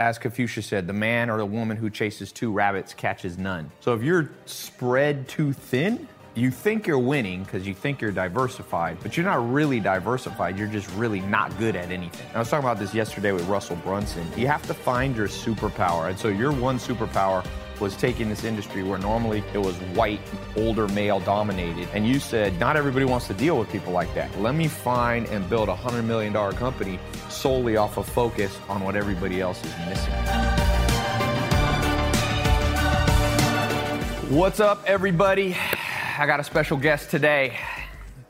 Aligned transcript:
as 0.00 0.18
Confucius 0.18 0.66
said, 0.66 0.86
the 0.86 0.94
man 0.94 1.28
or 1.28 1.36
the 1.36 1.46
woman 1.46 1.76
who 1.76 1.90
chases 1.90 2.32
two 2.32 2.50
rabbits 2.50 2.94
catches 2.94 3.36
none. 3.36 3.70
So 3.80 3.92
if 3.92 4.02
you're 4.02 4.30
spread 4.46 5.28
too 5.28 5.52
thin, 5.52 6.08
you 6.34 6.50
think 6.50 6.86
you're 6.86 6.98
winning 6.98 7.42
because 7.44 7.66
you 7.66 7.74
think 7.74 8.00
you're 8.00 8.10
diversified, 8.10 8.96
but 9.02 9.16
you're 9.16 9.26
not 9.26 9.52
really 9.52 9.78
diversified. 9.78 10.56
You're 10.58 10.68
just 10.68 10.90
really 10.92 11.20
not 11.20 11.56
good 11.58 11.76
at 11.76 11.90
anything. 11.90 12.26
I 12.34 12.38
was 12.38 12.48
talking 12.48 12.64
about 12.64 12.78
this 12.78 12.94
yesterday 12.94 13.32
with 13.32 13.46
Russell 13.46 13.76
Brunson. 13.76 14.26
You 14.36 14.46
have 14.46 14.66
to 14.68 14.74
find 14.74 15.14
your 15.14 15.28
superpower. 15.28 16.08
And 16.08 16.18
so 16.18 16.28
your 16.28 16.52
one 16.52 16.78
superpower 16.78 17.44
was 17.80 17.96
taking 17.96 18.28
this 18.28 18.44
industry 18.44 18.82
where 18.82 18.98
normally 18.98 19.42
it 19.54 19.58
was 19.58 19.74
white, 19.94 20.20
older 20.56 20.86
male 20.88 21.18
dominated. 21.20 21.88
And 21.94 22.06
you 22.06 22.20
said, 22.20 22.58
not 22.60 22.76
everybody 22.76 23.06
wants 23.06 23.26
to 23.28 23.34
deal 23.34 23.58
with 23.58 23.70
people 23.70 23.92
like 23.92 24.12
that. 24.14 24.38
Let 24.40 24.54
me 24.54 24.68
find 24.68 25.26
and 25.28 25.48
build 25.48 25.68
a 25.68 25.74
$100 25.74 26.04
million 26.04 26.32
company 26.56 26.98
solely 27.28 27.76
off 27.76 27.96
of 27.96 28.06
focus 28.06 28.58
on 28.68 28.82
what 28.82 28.96
everybody 28.96 29.40
else 29.40 29.64
is 29.64 29.72
missing. 29.88 30.12
What's 34.36 34.60
up, 34.60 34.84
everybody? 34.86 35.56
I 36.18 36.26
got 36.26 36.38
a 36.38 36.44
special 36.44 36.76
guest 36.76 37.10
today. 37.10 37.58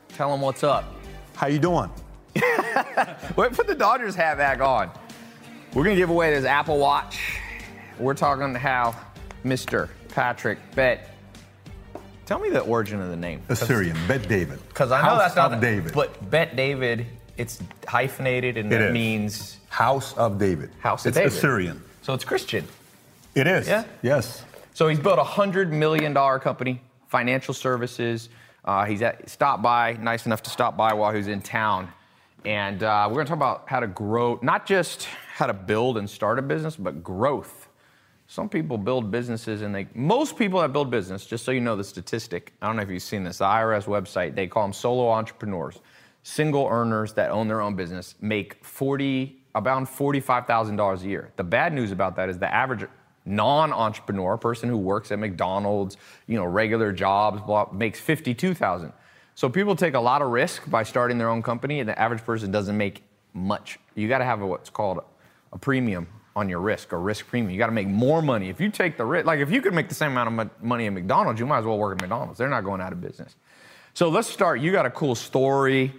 Tell 0.09 0.31
them 0.31 0.41
what's 0.41 0.63
up. 0.63 0.95
How 1.35 1.47
you 1.47 1.59
doing? 1.59 1.89
Wait, 3.35 3.51
put 3.51 3.67
the 3.67 3.75
Dodgers 3.77 4.15
hat 4.15 4.37
back 4.37 4.61
on. 4.61 4.89
We're 5.73 5.83
gonna 5.83 5.95
give 5.95 6.09
away 6.09 6.33
this 6.33 6.45
Apple 6.45 6.79
Watch. 6.79 7.39
We're 7.99 8.13
talking 8.13 8.55
how 8.55 8.95
Mr. 9.45 9.89
Patrick 10.09 10.59
Bet. 10.75 11.09
Tell 12.25 12.39
me 12.39 12.49
the 12.49 12.61
origin 12.61 13.01
of 13.01 13.09
the 13.09 13.15
name. 13.15 13.41
Assyrian, 13.49 13.97
Bet 14.07 14.27
David. 14.27 14.59
Because 14.69 14.91
I 14.91 15.01
know 15.01 15.09
House 15.09 15.19
that's 15.19 15.35
not 15.35 15.53
of 15.53 15.61
David. 15.61 15.93
But 15.93 16.29
Bet 16.29 16.55
David, 16.55 17.05
it's 17.37 17.59
hyphenated 17.87 18.57
and 18.57 18.71
It 18.71 18.93
means 18.93 19.57
House 19.69 20.13
of 20.17 20.37
David. 20.37 20.69
House 20.79 21.05
of 21.05 21.09
it's 21.09 21.17
David. 21.17 21.33
Assyrian. 21.33 21.81
so 22.01 22.13
it's 22.13 22.23
Christian. 22.23 22.65
It 23.35 23.47
is. 23.47 23.67
Yeah? 23.67 23.83
Yes. 24.01 24.45
So 24.73 24.87
he's 24.87 24.99
built 24.99 25.19
a 25.19 25.23
hundred 25.23 25.73
million 25.73 26.13
dollar 26.13 26.39
company, 26.39 26.81
financial 27.07 27.53
services. 27.53 28.29
Uh, 28.63 28.85
he's 28.85 29.01
at, 29.01 29.29
stopped 29.29 29.63
by, 29.63 29.93
nice 29.93 30.25
enough 30.25 30.43
to 30.43 30.49
stop 30.49 30.77
by 30.77 30.93
while 30.93 31.11
he 31.11 31.17
was 31.17 31.27
in 31.27 31.41
town, 31.41 31.89
and 32.45 32.83
uh, 32.83 33.05
we're 33.09 33.15
going 33.15 33.25
to 33.25 33.29
talk 33.29 33.37
about 33.37 33.63
how 33.67 33.79
to 33.79 33.87
grow, 33.87 34.39
not 34.41 34.65
just 34.65 35.05
how 35.35 35.47
to 35.47 35.53
build 35.53 35.97
and 35.97 36.09
start 36.09 36.37
a 36.37 36.41
business, 36.41 36.75
but 36.75 37.03
growth. 37.03 37.60
Some 38.31 38.47
people 38.47 38.77
build 38.77 39.11
businesses, 39.11 39.61
and 39.61 39.75
they 39.75 39.87
most 39.93 40.37
people 40.37 40.61
that 40.61 40.71
build 40.71 40.89
business, 40.89 41.25
just 41.25 41.43
so 41.43 41.51
you 41.51 41.59
know 41.59 41.75
the 41.75 41.83
statistic. 41.83 42.53
I 42.61 42.67
don't 42.67 42.77
know 42.77 42.81
if 42.81 42.89
you've 42.89 43.01
seen 43.01 43.25
this. 43.25 43.39
The 43.39 43.43
IRS 43.43 43.87
website 43.87 44.35
they 44.35 44.47
call 44.47 44.63
them 44.63 44.71
solo 44.71 45.09
entrepreneurs, 45.09 45.81
single 46.23 46.65
earners 46.71 47.11
that 47.15 47.29
own 47.31 47.49
their 47.49 47.59
own 47.59 47.75
business, 47.75 48.15
make 48.21 48.63
forty 48.63 49.41
about 49.53 49.85
forty-five 49.89 50.47
thousand 50.47 50.77
dollars 50.77 51.03
a 51.03 51.07
year. 51.09 51.33
The 51.35 51.43
bad 51.43 51.73
news 51.73 51.91
about 51.91 52.15
that 52.15 52.29
is 52.29 52.39
the 52.39 52.47
average 52.49 52.87
non-entrepreneur 53.25 54.37
person 54.37 54.69
who 54.69 54.77
works 54.77 55.11
at 55.11 55.19
McDonald's, 55.19 55.97
you 56.25 56.37
know, 56.37 56.45
regular 56.45 56.93
jobs, 56.93 57.41
blah, 57.41 57.67
makes 57.73 57.99
fifty-two 57.99 58.53
thousand. 58.53 58.93
So 59.35 59.49
people 59.49 59.75
take 59.75 59.93
a 59.93 59.99
lot 59.99 60.21
of 60.21 60.29
risk 60.29 60.69
by 60.71 60.83
starting 60.83 61.17
their 61.17 61.27
own 61.27 61.43
company, 61.43 61.81
and 61.81 61.89
the 61.89 61.99
average 61.99 62.23
person 62.23 62.49
doesn't 62.49 62.77
make 62.77 63.03
much. 63.33 63.77
You 63.93 64.07
got 64.07 64.19
to 64.19 64.25
have 64.25 64.39
what's 64.39 64.69
called 64.69 65.03
a 65.51 65.57
premium 65.57 66.07
on 66.35 66.47
your 66.47 66.59
risk, 66.59 66.93
or 66.93 66.99
risk 66.99 67.27
premium. 67.27 67.51
You 67.51 67.57
got 67.57 67.67
to 67.67 67.71
make 67.73 67.87
more 67.87 68.21
money. 68.21 68.49
If 68.49 68.61
you 68.61 68.69
take 68.69 68.97
the 68.97 69.05
risk, 69.05 69.25
like 69.25 69.39
if 69.39 69.51
you 69.51 69.61
could 69.61 69.73
make 69.73 69.89
the 69.89 69.95
same 69.95 70.11
amount 70.11 70.39
of 70.39 70.63
money 70.63 70.87
at 70.87 70.93
McDonald's, 70.93 71.39
you 71.39 71.45
might 71.45 71.59
as 71.59 71.65
well 71.65 71.77
work 71.77 71.97
at 71.97 72.01
McDonald's. 72.01 72.37
They're 72.37 72.49
not 72.49 72.63
going 72.63 72.81
out 72.81 72.93
of 72.93 73.01
business. 73.01 73.35
So 73.93 74.09
let's 74.09 74.29
start. 74.29 74.61
You 74.61 74.71
got 74.71 74.85
a 74.85 74.89
cool 74.89 75.15
story. 75.15 75.93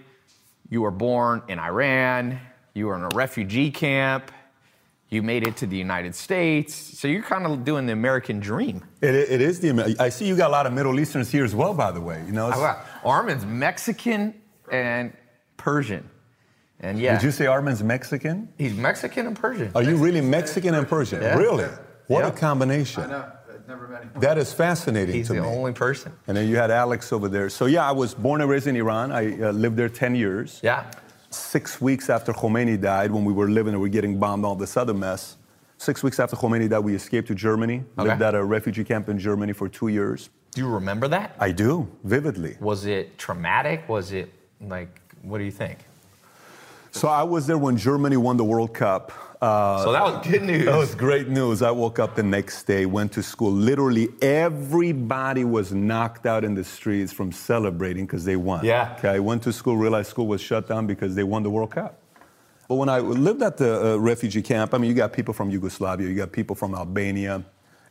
You 0.69 0.81
were 0.81 0.91
born 0.91 1.43
in 1.47 1.59
Iran. 1.59 2.39
You 2.73 2.87
were 2.87 2.95
in 2.95 3.03
a 3.03 3.15
refugee 3.15 3.69
camp. 3.69 4.31
You 5.09 5.21
made 5.21 5.47
it 5.47 5.57
to 5.57 5.67
the 5.67 5.77
United 5.77 6.15
States. 6.15 6.73
So 6.73 7.07
you're 7.07 7.21
kind 7.21 7.45
of 7.45 7.63
doing 7.63 7.85
the 7.85 7.93
American 7.93 8.39
dream. 8.39 8.83
It, 8.99 9.13
it 9.13 9.41
is 9.41 9.59
the. 9.59 9.95
I 9.99 10.09
see 10.09 10.25
you 10.25 10.35
got 10.35 10.49
a 10.49 10.51
lot 10.51 10.65
of 10.65 10.73
Middle 10.73 10.99
Easterners 10.99 11.29
here 11.29 11.43
as 11.45 11.53
well, 11.53 11.75
by 11.75 11.91
the 11.91 12.01
way. 12.01 12.23
You 12.25 12.31
know. 12.31 12.49
Armin's 13.05 13.45
Mexican 13.45 14.33
and 14.71 15.13
Persian. 15.57 16.09
And 16.83 16.99
yeah, 16.99 17.13
Did 17.13 17.23
you 17.23 17.31
say 17.31 17.45
Armin's 17.45 17.81
Mexican? 17.81 18.49
he's 18.57 18.73
Mexican 18.75 19.25
and 19.27 19.39
Persian. 19.39 19.71
Are 19.73 19.81
you 19.81 19.95
really 19.95 20.19
Mexican 20.19 20.75
and 20.75 20.85
Persian? 20.87 21.21
Yeah. 21.21 21.37
Really? 21.37 21.65
What 22.07 22.19
Yeah. 22.25 22.27
a 22.27 22.31
combination. 22.31 23.03
I 23.03 23.07
know. 23.07 23.25
I've 23.53 23.67
never 23.69 23.87
met 23.87 24.03
him. 24.03 24.11
That 24.19 24.37
is 24.37 24.51
fascinating 24.51 25.15
He's 25.15 25.27
to 25.27 25.33
the 25.33 25.39
only 25.39 25.71
person. 25.71 26.11
And 26.27 26.35
then 26.35 26.49
you 26.49 26.57
had 26.57 26.71
Alex 26.71 27.13
over 27.13 27.29
there. 27.29 27.49
So 27.49 27.67
yeah, 27.67 27.87
I 27.87 27.93
was 27.93 28.13
born 28.13 28.41
and 28.41 28.49
raised 28.49 28.67
in 28.67 28.75
Iran. 28.75 29.13
I 29.13 29.41
uh, 29.41 29.51
lived 29.53 29.77
there 29.77 29.87
10 29.87 30.13
years. 30.15 30.59
Yeah. 30.61 30.83
Six 31.29 31.79
weeks 31.79 32.09
after 32.09 32.33
Khomeini 32.33 32.79
died, 32.79 33.11
when 33.11 33.23
we 33.23 33.31
were 33.33 33.49
living 33.49 33.73
and 33.73 33.81
we 33.81 33.87
were 33.87 33.93
getting 33.93 34.19
bombed, 34.19 34.43
all 34.43 34.55
this 34.55 34.75
other 34.75 34.93
mess. 34.93 35.37
Six 35.77 36.03
weeks 36.03 36.19
after 36.19 36.35
Khomeini 36.35 36.69
died, 36.69 36.79
we 36.79 36.95
escaped 36.95 37.29
to 37.29 37.35
Germany. 37.35 37.85
Okay. 37.97 38.09
Lived 38.09 38.21
at 38.21 38.35
a 38.35 38.43
refugee 38.43 38.83
camp 38.83 39.07
in 39.07 39.17
Germany 39.17 39.53
for 39.53 39.69
two 39.69 39.87
years. 39.87 40.29
Do 40.51 40.61
you 40.61 40.67
remember 40.67 41.07
that? 41.07 41.35
I 41.39 41.51
do, 41.53 41.87
vividly. 42.03 42.57
Was 42.59 42.85
it 42.85 43.17
traumatic? 43.17 43.87
Was 43.87 44.11
it 44.11 44.31
like, 44.61 44.99
what 45.21 45.37
do 45.37 45.45
you 45.45 45.51
think? 45.51 45.79
So 46.93 47.07
I 47.07 47.23
was 47.23 47.47
there 47.47 47.57
when 47.57 47.75
Germany 47.75 48.17
won 48.17 48.37
the 48.37 48.43
World 48.43 48.73
Cup. 48.73 49.11
Uh, 49.41 49.83
So 49.83 49.91
that 49.91 50.03
was 50.03 50.25
good 50.27 50.43
news. 50.43 50.65
that 50.65 50.77
was 50.77 50.93
great 50.93 51.27
news. 51.27 51.61
I 51.63 51.71
woke 51.71 51.97
up 51.97 52.15
the 52.15 52.21
next 52.23 52.63
day, 52.67 52.85
went 52.85 53.11
to 53.13 53.23
school. 53.23 53.51
Literally 53.51 54.09
everybody 54.21 55.43
was 55.43 55.73
knocked 55.73 56.25
out 56.27 56.43
in 56.43 56.53
the 56.53 56.63
streets 56.63 57.11
from 57.11 57.31
celebrating 57.31 58.05
because 58.05 58.23
they 58.25 58.35
won. 58.35 58.63
Yeah. 58.63 58.93
Okay, 58.99 59.09
I 59.09 59.19
went 59.19 59.41
to 59.43 59.51
school, 59.51 59.75
realized 59.75 60.09
school 60.11 60.27
was 60.27 60.39
shut 60.39 60.67
down 60.67 60.85
because 60.85 61.15
they 61.15 61.23
won 61.23 61.41
the 61.41 61.49
World 61.49 61.71
Cup. 61.71 61.97
But 62.69 62.75
when 62.75 62.89
I 62.89 62.99
lived 62.99 63.41
at 63.41 63.57
the 63.57 63.71
uh, 63.93 63.97
refugee 63.97 64.43
camp, 64.43 64.73
I 64.75 64.77
mean, 64.77 64.89
you 64.89 64.95
got 64.95 65.11
people 65.13 65.33
from 65.33 65.49
Yugoslavia, 65.49 66.07
you 66.07 66.15
got 66.15 66.31
people 66.31 66.55
from 66.55 66.73
Albania. 66.75 67.43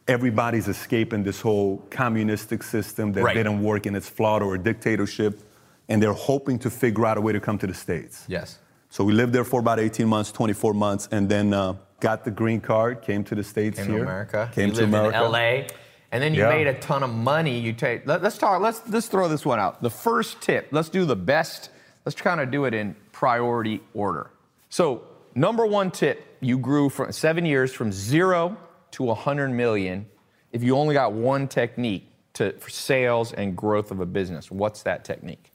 Everybody's 0.08 0.69
escaping 0.69 1.22
this 1.24 1.40
whole 1.40 1.82
communistic 1.90 2.62
system 2.62 3.12
that 3.12 3.22
Right. 3.24 3.34
didn't 3.34 3.62
work 3.62 3.86
and 3.86 3.96
it's 3.96 4.08
flawed 4.08 4.42
or 4.42 4.54
a 4.54 4.58
dictatorship, 4.58 5.40
and 5.88 6.00
they're 6.02 6.12
hoping 6.32 6.58
to 6.60 6.70
figure 6.70 7.04
out 7.04 7.19
a 7.19 7.20
way 7.20 7.32
to 7.32 7.40
come 7.40 7.58
to 7.58 7.66
the 7.66 7.74
States. 7.74 8.24
Yes. 8.28 8.58
So 8.92 9.04
we 9.04 9.14
lived 9.14 9.32
there 9.32 9.44
for 9.44 9.58
about 9.58 9.80
18 9.80 10.06
months, 10.06 10.30
24 10.32 10.75
months, 10.75 11.08
and 11.10 11.26
then 11.26 11.54
uh, 11.54 11.76
got 12.00 12.26
the 12.26 12.30
green 12.30 12.60
card, 12.60 13.00
came 13.00 13.25
to 13.25 13.34
the 13.34 13.42
States 13.42 13.78
Came 13.78 13.86
here. 13.86 13.97
to 13.97 14.03
America. 14.03 14.50
Came 14.54 14.69
you 14.69 14.75
to 14.75 14.80
lived 14.82 14.92
America. 14.92 15.16
in 15.16 15.32
LA. 15.32 15.66
And 16.12 16.22
then 16.22 16.34
you 16.34 16.42
Yeah. 16.42 16.50
made 16.50 16.66
a 16.66 16.75
ton 16.75 17.02
of 17.02 17.08
money. 17.08 17.58
You 17.58 17.72
take 17.72 18.06
let, 18.06 18.22
us 18.22 18.36
talk, 18.36 18.60
let's 18.60 18.82
let's 18.91 19.06
throw 19.06 19.28
this 19.28 19.47
one 19.47 19.58
out. 19.58 19.81
The 19.81 19.88
first 19.88 20.42
tip, 20.42 20.69
let's 20.72 20.91
do 20.91 21.06
the 21.06 21.16
best, 21.16 21.70
let's 22.04 22.20
kind 22.20 22.38
of 22.38 22.50
do 22.50 22.66
it 22.66 22.75
in 22.75 22.94
priority 23.12 23.81
order. 23.94 24.28
So, 24.69 25.04
number 25.34 25.64
one 25.64 25.91
tip, 25.91 26.36
you 26.41 26.58
grew 26.58 26.91
from 26.91 27.12
seven 27.12 27.47
years 27.47 27.72
from 27.72 27.92
zero 27.92 28.58
to 28.91 29.14
hundred 29.14 29.48
million 29.52 30.04
if 30.52 30.62
you 30.62 30.76
only 30.76 30.92
got 30.92 31.14
one 31.14 31.48
technique 31.48 32.10
to 32.34 32.52
for 32.58 32.69
sales 32.69 33.32
and 33.32 33.56
growth 33.56 33.91
of 33.91 34.00
a 34.00 34.06
business. 34.06 34.50
What's 34.50 34.82
that 34.82 35.02
technique? 35.02 35.51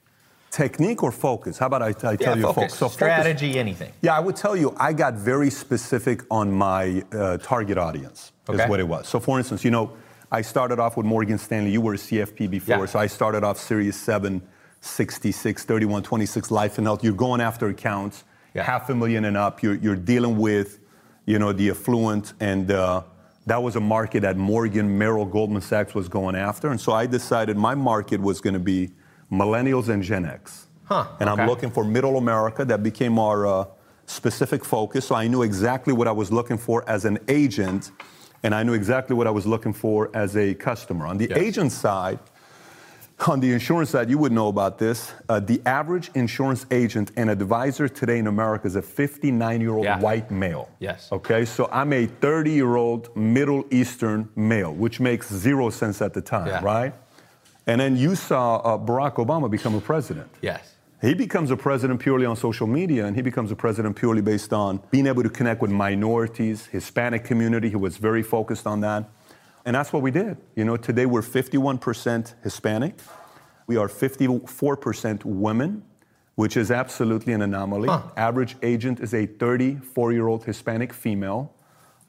Technique 0.52 1.03
or 1.03 1.12
focus? 1.12 1.58
How 1.58 1.68
about 1.68 1.81
I, 1.81 1.88
I 1.90 1.91
tell 2.16 2.35
you 2.38 2.44
focus. 2.44 2.56
focus? 2.56 2.74
So 2.74 2.85
focus- 2.88 2.94
Strategy, 2.96 3.59
anything. 3.59 3.91
Yeah, 4.02 4.16
I 4.16 4.19
would 4.19 4.35
tell 4.35 4.56
you, 4.56 4.74
I 4.78 4.94
got 4.94 5.13
very 5.16 5.50
specific 5.50 6.24
on 6.31 6.52
my 6.52 7.03
uh, 7.12 7.38
target 7.38 7.78
audience, 7.78 8.31
Okay. 8.50 8.63
is 8.63 8.69
what 8.69 8.80
it 8.80 8.88
was. 8.88 9.08
So, 9.08 9.19
for 9.19 9.38
instance, 9.38 9.63
you 9.66 9.72
know, 9.72 9.91
I 10.31 10.41
started 10.41 10.80
off 10.80 10.97
with 10.97 11.06
Morgan 11.06 11.38
Stanley. 11.38 11.72
You 11.72 11.81
were 11.81 11.94
a 11.94 11.97
CFP 11.97 12.50
before, 12.50 12.80
Yeah. 12.80 12.85
so 12.85 13.00
I 13.00 13.08
started 13.08 13.44
off 13.44 13.58
Series 13.58 13.96
7, 14.00 14.41
66, 14.81 15.63
31, 15.66 16.03
26 16.03 16.50
life 16.52 16.78
and 16.78 16.88
health. 16.88 17.03
You're 17.03 17.14
going 17.14 17.41
after 17.41 17.68
accounts, 17.68 18.24
Yeah. 18.53 18.64
half 18.64 18.90
a 18.90 18.96
million 18.96 19.25
and 19.25 19.35
up. 19.38 19.62
You're, 19.62 19.75
you're 19.75 19.96
dealing 19.96 20.38
with, 20.38 20.79
you 21.25 21.40
know, 21.40 21.52
the 21.52 21.69
affluent, 21.69 22.34
and 22.40 22.72
uh, 22.72 23.03
that 23.46 23.62
was 23.62 23.75
a 23.75 23.79
market 23.81 24.22
that 24.22 24.38
Morgan, 24.38 24.97
Merrill, 24.97 25.25
Goldman 25.25 25.62
Sachs 25.62 25.94
was 25.94 26.08
going 26.08 26.35
after. 26.35 26.69
And 26.72 26.79
so 26.79 26.94
I 26.94 27.06
decided 27.06 27.58
my 27.58 27.75
market 27.75 28.19
was 28.22 28.40
going 28.41 28.53
to 28.53 28.59
be 28.59 28.91
millennials 29.32 29.90
and 29.90 30.04
Gen 30.04 30.26
X. 30.26 30.68
Huh, 30.86 31.06
And 31.20 31.30
okay. 31.30 31.42
I'm 31.42 31.48
looking 31.48 31.70
for 31.70 31.84
middle 31.84 32.18
America. 32.18 32.64
That 32.64 32.82
became 32.82 33.20
our 33.20 33.46
uh, 33.46 33.66
specific 34.06 34.64
focus. 34.64 35.08
So 35.08 35.16
I 35.16 35.28
knew 35.28 35.42
exactly 35.44 35.94
what 35.94 36.08
I 36.08 36.14
was 36.14 36.32
looking 36.32 36.58
for 36.58 36.88
as 36.90 37.04
an 37.06 37.20
agent, 37.28 37.92
and 38.44 38.56
I 38.56 38.64
knew 38.64 38.74
exactly 38.74 39.16
what 39.16 39.28
I 39.28 39.32
was 39.32 39.46
looking 39.46 39.74
for 39.74 40.09
as 40.16 40.38
a 40.38 40.53
customer. 40.53 41.06
On 41.06 41.18
the 41.18 41.28
Yes. 41.29 41.38
agent 41.40 41.72
side, 41.74 42.20
on 43.28 43.40
the 43.41 43.52
insurance 43.52 43.90
side, 43.90 44.09
you 44.09 44.18
would 44.20 44.32
know 44.32 44.47
about 44.47 44.78
this. 44.78 45.12
Uh, 45.28 45.40
the 45.41 45.59
average 45.66 46.09
insurance 46.14 46.66
agent 46.72 47.12
and 47.18 47.30
advisor 47.30 47.90
today 47.90 48.20
in 48.20 48.28
America 48.28 48.68
is 48.68 48.76
a 48.78 48.82
59 48.82 49.59
year 49.59 49.72
old 49.73 49.84
Yeah. 49.85 50.00
white 50.00 50.30
male. 50.32 50.70
Yes. 50.80 51.09
Okay, 51.12 51.44
so 51.44 51.68
I'm 51.72 51.91
a 51.94 52.06
30 52.06 52.52
year 52.52 52.76
old 52.76 53.09
Middle 53.18 53.66
Eastern 53.72 54.30
male, 54.35 54.72
which 54.72 55.00
makes 55.02 55.34
zero 55.34 55.70
sense 55.72 56.02
at 56.02 56.14
the 56.14 56.22
time, 56.22 56.47
Yeah. 56.47 56.64
right? 56.64 56.94
And 57.67 57.81
then 57.81 57.97
you 57.97 58.16
saw 58.16 58.58
uh, 58.58 58.78
Barack 58.78 59.16
Obama 59.16 59.52
become 59.52 59.75
a 59.75 59.81
president. 59.81 60.29
Yes. 60.41 60.75
He 61.02 61.14
becomes 61.14 61.52
a 61.52 61.58
president 61.58 61.99
purely 61.99 62.25
on 62.25 62.35
social 62.35 62.66
media, 62.66 63.05
and 63.05 63.16
he 63.16 63.22
becomes 63.22 63.52
a 63.52 63.55
president 63.55 63.96
purely 63.96 64.22
based 64.22 64.52
on 64.52 64.81
being 64.90 65.05
able 65.05 65.22
to 65.22 65.29
connect 65.29 65.61
with 65.61 65.69
minorities, 65.69 66.66
Hispanic 66.67 67.23
community. 67.23 67.69
He 67.69 67.75
was 67.75 67.97
very 67.97 68.23
focused 68.23 68.66
on 68.66 68.81
that. 68.81 69.08
And 69.66 69.75
that's 69.75 69.93
what 69.93 70.02
we 70.02 70.11
did. 70.11 70.37
You 70.55 70.66
know, 70.66 70.78
today 70.78 71.05
we're 71.05 71.22
51% 71.22 72.34
Hispanic. 72.41 72.96
We 73.67 73.75
are 73.75 73.90
54% 73.90 75.25
women, 75.25 75.84
which 76.35 76.55
is 76.55 76.72
absolutely 76.72 77.34
an 77.34 77.41
anomaly. 77.41 77.90
Huh. 77.90 78.03
Average 78.16 78.55
agent 78.63 79.02
is 79.02 79.13
a 79.13 79.25
34 79.25 80.13
year 80.13 80.28
old 80.28 80.46
Hispanic 80.46 80.93
female. 80.93 81.53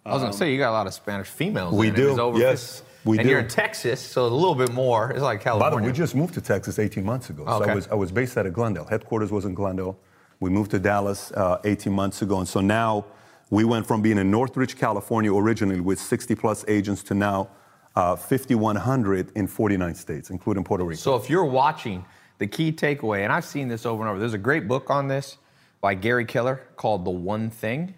I 0.07 0.13
was 0.15 0.23
gonna 0.23 0.33
say 0.33 0.53
you 0.53 0.59
got 0.59 0.71
a 0.71 0.73
lot 0.73 0.87
of 0.87 0.95
Spanish 0.95 1.27
females. 1.27 1.75
We 1.75 1.91
do, 1.91 2.33
yes, 2.37 2.79
50. 2.81 2.88
We 3.05 3.19
and 3.19 3.25
do. 3.27 3.31
you're 3.31 3.41
in 3.41 3.49
Texas, 3.49 4.01
so 4.01 4.27
a 4.27 4.29
little 4.29 4.55
bit 4.55 4.73
more. 4.73 5.11
It's 5.11 5.21
like 5.21 5.41
California. 5.41 5.65
By 5.65 5.71
the 5.71 5.77
way, 5.83 5.91
we 5.91 5.97
just 5.97 6.15
moved 6.15 6.35
to 6.35 6.41
Texas 6.41 6.79
18 6.79 7.05
months 7.05 7.31
ago. 7.31 7.45
So 7.47 7.63
Okay. 7.63 7.71
I 7.71 7.75
was, 7.75 7.89
I 7.89 7.95
was 7.95 8.13
based 8.13 8.37
out 8.37 8.47
of 8.47 8.53
Glendale. 8.53 8.85
Headquarters 8.85 9.31
was 9.31 9.45
in 9.45 9.55
Glendale. 9.55 9.99
We 10.41 10.51
moved 10.51 10.71
to 10.73 10.79
Dallas 10.79 11.33
uh, 11.33 11.61
18 11.65 11.93
months 11.93 12.23
ago. 12.23 12.39
And 12.39 12.49
so 12.49 12.61
now 12.61 13.07
we 13.51 13.65
went 13.65 13.87
from 13.87 14.03
being 14.03 14.19
in 14.19 14.31
Northridge, 14.31 14.77
California 14.77 15.35
originally 15.35 15.81
with 15.81 15.99
60 15.99 16.35
plus 16.35 16.65
agents 16.69 17.03
to 17.05 17.15
now 17.15 17.49
uh, 17.97 18.15
5,100 18.15 19.33
in 19.35 19.47
49 19.47 19.95
states, 19.95 20.31
including 20.31 20.63
Puerto 20.63 20.85
Rico. 20.85 21.01
So 21.01 21.17
if 21.17 21.29
you're 21.29 21.45
watching, 21.45 22.05
the 22.39 22.47
key 22.47 22.71
takeaway, 22.73 23.25
and 23.25 23.33
I've 23.33 23.45
seen 23.45 23.69
this 23.69 23.85
over 23.85 24.03
and 24.03 24.11
over. 24.11 24.19
There's 24.19 24.35
a 24.35 24.39
great 24.39 24.69
book 24.69 24.91
on 24.91 25.09
this 25.09 25.39
by 25.81 25.95
Gary 25.95 26.25
Keller 26.25 26.63
called 26.77 27.05
The 27.05 27.11
One 27.11 27.51
Thing. 27.51 27.95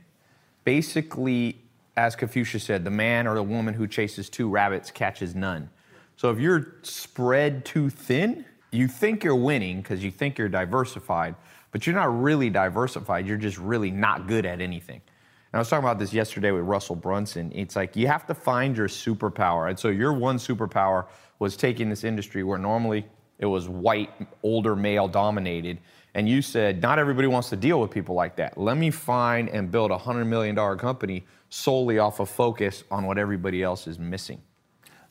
Basically, 0.65 1.59
as 2.01 2.17
Confucius 2.17 2.65
said, 2.65 2.83
the 2.83 2.91
man 2.91 3.27
or 3.27 3.35
the 3.35 3.43
woman 3.43 3.75
who 3.75 3.87
chases 3.87 4.31
two 4.31 4.49
rabbits 4.49 4.91
catches 4.91 5.35
none. 5.35 5.69
So 6.17 6.31
if 6.31 6.39
you're 6.39 6.77
spread 6.83 7.65
too 7.67 7.91
thin, 7.91 8.47
you 8.73 8.89
think 8.89 9.23
you're 9.23 9.37
winning 9.37 9.83
because 9.83 10.03
you 10.03 10.11
think 10.11 10.39
you're 10.39 10.49
diversified, 10.49 11.35
but 11.73 11.87
you're 11.87 11.95
not 11.95 12.23
really 12.23 12.49
diversified. 12.49 13.27
You're 13.27 13.37
just 13.37 13.59
really 13.59 13.91
not 13.91 14.27
good 14.27 14.47
at 14.47 14.63
anything. 14.63 15.03
And 15.53 15.59
I 15.59 15.59
was 15.59 15.69
talking 15.69 15.85
about 15.85 15.99
this 15.99 16.15
yesterday 16.15 16.53
with 16.53 16.65
Russell 16.65 16.97
Brunson. 16.97 17.53
It's 17.55 17.77
like 17.77 17.95
you 17.97 18.07
have 18.07 18.27
to 18.29 18.35
find 18.35 18.77
your 18.77 18.89
superpower. 18.89 19.69
And 19.69 19.79
so 19.79 19.89
your 19.89 20.15
one 20.15 20.39
superpower 20.39 21.07
was 21.39 21.55
taking 21.55 21.91
this 21.91 22.03
industry 22.03 22.45
where 22.45 22.59
normally 22.59 23.05
it 23.39 23.47
was 23.47 23.69
white, 23.69 24.11
older 24.43 24.75
male 24.75 25.07
dominated. 25.07 25.81
And 26.15 26.27
you 26.27 26.41
said, 26.41 26.81
not 26.81 26.99
everybody 26.99 27.29
wants 27.29 27.51
to 27.51 27.57
deal 27.57 27.79
with 27.79 27.91
people 27.91 28.15
like 28.15 28.37
that. 28.37 28.57
Let 28.57 28.79
me 28.79 28.91
find 28.91 29.51
and 29.51 29.71
build 29.71 29.91
a 29.91 29.99
$100 29.99 30.27
million 30.27 30.57
company 30.79 31.25
solely 31.51 31.99
off 31.99 32.21
of 32.21 32.29
focus 32.31 32.85
on 32.91 33.05
what 33.07 33.19
everybody 33.19 33.63
else 33.63 33.87
is 33.87 33.99
missing. 33.99 34.41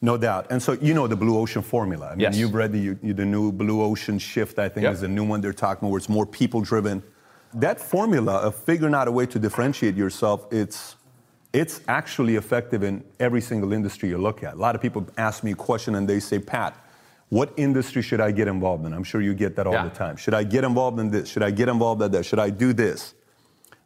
No 0.01 0.17
doubt. 0.17 0.47
And 0.49 0.63
so 0.63 0.73
you 0.73 0.93
know 0.93 1.07
the 1.07 1.17
Blue 1.17 1.37
Ocean 1.37 1.61
formula. 1.61 2.07
I 2.07 2.09
mean, 2.11 2.19
Yes. 2.21 2.37
you've 2.37 2.53
read 2.53 2.71
the, 2.71 2.79
you- 2.79 3.13
the 3.13 3.25
new 3.25 3.51
Blue 3.51 3.81
Ocean 3.81 4.17
shift, 4.17 4.57
I 4.57 4.69
think 4.69 4.83
Yep. 4.85 4.93
is 4.93 5.01
the 5.01 5.09
new 5.09 5.25
one 5.25 5.41
they're 5.41 5.51
talking 5.53 5.79
about, 5.83 5.91
where 5.91 5.97
it's 5.97 6.07
more 6.09 6.25
people 6.25 6.61
driven. 6.61 7.03
That 7.53 7.81
formula 7.81 8.35
of 8.37 8.55
figuring 8.55 8.93
out 8.95 9.07
a 9.09 9.11
way 9.11 9.25
to 9.25 9.37
differentiate 9.39 9.95
yourself, 9.95 10.47
it's, 10.51 10.95
it's 11.51 11.81
actually 11.89 12.37
effective 12.37 12.83
in 12.83 13.03
every 13.19 13.41
single 13.41 13.73
industry 13.73 14.07
you 14.07 14.17
look 14.17 14.41
at. 14.43 14.53
A 14.53 14.57
lot 14.57 14.75
of 14.75 14.81
people 14.81 15.05
ask 15.17 15.43
me 15.43 15.51
a 15.51 15.55
question 15.55 15.95
and 15.95 16.07
they 16.07 16.21
say, 16.21 16.39
Pat, 16.39 16.77
what 17.27 17.51
industry 17.57 18.01
should 18.01 18.21
I 18.21 18.31
get 18.31 18.47
involved 18.47 18.85
in? 18.85 18.93
I'm 18.93 19.03
sure 19.03 19.19
you 19.19 19.33
get 19.33 19.55
that 19.57 19.67
all 19.67 19.73
Yeah. 19.73 19.83
the 19.83 19.89
time. 19.89 20.15
Should 20.15 20.33
I 20.33 20.43
get 20.43 20.63
involved 20.63 20.99
in 20.99 21.11
this? 21.11 21.27
Should 21.27 21.43
I 21.43 21.51
get 21.51 21.67
involved 21.67 22.01
in 22.01 22.11
that? 22.11 22.23
Should 22.23 22.39
I 22.39 22.49
do 22.49 22.71
this? 22.71 23.13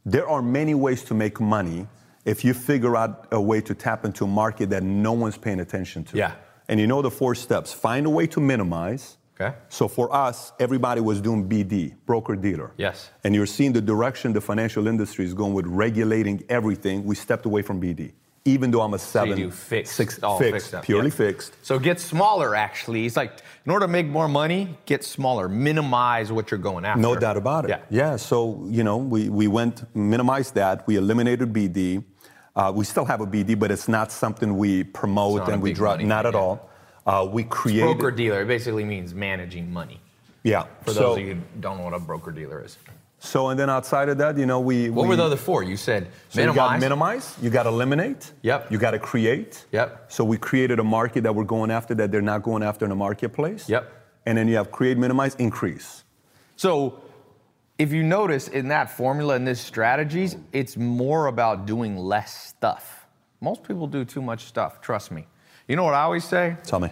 There 0.06 0.30
are 0.30 0.42
many 0.44 0.76
ways 0.76 1.04
to 1.06 1.14
make 1.16 1.40
money 1.42 1.88
if 2.26 2.44
you 2.44 2.54
figure 2.54 2.96
out 2.96 3.28
a 3.32 3.42
way 3.42 3.62
to 3.62 3.76
tap 3.76 4.06
into 4.06 4.24
a 4.24 4.28
market 4.28 4.70
that 4.70 4.84
no 4.84 5.12
one's 5.12 5.38
paying 5.38 5.60
attention 5.60 6.04
to. 6.06 6.18
Yeah. 6.18 6.36
And 6.70 6.80
you 6.80 6.88
know 6.88 7.02
the 7.02 7.12
four 7.12 7.36
steps. 7.36 7.74
Find 7.74 8.06
a 8.06 8.10
way 8.10 8.28
to 8.28 8.40
minimize. 8.40 9.18
Okay. 9.40 9.56
So 9.70 9.88
for 9.88 10.14
us, 10.14 10.54
everybody 10.60 11.02
was 11.02 11.20
doing 11.20 11.50
BD, 11.50 11.96
broker 12.06 12.36
dealer. 12.36 12.72
Yes. 12.78 13.10
And 13.24 13.34
you're 13.34 13.48
seeing 13.48 13.74
the 13.74 13.82
direction 13.82 14.32
the 14.32 14.42
financial 14.42 14.88
industry 14.88 15.26
is 15.26 15.34
going 15.34 15.54
with 15.54 15.66
regulating 15.66 16.44
everything. 16.50 17.04
We 17.04 17.16
stepped 17.16 17.46
away 17.46 17.64
from 17.64 17.82
BD. 17.82 18.14
Even 18.46 18.72
though 18.72 18.82
I'm 18.82 18.94
a 18.94 19.00
So 19.00 19.22
seven, 19.22 19.38
do 19.38 19.50
fixed, 19.50 19.96
six, 19.96 20.22
all 20.22 20.38
fixed, 20.38 20.72
fixed 20.72 20.86
purely 20.86 21.08
yeah. 21.08 21.16
fixed. 21.16 21.54
So 21.62 21.80
get 21.80 21.98
smaller, 22.00 22.56
actually. 22.56 23.06
It's 23.06 23.16
like, 23.16 23.42
in 23.66 23.72
order 23.72 23.86
to 23.86 23.92
make 23.92 24.06
more 24.06 24.28
money, 24.28 24.78
get 24.86 25.04
smaller, 25.06 25.48
minimize 25.48 26.30
what 26.30 26.52
you're 26.52 26.60
going 26.60 26.84
after. 26.84 27.02
No 27.02 27.16
doubt 27.16 27.38
about 27.38 27.66
it. 27.66 27.70
Yeah. 27.70 27.80
Yeah. 27.90 28.16
So, 28.18 28.66
you 28.68 28.84
know, 28.84 28.98
we, 28.98 29.30
we 29.30 29.48
went, 29.48 29.84
minimized 29.96 30.56
that. 30.56 30.86
We 30.88 30.98
eliminated 30.98 31.54
BD. 31.54 32.04
Uh, 32.56 32.72
we 32.74 32.86
still 32.86 33.06
have 33.06 33.22
a 33.22 33.26
BD, 33.26 33.58
but 33.58 33.72
it's 33.72 33.88
not 33.88 34.12
something 34.12 34.58
we 34.58 34.84
promote 34.84 35.40
It's 35.40 35.48
not 35.48 35.50
a 35.50 35.54
and 35.54 35.62
we 35.62 35.74
drop. 35.74 36.00
Not 36.00 36.26
at 36.26 36.36
all. 36.36 36.70
Uh, 37.06 37.28
we 37.30 37.44
create 37.44 37.82
Broker 37.82 38.12
dealer 38.12 38.44
it 38.44 38.48
basically 38.48 38.86
means 38.86 39.14
managing 39.14 39.72
money. 39.72 40.00
Yeah. 40.44 40.66
For 40.84 40.92
so, 40.92 41.00
those 41.00 41.18
of 41.18 41.24
you 41.24 41.36
who 41.36 41.42
don't 41.60 41.78
know 41.78 41.86
what 41.86 41.94
a 41.94 42.00
broker 42.00 42.32
dealer 42.32 42.64
is. 42.64 42.78
so, 43.20 43.50
and 43.50 43.60
then 43.60 43.70
outside 43.70 44.10
of 44.10 44.18
that, 44.20 44.38
you 44.38 44.46
know, 44.46 44.60
we. 44.60 44.90
What 44.90 45.04
we, 45.04 45.10
were 45.10 45.16
the 45.16 45.24
other 45.24 45.38
four? 45.38 45.64
You 45.64 45.78
said 45.78 46.10
So 46.30 46.42
you 46.42 46.54
got 46.54 46.80
minimize, 46.80 47.36
you 47.42 47.50
got 47.50 47.66
eliminate. 47.66 48.32
Yep. 48.42 48.72
You 48.72 48.78
got 48.78 48.92
to 48.92 49.00
create. 49.00 49.66
Yep. 49.72 50.12
So 50.12 50.24
we 50.24 50.38
created 50.38 50.80
a 50.80 50.84
market 50.84 51.24
that 51.24 51.34
we're 51.34 51.46
going 51.46 51.72
after 51.72 51.96
that 51.96 52.12
they're 52.12 52.22
not 52.22 52.44
going 52.44 52.64
after 52.64 52.86
in 52.86 52.90
the 52.90 52.96
marketplace. 52.96 53.68
Yep. 53.68 53.92
And 54.26 54.38
then 54.38 54.48
you 54.48 54.56
have 54.56 54.72
create, 54.72 54.98
minimize, 54.98 55.36
increase. 55.36 56.04
So, 56.56 57.02
if 57.78 57.92
you 57.92 58.04
notice 58.04 58.48
in 58.48 58.68
that 58.68 58.90
formula 58.90 59.36
and 59.36 59.48
this 59.48 59.60
strategies, 59.60 60.38
it's 60.52 60.78
more 60.78 61.28
about 61.28 61.66
doing 61.66 61.98
less 61.98 62.48
stuff. 62.48 63.08
Most 63.42 63.64
people 63.64 63.88
do 63.88 64.06
too 64.06 64.22
much 64.22 64.46
stuff, 64.46 64.80
trust 64.80 65.12
me. 65.12 65.26
You 65.68 65.76
know 65.76 65.84
what 65.84 65.94
I 65.94 66.02
always 66.02 66.24
say? 66.24 66.56
Tell 66.64 66.80
me. 66.80 66.92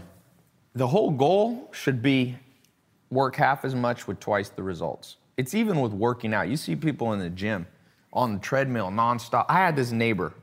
The 0.74 0.88
whole 0.88 1.12
goal 1.12 1.70
should 1.72 2.02
be 2.02 2.38
work 3.10 3.36
half 3.36 3.64
as 3.66 3.76
much 3.76 4.08
with 4.08 4.20
twice 4.20 4.50
the 4.50 4.64
results. 4.64 5.18
It's 5.38 5.54
even 5.54 5.82
with 5.82 5.92
working 5.92 6.34
out. 6.34 6.48
You 6.48 6.58
see 6.58 6.76
people 6.76 7.14
in 7.14 7.20
the 7.20 7.30
gym 7.30 7.68
on 8.14 8.34
the 8.34 8.40
treadmill 8.40 8.90
nonstop. 8.90 9.46
I 9.50 9.58
had 9.58 9.76
this 9.76 9.92
neighbor. 9.92 10.34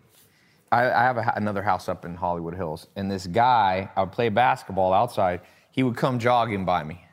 I, 0.70 0.84
I 0.84 1.02
have 1.02 1.16
a, 1.16 1.32
another 1.36 1.62
house 1.62 1.88
up 1.88 2.04
in 2.04 2.14
Hollywood 2.14 2.54
Hills, 2.54 2.86
and 2.96 3.10
this 3.10 3.26
guy, 3.26 3.90
I 3.96 4.00
would 4.00 4.12
play 4.12 4.28
basketball 4.28 4.92
outside. 4.92 5.40
He 5.70 5.82
would 5.82 5.96
come 5.96 6.18
jogging 6.18 6.64
by 6.64 6.84
me. 6.84 7.04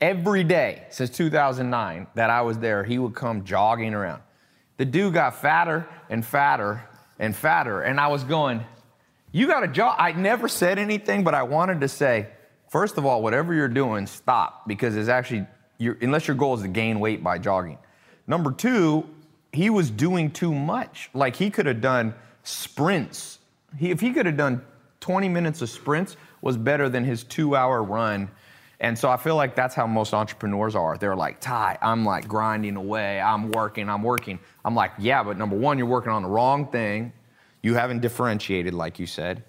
Every 0.00 0.44
day 0.44 0.86
since 0.90 1.10
2009 1.10 2.06
that 2.14 2.30
I 2.30 2.42
was 2.42 2.58
there, 2.58 2.84
he 2.84 2.98
would 2.98 3.14
come 3.14 3.44
jogging 3.44 3.94
around. 3.94 4.22
The 4.76 4.84
dude 4.84 5.14
got 5.14 5.40
fatter 5.40 5.88
and 6.10 6.24
fatter 6.24 6.82
and 7.18 7.34
fatter, 7.34 7.82
and 7.82 8.00
I 8.00 8.08
was 8.08 8.24
going, 8.24 8.64
you 9.30 9.46
got 9.46 9.60
to 9.60 9.68
jog. 9.68 9.96
I 9.98 10.12
never 10.12 10.46
said 10.48 10.78
anything, 10.78 11.24
but 11.24 11.34
I 11.34 11.42
wanted 11.42 11.80
to 11.80 11.88
say, 11.88 12.28
first 12.68 12.98
of 12.98 13.06
all, 13.06 13.22
whatever 13.22 13.54
you're 13.54 13.68
doing, 13.68 14.06
stop 14.06 14.66
because 14.68 14.96
it's 14.96 15.08
actually, 15.08 15.46
you 15.78 15.96
unless 16.00 16.28
your 16.28 16.36
goal 16.36 16.54
is 16.54 16.62
to 16.62 16.68
gain 16.68 17.00
weight 17.00 17.22
by 17.22 17.38
jogging. 17.38 17.78
Number 18.26 18.52
two, 18.52 19.08
he 19.52 19.70
was 19.70 19.90
doing 19.90 20.30
too 20.30 20.54
much. 20.54 21.10
Like 21.14 21.36
he 21.36 21.50
could 21.50 21.66
have 21.66 21.80
done 21.80 22.14
sprints. 22.42 23.38
He, 23.78 23.90
if 23.90 24.00
he 24.00 24.12
could 24.12 24.26
have 24.26 24.36
done 24.36 24.62
20 25.00 25.28
minutes 25.28 25.62
of 25.62 25.70
sprints, 25.70 26.16
was 26.40 26.56
better 26.56 26.88
than 26.88 27.04
his 27.04 27.24
two-hour 27.24 27.82
run. 27.82 28.30
And 28.80 28.98
so 28.98 29.08
I 29.08 29.16
feel 29.16 29.36
like 29.36 29.54
that's 29.54 29.74
how 29.74 29.86
most 29.86 30.14
entrepreneurs 30.14 30.74
are. 30.74 30.96
They're 30.96 31.16
like, 31.16 31.40
Tai, 31.40 31.78
I'm 31.80 32.04
like 32.04 32.26
grinding 32.26 32.76
away. 32.76 33.20
I'm 33.20 33.50
working. 33.52 33.88
I'm 33.88 34.02
working. 34.02 34.38
I'm 34.64 34.74
like, 34.74 34.92
yeah, 34.98 35.22
but 35.22 35.38
number 35.38 35.56
one, 35.56 35.78
you're 35.78 35.86
working 35.86 36.12
on 36.12 36.22
the 36.22 36.28
wrong 36.28 36.66
thing. 36.66 37.12
You 37.62 37.74
haven't 37.74 38.00
differentiated, 38.00 38.74
like 38.74 38.98
you 38.98 39.06
said. 39.06 39.44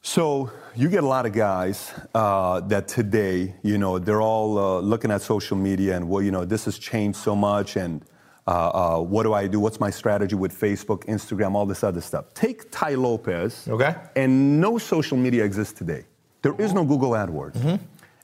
So 0.00 0.50
you 0.74 0.88
get 0.88 1.02
a 1.02 1.06
lot 1.06 1.26
of 1.26 1.32
guys 1.32 1.92
uh, 2.14 2.60
that 2.60 2.88
today, 2.88 3.54
you 3.62 3.78
know, 3.78 3.98
they're 3.98 4.22
all 4.22 4.58
uh, 4.58 4.80
looking 4.80 5.10
at 5.10 5.22
social 5.22 5.56
media 5.56 5.96
and 5.96 6.08
well, 6.08 6.22
you 6.22 6.30
know, 6.30 6.44
this 6.44 6.64
has 6.66 6.78
changed 6.78 7.18
so 7.18 7.34
much, 7.34 7.76
and 7.76 8.04
uh, 8.46 8.50
uh, 8.50 9.00
what 9.00 9.24
do 9.24 9.34
I 9.34 9.46
do? 9.48 9.60
What's 9.60 9.80
my 9.80 9.90
strategy 9.90 10.36
with 10.36 10.58
Facebook, 10.58 11.04
Instagram, 11.06 11.54
all 11.54 11.66
this 11.66 11.84
other 11.84 12.00
stuff? 12.00 12.32
Take 12.32 12.70
Tai 12.70 12.94
Lopez. 12.94 13.68
Okay. 13.68 13.94
And 14.16 14.60
no 14.60 14.78
social 14.78 15.18
media 15.18 15.44
exists 15.44 15.74
today. 15.74 16.04
There 16.42 16.54
is 16.58 16.72
no 16.72 16.84
Google 16.84 17.10
AdWords. 17.10 17.80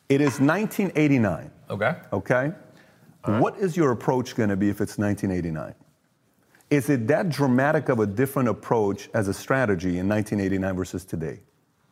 It 0.09 0.21
is 0.21 0.41
1989. 0.41 1.51
Okay. 1.71 1.97
Okay. 2.13 2.53
What 3.25 3.59
is 3.59 3.77
your 3.77 3.91
approach 3.91 4.37
going 4.37 4.51
to 4.51 4.57
be 4.57 4.69
if 4.69 4.83
it's 4.83 4.99
1989? 4.99 5.75
Is 6.71 6.91
it 6.91 7.07
that 7.07 7.31
dramatic 7.31 7.89
of 7.89 8.01
a 8.01 8.07
different 8.07 8.49
approach 8.49 9.09
as 9.15 9.29
a 9.29 9.35
strategy 9.35 9.99
in 9.99 10.09
1989 10.09 10.77
versus 10.77 11.05
today? 11.05 11.41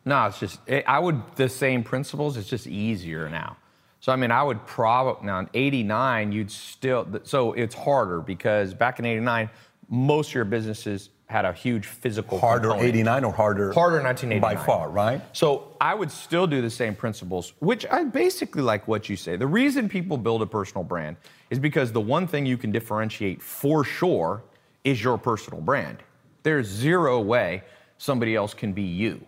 No, 0.05 0.25
it's 0.25 0.39
just 0.39 0.59
it, 0.67 0.83
I 0.87 0.99
would 0.99 1.21
the 1.35 1.49
same 1.49 1.83
principles. 1.83 2.37
It's 2.37 2.49
just 2.49 2.67
easier 2.67 3.29
now. 3.29 3.57
So 3.99 4.11
I 4.11 4.15
mean, 4.15 4.31
I 4.31 4.43
would 4.43 4.65
probably 4.67 5.25
now 5.25 5.39
in 5.39 5.49
'89 5.53 6.31
you'd 6.33 6.51
still 6.51 7.07
so 7.23 7.53
it's 7.53 7.73
harder 7.73 8.19
because 8.19 8.73
back 8.73 8.99
in 8.99 9.05
'89 9.05 9.49
most 9.89 10.29
of 10.29 10.35
your 10.35 10.45
businesses 10.45 11.09
had 11.33 11.45
a 11.45 11.51
huge 11.51 11.87
physical 11.87 12.39
Harder 12.39 12.67
component. 12.69 12.89
89 12.89 13.23
or 13.23 13.33
harder? 13.33 13.73
Harder 13.73 14.03
1989 14.03 14.39
By 14.39 14.63
far, 14.63 14.87
right? 14.87 15.19
So 15.35 15.75
I 15.81 15.95
would 15.95 16.11
still 16.11 16.45
do 16.45 16.61
the 16.61 16.69
same 16.69 16.93
principles, 16.93 17.53
which 17.57 17.87
I 17.87 18.03
basically 18.03 18.61
like 18.61 18.87
what 18.87 19.09
you 19.09 19.15
say. 19.15 19.35
The 19.35 19.47
reason 19.47 19.89
people 19.89 20.15
build 20.15 20.43
a 20.43 20.45
personal 20.45 20.83
brand 20.83 21.17
is 21.49 21.57
because 21.57 21.91
the 21.91 21.99
one 21.99 22.27
thing 22.27 22.45
you 22.45 22.55
can 22.55 22.71
differentiate 22.71 23.41
for 23.41 23.83
sure 23.83 24.43
is 24.83 25.03
your 25.03 25.17
personal 25.17 25.59
brand. 25.59 25.97
There's 26.43 26.67
zero 26.67 27.19
way 27.19 27.63
somebody 27.97 28.35
else 28.35 28.53
can 28.53 28.71
be 28.71 28.83
you. 28.83 29.19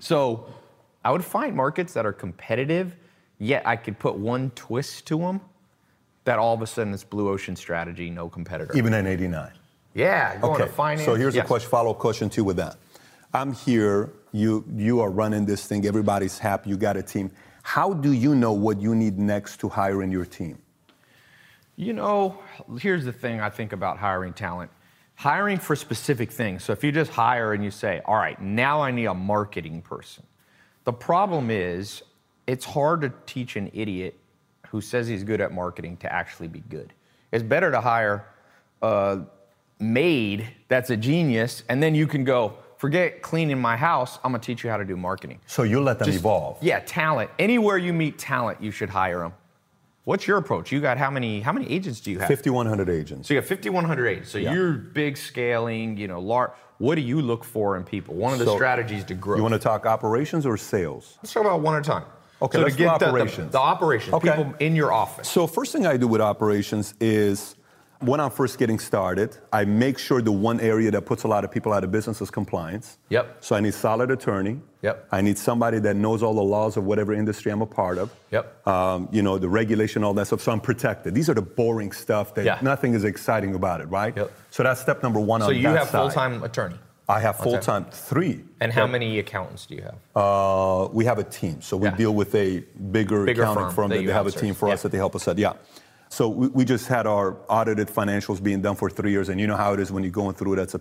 So 0.00 0.52
I 1.04 1.12
would 1.12 1.24
find 1.24 1.54
markets 1.54 1.92
that 1.92 2.04
are 2.04 2.12
competitive, 2.12 2.96
yet 3.38 3.64
I 3.64 3.76
could 3.76 3.96
put 3.96 4.16
one 4.16 4.50
twist 4.56 5.06
to 5.06 5.18
them 5.18 5.40
that 6.24 6.40
all 6.40 6.52
of 6.52 6.62
a 6.62 6.66
sudden 6.66 6.92
it's 6.92 7.04
blue 7.04 7.28
ocean 7.28 7.54
strategy, 7.54 8.10
no 8.10 8.28
competitor. 8.28 8.76
Even 8.76 8.92
in 8.92 9.06
89. 9.06 9.52
Yeah, 9.94 10.36
going 10.38 10.54
Okay. 10.54 10.64
to 10.66 10.72
finance. 10.72 11.04
So 11.04 11.14
here's 11.14 11.34
yes. 11.34 11.44
a 11.44 11.46
question, 11.46 11.70
follow-up 11.70 11.98
question 11.98 12.28
too 12.30 12.44
with 12.44 12.56
that. 12.56 12.76
I'm 13.34 13.52
here. 13.52 14.12
You 14.32 14.64
you 14.74 15.00
are 15.00 15.10
running 15.10 15.44
this 15.46 15.66
thing. 15.66 15.86
Everybody's 15.86 16.38
happy. 16.38 16.70
You 16.70 16.76
got 16.76 16.96
a 16.96 17.02
team. 17.02 17.30
How 17.62 17.92
do 17.92 18.12
you 18.12 18.34
know 18.34 18.52
what 18.52 18.80
you 18.80 18.94
need 18.94 19.18
next 19.18 19.58
to 19.60 19.68
hire 19.68 20.02
in 20.02 20.10
your 20.10 20.24
team? 20.24 20.58
You 21.76 21.92
know, 21.92 22.38
here's 22.80 23.04
the 23.04 23.12
thing 23.12 23.40
I 23.40 23.50
think 23.50 23.72
about 23.72 23.98
hiring 23.98 24.32
talent. 24.32 24.70
hiring 25.14 25.58
for 25.58 25.76
specific 25.76 26.30
things. 26.32 26.64
So 26.64 26.72
if 26.72 26.82
you 26.82 26.90
just 26.92 27.10
hire 27.12 27.52
and 27.52 27.62
you 27.62 27.70
say, 27.70 28.00
all 28.06 28.16
right, 28.16 28.40
now 28.40 28.80
I 28.80 28.90
need 28.90 29.04
a 29.06 29.14
marketing 29.14 29.82
person. 29.82 30.24
The 30.84 30.92
problem 30.92 31.50
is, 31.50 32.02
it's 32.46 32.64
hard 32.64 33.02
to 33.02 33.12
teach 33.26 33.56
an 33.56 33.70
idiot 33.72 34.18
who 34.68 34.80
says 34.80 35.06
he's 35.06 35.22
good 35.22 35.40
at 35.40 35.52
marketing 35.52 35.96
to 35.98 36.12
actually 36.12 36.48
be 36.48 36.60
good. 36.68 36.92
It's 37.30 37.44
better 37.44 37.70
to 37.70 37.80
hire 37.80 38.26
a 38.82 39.20
maid 39.82 40.48
that's 40.68 40.90
a 40.90 40.96
genius, 40.96 41.64
and 41.68 41.82
then 41.82 41.94
you 41.94 42.06
can 42.06 42.24
go, 42.24 42.54
forget 42.78 43.20
cleaning 43.22 43.60
my 43.60 43.76
house, 43.76 44.18
I'm 44.24 44.32
gonna 44.32 44.42
teach 44.42 44.64
you 44.64 44.70
how 44.70 44.76
to 44.76 44.84
do 44.84 44.96
marketing. 44.96 45.40
So 45.46 45.62
you 45.64 45.80
let 45.80 45.98
them 45.98 46.06
Just- 46.06 46.18
evolve. 46.20 46.58
Yeah, 46.60 46.80
talent. 46.80 47.30
Anywhere 47.38 47.76
you 47.78 47.92
meet 47.92 48.18
talent, 48.18 48.62
you 48.62 48.70
should 48.70 48.88
hire 48.90 49.18
them. 49.20 49.32
What's 50.04 50.26
your 50.26 50.36
approach? 50.38 50.72
You 50.72 50.80
got 50.80 50.98
how 50.98 51.10
many 51.10 51.40
how 51.42 51.52
many 51.52 51.70
agents 51.70 52.00
do 52.00 52.10
you 52.10 52.18
have? 52.18 52.28
5,100 52.28 52.88
agents. 52.88 53.28
So 53.28 53.34
you 53.34 53.40
got 53.40 53.48
5,100 53.48 54.06
agents. 54.08 54.30
So 54.30 54.38
Yeah. 54.38 54.52
you're 54.52 54.72
big 54.72 55.16
scaling, 55.16 55.96
you 55.96 56.08
know, 56.08 56.20
large. 56.20 56.50
What 56.78 56.96
do 56.96 57.02
you 57.02 57.20
look 57.22 57.44
for 57.44 57.76
in 57.76 57.84
people? 57.84 58.16
One 58.16 58.32
of 58.32 58.40
the 58.40 58.46
So, 58.46 58.56
strategies 58.56 59.04
to 59.04 59.14
grow. 59.14 59.36
You 59.36 59.42
want 59.42 59.54
to 59.54 59.60
talk 59.60 59.86
operations 59.86 60.44
or 60.44 60.56
sales? 60.56 61.18
Let's 61.22 61.32
talk 61.32 61.44
about 61.44 61.60
one 61.60 61.76
at 61.76 61.86
a 61.86 61.88
time. 61.88 62.02
Okay, 62.40 62.58
so 62.58 62.64
let's 62.64 62.74
to 62.74 62.78
get 62.82 62.98
the- 62.98 63.04
the- 63.04 63.10
operations. 63.12 63.52
The, 63.52 63.58
operations, 63.60 64.14
Okay. 64.14 64.30
people 64.36 64.54
in 64.58 64.74
your 64.74 64.92
office. 64.92 65.28
So 65.28 65.46
first 65.46 65.72
thing 65.72 65.86
I 65.86 65.96
do 65.96 66.08
with 66.08 66.20
operations 66.20 66.94
is 67.00 67.54
when 68.02 68.20
I'm 68.20 68.30
first 68.30 68.58
getting 68.58 68.78
started, 68.78 69.36
I 69.52 69.64
make 69.64 69.98
sure 69.98 70.20
the 70.20 70.32
one 70.32 70.60
area 70.60 70.90
that 70.90 71.02
puts 71.02 71.22
a 71.24 71.28
lot 71.28 71.44
of 71.44 71.50
people 71.50 71.72
out 71.72 71.84
of 71.84 71.90
business 71.92 72.20
is 72.20 72.30
compliance. 72.30 72.98
Yep. 73.08 73.36
So 73.40 73.56
I 73.56 73.60
need 73.60 73.74
solid 73.74 74.10
attorney. 74.10 74.60
Yep. 74.82 75.08
I 75.12 75.20
need 75.20 75.38
somebody 75.38 75.78
that 75.80 75.94
knows 75.96 76.22
all 76.22 76.34
the 76.34 76.42
laws 76.42 76.76
of 76.76 76.84
whatever 76.84 77.12
industry 77.12 77.52
I'm 77.52 77.62
a 77.62 77.66
part 77.66 77.98
of. 77.98 78.12
Yep. 78.32 78.66
Um, 78.66 79.08
you 79.12 79.22
know, 79.22 79.38
the 79.38 79.48
regulation, 79.48 80.02
all 80.04 80.14
that 80.14 80.26
stuff. 80.26 80.40
So 80.40 80.52
I'm 80.52 80.60
protected. 80.60 81.14
These 81.14 81.30
are 81.30 81.34
the 81.34 81.42
boring 81.42 81.92
stuff 81.92 82.34
that 82.34 82.44
Yeah. 82.44 82.58
nothing 82.62 82.94
is 82.94 83.04
exciting 83.04 83.54
about 83.54 83.80
it, 83.80 83.86
right? 83.86 84.16
Yep. 84.16 84.30
So 84.50 84.62
that's 84.64 84.80
step 84.80 85.02
number 85.02 85.20
one 85.20 85.40
on 85.42 85.48
the 85.50 85.54
side. 85.54 85.62
So 85.62 85.68
on 85.68 85.72
you 85.74 85.78
have 85.78 85.88
side. 85.88 85.98
full-time 86.00 86.42
attorney. 86.42 86.76
I 87.08 87.20
have 87.20 87.36
full-time 87.36 87.86
three. 87.90 88.42
And 88.60 88.72
how 88.72 88.82
Yep. 88.82 88.90
many 88.90 89.18
accountants 89.18 89.66
do 89.66 89.74
you 89.74 89.82
have? 89.82 89.96
Uh, 90.16 90.88
we 90.92 91.04
have 91.04 91.18
a 91.18 91.24
team. 91.24 91.60
So 91.60 91.76
we 91.76 91.88
Yeah. 91.88 91.96
deal 91.96 92.14
with 92.14 92.34
a 92.34 92.60
bigger, 92.90 93.24
Bigger 93.26 93.42
accounting 93.42 93.64
firm 93.64 93.74
firm 93.74 93.88
that 93.90 93.96
that 93.96 94.06
they 94.06 94.12
have 94.12 94.26
a 94.26 94.30
team 94.30 94.54
for 94.54 94.68
us 94.70 94.82
that 94.82 94.92
they 94.92 94.98
help 94.98 95.14
us 95.14 95.28
out. 95.28 95.36
Yeah. 95.38 95.52
So 96.12 96.28
we, 96.28 96.48
we 96.48 96.64
just 96.66 96.88
had 96.88 97.06
our 97.06 97.38
audited 97.48 97.88
financials 97.88 98.42
being 98.42 98.60
done 98.60 98.76
for 98.76 98.90
three 98.90 99.12
years, 99.12 99.30
and 99.30 99.40
you 99.40 99.46
know 99.46 99.56
how 99.56 99.72
it 99.72 99.80
is 99.80 99.90
when 99.90 100.02
you're 100.02 100.12
going 100.12 100.34
through 100.34 100.52
it. 100.52 100.56
That's 100.56 100.74
a, 100.74 100.80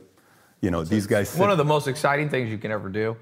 you 0.60 0.72
know, 0.72 0.84
these 0.84 1.08
guys. 1.08 1.30
sit- 1.30 1.40
One 1.40 1.50
of 1.50 1.58
the 1.58 1.64
most 1.64 1.88
exciting 1.88 2.28
things 2.28 2.50
you 2.50 2.58
can 2.58 2.70
ever 2.70 2.90
do, 2.90 3.16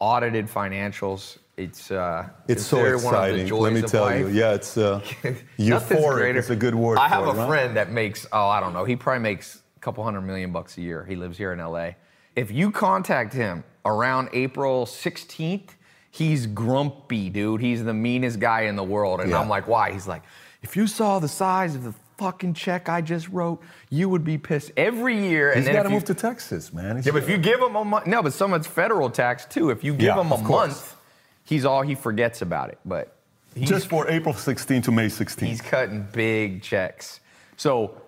audited 0.00 0.48
financials. 0.48 1.38
It's 1.56 1.92
uh, 1.92 2.28
it's 2.48 2.64
so 2.66 2.78
considered 2.78 3.04
one 3.04 3.14
of 3.14 3.20
the 3.36 3.40
exciting. 3.42 3.60
Let 3.60 3.72
me 3.74 3.82
tell 3.82 4.04
life. 4.06 4.18
you. 4.18 4.28
Yeah, 4.30 4.54
it's 4.54 4.76
uh, 4.76 5.00
euphoric. 5.56 6.34
It's 6.34 6.50
a 6.50 6.56
good 6.56 6.74
word. 6.74 6.98
I 6.98 7.06
have 7.06 7.28
a 7.28 7.30
it, 7.30 7.34
right? 7.34 7.46
friend 7.48 7.76
that 7.76 7.92
makes 7.92 8.26
oh 8.32 8.48
I 8.48 8.58
don't 8.58 8.72
know 8.72 8.84
he 8.84 8.96
probably 8.96 9.22
makes 9.22 9.62
a 9.76 9.80
couple 9.80 10.02
hundred 10.02 10.22
million 10.22 10.50
bucks 10.50 10.76
a 10.78 10.80
year. 10.80 11.04
He 11.04 11.14
lives 11.14 11.38
here 11.38 11.52
in 11.52 11.60
L.A. 11.60 11.96
If 12.34 12.50
you 12.50 12.72
contact 12.72 13.32
him 13.34 13.62
around 13.84 14.30
April 14.32 14.84
16th, 14.86 15.68
he's 16.10 16.46
grumpy, 16.46 17.30
dude. 17.30 17.60
He's 17.60 17.84
the 17.84 17.94
meanest 17.94 18.40
guy 18.40 18.62
in 18.62 18.74
the 18.74 18.82
world, 18.82 19.20
and 19.20 19.30
Yeah. 19.30 19.38
I'm 19.40 19.48
like, 19.48 19.68
why? 19.68 19.92
He's 19.92 20.08
like, 20.08 20.22
if 20.62 20.76
you 20.76 20.86
saw 20.86 21.18
the 21.18 21.28
size 21.28 21.74
of 21.74 21.84
the 21.84 21.92
fucking 22.18 22.54
check 22.54 22.88
I 22.88 23.00
just 23.00 23.28
wrote, 23.28 23.60
you 23.90 24.08
would 24.08 24.24
be 24.24 24.38
pissed 24.38 24.70
every 24.76 25.18
year. 25.28 25.54
He's 25.54 25.68
got 25.68 25.82
to 25.84 25.90
move 25.90 26.04
to 26.04 26.14
Texas, 26.14 26.72
man. 26.72 26.96
He's- 26.96 27.06
yeah, 27.06 27.12
but 27.12 27.22
if 27.22 27.28
you 27.28 27.36
give 27.38 27.60
him 27.60 27.74
a 27.74 27.84
month, 27.84 28.06
no, 28.06 28.22
but 28.22 28.32
some 28.32 28.52
of 28.52 28.60
it's 28.60 28.68
federal 28.68 29.10
tax 29.10 29.44
too. 29.46 29.70
If 29.70 29.82
you 29.82 29.92
give 29.92 30.02
Yeah, 30.02 30.20
him 30.20 30.30
a 30.32 30.38
month, 30.38 30.96
he's 31.44 31.64
all 31.64 31.82
he 31.82 31.94
forgets 31.94 32.42
about 32.42 32.68
it. 32.70 32.78
But 32.84 33.16
just 33.58 33.88
for 33.88 34.08
April 34.08 34.34
16 34.34 34.82
to 34.82 34.92
May 34.92 35.08
16. 35.08 35.48
he's 35.48 35.60
cutting 35.60 36.06
big 36.12 36.62
checks. 36.62 37.20
So, 37.56 38.00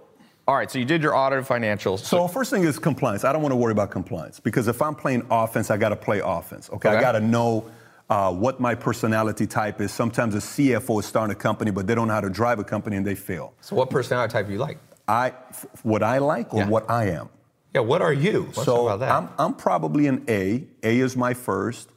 all 0.47 0.55
right, 0.55 0.71
so 0.71 0.79
you 0.79 0.85
did 0.85 1.03
your 1.03 1.17
audit 1.17 1.39
of 1.41 1.49
financials. 1.49 2.01
So 2.01 2.29
first 2.29 2.51
thing 2.51 2.65
is 2.65 2.79
compliance. 2.79 3.25
I 3.25 3.33
don't 3.33 3.43
want 3.43 3.53
to 3.53 3.57
worry 3.57 3.73
about 3.73 3.91
compliance 3.91 4.39
because 4.41 4.69
if 4.69 4.81
I'm 4.81 4.95
playing 4.95 5.27
offense, 5.31 5.71
I 5.71 5.77
got 5.77 5.89
to 5.91 5.97
play 5.97 6.21
offense. 6.25 6.69
Okay, 6.71 6.89
Okay. 6.91 6.99
I 6.99 7.01
got 7.01 7.13
to 7.13 7.21
know 7.21 7.65
uh, 8.11 8.33
what 8.33 8.61
my 8.61 8.75
personality 8.75 9.47
type 9.47 9.81
is. 9.81 9.93
Sometimes 9.93 10.35
a 10.35 10.39
CFO 10.39 11.01
is 11.01 11.07
starting 11.07 11.33
a 11.35 11.39
company, 11.39 11.71
but 11.71 11.87
they 11.87 11.95
don't 11.95 12.09
know 12.09 12.15
how 12.15 12.21
to 12.21 12.31
drive 12.31 12.59
a 12.59 12.65
company 12.65 12.97
and 12.97 13.07
they 13.07 13.15
fail. 13.15 13.55
So 13.61 13.77
what 13.77 13.91
personality 13.91 14.33
type 14.33 14.47
do 14.47 14.53
you 14.53 14.59
like? 14.59 14.79
I, 15.09 15.29
f- 15.51 15.67
what 15.83 16.03
I 16.03 16.19
like 16.19 16.53
or 16.55 16.61
Yeah. 16.63 16.69
what 16.69 16.91
I 16.91 17.11
am. 17.11 17.29
Yeah, 17.75 17.81
what 17.81 18.03
are 18.03 18.13
you? 18.13 18.45
Let's 18.45 18.65
so 18.65 18.77
talk 18.77 18.81
about 18.87 19.01
that. 19.01 19.11
I'm, 19.11 19.29
I'm 19.39 19.55
probably 19.55 20.07
an 20.07 20.25
A. 20.29 20.65
A 20.83 20.99
is 21.01 21.17
my 21.17 21.35
first, 21.35 21.89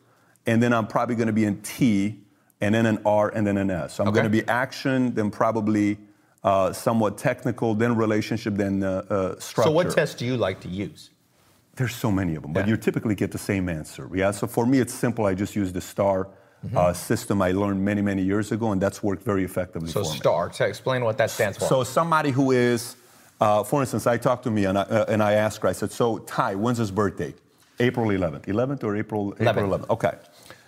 and 0.46 0.62
then 0.64 0.74
I'm 0.74 0.88
probably 0.88 1.16
going 1.16 1.28
to 1.28 1.34
be 1.34 1.46
in 1.46 1.62
T, 1.62 2.20
and 2.62 2.74
then 2.74 2.86
an 2.88 3.00
R, 3.06 3.30
and 3.30 3.46
then 3.46 3.58
an 3.58 3.70
S. 3.70 3.96
So 3.96 4.04
I'm 4.04 4.08
Okay. 4.10 4.16
going 4.16 4.24
to 4.24 4.30
be 4.32 4.48
action, 4.48 5.14
then 5.14 5.30
probably 5.30 5.98
uh, 6.44 6.74
somewhat 6.74 7.18
technical, 7.20 7.76
then 7.76 7.96
relationship, 7.96 8.56
then 8.56 8.82
uh, 8.82 9.04
uh, 9.10 9.40
structure. 9.40 9.70
so 9.70 9.72
what 9.72 9.92
test 9.92 10.18
do 10.18 10.26
you 10.26 10.36
like 10.36 10.62
to 10.62 10.68
use? 10.68 11.12
There's 11.78 11.96
so 11.96 12.12
many 12.12 12.36
of 12.36 12.42
them, 12.42 12.54
but 12.54 12.62
Yeah. 12.66 12.72
you 12.72 12.78
typically 12.78 13.16
get 13.16 13.32
the 13.32 13.38
same 13.38 13.70
answer. 13.70 14.10
Yeah. 14.14 14.32
So 14.32 14.48
for 14.48 14.66
me, 14.66 14.80
it's 14.80 14.94
simple. 14.94 15.26
I 15.26 15.34
just 15.36 15.56
use 15.56 15.72
the 15.72 15.82
STAR 15.82 16.28
Mm-hmm. 16.66 16.76
uh, 16.76 16.92
system 16.94 17.40
I 17.40 17.52
learned 17.52 17.86
many, 17.86 18.02
many 18.02 18.24
years 18.24 18.52
ago, 18.52 18.72
and 18.72 18.82
that's 18.82 19.04
worked 19.04 19.24
very 19.24 19.44
effectively 19.44 19.90
So 19.92 20.04
for 20.04 20.10
me. 20.12 20.18
STAR. 20.18 20.50
To 20.50 20.66
explain 20.66 21.04
what 21.04 21.16
that 21.20 21.30
stands 21.30 21.56
for. 21.60 21.66
So 21.66 21.84
somebody 21.84 22.32
who 22.32 22.50
is, 22.50 22.96
uh, 23.40 23.64
for 23.64 23.82
instance, 23.82 24.08
I 24.08 24.18
talked 24.18 24.44
to 24.46 24.50
me 24.52 24.66
and 24.66 24.76
I, 24.76 24.82
uh, 24.82 25.06
and 25.08 25.22
I 25.22 25.34
asked 25.34 25.62
her. 25.62 25.68
I 25.70 25.74
said, 25.74 25.92
"So 25.92 26.18
Tai, 26.18 26.56
when's 26.56 26.80
his 26.80 26.90
birthday? 26.90 27.36
April 27.80 28.08
11th. 28.10 28.48
11th 28.48 28.84
or 28.84 28.96
April? 28.98 29.36
April 29.40 29.68
11th. 29.70 29.90
Okay. 29.92 30.14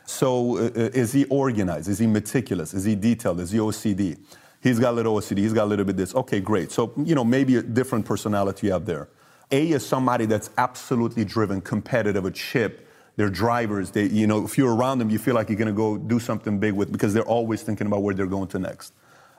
So 0.06 0.58
uh, 0.58 0.62
uh, 0.62 0.70
is 1.04 1.12
he 1.12 1.26
organized? 1.26 1.90
Is 1.90 1.98
he 1.98 2.06
meticulous? 2.06 2.76
Is 2.76 2.84
he 2.86 2.94
detailed? 2.94 3.40
Is 3.40 3.50
he 3.50 3.58
OCD? 3.58 4.16
He's 4.62 4.78
got 4.80 4.92
a 4.92 4.98
little 5.00 5.16
OCD. 5.16 5.40
He's 5.40 5.54
got 5.54 5.64
a 5.64 5.72
little 5.74 5.86
bit 5.86 5.98
this. 5.98 6.14
Okay, 6.14 6.40
great. 6.40 6.72
So 6.72 6.94
you 7.04 7.16
know 7.16 7.24
maybe 7.24 7.56
a 7.56 7.64
different 7.64 8.06
personality 8.06 8.68
you 8.68 8.74
have 8.74 8.86
there. 8.86 9.08
A 9.52 9.72
is 9.72 9.86
somebody 9.86 10.26
that's 10.26 10.50
absolutely 10.58 11.26
driven, 11.26 11.62
competitive, 11.62 12.26
a 12.26 12.32
chip. 12.32 12.88
They're 13.16 13.30
drivers. 13.30 13.92
They, 13.92 14.06
you 14.06 14.28
know, 14.28 14.46
if 14.46 14.58
you're 14.58 14.74
around 14.74 15.00
them, 15.00 15.10
you 15.10 15.20
feel 15.20 15.36
like 15.36 15.50
you're 15.50 15.58
going 15.58 15.68
to 15.68 15.74
go 15.74 15.98
do 15.98 16.20
something 16.20 16.60
big 16.60 16.74
with 16.74 16.92
because 16.92 17.14
they're 17.14 17.24
always 17.24 17.64
thinking 17.64 17.88
about 17.88 18.02
where 18.04 18.14
they're 18.14 18.28
going 18.28 18.48
to 18.50 18.60
next. 18.60 18.94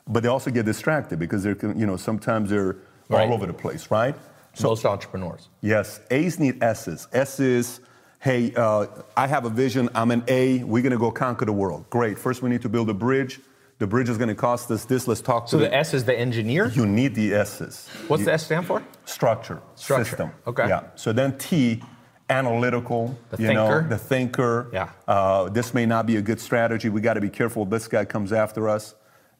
But 0.06 0.22
they 0.22 0.28
also 0.28 0.50
get 0.50 0.64
distracted 0.66 1.18
because 1.18 1.42
they're, 1.42 1.56
you 1.76 1.86
know, 1.86 1.96
sometimes 1.96 2.50
they're 2.50 2.76
Right. 3.08 3.26
all 3.26 3.34
over 3.34 3.44
the 3.46 3.52
place, 3.52 3.90
right? 3.90 4.14
So, 4.54 4.68
Most 4.68 4.84
entrepreneurs. 4.84 5.48
Yes, 5.62 5.98
A's 6.12 6.38
need 6.38 6.62
S's. 6.62 7.08
S 7.12 7.40
is, 7.40 7.80
hey, 8.20 8.52
uh, 8.54 8.86
I 9.16 9.26
have 9.26 9.44
a 9.46 9.50
vision. 9.50 9.88
I'm 9.96 10.10
an 10.12 10.22
A. 10.28 10.62
We're 10.62 10.82
going 10.82 10.92
to 10.92 10.98
go 10.98 11.10
conquer 11.10 11.44
the 11.44 11.52
world. 11.52 11.86
Great. 11.90 12.18
First, 12.18 12.40
we 12.42 12.50
need 12.50 12.62
to 12.62 12.68
build 12.68 12.88
a 12.90 12.94
bridge. 12.94 13.40
The 13.80 13.86
bridge 13.86 14.10
is 14.10 14.18
going 14.18 14.28
to 14.28 14.34
cost 14.34 14.70
us 14.70 14.84
this. 14.84 15.08
Let's 15.08 15.22
talk 15.22 15.46
to 15.46 15.50
So 15.52 15.58
to 15.58 15.64
the 15.64 15.74
S 15.74 15.94
is 15.94 16.04
the 16.04 16.16
engineer. 16.16 16.66
You 16.68 16.84
need 16.86 17.14
the 17.14 17.32
S's. 17.32 17.88
What's 18.08 18.20
You- 18.20 18.26
the 18.26 18.34
S 18.34 18.44
stand 18.44 18.66
for? 18.66 18.82
Structure. 19.06 19.62
Structure. 19.74 20.04
System. 20.04 20.30
Okay. 20.46 20.68
Yeah. 20.68 20.82
So 20.96 21.14
then 21.14 21.38
T, 21.38 21.82
analytical. 22.28 23.18
The 23.30 23.38
you 23.40 23.46
thinker. 23.48 23.82
know, 23.82 23.88
the 23.88 23.96
thinker. 23.96 24.68
Yeah. 24.70 24.90
Uh, 25.08 25.48
this 25.48 25.72
may 25.72 25.86
not 25.86 26.04
be 26.04 26.16
a 26.16 26.22
good 26.22 26.40
strategy. 26.40 26.90
We 26.90 27.00
got 27.00 27.14
to 27.14 27.22
be 27.22 27.30
careful. 27.30 27.64
This 27.64 27.88
guy 27.88 28.04
comes 28.04 28.34
after 28.34 28.68
us. 28.68 28.94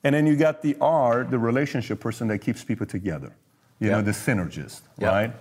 And 0.05 0.15
then 0.15 0.27
you 0.27 0.37
got 0.37 0.63
the 0.63 0.75
R, 0.81 1.25
the 1.25 1.39
relationship 1.39 2.01
person 2.01 2.29
that 2.29 2.39
keeps 2.39 2.65
people 2.65 2.87
together. 2.87 3.33
You 3.79 3.89
Yeah. 3.91 3.97
know, 3.97 4.03
the 4.03 4.13
synergist, 4.13 4.81
Yeah. 4.97 5.09
right? 5.09 5.33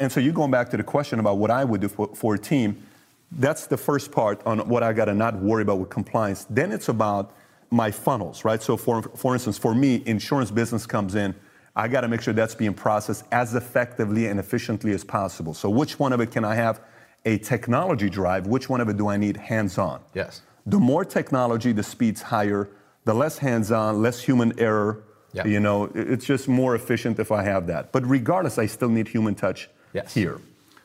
And 0.00 0.10
so 0.10 0.20
you're 0.20 0.32
going 0.32 0.50
back 0.50 0.70
to 0.70 0.78
the 0.78 0.82
question 0.82 1.20
about 1.20 1.36
what 1.36 1.50
I 1.50 1.64
would 1.64 1.82
do 1.82 1.88
for, 1.88 2.08
for 2.14 2.34
a 2.34 2.38
team. 2.38 2.82
That's 3.30 3.66
the 3.66 3.76
first 3.76 4.10
part 4.10 4.40
on 4.46 4.60
what 4.70 4.82
I 4.82 4.94
got 4.94 5.04
to 5.04 5.14
not 5.14 5.36
worry 5.36 5.60
about 5.60 5.80
with 5.80 5.90
compliance. 5.90 6.46
Then 6.48 6.72
it's 6.72 6.88
about 6.88 7.34
my 7.70 7.90
funnels, 7.90 8.44
right? 8.44 8.62
So 8.62 8.76
for, 8.76 9.02
for 9.02 9.34
instance, 9.34 9.58
for 9.58 9.74
me, 9.74 10.02
insurance 10.06 10.50
business 10.50 10.86
comes 10.86 11.14
in. 11.14 11.34
I 11.76 11.86
got 11.86 12.00
to 12.00 12.08
make 12.08 12.20
sure 12.22 12.34
that's 12.34 12.54
being 12.54 12.74
processed 12.74 13.24
as 13.30 13.54
effectively 13.54 14.26
and 14.26 14.40
efficiently 14.40 14.92
as 14.92 15.04
possible. 15.04 15.54
So 15.54 15.70
which 15.70 15.98
one 15.98 16.12
of 16.12 16.20
it 16.20 16.30
can 16.32 16.44
I 16.44 16.54
have 16.54 16.80
a 17.24 17.38
technology 17.38 18.10
drive? 18.10 18.46
Which 18.46 18.68
one 18.68 18.80
of 18.80 18.88
it 18.88 18.96
do 18.96 19.08
I 19.08 19.16
need 19.16 19.36
hands-on? 19.36 20.00
Yes. 20.14 20.42
The 20.66 20.78
more 20.78 21.04
technology, 21.04 21.72
the 21.72 21.82
speed's 21.82 22.22
higher. 22.22 22.68
The 23.04 23.14
less 23.14 23.38
hands-on, 23.38 24.02
less 24.02 24.20
human 24.20 24.58
error. 24.58 25.04
Yeah. 25.32 25.46
You 25.46 25.60
know, 25.60 25.84
it's 25.94 26.24
just 26.24 26.48
more 26.48 26.74
efficient 26.74 27.18
if 27.18 27.30
I 27.30 27.42
have 27.42 27.66
that. 27.68 27.92
But 27.92 28.04
regardless, 28.06 28.58
I 28.58 28.66
still 28.66 28.88
need 28.88 29.08
human 29.08 29.34
touch 29.34 29.68
Yes. 29.92 30.14
here. 30.14 30.40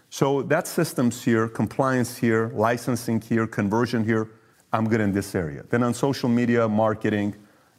So 0.09 0.43
that 0.43 0.67
system's 0.67 1.23
here, 1.23 1.47
compliance 1.47 2.17
here, 2.17 2.51
licensing 2.53 3.19
here, 3.19 3.47
conversion 3.47 4.03
here. 4.03 4.29
I'm 4.73 4.89
good 4.89 4.99
in 4.99 5.11
this 5.13 5.35
area. 5.35 5.63
Then 5.69 5.83
on 5.83 5.93
social 5.93 6.27
media, 6.27 6.67
marketing, 6.67 7.35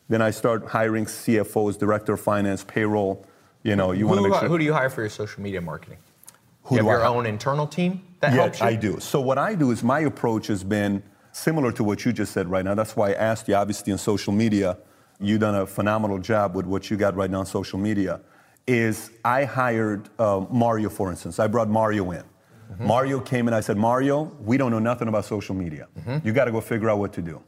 then 0.09 0.23
I 0.23 0.31
start 0.31 0.67
hiring 0.67 1.07
CFOs, 1.07 1.77
director 1.77 2.13
of 2.13 2.21
finance, 2.21 2.63
payroll. 2.63 3.27
You 3.65 3.75
know, 3.75 3.91
you 3.91 4.07
want 4.07 4.23
to 4.23 4.29
make 4.29 4.39
sure. 4.39 4.49
who 4.49 4.59
do 4.59 4.65
you 4.65 4.73
hire 4.73 4.89
for 4.89 5.01
your 5.01 5.11
social 5.11 5.43
media 5.43 5.61
marketing? 5.61 5.99
Who 6.65 6.77
you 6.77 6.83
have 6.83 6.87
I 6.87 6.91
your 6.93 7.05
own 7.05 7.27
internal 7.27 7.67
team 7.67 8.03
that 8.21 8.33
yeah, 8.33 8.43
helps 8.43 8.61
you? 8.61 8.67
I 8.67 8.77
do. 8.77 9.01
So 9.01 9.21
what 9.21 9.39
I 9.39 9.55
do 9.55 9.73
is 9.73 9.83
my 9.83 10.01
approach 10.01 10.47
has 10.47 10.63
been 10.63 11.03
similar 11.33 11.73
to 11.73 11.83
what 11.83 12.05
you 12.05 12.13
just 12.13 12.33
said 12.33 12.49
right 12.49 12.65
now. 12.65 12.75
That's 12.75 12.95
why 12.95 13.11
I 13.11 13.15
asked 13.15 13.49
you, 13.49 13.55
obviously, 13.55 13.93
on 13.93 13.99
social 13.99 14.33
media, 14.33 14.79
you've 15.19 15.41
done 15.41 15.57
a 15.57 15.67
phenomenal 15.67 16.19
job 16.19 16.55
with 16.55 16.67
what 16.67 16.91
you 16.91 16.97
got 16.97 17.17
right 17.17 17.31
now 17.31 17.41
on 17.41 17.47
social 17.47 17.79
media. 17.79 18.21
Is 18.67 19.11
I 19.25 19.45
hired 19.45 20.09
uh, 20.19 20.47
Mario, 20.49 20.89
for 20.89 21.11
instance. 21.11 21.39
I 21.39 21.49
brought 21.49 21.69
Mario 21.69 22.11
in. 22.13 22.23
Mm-hmm. 22.73 22.87
Mario 22.87 23.21
came 23.21 23.49
in. 23.49 23.54
I 23.54 23.61
said, 23.61 23.76
Mario, 23.76 24.33
we 24.40 24.56
don't 24.56 24.71
know 24.71 24.78
nothing 24.78 25.09
about 25.09 25.25
social 25.25 25.54
media. 25.54 25.88
Mm-hmm. 25.99 26.26
You 26.26 26.33
got 26.33 26.47
to 26.47 26.52
go 26.52 26.61
figure 26.61 26.90
out 26.90 26.99
what 26.99 27.12
to 27.14 27.23
do. 27.23 27.42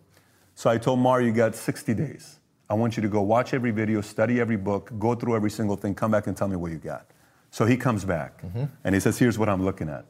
So 0.54 0.70
I 0.70 0.78
told 0.78 0.98
Mario, 1.00 1.26
you 1.26 1.32
got 1.32 1.54
60 1.54 1.94
days. 1.94 2.38
I 2.68 2.74
want 2.74 2.96
you 2.96 3.02
to 3.02 3.08
go 3.08 3.20
watch 3.22 3.54
every 3.54 3.70
video, 3.70 4.00
study 4.00 4.40
every 4.40 4.56
book, 4.56 4.90
go 4.98 5.14
through 5.14 5.36
every 5.36 5.50
single 5.50 5.76
thing, 5.76 5.94
come 5.94 6.10
back 6.10 6.26
and 6.26 6.36
tell 6.36 6.48
me 6.48 6.56
what 6.56 6.72
you 6.72 6.78
got. 6.78 7.06
So 7.50 7.64
he 7.64 7.76
comes 7.76 8.04
back 8.04 8.42
and 8.84 8.94
he 8.94 9.00
says, 9.00 9.18
Here's 9.18 9.38
what 9.38 9.48
I'm 9.48 9.64
looking 9.64 9.88
at. 9.88 10.04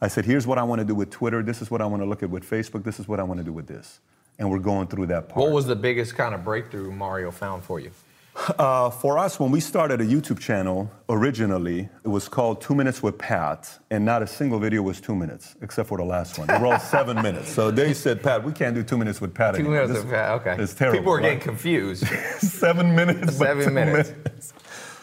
I 0.00 0.08
said, 0.08 0.24
Here's 0.24 0.46
what 0.46 0.58
I 0.58 0.62
want 0.62 0.80
to 0.80 0.84
do 0.84 0.94
with 0.94 1.10
Twitter. 1.10 1.42
This 1.42 1.62
is 1.62 1.70
what 1.70 1.80
I 1.80 1.86
want 1.86 2.02
to 2.02 2.06
look 2.06 2.22
at 2.22 2.30
with 2.30 2.48
Facebook. 2.48 2.84
This 2.84 3.00
is 3.00 3.08
what 3.08 3.18
I 3.18 3.22
want 3.22 3.38
to 3.38 3.44
do 3.44 3.52
with 3.52 3.66
this. 3.66 4.00
And 4.38 4.50
we're 4.50 4.58
going 4.58 4.88
through 4.88 5.06
that 5.06 5.28
part. 5.28 5.44
What 5.44 5.52
was 5.52 5.66
the 5.66 5.76
biggest 5.76 6.14
kind 6.14 6.34
of 6.34 6.44
breakthrough 6.44 6.92
Mario 6.92 7.30
found 7.30 7.64
for 7.64 7.80
you? 7.80 7.90
Uh, 8.34 8.88
for 8.88 9.18
us, 9.18 9.38
when 9.38 9.50
we 9.50 9.60
started 9.60 10.00
a 10.00 10.04
YouTube 10.06 10.38
channel 10.38 10.90
originally, 11.10 11.88
it 12.02 12.08
was 12.08 12.28
called 12.28 12.62
Two 12.62 12.74
Minutes 12.74 13.02
with 13.02 13.18
Pat, 13.18 13.78
and 13.90 14.04
not 14.06 14.22
a 14.22 14.26
single 14.26 14.58
video 14.58 14.80
was 14.80 15.00
two 15.02 15.14
minutes, 15.14 15.54
except 15.60 15.88
for 15.88 15.98
the 15.98 16.04
last 16.04 16.38
one. 16.38 16.48
They 16.48 16.56
were 16.58 16.66
all 16.68 16.78
seven 16.96 17.20
minutes. 17.20 17.52
So 17.52 17.70
they 17.70 17.92
said, 17.92 18.22
Pat, 18.22 18.42
we 18.42 18.52
can't 18.52 18.74
do 18.74 18.82
two 18.82 18.96
minutes 18.96 19.20
with 19.20 19.34
Pat 19.34 19.54
Two 19.54 19.60
anymore. 19.60 19.86
minutes. 19.86 20.02
This- 20.04 20.12
of- 20.12 20.40
okay. 20.40 20.56
It's 20.62 20.72
terrible. 20.74 20.98
People 20.98 21.12
are 21.12 21.20
getting 21.20 21.38
right? 21.38 21.44
confused. 21.44 22.06
seven 22.38 22.94
minutes. 22.94 23.36
Seven 23.36 23.64
two 23.66 23.70
minutes. 23.70 24.54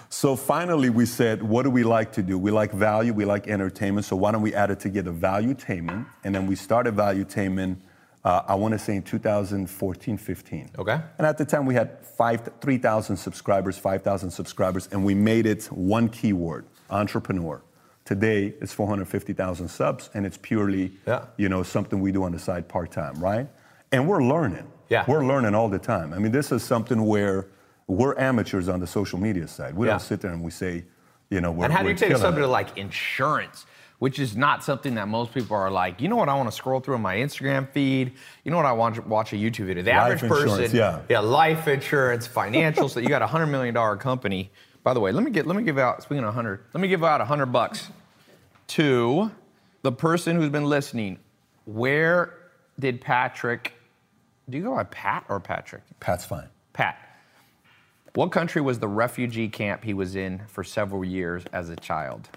So 0.10 0.36
finally, 0.36 0.90
we 0.90 1.06
said, 1.06 1.44
what 1.44 1.64
do 1.64 1.70
we 1.70 1.84
like 1.84 2.12
to 2.14 2.24
do? 2.24 2.40
We 2.40 2.50
like 2.50 2.72
value, 2.72 3.14
we 3.14 3.26
like 3.26 3.48
entertainment. 3.48 4.06
So 4.06 4.16
why 4.16 4.32
don't 4.32 4.42
we 4.42 4.56
add 4.56 4.72
it 4.72 4.80
together, 4.80 5.12
Value 5.12 5.54
valuetainment? 5.54 6.08
And 6.24 6.34
then 6.34 6.48
we 6.48 6.56
started 6.56 6.96
value 6.96 7.26
valuetainment. 7.26 7.78
Uh, 8.24 8.42
I 8.48 8.56
want 8.56 8.74
to 8.74 8.80
say 8.80 8.96
in 8.98 9.04
2014, 9.04 10.18
15. 10.18 10.70
Okay. 10.78 11.00
And 11.18 11.26
at 11.28 11.38
the 11.38 11.46
time, 11.46 11.66
we 11.66 11.74
had 11.74 12.00
five, 12.06 12.42
3,000 12.60 13.16
subscribers, 13.16 13.78
5,000 13.78 14.30
subscribers, 14.30 14.90
and 14.92 15.06
we 15.06 15.14
made 15.16 15.46
it 15.46 15.66
one 15.68 16.10
keyword: 16.10 16.66
entrepreneur. 16.90 17.62
Today, 18.04 18.54
it's 18.60 18.74
450,000 18.74 19.68
subs, 19.70 20.10
and 20.14 20.26
it's 20.26 20.38
purely, 20.38 20.92
Yeah. 21.08 21.26
you 21.38 21.48
know, 21.48 21.64
something 21.64 22.02
we 22.02 22.12
do 22.12 22.24
on 22.24 22.32
the 22.32 22.40
side 22.40 22.68
part 22.68 22.92
time, 22.92 23.24
right? 23.24 23.48
And 23.92 24.08
we're 24.08 24.24
learning. 24.24 24.68
Yeah. 24.90 25.06
We're 25.08 25.26
learning 25.26 25.54
all 25.56 25.70
the 25.70 25.80
time. 25.80 26.14
I 26.14 26.18
mean, 26.18 26.32
this 26.32 26.52
is 26.52 26.64
something 26.64 27.06
where 27.06 27.46
we're 27.88 28.18
amateurs 28.18 28.68
on 28.68 28.80
the 28.80 28.88
social 28.88 29.20
media 29.20 29.48
side. 29.48 29.76
We 29.76 29.86
Yeah. 29.88 29.94
don't 29.94 30.00
sit 30.02 30.22
there 30.22 30.32
and 30.32 30.44
we 30.44 30.52
say, 30.52 30.84
you 31.30 31.40
know, 31.42 31.52
we're 31.52 31.66
and 31.66 31.74
how 31.74 31.84
do 31.84 31.90
you 31.90 31.96
take 31.96 32.12
something 32.18 32.40
it. 32.44 32.48
to 32.48 32.52
like 32.52 32.76
insurance, 32.78 33.66
which 34.00 34.18
is 34.18 34.36
not 34.36 34.64
something 34.64 34.96
that 34.96 35.08
most 35.08 35.34
people 35.34 35.56
are 35.56 35.70
like, 35.70 36.02
you 36.02 36.08
know 36.08 36.16
what, 36.16 36.30
I 36.30 36.36
want 36.36 36.50
to 36.50 36.56
scroll 36.56 36.80
through 36.80 36.96
on 36.96 37.02
my 37.02 37.18
Instagram 37.18 37.70
feed. 37.70 38.14
You 38.44 38.52
know 38.52 38.58
what, 38.58 38.66
I 38.66 38.72
want 38.72 38.96
to 38.96 39.02
watch 39.02 39.34
a 39.34 39.36
YouTube 39.36 39.66
video. 39.66 39.84
The 39.84 39.92
Life 39.92 40.24
average 40.24 40.32
person, 40.32 40.76
yeah. 40.76 41.02
yeah, 41.10 41.20
life 41.20 41.68
insurance, 41.68 42.28
financials. 42.28 42.94
that 42.94 43.04
you 43.04 43.10
got 43.10 43.22
a 43.22 43.28
hundred 43.28 43.48
million 43.48 43.74
dollar 43.74 43.98
company. 43.98 44.52
By 44.84 44.94
the 44.94 45.02
way, 45.02 45.12
let 45.12 45.24
me 45.24 45.32
get 45.32 45.46
let 45.46 45.58
me 45.58 45.64
give 45.64 45.78
out 45.78 46.02
speaking 46.02 46.24
of 46.24 46.34
hundred, 46.34 46.64
let 46.74 46.82
me 46.82 46.88
give 46.88 47.04
out 47.04 47.22
a 47.22 47.26
hundred 47.26 47.48
bucks 47.48 47.90
to 48.68 49.30
the 49.82 49.92
person 49.92 50.38
who's 50.38 50.50
been 50.50 50.66
listening. 50.66 51.20
Where 51.66 52.36
did 52.80 53.02
Patrick? 53.02 53.74
Do 54.50 54.58
you 54.58 54.64
go 54.64 54.76
by 54.76 54.86
Pat 54.86 55.26
or 55.30 55.40
Patrick? 55.40 55.84
Pat's 56.00 56.26
fine. 56.26 56.48
Pat, 56.72 56.98
what 58.16 58.32
country 58.32 58.62
was 58.62 58.80
the 58.80 58.88
refugee 58.88 59.50
camp 59.50 59.84
he 59.84 59.94
was 59.94 60.16
in 60.16 60.42
for 60.48 60.64
several 60.64 61.04
years 61.04 61.44
as 61.52 61.70
a 61.70 61.76
child? 61.76 62.30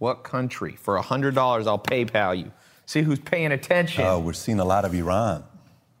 What 0.00 0.24
country? 0.24 0.76
For 0.76 0.98
$100, 0.98 1.36
I'll 1.66 1.78
PayPal 1.78 2.36
you. 2.36 2.52
See 2.86 3.02
who's 3.02 3.18
paying 3.18 3.52
attention. 3.52 4.02
Oh, 4.02 4.18
we're 4.18 4.32
seeing 4.32 4.58
a 4.58 4.64
lot 4.64 4.86
of 4.86 4.94
Iran. 4.94 5.44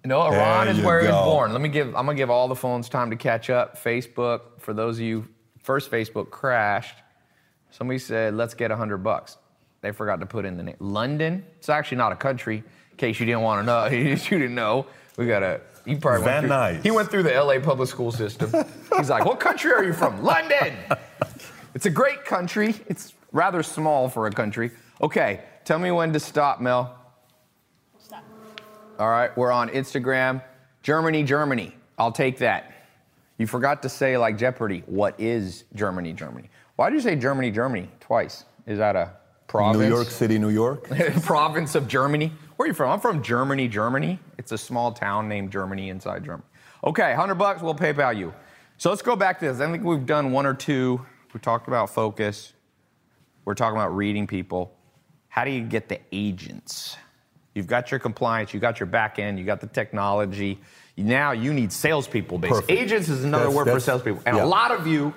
no, 0.06 0.22
Iran 0.22 0.66
there 0.66 0.74
is 0.74 0.80
where 0.80 1.02
he 1.02 1.06
was 1.06 1.22
born. 1.26 1.52
Let 1.52 1.60
me 1.60 1.68
give, 1.68 1.88
I'm 1.88 2.06
gonna 2.06 2.14
give 2.14 2.30
all 2.30 2.48
the 2.48 2.56
phones 2.56 2.88
time 2.88 3.10
to 3.10 3.16
catch 3.16 3.50
up. 3.50 3.76
Facebook, 3.76 4.40
for 4.58 4.72
those 4.72 4.96
of 4.96 5.02
you, 5.02 5.28
first 5.62 5.90
Facebook 5.90 6.30
crashed. 6.30 6.96
Somebody 7.68 7.98
said, 7.98 8.34
let's 8.34 8.54
get 8.54 8.70
100 8.70 8.98
bucks. 8.98 9.36
They 9.82 9.92
forgot 9.92 10.20
to 10.20 10.26
put 10.26 10.46
in 10.46 10.56
the 10.56 10.62
name. 10.62 10.76
London, 10.80 11.44
it's 11.58 11.68
actually 11.68 11.98
not 11.98 12.10
a 12.10 12.16
country, 12.16 12.64
in 12.92 12.96
case 12.96 13.20
you 13.20 13.26
didn't 13.26 13.42
want 13.42 13.60
to 13.60 13.66
know. 13.66 13.86
you 13.94 14.16
didn't 14.16 14.54
know. 14.54 14.86
We 15.18 15.26
got 15.26 15.42
a, 15.42 15.60
you 15.84 15.98
probably 15.98 16.24
Van 16.24 16.48
went 16.48 16.48
through, 16.48 16.56
Nuys. 16.56 16.82
He 16.84 16.90
went 16.90 17.10
through 17.10 17.22
the 17.24 17.38
LA 17.38 17.58
public 17.60 17.90
school 17.90 18.12
system. 18.12 18.50
He's 18.96 19.10
like, 19.10 19.26
what 19.26 19.40
country 19.40 19.72
are 19.72 19.84
you 19.84 19.92
from? 19.92 20.24
London. 20.24 20.74
It's 21.72 21.86
a 21.86 21.90
great 21.90 22.24
country. 22.24 22.74
It's 22.88 23.14
rather 23.32 23.62
small 23.62 24.08
for 24.08 24.26
a 24.26 24.30
country. 24.30 24.70
Okay, 25.00 25.40
tell 25.64 25.78
me 25.78 25.90
when 25.90 26.12
to 26.12 26.20
stop, 26.20 26.60
Mel. 26.60 26.96
Stop. 27.98 28.24
All 28.98 29.08
right, 29.08 29.36
we're 29.36 29.52
on 29.52 29.68
Instagram. 29.70 30.42
Germany, 30.82 31.22
Germany. 31.22 31.74
I'll 31.98 32.12
take 32.12 32.38
that. 32.38 32.72
You 33.38 33.46
forgot 33.46 33.82
to 33.82 33.88
say, 33.88 34.18
like 34.18 34.36
Jeopardy, 34.36 34.82
what 34.86 35.18
is 35.18 35.64
Germany, 35.74 36.12
Germany? 36.12 36.50
Why 36.76 36.90
did 36.90 36.96
you 36.96 37.02
say 37.02 37.16
Germany, 37.16 37.50
Germany 37.50 37.88
twice? 38.00 38.44
Is 38.66 38.78
that 38.78 38.96
a 38.96 39.12
province? 39.46 39.82
New 39.82 39.88
York 39.88 40.08
City, 40.08 40.38
New 40.38 40.50
York. 40.50 40.88
province 41.22 41.74
of 41.74 41.88
Germany. 41.88 42.32
Where 42.56 42.64
are 42.64 42.68
you 42.68 42.74
from? 42.74 42.90
I'm 42.90 43.00
from 43.00 43.22
Germany, 43.22 43.68
Germany. 43.68 44.18
It's 44.36 44.52
a 44.52 44.58
small 44.58 44.92
town 44.92 45.28
named 45.28 45.50
Germany 45.50 45.88
inside 45.88 46.24
Germany. 46.24 46.44
Okay, 46.84 47.10
100 47.10 47.34
bucks, 47.34 47.62
we'll 47.62 47.74
PayPal 47.74 48.16
you. 48.16 48.32
So 48.76 48.90
let's 48.90 49.02
go 49.02 49.16
back 49.16 49.38
to 49.40 49.46
this. 49.46 49.60
I 49.60 49.70
think 49.70 49.84
we've 49.84 50.06
done 50.06 50.32
one 50.32 50.46
or 50.46 50.54
two. 50.54 51.04
We 51.32 51.40
talked 51.40 51.68
about 51.68 51.90
focus. 51.90 52.52
We're 53.44 53.54
talking 53.54 53.76
about 53.76 53.94
reading 53.96 54.26
people. 54.26 54.72
How 55.28 55.44
do 55.44 55.50
you 55.50 55.62
get 55.62 55.88
the 55.88 55.98
agents? 56.12 56.96
You've 57.54 57.66
got 57.66 57.90
your 57.90 57.98
compliance, 58.00 58.52
you've 58.54 58.60
got 58.60 58.78
your 58.78 58.86
back 58.86 59.18
end, 59.18 59.38
you 59.38 59.44
got 59.44 59.60
the 59.60 59.66
technology. 59.66 60.60
Now 60.96 61.32
you 61.32 61.52
need 61.52 61.72
salespeople. 61.72 62.38
Basically, 62.38 62.60
Perfect. 62.62 62.78
agents 62.80 63.08
is 63.08 63.24
another 63.24 63.44
That's- 63.46 63.56
word 63.66 63.72
for 63.72 63.80
salespeople, 63.80 64.22
and 64.26 64.36
yeah. 64.36 64.44
a 64.44 64.46
lot 64.46 64.70
of 64.70 64.86
you, 64.86 65.12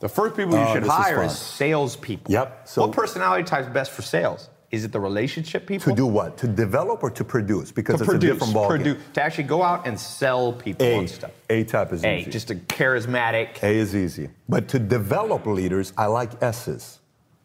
the 0.00 0.08
first 0.08 0.36
people 0.36 0.52
you 0.54 0.60
Oh, 0.60 0.72
should 0.74 0.82
is 0.84 0.88
hire 0.88 1.16
fun. 1.16 1.26
is 1.26 1.38
salespeople. 1.38 2.32
Yep, 2.32 2.68
so- 2.68 2.82
what 2.82 2.92
personality 2.92 3.42
type 3.44 3.62
is 3.62 3.68
best 3.68 3.90
for 3.92 4.02
sales? 4.02 4.50
Is 4.70 4.84
it 4.84 4.90
the 4.92 5.00
relationship 5.00 5.66
people? 5.66 5.92
to 5.92 5.96
do 5.96 6.04
what? 6.06 6.36
To 6.38 6.48
develop 6.48 7.02
or 7.04 7.10
to 7.10 7.24
produce? 7.24 7.70
Because 7.70 7.96
to 7.98 8.02
it's 8.04 8.10
produce, 8.10 8.30
a 8.30 8.32
different 8.34 8.54
ballgame. 8.54 8.96
produ- 8.96 9.12
to 9.14 9.22
actually 9.22 9.44
go 9.44 9.62
out 9.62 9.86
and 9.86 9.98
sell 9.98 10.52
people 10.52 10.84
A, 10.86 10.98
and 10.98 11.08
stuff. 11.10 11.30
A 11.48 11.62
type 11.64 11.92
is 11.92 12.04
A, 12.04 12.18
easy. 12.20 12.30
just 12.30 12.50
a 12.50 12.56
charismatic, 12.56 13.62
A 13.62 13.68
is 13.68 13.94
easy. 13.94 14.30
But 14.48 14.66
to 14.68 14.78
develop 14.80 15.46
leaders, 15.46 15.92
I 15.96 16.06
like 16.06 16.42
S's. 16.42 16.98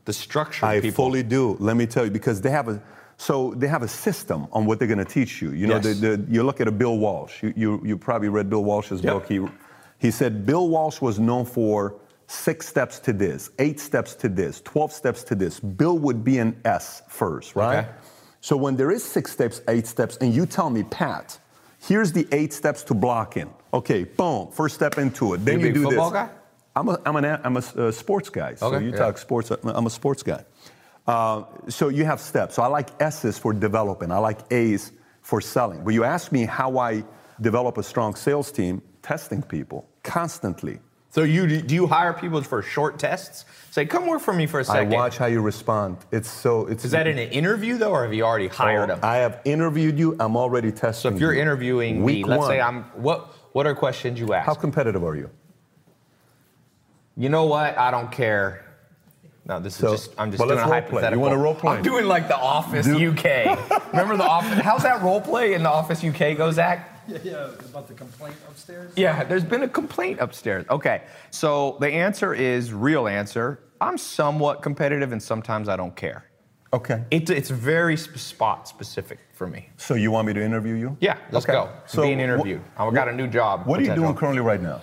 The 0.10 0.13
structure 0.13 0.65
I 0.65 0.80
people. 0.82 1.06
fully 1.06 1.22
do. 1.24 1.56
Let 1.60 1.76
me 1.78 1.86
tell 1.86 2.04
you, 2.06 2.12
because 2.12 2.41
they 2.41 2.50
have 2.50 2.67
a 2.67 2.82
so 3.17 3.54
they 3.62 3.67
have 3.67 3.84
a 3.84 3.88
system 3.88 4.48
on 4.54 4.65
what 4.65 4.80
they're 4.80 4.88
going 4.95 5.06
to 5.10 5.13
teach 5.19 5.41
you. 5.41 5.52
You 5.52 5.67
know, 5.67 5.76
Yes. 5.76 5.84
the, 5.88 5.93
the, 6.17 6.26
you 6.34 6.41
look 6.43 6.60
at 6.62 6.67
a 6.69 6.72
Bill 6.72 6.98
Walsh. 6.98 7.43
You, 7.43 7.54
you, 7.63 7.82
you 7.89 7.98
probably 7.98 8.30
read 8.30 8.50
Bill 8.50 8.63
Walsh's 8.63 9.02
Yep. 9.04 9.13
book. 9.13 9.26
He, 9.28 9.39
he 10.06 10.10
said 10.10 10.45
Bill 10.45 10.67
Walsh 10.69 11.02
was 11.02 11.19
known 11.19 11.43
for 11.45 11.95
six 12.28 12.65
steps 12.74 12.98
to 13.00 13.12
this, 13.13 13.50
eight 13.60 13.78
steps 13.80 14.15
to 14.15 14.30
this, 14.30 14.62
12 14.62 14.91
steps 14.93 15.22
to 15.26 15.36
this. 15.36 15.60
Bill 15.60 15.98
would 16.00 16.24
be 16.24 16.38
an 16.39 16.56
S 16.63 17.02
first, 17.10 17.56
right? 17.58 17.80
Okay. 17.80 17.89
So 18.41 18.56
when 18.56 18.78
there 18.78 18.89
is 18.89 19.04
six 19.04 19.32
steps, 19.34 19.62
eight 19.67 19.86
steps, 19.86 20.15
and 20.22 20.34
you 20.34 20.45
tell 20.45 20.69
me, 20.69 20.84
Pat, 20.84 21.38
here's 21.89 22.13
the 22.13 22.26
eight 22.32 22.54
steps 22.54 22.84
to 22.84 22.93
blocking. 22.93 23.50
Okay, 23.74 24.06
boom, 24.06 24.48
first 24.52 24.76
step 24.76 24.98
into 24.98 25.34
it. 25.34 25.43
Then 25.43 25.60
You 25.60 25.67
you, 25.67 25.74
do 25.74 25.89
this. 25.89 26.10
guy? 26.12 26.30
I'm 26.80 26.88
a, 26.88 27.02
I'm, 27.06 27.15
an, 27.18 27.26
I'm 27.44 27.58
a 27.58 27.60
uh, 27.60 27.92
sports 27.92 28.30
guy. 28.30 28.56
So 28.56 28.68
Okay, 28.68 28.86
you 28.86 28.92
yeah. 28.92 28.98
talk 28.98 29.18
sports, 29.18 29.52
I'm 29.52 29.86
a 29.86 29.89
sports 29.89 30.24
guy. 30.24 30.46
Uh, 31.06 31.44
so 31.68 31.89
you 31.89 32.06
have 32.06 32.22
steps. 32.22 32.56
So 32.56 32.62
I 32.62 32.68
like 32.68 32.89
S's 33.02 33.38
for 33.38 33.52
developing. 33.52 34.12
I 34.12 34.18
like 34.20 34.39
A's 34.52 34.94
for 35.22 35.42
selling. 35.42 35.84
But 35.84 35.94
you 35.94 36.04
ask 36.04 36.32
me 36.32 36.46
how 36.46 36.78
I 36.78 37.04
develop 37.42 37.78
a 37.78 37.84
strong 37.84 38.15
sales 38.15 38.52
team, 38.52 38.82
testing 39.02 39.42
people 39.42 39.89
constantly. 40.04 40.80
So 41.12 41.24
you 41.24 41.62
do 41.62 41.74
you 41.74 41.88
hire 41.88 42.13
people 42.13 42.42
for 42.44 42.62
short 42.62 43.00
tests? 43.00 43.46
Say, 43.72 43.88
come 43.88 44.06
work 44.06 44.22
for 44.22 44.32
me 44.32 44.46
for 44.46 44.60
a 44.60 44.63
second. 44.63 44.94
I 44.94 44.96
watch 44.96 45.18
how 45.18 45.26
you 45.26 45.42
respond. 45.42 45.98
It's 46.12 46.30
so. 46.30 46.68
It's. 46.68 46.86
Is 46.86 46.92
that 46.92 47.08
in 47.08 47.18
an 47.18 47.30
interview 47.30 47.80
though, 47.80 47.89
or 47.92 48.04
have 48.04 48.13
you 48.13 48.24
already 48.24 48.48
hired 48.48 48.89
them? 48.89 49.00
I 49.02 49.18
have 49.18 49.42
interviewed 49.44 49.98
you. 49.98 50.15
I'm 50.20 50.38
already 50.38 50.72
testing. 50.72 51.10
so 51.10 51.15
if 51.15 51.20
you're 51.20 51.34
you. 51.34 51.42
interviewing 51.42 52.04
Week 52.04 52.18
me, 52.18 52.24
let's 52.26 52.42
one, 52.42 52.50
say 52.50 52.62
I'm 52.62 52.84
what 52.94 53.34
what 53.54 53.65
are 53.65 53.74
questions 53.74 54.20
you 54.20 54.34
ask? 54.34 54.46
How 54.46 54.54
competitive 54.54 55.04
are 55.04 55.15
you? 55.15 55.32
You 57.19 57.29
know 57.29 57.45
what? 57.45 57.77
I 57.77 57.91
don't 57.91 58.12
care. 58.12 58.65
No, 59.45 59.60
this 59.60 59.75
So- 59.75 59.93
is 59.93 60.05
just 60.08 60.19
I'm 60.19 60.32
just 60.32 60.39
well, 60.39 60.47
doing 60.49 60.60
a 60.60 60.67
let's 60.67 60.69
play. 60.69 60.77
You 60.79 60.84
hypothetical. 60.86 61.21
wanna 61.21 61.38
role 61.38 61.55
play? 61.55 61.77
I'm 61.77 61.84
doing 61.84 62.05
like 62.05 62.27
the 62.27 62.38
Office 62.38 62.86
Do- 62.86 63.12
UK. 63.12 63.58
Remember 63.91 64.15
the 64.17 64.23
Office? 64.27 64.60
How's 64.60 64.84
that 64.84 65.01
role 65.01 65.19
play 65.21 65.53
in 65.53 65.63
the 65.63 65.69
Office 65.69 66.03
UK 66.03 66.38
go, 66.38 66.51
Zach? 66.51 66.95
Yeah, 67.08 67.17
yeah, 67.23 67.49
about 67.69 67.88
the 67.88 67.95
complaint 67.95 68.36
upstairs. 68.47 68.93
Yeah, 68.95 69.23
there's 69.23 69.43
been 69.43 69.63
a 69.63 69.67
complaint 69.67 70.19
upstairs. 70.21 70.65
Okay, 70.69 71.01
so 71.32 71.75
the 71.79 71.88
answer 71.89 72.34
is 72.36 72.71
real 72.71 73.08
answer. 73.08 73.60
I'm 73.82 73.97
somewhat 73.97 74.62
competitive, 74.62 75.12
and 75.12 75.21
sometimes 75.21 75.67
I 75.69 75.75
don't 75.75 75.95
care. 75.95 76.25
Okay. 76.71 77.03
It, 77.10 77.27
it's 77.32 77.49
very 77.49 77.97
sp- 77.97 78.17
spot 78.19 78.67
specific 78.67 79.17
for 79.34 79.47
me. 79.47 79.69
So 79.77 79.95
you 79.95 80.12
want 80.12 80.27
me 80.27 80.34
to 80.34 80.43
interview 80.43 80.75
you? 80.75 80.95
Yeah, 80.99 81.17
let's 81.32 81.45
Okay. 81.47 81.53
go. 81.53 81.69
So 81.88 82.03
Being 82.03 82.19
wh- 82.19 82.23
interviewed. 82.23 82.62
I've 82.77 82.93
got 82.93 83.08
a 83.08 83.12
new 83.13 83.25
job. 83.27 83.65
What 83.65 83.79
are 83.79 83.84
you 83.84 83.95
doing 83.95 84.13
currently 84.13 84.41
right 84.41 84.62
now? 84.62 84.82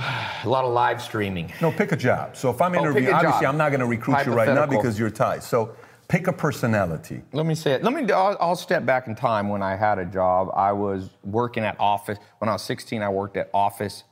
A 0.44 0.48
lot 0.48 0.64
of 0.64 0.72
live 0.72 1.02
streaming. 1.02 1.52
No, 1.60 1.70
pick 1.70 1.92
a 1.92 1.96
job. 1.96 2.36
So 2.36 2.50
if 2.50 2.60
I'm 2.62 2.74
Oh, 2.74 2.80
interviewing, 2.80 3.12
obviously 3.12 3.42
job. 3.42 3.52
I'm 3.52 3.58
not 3.58 3.70
going 3.70 3.80
to 3.80 3.86
recruit 3.86 4.24
you 4.24 4.32
right 4.32 4.48
now 4.48 4.66
because 4.66 4.98
you're 4.98 5.10
Tai. 5.10 5.40
So 5.40 5.74
pick 6.08 6.26
a 6.26 6.32
personality. 6.32 7.22
Let 7.32 7.46
me 7.46 7.54
say 7.54 7.72
it. 7.72 7.84
Let 7.84 7.92
me. 7.92 8.10
I'll, 8.10 8.36
I'll 8.40 8.56
step 8.56 8.86
back 8.86 9.06
in 9.06 9.14
time 9.14 9.48
when 9.48 9.62
I 9.62 9.76
had 9.76 9.98
a 9.98 10.06
job. 10.06 10.50
I 10.54 10.72
was 10.72 11.10
working 11.24 11.64
at 11.64 11.76
Office. 11.78 12.18
When 12.38 12.48
I 12.48 12.52
was 12.52 12.62
16, 12.62 13.02
I 13.02 13.08
worked 13.10 13.36
at 13.36 13.50
Office, 13.52 14.04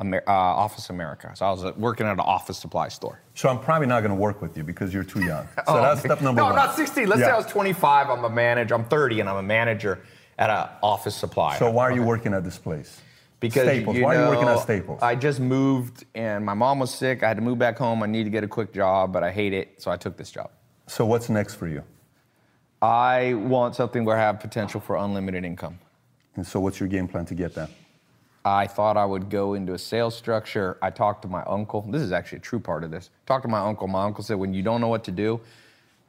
Amer- 0.00 0.24
uh, 0.26 0.32
Office 0.32 0.90
America. 0.90 1.30
So 1.36 1.46
I 1.46 1.50
was 1.50 1.64
uh, 1.64 1.72
working 1.76 2.06
at 2.06 2.12
an 2.12 2.20
office 2.20 2.58
supply 2.58 2.88
store. 2.88 3.20
So 3.34 3.48
I'm 3.48 3.60
probably 3.60 3.86
not 3.86 4.00
going 4.00 4.10
to 4.10 4.20
work 4.20 4.42
with 4.42 4.56
you 4.56 4.64
because 4.64 4.92
you're 4.92 5.04
too 5.04 5.24
young. 5.24 5.46
So 5.66 5.74
that's 5.80 6.00
step 6.00 6.20
number 6.20 6.40
no, 6.40 6.46
one. 6.46 6.58
I'm 6.58 6.66
not 6.66 6.74
16. 6.76 7.08
Let's 7.08 7.22
say 7.22 7.30
I 7.30 7.36
was 7.36 7.46
25. 7.46 8.10
I'm 8.10 8.24
a 8.24 8.30
manager. 8.30 8.74
I'm 8.74 8.84
30, 8.84 9.20
and 9.20 9.28
I'm 9.28 9.36
a 9.36 9.42
manager 9.42 10.00
at 10.38 10.50
an 10.50 10.68
office 10.82 11.14
supply. 11.14 11.56
So 11.58 11.70
why 11.70 11.84
are 11.84 11.92
you 11.92 12.02
working 12.02 12.34
at 12.34 12.42
this 12.44 12.58
place? 12.58 13.00
Because 13.48 13.68
Staples. 13.68 13.98
Why 13.98 14.16
are 14.16 14.24
you 14.24 14.28
working 14.30 14.48
at 14.48 14.58
Staples? 14.60 15.02
I 15.02 15.14
just 15.14 15.40
moved 15.40 16.04
and 16.14 16.44
my 16.44 16.54
mom 16.54 16.78
was 16.78 16.94
sick. 16.94 17.22
I 17.22 17.28
had 17.28 17.36
to 17.36 17.42
move 17.42 17.58
back 17.58 17.78
home. 17.78 18.02
I 18.02 18.06
need 18.06 18.24
to 18.24 18.30
get 18.30 18.44
a 18.44 18.48
quick 18.48 18.72
job, 18.72 19.12
but 19.12 19.22
I 19.22 19.30
hate 19.30 19.52
it, 19.52 19.80
so 19.82 19.90
I 19.90 19.96
took 19.96 20.16
this 20.16 20.30
job. 20.30 20.50
So 20.86 21.04
what's 21.04 21.28
next 21.28 21.54
for 21.54 21.66
you? 21.66 21.82
I 22.82 23.34
want 23.34 23.74
something 23.74 24.04
where 24.04 24.16
I 24.16 24.20
have 24.20 24.38
potential 24.38 24.80
for 24.80 24.96
unlimited 24.96 25.44
income. 25.44 25.78
And 26.36 26.46
so 26.46 26.60
what's 26.60 26.78
your 26.78 26.88
game 26.88 27.08
plan 27.08 27.24
to 27.26 27.34
get 27.34 27.54
that? 27.54 27.70
I 28.44 28.68
thought 28.68 28.96
I 28.96 29.04
would 29.04 29.28
go 29.28 29.54
into 29.54 29.74
a 29.74 29.78
sales 29.78 30.14
structure. 30.14 30.78
I 30.80 30.90
talked 30.90 31.22
to 31.22 31.28
my 31.28 31.42
uncle. 31.44 31.82
This 31.88 32.02
is 32.02 32.12
actually 32.12 32.38
a 32.38 32.42
true 32.42 32.60
part 32.60 32.84
of 32.84 32.92
this. 32.92 33.10
Talked 33.26 33.42
to 33.42 33.48
my 33.48 33.58
uncle. 33.58 33.88
My 33.88 34.04
uncle 34.04 34.22
said, 34.22 34.36
when 34.36 34.54
you 34.54 34.62
don't 34.62 34.80
know 34.80 34.88
what 34.88 35.02
to 35.04 35.10
do, 35.10 35.40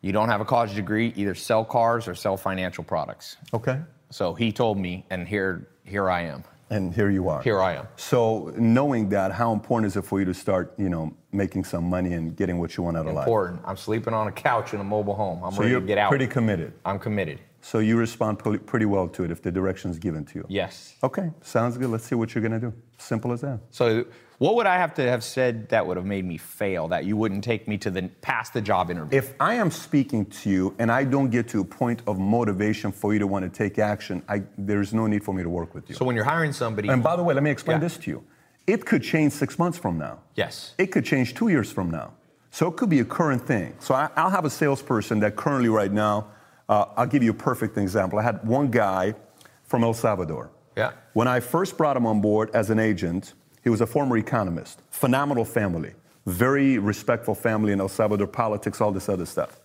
you 0.01 0.11
don't 0.11 0.29
have 0.29 0.39
a 0.39 0.45
college 0.45 0.75
degree, 0.75 1.13
either 1.15 1.33
sell 1.33 1.65
cars 1.65 2.07
or 2.07 2.13
sell 2.13 2.37
financial 2.37 2.83
products. 2.83 3.37
Okay. 3.53 3.79
So 4.11 4.35
he 4.35 4.51
told 4.51 4.77
me, 4.77 5.03
and 5.09 5.27
here, 5.27 5.67
here 5.83 6.11
I 6.11 6.21
am. 6.21 6.43
And 6.69 6.93
here 6.93 7.09
you 7.09 7.29
are. 7.29 7.41
Here 7.41 7.61
I 7.61 7.75
am. 7.75 7.87
So 7.95 8.51
knowing 8.57 9.07
that, 9.09 9.31
how 9.31 9.53
important 9.53 9.87
is 9.91 9.95
it 9.95 10.03
for 10.03 10.19
you 10.19 10.25
to 10.25 10.33
start, 10.33 10.73
you 10.77 10.89
know, 10.89 11.13
making 11.31 11.63
some 11.63 11.85
money 11.85 12.13
and 12.13 12.35
getting 12.35 12.59
what 12.59 12.75
you 12.75 12.83
want 12.83 12.97
out 12.97 13.07
of 13.07 13.13
life? 13.13 13.25
Important. 13.25 13.61
I'm 13.65 13.77
sleeping 13.77 14.13
on 14.13 14.27
a 14.27 14.31
couch 14.31 14.73
in 14.73 14.81
a 14.81 14.83
mobile 14.83 15.15
home. 15.15 15.41
I'm 15.43 15.53
So 15.53 15.61
ready 15.61 15.75
to 15.75 15.81
get 15.81 15.97
out. 15.97 16.09
pretty 16.09 16.27
committed. 16.27 16.73
I'm 16.83 16.99
committed. 16.99 17.39
So 17.61 17.79
you 17.79 17.97
respond 17.97 18.39
pretty- 18.39 18.85
well 18.85 19.07
to 19.09 19.23
it 19.23 19.31
if 19.31 19.41
the 19.41 19.51
direction's 19.51 19.99
given 19.99 20.23
to 20.25 20.39
you. 20.39 20.45
Yes. 20.47 20.95
Okay, 21.03 21.31
sounds 21.41 21.77
good. 21.77 21.89
Let's 21.89 22.05
see 22.05 22.15
what 22.15 22.33
you're 22.33 22.41
gonna 22.41 22.59
do. 22.59 22.73
Simple 22.97 23.31
as 23.33 23.41
that. 23.41 23.59
So, 23.71 24.05
what 24.37 24.55
would 24.55 24.67
I 24.67 24.77
have 24.77 24.93
to 24.95 25.01
have 25.09 25.23
said 25.23 25.67
that 25.69 25.85
would 25.85 25.97
have 25.97 26.05
made 26.05 26.23
me 26.23 26.37
fail? 26.37 26.87
That 26.87 27.05
you 27.05 27.17
wouldn't 27.17 27.43
take 27.43 27.67
me 27.67 27.77
to 27.79 27.89
the 27.89 28.03
past 28.21 28.53
the 28.53 28.61
job 28.61 28.89
interview? 28.91 29.17
If 29.17 29.33
I 29.39 29.55
am 29.55 29.71
speaking 29.71 30.25
to 30.27 30.49
you 30.49 30.75
and 30.79 30.91
I 30.91 31.03
don't 31.03 31.29
get 31.31 31.47
to 31.49 31.61
a 31.61 31.65
point 31.65 32.01
of 32.07 32.19
motivation 32.19 32.91
for 32.91 33.13
you 33.13 33.19
to 33.19 33.27
want 33.27 33.43
to 33.43 33.49
take 33.49 33.79
action, 33.79 34.21
I, 34.29 34.43
there's 34.57 34.93
no 34.93 35.07
need 35.07 35.23
for 35.23 35.33
me 35.33 35.41
to 35.43 35.49
work 35.49 35.73
with 35.73 35.89
you. 35.89 35.95
so 35.95 36.05
when 36.05 36.15
you're 36.15 36.23
hiring 36.25 36.53
somebody, 36.53 36.87
and 36.89 37.01
by 37.03 37.15
the 37.15 37.23
way, 37.23 37.33
let 37.33 37.43
me 37.43 37.49
explain 37.51 37.77
Yeah. 37.77 37.81
this 37.87 37.97
to 37.97 38.11
you. 38.11 38.23
It 38.67 38.85
could 38.85 39.01
change 39.01 39.33
six 39.33 39.57
months 39.57 39.77
from 39.77 39.97
now. 39.97 40.19
yes, 40.35 40.73
It 40.77 40.87
could 40.87 41.03
change 41.05 41.33
two 41.33 41.47
years 41.49 41.71
from 41.71 41.89
now. 41.89 42.11
So 42.51 42.67
it 42.67 42.75
could 42.77 42.89
be 42.89 42.99
a 42.99 43.05
current 43.05 43.45
thing. 43.45 43.73
So 43.79 43.93
I, 43.95 44.09
I'll 44.15 44.29
have 44.29 44.45
a 44.45 44.49
salesperson 44.49 45.19
that 45.21 45.35
currently, 45.35 45.69
right 45.69 45.91
now, 45.91 46.27
uh, 46.69 46.85
I'll 46.95 47.07
give 47.07 47.23
you 47.23 47.31
a 47.31 47.35
perfect 47.35 47.77
example. 47.77 48.19
I 48.19 48.23
had 48.23 48.45
one 48.45 48.69
guy 48.69 49.15
from 49.63 49.83
El 49.83 49.93
Salvador. 49.93 50.49
Yeah. 50.75 50.91
When 51.13 51.27
I 51.27 51.39
first 51.39 51.77
brought 51.77 51.97
him 51.97 52.05
on 52.05 52.21
board 52.21 52.49
as 52.53 52.69
an 52.69 52.79
agent, 52.79 53.33
he 53.63 53.69
was 53.69 53.81
a 53.81 53.87
former 53.87 54.17
economist, 54.17 54.81
phenomenal 54.91 55.45
family, 55.45 55.93
very 56.25 56.77
respectful 56.77 57.35
family 57.35 57.71
in 57.71 57.79
El 57.79 57.89
Salvador, 57.89 58.27
politics, 58.27 58.79
all 58.81 58.91
this 58.91 59.09
other 59.09 59.25
stuff. 59.25 59.59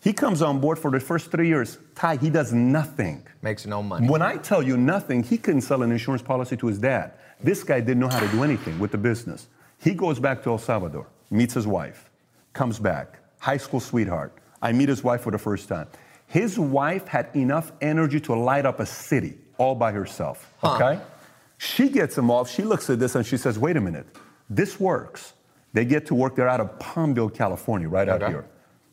He 0.00 0.12
comes 0.12 0.42
on 0.42 0.60
board 0.60 0.78
for 0.78 0.90
the 0.90 1.00
first 1.00 1.30
three 1.30 1.48
years. 1.48 1.78
Tai, 1.94 2.16
he 2.18 2.28
does 2.30 2.52
nothing. 2.52 3.26
makes 3.42 3.64
no 3.64 3.82
money. 3.82 4.06
When 4.06 4.22
I 4.22 4.36
tell 4.36 4.62
you 4.62 4.76
nothing, 4.76 5.22
he 5.22 5.38
couldn't 5.38 5.62
sell 5.62 5.82
an 5.82 5.90
insurance 5.90 6.22
policy 6.22 6.56
to 6.58 6.66
his 6.66 6.78
dad. 6.78 7.12
This 7.42 7.62
guy 7.62 7.80
didn't 7.80 8.00
know 8.00 8.08
how 8.08 8.20
to 8.20 8.28
do 8.28 8.42
anything 8.42 8.78
with 8.78 8.90
the 8.90 8.98
business. 8.98 9.48
He 9.78 9.94
goes 9.94 10.18
back 10.18 10.42
to 10.44 10.50
El 10.50 10.58
Salvador, 10.58 11.06
meets 11.30 11.54
his 11.54 11.66
wife, 11.66 12.10
comes 12.52 12.78
back, 12.78 13.18
high 13.38 13.56
school 13.56 13.80
sweetheart. 13.80 14.32
I 14.60 14.72
meet 14.72 14.88
his 14.88 15.02
wife 15.02 15.22
for 15.22 15.30
the 15.30 15.38
first 15.38 15.68
time. 15.68 15.88
His 16.34 16.58
wife 16.58 17.06
had 17.06 17.28
enough 17.36 17.70
energy 17.80 18.18
to 18.22 18.34
light 18.34 18.66
up 18.66 18.80
a 18.80 18.86
city 18.86 19.34
all 19.56 19.76
by 19.76 19.92
herself, 19.92 20.52
okay? 20.64 20.98
She 21.58 21.88
gets 21.88 22.18
him 22.18 22.28
off, 22.28 22.50
she 22.50 22.62
looks 22.64 22.90
at 22.90 22.98
this 22.98 23.14
and 23.14 23.24
she 23.24 23.36
says, 23.36 23.56
wait 23.56 23.76
a 23.76 23.80
minute, 23.80 24.04
this 24.50 24.80
works. 24.80 25.34
They 25.74 25.84
get 25.84 26.06
to 26.06 26.14
work, 26.16 26.34
they're 26.34 26.48
out 26.48 26.58
of 26.58 26.76
Palmdale, 26.80 27.32
California, 27.32 27.88
right 27.88 28.08
out 28.08 28.26
here. 28.26 28.46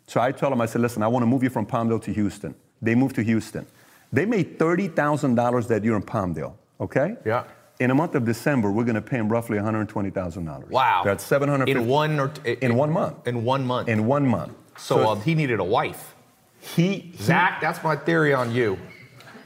So 0.06 0.22
I 0.22 0.32
tell 0.32 0.52
them, 0.52 0.62
I 0.62 0.68
said, 0.68 0.82
listen, 0.82 1.02
I 1.02 1.08
want 1.08 1.24
to 1.24 1.26
move 1.26 1.42
you 1.42 1.50
from 1.50 1.66
Palmdale 1.66 2.00
to 2.04 2.14
Houston. 2.14 2.54
They 2.80 2.94
moved 2.94 3.16
to 3.16 3.24
Houston. 3.24 3.66
They 4.14 4.28
made 4.28 4.60
$30,000 4.60 5.68
that 5.68 5.84
year 5.84 5.96
in 5.96 6.04
Palmdale, 6.04 6.54
okay? 6.80 7.16
Yeah. 7.26 7.46
In 7.80 7.90
a 7.90 7.96
month 7.96 8.14
of 8.14 8.24
December, 8.24 8.72
we're 8.72 8.84
going 8.84 8.94
to 8.94 9.02
pay 9.02 9.18
them 9.18 9.30
roughly 9.30 9.58
$120,000. 9.58 10.70
Wow. 10.70 11.02
That's 11.04 11.24
750 11.24 11.72
in 11.72 11.88
one 11.88 12.20
or 12.20 12.28
t- 12.28 12.58
in 12.62 12.76
one 12.76 12.92
month. 12.92 13.28
In 13.28 13.44
one 13.44 13.66
month. 13.66 13.90
In 13.90 14.06
one 14.06 14.28
month. 14.28 14.54
so 14.78 15.10
uh, 15.10 15.16
he 15.16 15.34
needed 15.34 15.60
a 15.60 15.64
wife. 15.64 16.14
He, 16.62 17.12
Zach, 17.18 17.60
that's 17.60 17.84
my 17.84 17.96
theory 17.96 18.34
on 18.34 18.54
you. 18.54 18.78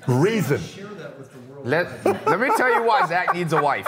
reason. 0.08 0.62
Let, 1.64 2.06
let 2.06 2.40
me 2.40 2.50
tell 2.56 2.72
you 2.72 2.84
why 2.84 3.08
Zach 3.08 3.34
needs 3.34 3.54
a 3.54 3.62
wife. 3.62 3.88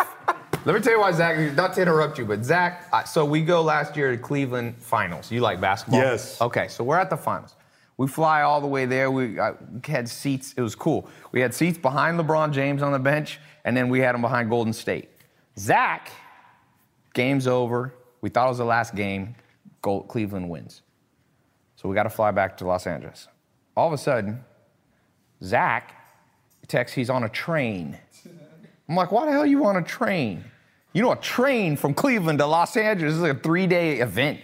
Let 0.65 0.75
me 0.75 0.81
tell 0.81 0.93
you 0.93 0.99
why 0.99 1.11
Zach, 1.11 1.55
not 1.55 1.75
to 1.75 1.81
interrupt 1.81 2.17
you, 2.17 2.25
but 2.25 2.43
Zach, 2.43 3.07
so 3.07 3.23
we 3.23 3.41
go 3.41 3.61
last 3.61 3.95
year 3.95 4.11
to 4.11 4.17
Cleveland 4.17 4.75
finals. 4.79 5.31
You 5.31 5.41
like 5.41 5.61
basketball? 5.61 6.01
Yes. 6.01 6.41
Okay, 6.41 6.67
so 6.67 6.83
we're 6.83 6.97
at 6.97 7.09
the 7.09 7.17
finals. 7.17 7.55
We 7.97 8.07
fly 8.07 8.41
all 8.41 8.61
the 8.61 8.67
way 8.67 8.85
there. 8.85 9.09
We 9.09 9.39
uh, 9.39 9.53
had 9.83 10.07
seats. 10.07 10.53
It 10.55 10.61
was 10.61 10.75
cool. 10.75 11.09
We 11.31 11.41
had 11.41 11.53
seats 11.53 11.77
behind 11.77 12.19
LeBron 12.19 12.51
James 12.51 12.81
on 12.81 12.91
the 12.91 12.99
bench, 12.99 13.39
and 13.65 13.75
then 13.75 13.89
we 13.89 13.99
had 13.99 14.15
him 14.15 14.21
behind 14.21 14.49
Golden 14.49 14.73
State. 14.73 15.09
Zach, 15.57 16.11
game's 17.13 17.47
over. 17.47 17.93
We 18.21 18.29
thought 18.29 18.45
it 18.45 18.49
was 18.49 18.57
the 18.59 18.65
last 18.65 18.95
game. 18.95 19.35
Gold, 19.81 20.07
Cleveland 20.07 20.49
wins. 20.49 20.81
So 21.87 21.91
we 21.91 21.95
got 21.95 22.03
to 22.03 22.09
fly 22.09 22.31
back 22.31 22.57
to 22.57 22.67
Los 22.67 22.85
Angeles. 22.85 23.29
All 23.77 23.87
of 23.87 23.93
a 23.93 23.97
sudden, 23.97 24.43
Zach 25.41 25.95
texts 26.67 26.93
he's 26.93 27.09
on 27.09 27.23
a 27.23 27.29
train. 27.29 27.97
I'm 28.89 28.95
like, 28.97 29.13
why 29.13 29.25
the 29.25 29.31
hell 29.31 29.43
are 29.43 29.45
you 29.45 29.63
on 29.63 29.77
a 29.77 29.81
train? 29.81 30.43
You 30.91 31.01
know, 31.01 31.13
a 31.13 31.15
train 31.15 31.77
from 31.77 31.93
Cleveland 31.93 32.39
to 32.39 32.45
Los 32.45 32.75
Angeles 32.75 33.13
is 33.13 33.21
a 33.21 33.33
three 33.33 33.67
day 33.67 34.01
event. 34.01 34.41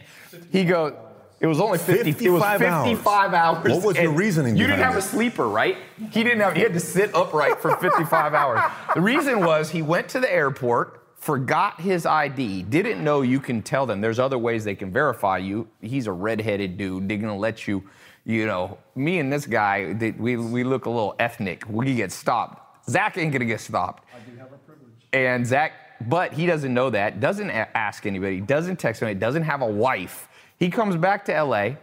He 0.54 0.64
goes, 0.64 0.94
it 1.42 1.48
was 1.48 1.60
only 1.60 1.80
50, 1.80 2.12
it 2.12 2.30
was 2.30 2.42
55 2.42 2.62
hours. 2.62 3.34
hours. 3.34 3.72
What 3.74 3.84
was 3.84 3.98
your 3.98 4.14
reasoning 4.14 4.56
You 4.56 4.66
didn't 4.66 4.80
have 4.86 4.96
a 4.96 5.02
sleeper, 5.02 5.46
right? 5.50 5.76
He 6.12 6.24
didn't 6.24 6.40
have, 6.40 6.56
he 6.56 6.62
had 6.62 6.72
to 6.72 6.80
sit 6.80 7.14
upright 7.14 7.60
for 7.60 7.76
55 7.76 8.34
hours. 8.34 8.62
The 8.96 9.02
reason 9.02 9.42
was 9.42 9.70
he 9.70 9.82
went 9.82 10.08
to 10.10 10.22
the 10.22 10.34
airport, 10.34 11.03
forgot 11.24 11.80
his 11.80 12.06
ID, 12.06 12.64
didn't 12.64 13.02
know 13.02 13.22
you 13.22 13.40
can 13.40 13.62
tell 13.62 13.86
them. 13.86 14.02
There's 14.02 14.20
other 14.20 14.38
ways 14.38 14.66
they 14.66 14.76
can 14.76 14.92
verify 14.92 15.38
you. 15.38 15.70
He's 15.80 16.08
a 16.08 16.12
redheaded 16.12 16.78
dude. 16.78 17.08
They're 17.08 17.18
gonna 17.18 17.38
let 17.38 17.66
you, 17.66 17.82
you 18.26 18.46
know, 18.46 18.78
me 18.96 19.20
and 19.20 19.32
this 19.32 19.46
guy, 19.46 19.96
we, 20.20 20.36
we 20.36 20.66
look 20.66 20.86
a 20.86 20.90
little 20.90 21.16
ethnic. 21.20 21.64
We 21.70 21.96
get 21.96 22.12
stopped. 22.12 22.90
Zach 22.90 23.18
ain't 23.18 23.32
gonna 23.32 23.46
get 23.46 23.62
stopped. 23.62 24.04
I 24.14 24.20
do 24.30 24.38
have 24.38 24.52
a 24.52 24.58
privilege. 24.58 24.92
And 25.14 25.48
Zach, 25.48 25.72
but 26.10 26.34
he 26.34 26.46
doesn't 26.46 26.74
know 26.74 26.90
that, 26.90 27.22
doesn't 27.22 27.50
ask 27.50 28.06
anybody, 28.06 28.42
doesn't 28.42 28.76
text 28.76 29.02
anybody, 29.02 29.18
doesn't 29.18 29.44
have 29.44 29.62
a 29.62 29.72
wife. 29.72 30.28
He 30.60 30.70
comes 30.70 30.98
back 30.98 31.24
to 31.26 31.42
LA. 31.42 31.76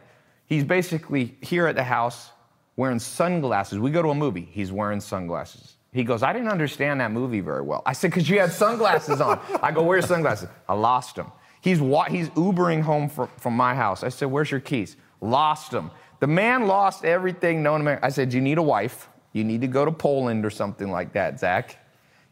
He's 0.45 0.65
basically 0.65 1.35
here 1.41 1.67
at 1.67 1.77
the 1.77 1.85
house 1.85 2.31
wearing 2.77 2.99
sunglasses. 2.99 3.79
We 3.79 3.91
go 3.91 4.03
to 4.03 4.11
a 4.11 4.15
movie, 4.15 4.47
he's 4.51 4.71
wearing 4.71 5.01
sunglasses. 5.01 5.77
He 5.93 6.05
goes, 6.05 6.23
I 6.23 6.33
didn't 6.33 6.49
understand 6.49 7.01
that 7.01 7.11
movie 7.11 7.41
very 7.41 7.63
well. 7.63 7.83
I 7.85 7.93
said, 7.93 8.11
because 8.11 8.29
you 8.29 8.39
had 8.39 8.53
sunglasses 8.53 9.21
on. 9.21 9.41
I 9.63 9.73
go, 9.73 9.83
where's 9.83 10.07
sunglasses? 10.07 10.49
I 10.69 10.75
lost 10.75 11.17
them. 11.17 11.33
He's, 11.61 11.81
wa- 11.81 12.05
he's 12.05 12.29
Ubering 12.31 12.83
home 12.83 13.09
from, 13.09 13.29
from 13.37 13.55
my 13.55 13.75
house. 13.75 14.05
I 14.05 14.09
said, 14.09 14.31
where's 14.31 14.51
your 14.51 14.61
keys? 14.61 14.97
Lost 15.21 15.73
them. 15.73 15.91
The 16.21 16.27
man 16.27 16.67
lost 16.67 17.05
everything 17.05 17.63
known 17.63 17.81
to 17.81 17.85
man. 17.85 17.99
I 18.03 18.11
said, 18.11 18.33
you 18.33 18.41
need 18.41 18.59
a 18.59 18.63
wife. 18.63 19.09
You 19.33 19.45
need 19.45 19.61
to 19.63 19.67
go 19.67 19.85
to 19.85 19.93
Poland 19.93 20.45
or 20.45 20.51
something 20.51 20.91
like 20.91 21.13
that, 21.15 21.41
Zach. 21.41 21.77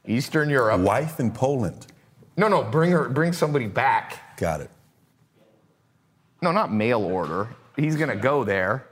Eastern 0.07 0.49
Europe. 0.51 0.81
Wife 0.81 1.21
in 1.21 1.31
Poland. 1.33 1.87
No, 2.37 2.49
no, 2.49 2.63
bring 2.63 2.93
her, 2.93 3.09
bring 3.09 3.33
somebody 3.33 3.67
back. 3.67 4.37
Got 4.37 4.61
it. 4.61 4.71
No, 6.41 6.53
not 6.53 6.73
mail 6.73 7.03
order. 7.03 7.49
He's 7.77 7.97
gonna 7.97 8.17
go 8.17 8.45
there. 8.45 8.87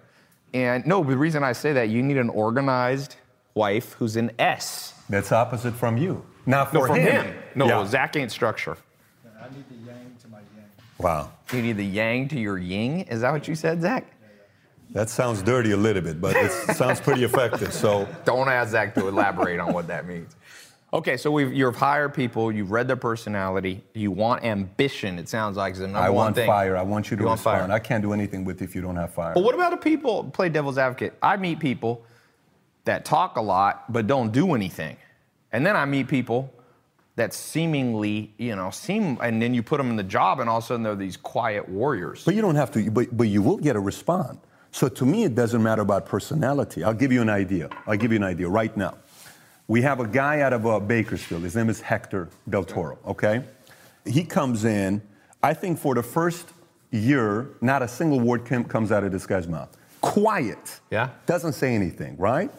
And 0.52 0.84
no, 0.86 1.02
the 1.04 1.16
reason 1.16 1.44
I 1.44 1.52
say 1.52 1.72
that, 1.74 1.88
you 1.88 2.02
need 2.02 2.16
an 2.16 2.28
organized 2.30 3.16
wife 3.56 3.94
who's 3.94 4.14
an 4.16 4.30
S. 4.38 4.94
That's 5.08 5.32
opposite 5.32 5.74
from 5.74 5.96
you. 5.96 6.24
Now 6.44 6.64
for 6.66 6.74
No, 6.74 6.86
from 6.86 6.96
him. 7.00 7.34
No, 7.56 7.66
Yeah. 7.66 7.84
Zach 7.86 8.14
ain't 8.14 8.30
structure. 8.30 8.76
I 9.24 9.48
need 9.48 9.64
the 9.68 9.74
yang 9.90 10.14
to 10.22 10.28
my 10.28 10.38
yang. 10.38 10.64
Wow. 10.98 11.30
You 11.52 11.62
need 11.62 11.76
the 11.76 11.84
yang 11.84 12.28
to 12.28 12.38
your 12.38 12.58
yin. 12.58 13.00
Is 13.02 13.22
that 13.22 13.32
what 13.32 13.48
you 13.48 13.54
said, 13.54 13.80
Zach? 13.82 14.06
That 14.90 15.10
sounds 15.10 15.42
dirty 15.42 15.72
a 15.72 15.76
little 15.76 16.02
bit, 16.02 16.20
but 16.20 16.36
it 16.36 16.50
sounds 16.76 17.00
pretty 17.00 17.24
effective. 17.24 17.72
So 17.72 18.06
Don't 18.24 18.48
ask 18.48 18.70
Zach 18.70 18.94
to 18.94 19.08
elaborate 19.08 19.58
on 19.58 19.72
what 19.72 19.88
that 19.88 20.06
means. 20.06 20.36
Okay, 20.92 21.16
so 21.16 21.30
we've, 21.32 21.52
you've 21.52 21.74
hired 21.76 22.14
people, 22.14 22.52
you've 22.52 22.70
read 22.70 22.86
their 22.86 22.96
personality, 22.96 23.82
you 23.92 24.12
want 24.12 24.44
ambition, 24.44 25.18
it 25.18 25.28
sounds 25.28 25.56
like 25.56 25.72
is 25.74 25.80
the 25.80 25.88
number 25.88 25.98
I 25.98 26.08
want 26.10 26.36
thing. 26.36 26.46
fire. 26.46 26.76
I 26.76 26.82
want 26.82 27.10
you 27.10 27.16
to 27.16 27.22
You 27.22 27.26
want 27.26 27.40
respond. 27.40 27.66
fire. 27.66 27.72
I 27.72 27.80
can't 27.80 28.02
do 28.02 28.12
anything 28.12 28.44
with 28.44 28.60
you 28.60 28.66
if 28.66 28.74
you 28.76 28.80
don't 28.82 28.94
have 28.96 29.12
fire. 29.12 29.34
But 29.34 29.42
what 29.42 29.54
about 29.56 29.72
the 29.72 29.76
people, 29.78 30.24
play 30.24 30.48
devil's 30.48 30.78
advocate? 30.78 31.14
I 31.20 31.36
meet 31.36 31.58
people 31.58 32.04
that 32.86 33.04
talk 33.04 33.36
a 33.36 33.42
lot 33.42 33.92
but 33.92 34.06
don't 34.06 34.32
do 34.32 34.54
anything. 34.54 34.96
And 35.52 35.64
then 35.64 35.76
I 35.76 35.84
meet 35.84 36.08
people 36.08 36.52
that 37.16 37.32
seemingly, 37.32 38.32
you 38.36 38.54
know, 38.56 38.70
seem, 38.70 39.18
and 39.22 39.40
then 39.40 39.54
you 39.54 39.62
put 39.62 39.78
them 39.78 39.90
in 39.90 39.96
the 39.96 40.02
job 40.02 40.40
and 40.40 40.50
all 40.50 40.58
of 40.58 40.64
a 40.64 40.66
sudden 40.66 40.82
they're 40.82 40.96
these 40.96 41.16
quiet 41.16 41.68
warriors. 41.68 42.24
But 42.24 42.34
you 42.34 42.42
don't 42.42 42.56
have 42.56 42.70
to, 42.72 42.90
but, 42.90 43.16
but 43.16 43.28
you 43.28 43.42
will 43.42 43.56
get 43.56 43.76
a 43.76 43.80
response. 43.80 44.38
So 44.70 44.88
to 44.88 45.06
me, 45.06 45.24
it 45.24 45.34
doesn't 45.34 45.62
matter 45.62 45.80
about 45.80 46.04
personality. 46.04 46.84
I'll 46.84 46.92
give 46.92 47.12
you 47.12 47.22
an 47.22 47.30
idea. 47.30 47.70
I'll 47.86 47.96
give 47.96 48.12
you 48.12 48.16
an 48.16 48.24
idea 48.24 48.48
right 48.48 48.76
now. 48.76 48.98
We 49.68 49.80
have 49.82 50.00
a 50.00 50.06
guy 50.06 50.42
out 50.42 50.52
of 50.52 50.66
uh, 50.66 50.78
Bakersfield. 50.78 51.42
His 51.42 51.56
name 51.56 51.70
is 51.70 51.80
Hector 51.80 52.28
Del 52.48 52.64
Toro, 52.64 52.98
okay? 53.06 53.42
He 54.04 54.22
comes 54.22 54.64
in, 54.64 55.00
I 55.42 55.54
think 55.54 55.78
for 55.78 55.94
the 55.94 56.02
first 56.02 56.48
year, 56.90 57.48
not 57.62 57.82
a 57.82 57.88
single 57.88 58.20
word 58.20 58.44
com- 58.44 58.64
comes 58.64 58.92
out 58.92 59.02
of 59.02 59.10
this 59.10 59.26
guy's 59.26 59.48
mouth. 59.48 59.74
Quiet. 60.02 60.80
Yeah. 60.90 61.08
Doesn't 61.24 61.54
say 61.54 61.74
anything, 61.74 62.16
right? 62.18 62.50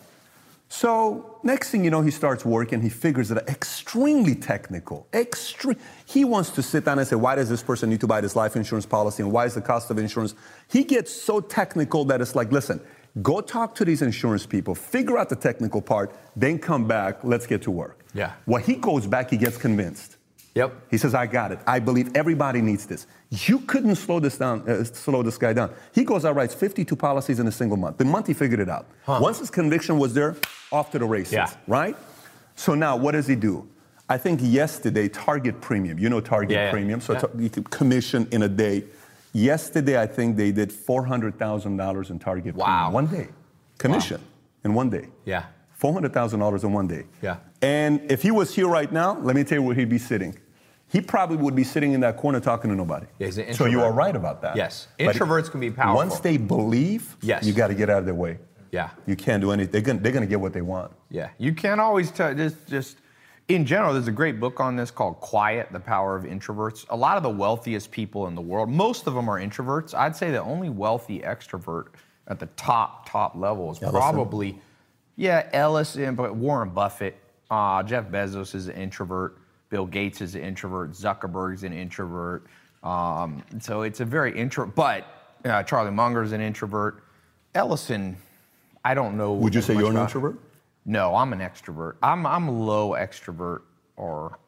So 0.69 1.39
next 1.43 1.69
thing 1.69 1.83
you 1.85 1.89
know, 1.89 2.01
he 2.01 2.11
starts 2.11 2.43
working. 2.43 2.81
He 2.81 2.89
figures 2.89 3.31
it 3.31 3.37
out. 3.37 3.47
Extremely 3.47 4.35
technical. 4.35 5.07
Extreme. 5.13 5.77
He 6.05 6.25
wants 6.25 6.49
to 6.51 6.61
sit 6.61 6.83
down 6.83 6.99
and 6.99 7.07
say, 7.07 7.15
why 7.15 7.35
does 7.35 7.47
this 7.49 7.63
person 7.63 7.89
need 7.89 8.01
to 8.01 8.07
buy 8.07 8.19
this 8.19 8.35
life 8.35 8.55
insurance 8.55 8.85
policy, 8.85 9.23
and 9.23 9.31
why 9.31 9.45
is 9.45 9.55
the 9.55 9.61
cost 9.61 9.89
of 9.89 9.97
insurance? 9.97 10.35
He 10.67 10.83
gets 10.83 11.11
so 11.13 11.39
technical 11.39 12.03
that 12.05 12.19
it's 12.19 12.35
like, 12.35 12.51
listen, 12.51 12.81
go 13.21 13.39
talk 13.39 13.75
to 13.75 13.85
these 13.85 14.01
insurance 14.01 14.45
people, 14.45 14.75
figure 14.75 15.17
out 15.17 15.29
the 15.29 15.35
technical 15.37 15.81
part, 15.81 16.13
then 16.35 16.59
come 16.59 16.85
back. 16.85 17.23
Let's 17.23 17.47
get 17.47 17.61
to 17.63 17.71
work. 17.71 18.03
Yeah. 18.13 18.33
When 18.45 18.61
he 18.61 18.75
goes 18.75 19.07
back, 19.07 19.29
he 19.29 19.37
gets 19.37 19.57
convinced. 19.57 20.16
Yep. 20.57 20.73
He 20.91 20.97
says, 20.97 21.13
I 21.13 21.25
got 21.27 21.51
it. 21.51 21.59
I 21.67 21.79
believe 21.79 22.15
everybody 22.15 22.61
needs 22.61 22.85
this. 22.85 23.07
You 23.29 23.59
couldn't 23.59 23.95
slow 23.95 24.19
this 24.19 24.37
down, 24.37 24.67
uh, 24.69 24.83
slow 24.83 25.21
this 25.23 25.37
guy 25.37 25.53
down. 25.53 25.73
He 25.93 26.03
goes 26.03 26.25
out, 26.25 26.35
writes 26.35 26.53
52 26.53 26.95
policies 26.95 27.39
in 27.39 27.47
a 27.47 27.51
single 27.51 27.77
month. 27.77 27.97
The 27.97 28.05
month 28.05 28.27
he 28.27 28.33
figured 28.33 28.59
it 28.59 28.69
out. 28.69 28.85
Once 29.07 29.39
his 29.39 29.49
conviction 29.49 29.97
was 29.99 30.13
there, 30.13 30.35
off 30.71 30.91
to 30.91 30.99
the 30.99 31.05
races, 31.05 31.33
Yeah. 31.33 31.49
right? 31.67 31.95
So 32.55 32.73
now 32.75 32.95
what 32.97 33.11
does 33.11 33.27
he 33.27 33.35
do? 33.35 33.67
I 34.09 34.17
think 34.17 34.39
yesterday, 34.43 35.09
Target 35.09 35.59
Premium, 35.61 35.99
you 35.99 36.09
know 36.09 36.21
Target 36.21 36.51
Yeah, 36.51 36.65
yeah. 36.65 36.71
Premium, 36.71 37.01
so 37.01 37.13
Yeah. 37.13 37.19
tar- 37.19 37.29
you 37.37 37.49
could 37.49 37.69
commission 37.69 38.27
in 38.31 38.41
a 38.43 38.47
day. 38.49 38.83
Yesterday, 39.33 40.01
I 40.01 40.07
think 40.07 40.37
they 40.37 40.51
did 40.51 40.71
$400,000 40.71 42.09
in 42.09 42.19
Target 42.19 42.55
Wow. 42.55 42.65
Premium. 42.89 42.93
One 42.93 43.07
day. 43.07 43.27
Commission 43.77 44.21
in 44.63 44.73
one 44.73 44.89
day. 44.89 45.07
Yeah. 45.25 45.43
$400,000 45.79 46.63
in 46.63 46.71
one 46.73 46.87
day. 46.87 47.03
Yeah. 47.21 47.35
And 47.61 48.01
if 48.09 48.21
he 48.23 48.31
was 48.31 48.55
here 48.55 48.67
right 48.67 48.91
now, 48.91 49.17
let 49.21 49.35
me 49.35 49.43
tell 49.43 49.59
you 49.59 49.63
where 49.63 49.75
he'd 49.75 49.89
be 49.89 49.99
sitting. 49.99 50.35
He 50.89 51.01
probably 51.01 51.37
would 51.37 51.55
be 51.55 51.63
sitting 51.65 51.91
in 51.93 51.99
that 52.01 52.15
corner 52.17 52.39
talking 52.39 52.69
to 52.69 52.75
nobody. 52.75 53.07
Yeah, 53.19 53.27
he's 53.27 53.37
an 53.37 53.53
so 53.53 53.65
you 53.65 53.81
are 53.81 53.91
right 53.91 54.15
about 54.15 54.41
that. 54.41 54.55
Yes. 54.55 54.87
But 54.97 55.15
Introverts 55.15 55.51
can 55.51 55.59
be 55.59 55.69
powerful. 55.69 55.95
Once 55.95 56.19
they 56.19 56.37
believe, 56.37 57.17
Yes. 57.21 57.45
you 57.45 57.53
got 57.53 57.67
to 57.67 57.75
get 57.75 57.89
out 57.89 57.99
of 57.99 58.05
their 58.05 58.15
way. 58.15 58.39
Yeah. 58.71 58.89
You 59.05 59.15
can't 59.15 59.41
do 59.41 59.51
anything. 59.51 59.71
They're 59.71 59.81
going 59.81 59.99
they're 59.99 60.11
gonna 60.11 60.25
get 60.25 60.39
what 60.39 60.53
they 60.53 60.61
want. 60.61 60.91
Yeah, 61.09 61.29
you 61.37 61.53
can't 61.53 61.79
always 61.81 62.11
tell. 62.11 62.33
Just, 62.33 62.67
just 62.67 62.97
in 63.47 63.65
general, 63.65 63.93
there's 63.93 64.09
a 64.09 64.11
great 64.13 64.39
book 64.41 64.59
on 64.59 64.75
this 64.75 64.91
called 64.91 65.19
"Quiet: 65.21 65.69
The 65.71 65.79
Power 65.79 66.15
of 66.17 66.23
Introverts." 66.25 66.85
A 66.89 66.95
lot 66.95 67.15
of 67.17 67.23
the 67.23 67.29
wealthiest 67.29 67.91
people 67.91 68.27
in 68.27 68.35
the 68.35 68.41
world, 68.41 68.69
most 68.69 69.07
of 69.07 69.13
them 69.13 69.29
are 69.29 69.39
introverts. 69.39 69.93
I'd 69.93 70.15
say 70.17 70.31
the 70.31 70.41
only 70.41 70.69
wealthy 70.69 71.19
extrovert 71.19 71.87
at 72.27 72.39
the 72.39 72.47
top 72.57 73.09
top 73.09 73.35
level 73.37 73.71
is 73.71 73.81
Ellison? 73.81 73.99
probably, 73.99 74.59
yeah, 75.15 75.47
Ellison, 75.53 76.15
but 76.15 76.35
Warren 76.35 76.69
Buffett, 76.69 77.17
uh, 77.49 77.81
Jeff 77.83 78.09
Bezos 78.09 78.53
is 78.53 78.67
an 78.67 78.75
introvert. 78.75 79.37
Bill 79.69 79.85
Gates 79.85 80.21
is 80.21 80.35
an 80.35 80.41
introvert. 80.41 80.91
Zuckerberg's 80.91 81.63
an 81.63 81.73
introvert. 81.73 82.45
Um, 82.83 83.43
so 83.59 83.81
it's 83.81 83.99
a 83.99 84.05
very 84.05 84.37
intro. 84.37 84.65
But 84.67 85.05
uh, 85.45 85.63
Charlie 85.63 85.91
Munger 85.91 86.23
is 86.23 86.31
an 86.31 86.41
introvert. 86.41 87.03
Ellison, 87.55 88.17
I 88.85 88.93
don't 88.93 89.17
know. 89.17 89.33
Would 89.33 89.55
you 89.55 89.61
say 89.61 89.73
you're 89.73 89.85
an 89.87 89.91
about- 89.91 90.03
introvert? 90.09 90.37
no, 90.85 91.15
I'm 91.15 91.33
an 91.33 91.39
extrovert. 91.39 91.95
I'm 92.01 92.25
I'm 92.25 92.47
low 92.47 92.91
extrovert, 92.91 93.61
or 93.97 94.39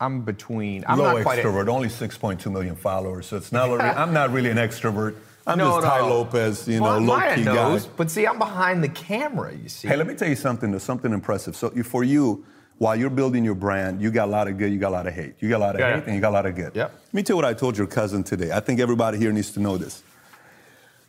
I'm 0.00 0.22
between. 0.22 0.84
I'm 0.86 0.98
Low 0.98 1.12
not 1.14 1.22
quite. 1.22 1.40
a- 1.40 1.42
extrovert, 1.42 1.68
only 1.68 1.88
6.2 1.88 2.50
million 2.50 2.76
followers, 2.76 3.26
so 3.26 3.36
it's 3.36 3.52
not. 3.52 3.68
really- 3.68 3.80
I'm 3.82 4.12
not 4.14 4.30
really 4.32 4.50
an 4.50 4.56
extrovert. 4.56 5.16
I'm 5.46 5.58
No, 5.58 5.76
just 5.80 5.86
Tai. 5.86 6.00
Lopez, 6.00 6.68
you 6.68 6.80
Well, 6.82 7.00
know, 7.00 7.14
low 7.14 7.34
key 7.34 7.42
knows, 7.42 7.86
guy. 7.86 7.92
but 7.96 8.10
see, 8.10 8.26
I'm 8.26 8.38
behind 8.38 8.84
the 8.84 8.88
camera. 8.88 9.52
You 9.54 9.68
see. 9.70 9.88
Hey, 9.88 9.96
let 9.96 10.06
me 10.06 10.14
tell 10.14 10.28
you 10.28 10.36
something. 10.36 10.70
There's 10.70 10.82
something 10.82 11.10
impressive. 11.12 11.56
So 11.56 11.70
for 11.84 12.04
you, 12.04 12.44
while 12.78 12.94
you're 12.96 13.10
building 13.10 13.44
your 13.44 13.54
brand, 13.54 14.00
you 14.00 14.10
got 14.10 14.28
a 14.28 14.30
lot 14.30 14.48
of 14.48 14.56
good, 14.56 14.72
you 14.72 14.78
got 14.78 14.90
a 14.90 14.90
lot 14.90 15.06
of 15.06 15.14
hate. 15.14 15.34
You 15.40 15.48
got 15.48 15.58
a 15.58 15.58
lot 15.58 15.74
of 15.74 15.80
Yeah, 15.80 15.96
hate, 15.96 16.04
and 16.06 16.14
you 16.14 16.20
got 16.20 16.30
a 16.30 16.38
lot 16.38 16.46
of 16.46 16.54
good. 16.54 16.74
Yep. 16.74 16.92
Let 16.92 17.14
me 17.14 17.22
tell 17.22 17.34
you 17.34 17.42
what 17.42 17.44
I 17.44 17.54
told 17.54 17.76
your 17.76 17.86
cousin 17.86 18.22
today. 18.22 18.52
I 18.52 18.60
think 18.60 18.80
everybody 18.80 19.18
here 19.18 19.32
needs 19.32 19.50
to 19.52 19.60
know 19.60 19.76
this. 19.76 20.02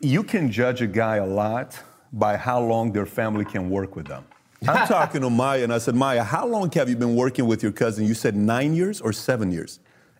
You 0.00 0.22
can 0.22 0.50
judge 0.50 0.82
a 0.82 0.86
guy 0.86 1.16
a 1.16 1.26
lot 1.26 1.78
by 2.12 2.36
how 2.36 2.60
long 2.60 2.92
their 2.92 3.06
family 3.06 3.44
can 3.44 3.70
work 3.70 3.94
with 3.94 4.06
them. 4.06 4.24
I'm 4.68 4.86
talking 4.88 5.20
to 5.20 5.30
Maya, 5.30 5.62
and 5.62 5.72
I 5.72 5.78
said, 5.78 5.94
Maya, 5.94 6.24
how 6.24 6.46
long 6.46 6.70
have 6.72 6.88
you 6.88 6.96
been 6.96 7.14
working 7.14 7.46
with 7.46 7.62
your 7.62 7.72
cousin? 7.72 8.04
You 8.04 8.14
said 8.14 8.36
nine 8.36 8.74
years 8.74 9.00
or 9.00 9.12
seven 9.12 9.52
years? 9.52 9.78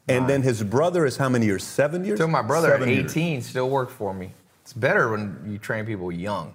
And 0.08 0.28
then 0.28 0.42
his 0.42 0.62
brother 0.62 1.06
is 1.06 1.16
how 1.16 1.28
many 1.28 1.46
years? 1.46 1.62
Seven 1.62 2.04
years? 2.04 2.18
So 2.18 2.26
my 2.26 2.42
brother 2.42 2.72
at 2.72 2.80
Seven 2.80 2.88
years. 2.88 3.12
18 3.12 3.42
still 3.42 3.70
worked 3.70 3.92
for 3.92 4.12
me. 4.12 4.32
It's 4.62 4.72
better 4.72 5.10
when 5.10 5.40
you 5.46 5.58
train 5.58 5.84
people 5.86 6.10
young. 6.10 6.54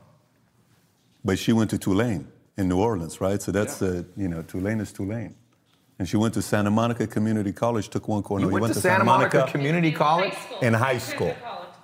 But 1.23 1.39
she 1.39 1.53
went 1.53 1.69
to 1.69 1.77
Tulane 1.77 2.27
in 2.57 2.67
New 2.69 2.77
Orleans, 2.79 3.19
right? 3.21 3.41
So 3.41 3.51
that's, 3.51 3.81
uh, 3.81 4.03
you 4.15 4.27
know, 4.27 4.41
Tulane 4.41 4.79
is 4.79 4.91
Tulane. 4.91 5.35
And 5.97 6.07
she 6.07 6.17
went 6.17 6.33
to 6.33 6.41
Santa 6.41 6.69
Monica 6.71 7.07
Community 7.07 7.53
College, 7.53 7.89
took 7.89 8.07
one 8.07 8.21
corner. 8.21 8.45
You 8.45 8.51
went, 8.51 8.73
to, 8.73 8.79
Santa 8.79 9.03
Monica, 9.05 9.47
Community 9.49 9.91
College. 9.91 10.33
in 10.61 10.73
high 10.73 10.97
school. 10.97 11.33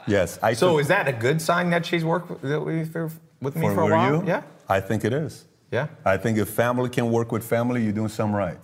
Yes. 0.05 0.38
I 0.43 0.53
So 0.53 0.71
took- 0.73 0.81
is 0.81 0.88
that 0.89 1.07
a 1.07 1.13
good 1.13 1.41
sign 1.41 1.69
that 1.69 1.86
she's 1.86 2.03
worked 2.03 2.29
with, 2.29 2.41
that 2.41 2.60
with 2.62 2.75
me 2.75 2.86
for, 2.86 3.10
for 3.75 3.81
a 3.81 3.86
were 3.86 3.91
while? 3.91 4.21
you? 4.21 4.27
Yeah. 4.27 4.43
I 4.67 4.81
think 4.81 5.05
it 5.05 5.13
is. 5.13 5.45
Yeah. 5.71 5.88
I 6.03 6.17
think 6.17 6.38
if 6.38 6.49
family 6.49 6.89
can 6.89 7.10
work 7.12 7.31
with 7.31 7.43
family, 7.45 7.84
you're 7.84 7.93
doing 7.93 8.10
something 8.10 8.36
right. 8.36 8.57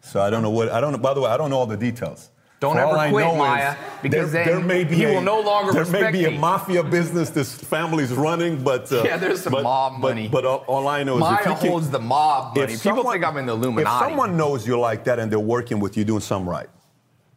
So 0.00 0.20
I 0.20 0.30
don't 0.30 0.42
know 0.42 0.50
what, 0.50 0.68
I 0.70 0.80
don't 0.80 0.92
know, 0.92 0.98
by 0.98 1.14
the 1.14 1.20
way, 1.20 1.30
I 1.30 1.36
don't 1.36 1.50
know 1.50 1.58
all 1.58 1.66
the 1.66 1.76
details. 1.76 2.30
Don't 2.62 2.76
For 2.76 2.96
ever 2.96 3.10
quit, 3.10 3.36
Maya, 3.36 3.74
because 4.02 4.30
there, 4.30 4.44
then 4.44 4.54
there 4.58 4.64
may 4.64 4.84
be 4.84 4.94
he 4.94 5.04
a- 5.06 5.14
will 5.14 5.20
no 5.20 5.40
longer 5.40 5.72
There 5.72 5.84
may 5.86 5.90
respect 5.90 6.12
be 6.12 6.24
a 6.26 6.30
mafia 6.30 6.84
business 6.84 7.28
this 7.30 7.52
family's 7.52 8.12
running, 8.12 8.62
but. 8.62 8.90
Uh, 8.92 9.02
Yeah, 9.02 9.16
there's 9.16 9.42
some 9.42 9.52
but- 9.52 9.64
mob 9.64 9.98
money. 9.98 10.28
But, 10.28 10.44
all, 10.46 10.58
all 10.68 10.86
I 10.86 11.02
know 11.02 11.14
is 11.16 11.22
if 11.24 11.30
Maya 11.30 11.42
can, 11.42 11.56
holds 11.56 11.90
the 11.90 11.98
mob 11.98 12.54
money. 12.56 12.74
if 12.74 12.80
People 12.84 12.98
someone- 12.98 13.14
think 13.14 13.24
I'm 13.24 13.36
in 13.38 13.46
the 13.46 13.52
Illuminati. 13.54 14.04
If 14.04 14.08
someone 14.10 14.36
knows 14.36 14.64
you're 14.64 14.78
like 14.78 15.02
that 15.04 15.18
and 15.18 15.28
they're 15.32 15.40
working 15.40 15.80
with 15.80 15.96
you, 15.96 16.04
doing 16.04 16.20
something 16.20 16.48
right. 16.48 16.68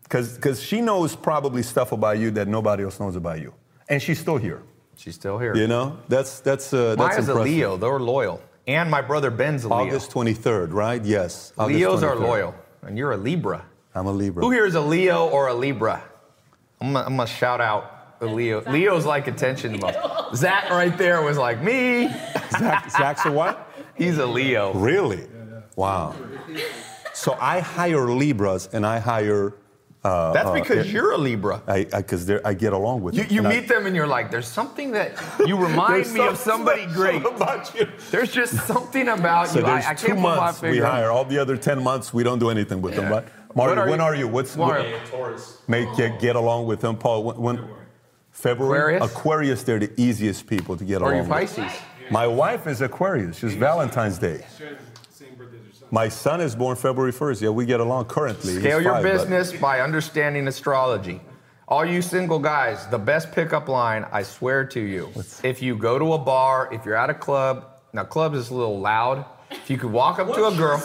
Because 0.03 0.61
she 0.61 0.79
knows 0.79 1.15
probably 1.15 1.63
stuff 1.63 1.91
about 1.91 2.19
you 2.19 2.29
that 2.38 2.47
nobody 2.47 2.83
else 2.83 2.99
knows 2.99 3.15
about 3.15 3.39
you. 3.41 3.51
And 3.89 3.99
she's 3.99 4.19
still 4.19 4.38
here. 4.38 4.61
She's 4.95 5.15
still 5.15 5.39
here. 5.39 5.55
You 5.55 5.65
know? 5.65 5.97
That's, 6.07 6.39
that's, 6.39 6.71
uh, 6.71 6.93
that's 6.95 6.99
Maya's 6.99 7.29
a 7.29 7.31
impressive. 7.31 7.51
Leo. 7.51 7.77
They're 7.77 7.99
loyal. 7.99 8.41
And 8.67 8.91
my 8.91 9.01
brother 9.01 9.31
Ben's 9.31 9.63
a 9.63 9.69
Leo. 9.69 9.77
August 9.79 10.11
23rd, 10.11 10.71
right? 10.71 11.03
Yes. 11.03 11.51
August 11.57 11.79
Leos 11.79 12.03
are 12.03 12.15
loyal. 12.15 12.53
And 12.83 12.95
you're 12.95 13.13
a 13.13 13.17
Libra. 13.17 13.65
I'm 13.95 14.08
a 14.08 14.12
Libra. 14.12 14.43
Who 14.43 14.51
here 14.51 14.65
is 14.65 14.75
a 14.75 14.81
Leo 14.81 15.27
or 15.29 15.47
a 15.47 15.53
Libra? 15.53 16.03
I'm 16.81 16.93
gonna, 16.93 17.21
I'm 17.21 17.27
shout 17.27 17.62
out 17.62 18.15
a 18.19 18.25
Leo. 18.25 18.62
Leo's 18.69 19.05
like 19.05 19.27
attention 19.27 19.71
the 19.73 19.79
most. 19.79 20.36
Zach 20.36 20.69
right 20.69 20.95
there 20.97 21.21
was 21.21 21.38
like, 21.38 21.62
me. 21.63 22.10
Zach, 22.60 22.91
Zach's 22.91 23.25
a 23.25 23.31
what? 23.31 23.71
He's 23.95 24.17
a 24.17 24.25
Leo. 24.25 24.73
Really? 24.73 25.25
Wow. 25.77 26.13
So 27.13 27.38
I 27.39 27.62
hire 27.62 28.10
Libras 28.12 28.67
and 28.73 28.86
I 28.86 28.99
hire. 28.99 29.53
Uh, 30.03 30.34
That's 30.34 30.49
uh, 30.49 30.53
because 30.53 30.91
you're 30.93 31.13
a 31.13 31.17
Libra. 31.17 31.63
I 31.67 31.86
because 31.86 32.29
I, 32.29 32.53
get 32.53 32.73
along 32.73 33.01
with 33.01 33.15
You, 33.15 33.23
them. 33.23 33.34
you 33.34 33.39
And 33.39 33.47
I- 33.47 33.60
meet 33.60 33.67
them 33.67 33.86
and 33.88 33.95
you're 33.95 34.05
like, 34.05 34.29
there's 34.29 34.47
something 34.47 34.91
that 34.91 35.13
you 35.47 35.58
remind 35.69 36.13
me 36.13 36.19
of 36.19 36.38
somebody 36.38 36.84
special 36.84 36.95
great. 37.21 37.25
about 37.25 37.73
you. 37.73 37.88
There's 38.12 38.31
just 38.31 38.53
something 38.67 39.08
about 39.08 39.47
So 39.47 39.60
you. 39.60 39.65
there's 39.65 39.86
I, 39.86 39.91
I 39.91 39.93
two 39.95 40.08
can't 40.08 40.19
months 40.19 40.62
we 40.62 40.77
hire. 40.79 41.10
All 41.10 41.25
the 41.25 41.39
other 41.39 41.58
ten 41.58 41.81
months 41.84 42.13
we 42.13 42.23
don't 42.23 42.38
do 42.39 42.49
anything 42.51 42.81
with 42.84 42.95
them. 42.95 43.05
Yeah. 43.05 43.23
Right? 43.55 43.67
Mario, 43.67 43.81
are 43.83 43.89
when 43.89 43.99
you? 43.99 44.05
are 44.05 44.15
you? 44.15 44.27
What's 44.27 44.57
Mario. 44.57 44.99
Taurus. 45.05 45.61
make 45.67 45.87
get, 45.95 46.19
get 46.19 46.35
along 46.35 46.65
with 46.65 46.81
them, 46.81 46.97
Paul? 46.97 47.23
When, 47.23 47.37
when 47.37 47.69
February? 48.31 48.95
Aquarius? 48.97 49.11
Aquarius, 49.11 49.63
they're 49.63 49.79
the 49.79 50.01
easiest 50.01 50.45
people 50.45 50.75
to 50.75 50.83
get 50.83 51.01
Or 51.01 51.13
along 51.13 51.15
you 51.15 51.21
with. 51.21 51.55
Pisces. 51.55 51.71
My 52.11 52.27
wife 52.27 52.67
is 52.67 52.81
Aquarius. 52.81 53.37
She's 53.39 53.55
Valentine's 53.55 54.19
Day. 54.19 54.45
Same 55.09 55.35
birthday 55.35 55.57
as 55.57 55.65
your 55.65 55.73
son. 55.73 55.87
My 55.89 56.09
son 56.09 56.41
is 56.41 56.53
born 56.55 56.75
February 56.75 57.13
1st. 57.13 57.41
Yeah, 57.41 57.49
we 57.49 57.65
get 57.65 57.79
along 57.79 58.05
currently. 58.05 58.53
He's 58.53 58.61
Scale 58.61 58.81
your 58.81 58.93
five, 58.93 59.03
but- 59.03 59.11
business 59.11 59.53
by 59.53 59.79
understanding 59.79 60.47
astrology. 60.47 61.21
All 61.67 61.83
you 61.83 62.03
single 62.03 62.37
guys, 62.37 62.85
the 62.87 62.99
best 62.99 63.31
pickup 63.31 63.67
line, 63.69 64.05
I 64.11 64.21
swear 64.21 64.65
to 64.65 64.79
you, 64.79 65.11
if 65.43 65.63
you 65.63 65.75
go 65.75 65.97
to 65.97 66.13
a 66.13 66.17
bar, 66.19 66.69
if 66.71 66.85
you're 66.85 66.95
at 66.95 67.09
a 67.09 67.13
club, 67.15 67.65
now 67.91 68.03
clubs 68.03 68.37
is 68.37 68.49
a 68.51 68.53
little 68.53 68.79
loud. 68.79 69.25
If 69.49 69.69
you 69.71 69.77
could 69.79 69.91
walk 69.91 70.19
up 70.19 70.27
to 70.35 70.45
a 70.45 70.55
girl, 70.55 70.77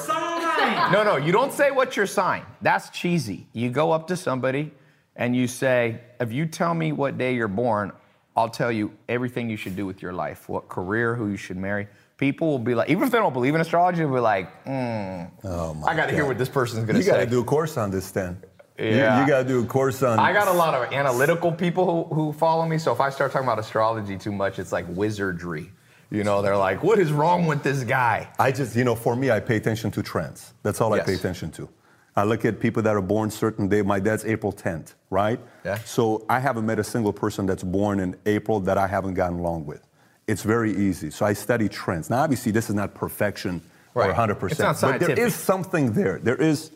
no, 0.93 1.03
no, 1.05 1.17
you 1.17 1.33
don't 1.33 1.53
say 1.53 1.71
what's 1.71 1.97
your 1.97 2.07
sign. 2.07 2.43
That's 2.63 2.91
cheesy. 2.91 3.47
You 3.53 3.71
go 3.71 3.93
up 3.93 4.07
to 4.09 4.17
somebody 4.17 4.73
and 5.17 5.35
you 5.35 5.47
say, 5.47 6.01
if 6.21 6.33
you 6.33 6.47
tell 6.47 6.75
me 6.75 6.93
what 6.93 7.19
day 7.19 7.35
you're 7.35 7.49
born, 7.49 7.93
I'll 8.37 8.49
tell 8.49 8.71
you 8.73 8.93
everything 9.09 9.51
you 9.51 9.57
should 9.57 9.77
do 9.77 9.87
with 9.87 10.03
your 10.03 10.13
life, 10.13 10.49
what 10.49 10.69
career, 10.69 11.15
who 11.15 11.29
you 11.31 11.37
should 11.37 11.57
marry. 11.57 11.89
People 12.17 12.49
will 12.49 12.59
be 12.59 12.75
like, 12.75 12.91
even 12.91 13.05
if 13.05 13.11
they 13.11 13.19
don't 13.19 13.33
believe 13.33 13.55
in 13.55 13.61
astrology, 13.61 13.99
they'll 13.99 14.13
be 14.13 14.21
like, 14.21 14.51
hmm, 14.65 15.25
Oh 15.45 15.75
my 15.75 15.89
I 15.89 15.97
got 15.97 16.07
to 16.07 16.13
hear 16.15 16.27
what 16.27 16.39
this 16.39 16.49
person's 16.49 16.85
gonna 16.85 17.01
say. 17.03 17.07
You 17.07 17.13
got 17.13 17.21
to 17.21 17.27
do 17.27 17.41
a 17.41 17.45
course 17.45 17.77
on 17.77 17.91
this 17.91 18.11
then. 18.11 18.43
You- 18.79 18.87
Yeah. 18.87 19.21
You, 19.23 19.27
got 19.29 19.43
to 19.43 19.49
do 19.49 19.63
a 19.63 19.67
course 19.67 20.03
on. 20.03 20.19
I 20.19 20.33
got 20.33 20.49
a 20.49 20.53
lot 20.53 20.75
of 20.75 20.93
analytical 20.93 21.53
people 21.53 21.85
who, 22.09 22.15
who 22.15 22.33
follow 22.33 22.65
me, 22.67 22.79
so 22.79 22.93
if 22.93 23.01
I 23.01 23.11
start 23.11 23.33
talking 23.33 23.47
about 23.47 23.59
astrology 23.59 24.17
too 24.17 24.33
much, 24.33 24.59
it's 24.59 24.73
like 24.73 24.87
wizardry. 24.89 25.71
You 26.11 26.25
know, 26.25 26.43
they're 26.43 26.57
like, 26.57 26.83
what 26.83 26.99
is 26.99 27.13
wrong 27.13 27.47
with 27.47 27.63
this 27.63 27.85
guy? 27.85 28.29
I 28.39 28.51
just, 28.51 28.75
you 28.75 28.83
know, 28.83 28.97
for 28.97 29.15
me, 29.15 29.31
I 29.31 29.39
pay 29.39 29.57
attention 29.57 29.91
to 29.93 30.03
trends. 30.03 30.55
That's 30.63 30.81
all 30.81 30.93
I 30.93 31.01
pay 31.01 31.15
attention 31.15 31.51
to. 31.53 31.69
I 32.17 32.25
look 32.25 32.45
at 32.45 32.59
people 32.59 32.83
that 32.83 32.97
are 32.97 33.01
born 33.01 33.31
certain 33.31 33.69
day. 33.69 33.83
My 33.83 34.01
dad's 34.01 34.25
April 34.25 34.53
10th, 34.53 34.95
right? 35.11 35.39
Yeah. 35.65 35.79
So 35.85 36.27
I 36.29 36.41
haven't 36.41 36.67
met 36.67 36.81
a 36.81 36.85
single 36.85 37.13
person 37.13 37.47
that's 37.47 37.63
born 37.63 38.01
in 38.01 38.17
April 38.27 38.59
that 38.61 38.77
I 38.77 38.89
haven't 38.89 39.15
gotten 39.15 39.39
along 39.39 39.67
with. 39.67 39.87
It's 40.27 40.43
very 40.43 40.75
easy. 40.77 41.11
So 41.11 41.25
I 41.25 41.33
study 41.33 41.69
trends. 41.69 42.11
Now, 42.11 42.23
obviously, 42.23 42.51
this 42.51 42.69
is 42.69 42.75
not 42.75 42.95
perfection 42.95 43.63
Right. 43.95 44.11
or 44.11 44.13
100%. 44.15 44.51
It's 44.53 44.61
not 44.61 44.81
But 44.81 45.01
there 45.01 45.19
is 45.19 45.35
something 45.35 45.93
there. 45.93 46.19
There 46.21 46.37
is. 46.37 46.71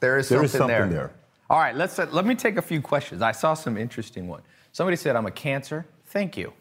There 0.00 0.18
is 0.18 0.28
There 0.28 0.38
something, 0.38 0.44
is 0.44 0.52
something 0.52 0.90
there. 0.90 1.10
All 1.48 1.58
right, 1.58 1.74
let's 1.74 1.98
uh, 1.98 2.06
let 2.10 2.26
me 2.26 2.34
take 2.34 2.56
a 2.58 2.62
few 2.62 2.80
questions. 2.82 3.22
I 3.22 3.32
saw 3.32 3.54
some 3.54 3.76
interesting 3.78 4.28
one. 4.28 4.42
Somebody 4.72 4.96
said 4.96 5.16
I'm 5.16 5.26
a 5.26 5.30
Cancer. 5.30 5.86
Thank 6.06 6.36
you. 6.36 6.52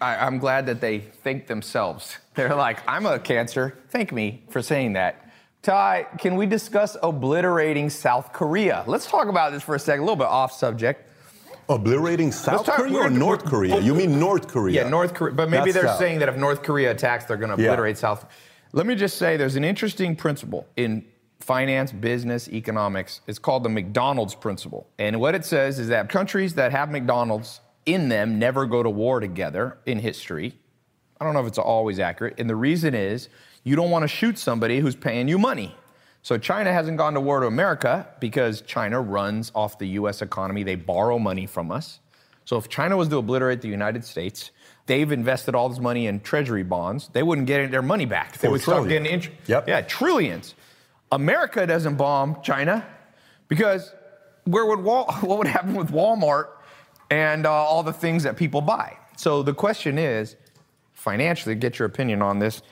I, 0.00 0.16
I'm 0.16 0.38
glad 0.38 0.66
that 0.66 0.80
they 0.80 0.98
thank 1.00 1.46
themselves. 1.46 2.18
They're 2.34 2.54
like, 2.54 2.78
I'm 2.88 3.06
a 3.06 3.18
cancer. 3.18 3.78
Thank 3.90 4.12
me 4.12 4.42
for 4.48 4.62
saying 4.62 4.94
that. 4.94 5.26
Tai, 5.62 6.06
can 6.18 6.36
we 6.36 6.46
discuss 6.46 6.96
obliterating 7.02 7.90
South 7.90 8.32
Korea? 8.32 8.82
Let's 8.86 9.06
talk 9.06 9.28
about 9.28 9.52
this 9.52 9.62
for 9.62 9.74
a 9.74 9.78
second, 9.78 10.00
a 10.00 10.04
little 10.04 10.16
bit 10.16 10.26
off 10.28 10.52
subject. 10.52 11.06
Obliterating 11.68 12.32
South 12.32 12.64
talk- 12.64 12.76
Korea 12.76 12.96
or 12.98 13.10
North 13.10 13.44
Korea? 13.44 13.78
You 13.78 13.94
mean 13.94 14.18
North 14.18 14.48
Korea? 14.48 14.82
Yeah, 14.84 14.88
North 14.88 15.12
Korea. 15.14 15.34
But 15.34 15.50
maybe 15.50 15.70
That's 15.70 15.74
they're 15.74 15.86
South. 15.92 15.98
saying 15.98 16.18
that 16.20 16.28
if 16.28 16.36
North 16.36 16.62
Korea 16.62 16.90
attacks, 16.92 17.26
they're 17.26 17.36
going 17.36 17.54
to 17.54 17.62
Yeah. 17.62 17.68
obliterate 17.68 17.98
South. 17.98 18.24
Let 18.72 18.86
me 18.86 18.94
just 18.94 19.18
say 19.18 19.36
there's 19.36 19.56
an 19.56 19.64
interesting 19.64 20.16
principle 20.16 20.66
in 20.76 21.04
finance, 21.40 21.92
business, 21.92 22.48
economics. 22.48 23.20
It's 23.26 23.38
called 23.38 23.62
the 23.64 23.68
McDonald's 23.68 24.34
principle. 24.34 24.88
And 24.98 25.20
what 25.20 25.34
it 25.34 25.44
says 25.44 25.78
is 25.78 25.88
that 25.88 26.08
countries 26.08 26.54
that 26.54 26.72
have 26.72 26.90
McDonald's 26.90 27.60
in 27.86 28.08
them 28.08 28.38
never 28.38 28.66
go 28.66 28.82
to 28.82 28.90
war 28.90 29.20
together 29.20 29.78
in 29.86 29.98
history. 29.98 30.54
I 31.20 31.24
don't 31.24 31.34
know 31.34 31.40
if 31.40 31.46
it's 31.46 31.58
always 31.58 31.98
accurate. 31.98 32.34
And 32.38 32.48
the 32.48 32.56
reason 32.56 32.94
is 32.94 33.28
you 33.64 33.76
don't 33.76 33.90
want 33.90 34.02
to 34.02 34.08
shoot 34.08 34.38
somebody 34.38 34.80
who's 34.80 34.96
paying 34.96 35.28
you 35.28 35.38
money. 35.38 35.74
So 36.22 36.38
China 36.38 36.72
hasn't 36.72 36.98
gone 36.98 37.14
to 37.14 37.20
war 37.20 37.40
to 37.40 37.46
America 37.46 38.06
because 38.20 38.60
China 38.62 39.00
runs 39.00 39.52
off 39.54 39.78
the 39.78 39.86
US 39.88 40.22
economy. 40.22 40.62
They 40.62 40.74
borrow 40.74 41.18
money 41.18 41.46
from 41.46 41.70
us. 41.70 42.00
So 42.44 42.56
if 42.56 42.68
China 42.68 42.96
was 42.96 43.08
to 43.08 43.18
obliterate 43.18 43.62
the 43.62 43.68
United 43.68 44.04
States, 44.04 44.50
they've 44.86 45.10
invested 45.10 45.54
all 45.54 45.68
this 45.68 45.78
money 45.78 46.06
in 46.06 46.20
treasury 46.20 46.62
bonds. 46.62 47.08
They 47.12 47.22
wouldn't 47.22 47.46
get 47.46 47.70
their 47.70 47.82
money 47.82 48.06
back. 48.06 48.38
They 48.38 48.48
would 48.48 48.60
start 48.60 48.88
getting 48.88 49.06
interest. 49.06 49.38
Yep. 49.46 49.68
Yeah, 49.68 49.80
trillions. 49.82 50.54
America 51.12 51.66
doesn't 51.66 51.96
bomb 51.96 52.42
China 52.42 52.86
because 53.48 53.92
where 54.44 54.66
would 54.66 54.80
Wal- 54.80 55.12
what 55.20 55.38
would 55.38 55.46
happen 55.46 55.74
with 55.74 55.90
Walmart 55.90 56.48
and 57.10 57.46
uh, 57.46 57.52
all 57.52 57.82
the 57.82 57.92
things 57.92 58.22
that 58.22 58.36
people 58.36 58.60
buy? 58.60 58.96
So 59.16 59.42
the 59.42 59.54
question 59.54 59.98
is, 59.98 60.36
financially, 60.92 61.54
get 61.54 61.78
your 61.78 61.86
opinion 61.86 62.22
on 62.22 62.38
this. 62.38 62.62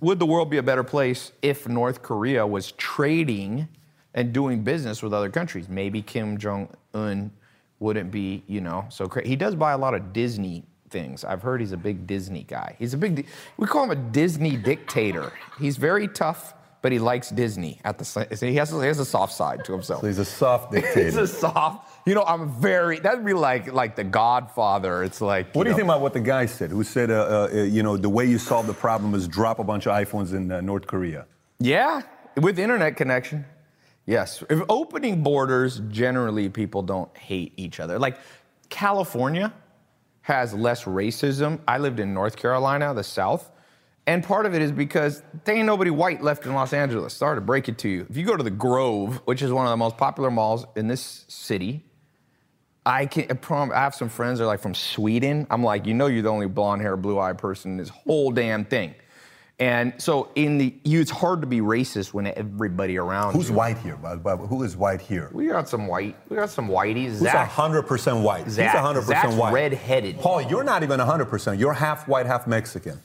Would 0.00 0.18
the 0.18 0.26
world 0.26 0.50
be 0.50 0.58
a 0.58 0.62
better 0.62 0.84
place 0.84 1.32
if 1.42 1.66
North 1.66 2.02
Korea 2.02 2.46
was 2.46 2.72
trading 2.72 3.66
and 4.14 4.32
doing 4.32 4.62
business 4.62 5.02
with 5.02 5.14
other 5.14 5.30
countries? 5.30 5.68
Maybe 5.68 6.02
Kim 6.02 6.38
Jong 6.38 6.68
Un 6.94 7.30
wouldn't 7.78 8.10
be, 8.10 8.42
you 8.46 8.60
know, 8.60 8.86
so 8.88 9.06
crazy. 9.06 9.28
He 9.28 9.36
does 9.36 9.54
buy 9.54 9.72
a 9.72 9.78
lot 9.78 9.94
of 9.94 10.12
Disney 10.12 10.64
things. 10.90 11.24
I've 11.24 11.42
heard 11.42 11.60
he's 11.60 11.72
a 11.72 11.76
big 11.76 12.06
Disney 12.06 12.44
guy. 12.44 12.76
He's 12.78 12.94
a 12.94 12.96
big, 12.96 13.16
di- 13.16 13.26
we 13.56 13.66
call 13.66 13.84
him 13.84 13.90
a 13.90 13.96
Disney 13.96 14.56
dictator. 14.56 15.32
He's 15.58 15.76
very 15.76 16.08
tough, 16.08 16.54
but 16.82 16.92
he 16.92 16.98
likes 16.98 17.30
Disney 17.30 17.80
at 17.84 17.98
the 17.98 18.04
same. 18.04 18.26
He 18.30 18.54
has, 18.56 18.70
he 18.70 18.78
has 18.78 18.98
a 18.98 19.04
soft 19.04 19.32
side 19.32 19.64
to 19.64 19.72
himself. 19.72 20.02
So 20.02 20.06
he's 20.06 20.18
a 20.18 20.24
soft 20.24 20.72
dictator. 20.72 21.04
He's 21.04 21.16
a 21.16 21.26
soft. 21.26 21.85
You 22.06 22.14
know, 22.14 22.22
I'm 22.22 22.48
very. 22.60 23.00
That'd 23.00 23.24
be 23.24 23.34
like 23.34 23.72
like 23.72 23.96
the 23.96 24.04
Godfather. 24.04 25.02
It's 25.02 25.20
like. 25.20 25.52
What 25.54 25.64
do 25.64 25.70
you 25.70 25.72
know, 25.72 25.76
think 25.76 25.86
about 25.86 26.00
what 26.00 26.12
the 26.12 26.20
guy 26.20 26.46
said? 26.46 26.70
Who 26.70 26.84
said, 26.84 27.10
uh, 27.10 27.48
uh, 27.52 27.62
you 27.62 27.82
know, 27.82 27.96
the 27.96 28.08
way 28.08 28.24
you 28.24 28.38
solve 28.38 28.68
the 28.68 28.74
problem 28.74 29.14
is 29.14 29.26
drop 29.26 29.58
a 29.58 29.64
bunch 29.64 29.86
of 29.86 29.92
iPhones 29.92 30.32
in 30.32 30.52
uh, 30.52 30.60
North 30.60 30.86
Korea? 30.86 31.26
Yeah, 31.58 32.02
with 32.36 32.60
internet 32.60 32.96
connection. 32.96 33.44
Yes. 34.06 34.44
If 34.48 34.62
opening 34.68 35.24
borders, 35.24 35.80
generally 35.88 36.48
people 36.48 36.82
don't 36.82 37.14
hate 37.16 37.52
each 37.56 37.80
other. 37.80 37.98
Like 37.98 38.18
California 38.68 39.52
has 40.22 40.54
less 40.54 40.84
racism. 40.84 41.58
I 41.66 41.78
lived 41.78 41.98
in 41.98 42.14
North 42.14 42.36
Carolina, 42.36 42.94
the 42.94 43.02
South. 43.02 43.50
And 44.06 44.22
part 44.22 44.46
of 44.46 44.54
it 44.54 44.62
is 44.62 44.70
because 44.70 45.22
there 45.44 45.56
ain't 45.56 45.66
nobody 45.66 45.90
white 45.90 46.22
left 46.22 46.46
in 46.46 46.54
Los 46.54 46.72
Angeles. 46.72 47.14
Sorry 47.14 47.36
to 47.36 47.40
break 47.40 47.68
it 47.68 47.78
to 47.78 47.88
you. 47.88 48.06
If 48.08 48.16
you 48.16 48.24
go 48.24 48.36
to 48.36 48.44
the 48.44 48.50
Grove, 48.50 49.20
which 49.24 49.42
is 49.42 49.50
one 49.50 49.66
of 49.66 49.70
the 49.70 49.76
most 49.76 49.96
popular 49.96 50.30
malls 50.30 50.64
in 50.76 50.86
this 50.86 51.24
city, 51.26 51.84
I 52.86 53.06
can 53.06 53.26
I 53.30 53.34
prom- 53.34 53.72
I 53.72 53.80
have 53.80 53.94
some 53.94 54.08
friends 54.08 54.38
that 54.38 54.44
are 54.44 54.46
like 54.46 54.60
from 54.60 54.74
Sweden. 54.74 55.46
I'm 55.50 55.62
like, 55.64 55.84
you 55.86 55.92
know, 55.94 56.06
you're 56.06 56.22
the 56.22 56.30
only 56.30 56.46
blonde 56.46 56.80
hair, 56.82 56.96
blue 56.96 57.18
eyed 57.18 57.36
person 57.36 57.72
in 57.72 57.76
this 57.76 57.88
whole 57.90 58.30
damn 58.30 58.64
thing. 58.64 58.94
And 59.58 59.94
so 59.96 60.28
in 60.34 60.58
the, 60.58 60.74
you, 60.84 61.00
it's 61.00 61.10
hard 61.10 61.40
to 61.40 61.46
be 61.46 61.60
racist 61.60 62.12
when 62.12 62.26
everybody 62.26 62.98
around 62.98 63.32
Who's 63.32 63.48
you. 63.48 63.54
white 63.54 63.78
here? 63.78 63.96
by- 63.96 64.14
by- 64.16 64.36
Who 64.36 64.62
is 64.64 64.76
white 64.76 65.00
here? 65.00 65.30
We 65.32 65.46
got 65.48 65.66
some 65.68 65.86
white. 65.86 66.14
We 66.28 66.36
got 66.36 66.50
some 66.50 66.68
whiteies. 66.68 67.06
Who's 67.18 67.20
Zach. 67.20 67.50
100% 67.50 68.22
white? 68.22 68.48
Zach. 68.50 68.72
He's 68.72 68.80
100% 68.80 69.02
Zach's 69.04 69.34
white. 69.34 69.54
red-headed. 69.54 70.18
Paul, 70.20 70.42
you're 70.42 70.62
not 70.62 70.82
even 70.82 71.00
100%. 71.00 71.58
You're 71.58 71.72
half 71.72 72.06
white, 72.06 72.26
half 72.26 72.46
Mexican. 72.46 73.00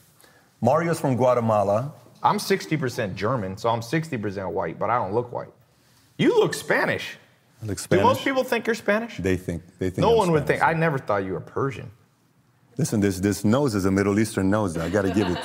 Mario's 0.59 0.99
from 0.99 1.15
Guatemala. 1.15 1.93
I'm 2.21 2.37
60% 2.37 3.15
German, 3.15 3.55
so 3.57 3.69
I'm 3.69 3.79
60% 3.79 4.51
white, 4.51 4.77
but 4.77 4.89
I 4.89 4.97
don't 4.97 5.13
look 5.13 5.31
white. 5.31 5.53
You 6.17 6.37
look 6.37 6.53
Spanish. 6.53 7.15
Look 7.63 7.77
Do 7.89 8.01
most 8.01 8.23
people 8.23 8.43
think 8.43 8.65
you're 8.65 8.75
Spanish? 8.75 9.17
They 9.17 9.37
think. 9.37 9.63
They 9.77 9.89
think. 9.89 9.99
no 9.99 10.11
I'm 10.11 10.17
one 10.17 10.31
would 10.31 10.47
think. 10.47 10.63
I 10.63 10.73
never 10.73 10.97
thought 10.97 11.23
you 11.23 11.33
were 11.33 11.39
Persian. 11.39 11.91
Listen, 12.77 12.99
this 12.99 13.19
this 13.19 13.43
nose 13.43 13.75
is 13.75 13.85
a 13.85 13.91
Middle 13.91 14.17
Eastern 14.19 14.49
nose. 14.49 14.77
I 14.77 14.89
got 14.89 15.03
to 15.03 15.13
give 15.13 15.27
it. 15.27 15.37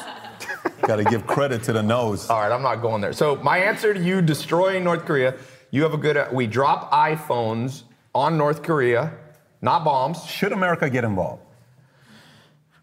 got 0.83 0.97
to 0.97 1.05
give 1.05 1.27
credit 1.27 1.63
to 1.65 1.73
the 1.73 1.83
nose. 1.83 2.31
All 2.31 2.41
right, 2.41 2.53
I'm 2.53 2.63
not 2.63 2.77
going 2.77 3.01
there. 3.01 3.13
So 3.13 3.37
my 3.37 3.59
answer 3.59 3.93
to 3.93 4.01
you 4.01 4.23
destroying 4.23 4.85
North 4.85 5.05
Korea, 5.05 5.35
you 5.71 5.83
have 5.83 5.93
a 5.93 5.99
good. 5.99 6.17
uh, 6.17 6.29
We 6.33 6.47
drop 6.47 6.91
iPhones 6.93 7.83
on 8.15 8.39
North 8.39 8.63
Korea, 8.63 9.13
not 9.61 9.85
bombs. 9.85 10.25
Should 10.25 10.53
America 10.53 10.89
get 10.89 11.05
involved? 11.05 11.43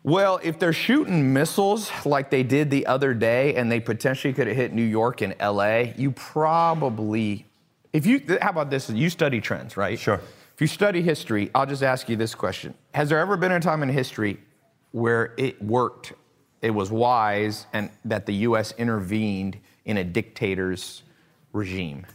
Well, 0.04 0.40
if 0.44 0.60
they're 0.60 0.74
shooting 0.74 1.32
missiles 1.32 1.90
like 2.06 2.30
they 2.30 2.44
did 2.44 2.70
the 2.70 2.86
other 2.88 3.14
day, 3.14 3.56
and 3.56 3.72
they 3.72 3.80
potentially 3.80 4.34
could 4.34 4.48
have 4.48 4.56
hit 4.58 4.74
New 4.74 4.84
York 4.84 5.22
and 5.22 5.34
L.A., 5.40 5.94
you 5.98 6.12
probably. 6.12 7.48
If 7.94 8.08
you, 8.08 8.22
how 8.42 8.50
about 8.50 8.72
this? 8.72 8.90
You 8.90 9.10
study 9.10 9.40
trends, 9.40 9.78
right? 9.78 10.00
Sure. 10.00 10.20
If 10.56 10.62
you 10.62 10.68
study 10.68 11.02
history, 11.02 11.52
I'll 11.54 11.68
just 11.68 11.84
ask 11.84 12.10
you 12.10 12.16
this 12.16 12.34
question: 12.34 12.74
Has 12.94 13.10
there 13.10 13.20
ever 13.20 13.38
been 13.38 13.52
a 13.52 13.60
time 13.60 13.84
in 13.84 13.90
history 13.90 14.40
where 14.92 15.34
it 15.38 15.62
worked, 15.62 16.14
it 16.62 16.72
was 16.72 16.92
wise, 16.92 17.68
and 17.72 17.92
that 18.06 18.26
the 18.26 18.34
U.S. 18.48 18.74
intervened 18.78 19.58
in 19.86 19.98
a 19.98 20.04
dictator's 20.04 21.04
regime? 21.54 22.06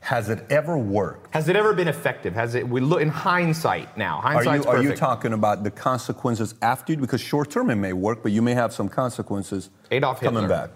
Has 0.00 0.30
it 0.30 0.46
ever 0.50 0.78
worked? 0.78 1.34
Has 1.34 1.48
it 1.48 1.56
ever 1.56 1.74
been 1.74 1.88
effective? 1.88 2.32
Has 2.34 2.54
it? 2.54 2.66
We 2.66 2.80
look 2.80 3.02
in 3.02 3.08
hindsight 3.08 3.98
now. 3.98 4.20
Are 4.22 4.56
you, 4.56 4.64
are 4.64 4.82
you 4.82 4.94
talking 4.94 5.32
about 5.32 5.62
the 5.62 5.70
consequences 5.70 6.54
after? 6.62 6.96
Because 6.96 7.20
short 7.20 7.50
term 7.50 7.70
it 7.70 7.76
may 7.76 7.92
work, 7.92 8.22
but 8.22 8.32
you 8.32 8.40
may 8.40 8.54
have 8.54 8.72
some 8.72 8.88
consequences 8.88 9.70
Adolf 9.90 10.20
Hitler 10.20 10.40
coming 10.40 10.48
back. 10.48 10.70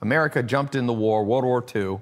America 0.00 0.42
jumped 0.42 0.74
in 0.74 0.86
the 0.86 0.92
war, 0.92 1.24
World 1.24 1.44
War 1.44 1.64
II, 1.74 2.00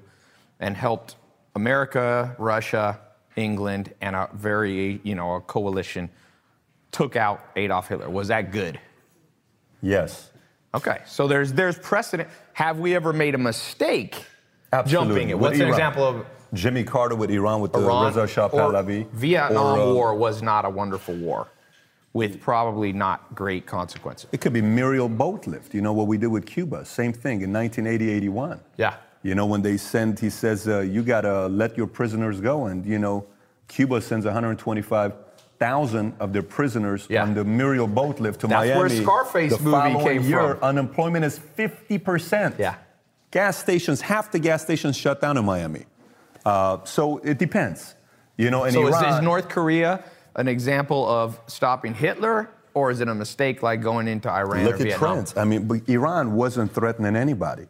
and 0.59 0.75
helped 0.75 1.15
America, 1.55 2.35
Russia, 2.37 2.99
England, 3.35 3.93
and 4.01 4.15
a 4.15 4.29
very, 4.33 4.99
you 5.03 5.15
know, 5.15 5.35
a 5.35 5.41
coalition 5.41 6.09
took 6.91 7.15
out 7.15 7.41
Adolf 7.55 7.87
Hitler. 7.87 8.09
Was 8.09 8.29
that 8.29 8.51
good? 8.51 8.79
Yes. 9.81 10.31
Okay, 10.73 10.99
so 11.05 11.27
there's 11.27 11.53
there's 11.53 11.77
precedent. 11.79 12.29
Have 12.53 12.79
we 12.79 12.95
ever 12.95 13.13
made 13.13 13.35
a 13.35 13.37
mistake 13.37 14.15
Absolutely. 14.73 15.07
jumping 15.07 15.29
it? 15.29 15.39
What's 15.39 15.59
an 15.59 15.67
example 15.67 16.03
of 16.03 16.25
Jimmy 16.53 16.83
Carter 16.83 17.15
with 17.15 17.29
Iran 17.29 17.61
with 17.61 17.73
the 17.73 17.79
Iran 17.79 18.05
Reza 18.05 18.27
Shah 18.27 18.49
Pahlavi. 18.49 19.09
Vietnam 19.11 19.79
or, 19.79 19.81
uh, 19.81 19.93
War 19.93 20.15
was 20.15 20.41
not 20.41 20.65
a 20.65 20.69
wonderful 20.69 21.15
war, 21.15 21.47
with 22.13 22.39
probably 22.41 22.93
not 22.93 23.35
great 23.35 23.65
consequences. 23.65 24.29
It 24.31 24.41
could 24.41 24.53
be 24.53 24.61
Mariel 24.61 25.09
Boatlift. 25.09 25.73
You 25.73 25.81
know 25.81 25.93
what 25.93 26.07
we 26.07 26.17
did 26.17 26.27
with 26.27 26.45
Cuba? 26.45 26.85
Same 26.85 27.13
thing 27.13 27.41
in 27.41 27.51
1980, 27.51 28.09
81. 28.09 28.59
Yeah. 28.77 28.95
You 29.27 29.35
know, 29.35 29.45
when 29.45 29.61
they 29.61 29.75
send, 29.75 30.17
he 30.19 30.29
says, 30.29 30.69
uh, 30.69 30.79
you 30.79 31.03
got 31.03 31.21
to 31.21 31.47
let 31.47 31.75
your 31.77 31.85
prisoners 31.87 32.39
go. 32.39 32.67
And, 32.67 32.85
you 32.85 32.97
know, 32.97 33.25
Cuba 33.67 33.99
sends 33.99 34.25
125,000 34.25 36.13
of 36.21 36.31
their 36.31 36.43
prisoners 36.43 37.07
Yeah. 37.09 37.23
on 37.23 37.33
the 37.33 37.43
Mariel 37.43 37.89
Boatlift 37.89 38.37
to 38.39 38.47
Miami. 38.47 38.67
That's 38.69 38.79
where 38.79 38.89
Scarface 39.03 39.57
the 39.57 39.63
movie 39.63 40.03
came 40.03 40.21
year, 40.23 40.55
from. 40.55 40.63
unemployment 40.63 41.25
is 41.25 41.37
50%. 41.57 42.57
Yeah. 42.57 42.75
Gas 43.31 43.57
stations, 43.57 43.99
half 43.99 44.31
the 44.31 44.39
gas 44.39 44.61
stations 44.63 44.95
shut 44.95 45.19
down 45.19 45.35
in 45.35 45.43
Miami. 45.43 45.85
Uh, 46.45 46.77
so 46.85 47.17
it 47.17 47.37
depends. 47.37 47.95
You 48.37 48.49
know, 48.49 48.63
in 48.63 48.71
So 48.71 48.87
is, 48.87 48.95
Iran, 48.95 49.13
is 49.15 49.21
North 49.21 49.49
Korea 49.49 50.05
an 50.37 50.47
example 50.47 51.05
of 51.05 51.37
stopping 51.47 51.93
Hitler, 51.93 52.49
or 52.73 52.91
is 52.91 53.01
it 53.01 53.09
a 53.09 53.15
mistake 53.15 53.61
like 53.61 53.81
going 53.81 54.07
into 54.07 54.29
Iran 54.31 54.63
Look 54.63 54.75
at 54.75 54.81
Vietnam? 54.83 54.99
trends. 55.15 55.35
I 55.35 55.43
mean, 55.43 55.67
but 55.67 55.81
Iran 55.89 56.33
wasn't 56.35 56.71
threatening 56.73 57.17
anybody. 57.17 57.65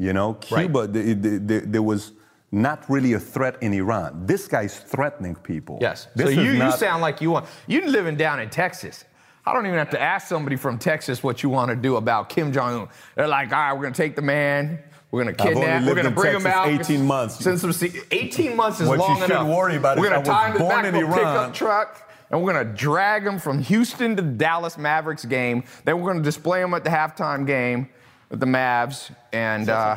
You 0.00 0.12
know, 0.14 0.32
Cuba, 0.34 0.86
the- 0.86 1.12
the- 1.12 1.38
the- 1.38 1.60
there 1.66 1.82
was 1.82 2.12
not 2.50 2.84
really 2.88 3.12
a 3.12 3.20
threat 3.20 3.56
in 3.60 3.72
Iran. 3.74 4.22
This 4.26 4.48
guy's 4.48 4.76
threatening 4.78 5.34
people. 5.34 5.78
Yes. 5.80 6.08
This 6.16 6.34
so 6.34 6.40
you, 6.40 6.52
you 6.52 6.72
sound 6.72 7.02
like 7.02 7.20
you 7.20 7.30
want 7.30 7.46
you 7.66 7.86
living 7.86 8.16
down 8.16 8.40
in 8.40 8.48
Texas. 8.48 9.04
I 9.46 9.52
don't 9.52 9.66
even 9.66 9.78
have 9.78 9.90
to 9.90 10.00
ask 10.00 10.26
somebody 10.26 10.56
from 10.56 10.78
Texas 10.78 11.22
what 11.22 11.42
you 11.42 11.50
want 11.50 11.68
to 11.70 11.76
do 11.76 11.96
about 11.96 12.28
Kim 12.30 12.50
Jong 12.52 12.82
Un. 12.82 12.88
They're 13.14 13.28
like, 13.28 13.52
all 13.52 13.58
right, 13.60 13.72
we're 13.74 13.82
gonna 13.82 13.94
take 13.94 14.16
the 14.16 14.22
man. 14.22 14.78
We're 15.10 15.24
gonna 15.24 15.36
I've 15.38 15.46
only 15.56 15.60
kidnap. 15.60 15.84
We're 15.86 15.94
gonna 15.96 16.08
in 16.08 16.14
bring 16.14 16.34
him 16.36 16.42
Texas 16.42 16.80
out. 16.80 16.90
18 16.92 17.06
months. 17.06 17.34
Since 17.44 17.60
some, 17.60 17.72
se- 17.72 18.00
18 18.10 18.56
months 18.56 18.80
is 18.80 18.88
What 18.88 18.94
you 19.00 19.04
long 19.04 19.18
should 19.20 19.30
enough. 19.30 19.48
worry 19.48 19.76
about 19.76 19.98
we're 19.98 20.06
is 20.06 20.10
gonna 20.28 20.30
I 20.38 20.46
him 20.46 20.52
was 20.54 20.58
to 20.60 20.64
the 20.64 20.64
born 20.70 20.84
in 20.86 20.94
Iran. 20.94 21.12
pickup 21.14 21.54
truck. 21.54 22.10
And 22.30 22.42
we're 22.42 22.52
gonna 22.52 22.64
drag 22.72 23.26
him 23.26 23.38
from 23.38 23.60
Houston 23.60 24.16
to 24.16 24.22
the 24.22 24.28
Dallas 24.30 24.78
Mavericks 24.78 25.24
game. 25.24 25.64
Then 25.84 26.00
we're 26.00 26.12
gonna 26.12 26.22
display 26.24 26.62
him 26.62 26.72
at 26.74 26.84
the 26.84 26.90
halftime 26.90 27.44
game 27.46 27.88
the 28.30 28.46
Mavs 28.46 29.14
and 29.32 29.68
uh, 29.68 29.96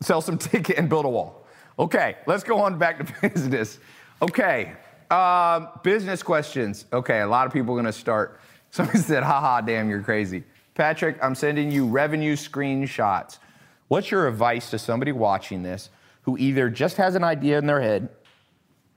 sell 0.00 0.20
some 0.20 0.38
ticket 0.38 0.76
and 0.76 0.88
build 0.88 1.04
a 1.04 1.08
wall. 1.08 1.46
Okay, 1.78 2.16
let's 2.26 2.44
go 2.44 2.58
on 2.60 2.78
back 2.78 2.98
to 2.98 3.28
business. 3.28 3.78
Okay, 4.20 4.72
um, 5.10 5.68
business 5.82 6.22
questions. 6.22 6.86
Okay, 6.92 7.20
a 7.20 7.26
lot 7.26 7.46
of 7.46 7.52
people 7.52 7.74
are 7.74 7.80
going 7.80 7.86
to 7.86 7.92
start 7.92 8.40
Somebody 8.74 8.98
said, 8.98 9.22
haha, 9.22 9.60
damn, 9.60 9.88
you're 9.88 10.02
crazy. 10.02 10.42
Patrick, 10.74 11.16
I'm 11.22 11.36
sending 11.36 11.70
you 11.70 11.86
revenue 11.86 12.34
screenshots. 12.34 13.38
What's 13.86 14.10
your 14.10 14.26
advice 14.26 14.68
to 14.70 14.80
somebody 14.80 15.12
watching 15.12 15.62
this 15.62 15.90
who 16.22 16.36
either 16.38 16.68
just 16.68 16.96
has 16.96 17.14
an 17.14 17.22
idea 17.22 17.56
in 17.56 17.66
their 17.66 17.80
head, 17.80 18.08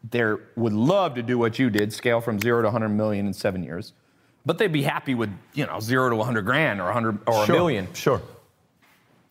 they 0.10 0.34
would 0.56 0.74
love 0.74 1.14
to 1.14 1.22
do 1.22 1.38
what 1.38 1.60
you 1.60 1.70
did, 1.70 1.94
scale 1.94 2.22
from 2.22 2.40
zero 2.40 2.64
to 2.64 2.70
100 2.70 2.90
million 2.90 3.28
in 3.28 3.34
seven 3.34 3.62
years, 3.62 3.94
but 4.48 4.58
they'd 4.58 4.72
be 4.72 4.82
happy 4.82 5.14
with, 5.14 5.30
you 5.54 5.68
know, 5.68 5.80
zero 5.80 6.10
to 6.10 6.16
100 6.16 6.42
grand 6.42 6.82
or 6.82 6.86
100 6.86 7.20
or 7.28 7.46
Sure, 7.46 7.56
a 7.56 7.60
million 7.60 7.94
Sure. 7.94 8.20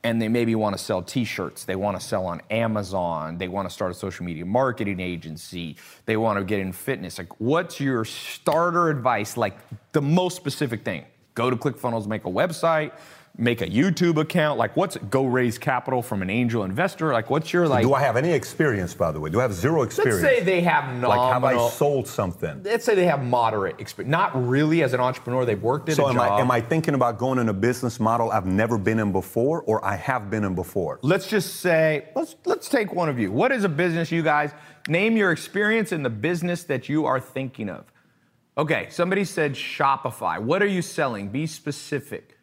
And 0.06 0.22
they 0.22 0.28
maybe 0.28 0.54
want 0.54 0.76
to 0.76 0.82
sell 0.82 1.02
t-shirts 1.02 1.64
they 1.64 1.76
want 1.76 1.98
to 1.98 2.06
sell 2.06 2.26
on 2.26 2.40
amazon 2.50 3.38
they 3.38 3.48
want 3.48 3.68
to 3.68 3.72
start 3.72 3.90
a 3.90 3.94
social 3.94 4.24
media 4.24 4.44
marketing 4.44 5.00
agency 5.00 5.76
they 6.04 6.16
want 6.16 6.38
to 6.38 6.44
get 6.44 6.60
in 6.60 6.72
fitness. 6.72 7.18
Like 7.18 7.40
what's 7.40 7.80
your 7.80 8.04
starter 8.04 8.88
advice? 8.88 9.36
Like 9.36 9.58
the 9.92 10.02
most 10.02 10.36
specific 10.36 10.84
thing. 10.84 11.04
Go 11.34 11.50
to 11.50 11.56
clickfunnels 11.56 12.06
make 12.06 12.24
a 12.24 12.30
website 12.30 12.92
make 13.38 13.60
a 13.60 13.66
youtube 13.66 14.16
account 14.16 14.58
like 14.58 14.74
what's 14.76 14.96
go 14.96 15.26
raise 15.26 15.58
capital 15.58 16.00
from 16.00 16.22
an 16.22 16.30
angel 16.30 16.64
investor 16.64 17.12
like 17.12 17.28
what's 17.28 17.52
your 17.52 17.68
like 17.68 17.82
Do 17.82 17.94
I 17.94 18.00
have 18.00 18.16
any 18.16 18.30
experience, 18.30 18.94
by 18.94 19.12
the 19.12 19.20
way? 19.20 19.30
Do 19.30 19.40
I 19.40 19.42
have 19.42 19.52
zero 19.52 19.82
experience? 19.82 20.22
let's 20.22 20.38
say 20.38 20.44
they 20.44 20.60
have 20.62 21.02
like, 21.02 21.32
have 21.32 21.44
I 21.44 21.68
sold 21.70 22.08
something? 22.08 22.62
let's 22.62 22.84
say 22.84 22.94
they 22.94 23.06
have 23.06 23.22
moderate 23.22 23.80
experience 23.80 24.10
not 24.10 24.48
really 24.48 24.82
as 24.82 24.92
an 24.92 25.00
entrepreneur 25.00 25.44
they've 25.44 25.62
worked 25.62 25.88
at 25.88 25.96
So 25.96 26.06
a 26.06 26.10
am 26.10 26.16
job 26.16 26.32
I, 26.32 26.40
am 26.40 26.50
I 26.50 26.60
thinking 26.60 26.94
about 26.94 27.18
going 27.18 27.38
in 27.38 27.48
a 27.48 27.54
business 27.54 28.00
model 28.00 28.30
I've 28.30 28.46
never 28.46 28.78
been 28.78 28.98
in 28.98 29.12
before, 29.12 29.62
or 29.62 29.84
I 29.84 29.96
have 29.96 30.30
been 30.30 30.44
in 30.44 30.54
before? 30.54 30.98
Let's 31.02 31.28
just 31.28 31.56
say, 31.56 32.08
let's 32.14 32.36
let's 32.44 32.68
take 32.68 32.92
one 32.92 33.08
of 33.08 33.18
you. 33.18 33.32
What 33.32 33.52
is 33.52 33.64
a 33.64 33.68
business 33.68 34.10
you 34.10 34.22
guys 34.22 34.52
name 34.88 35.16
your 35.16 35.32
experience 35.32 35.92
in 35.92 36.02
the 36.02 36.10
business 36.10 36.64
that 36.64 36.88
you 36.88 37.06
are 37.06 37.20
thinking 37.20 37.68
of? 37.68 37.84
Okay, 38.58 38.88
somebody 38.90 39.24
said 39.24 39.52
Shopify. 39.52 40.38
What 40.40 40.62
are 40.62 40.66
you 40.66 40.82
selling? 40.82 41.28
Be 41.28 41.46
specific. 41.46 42.35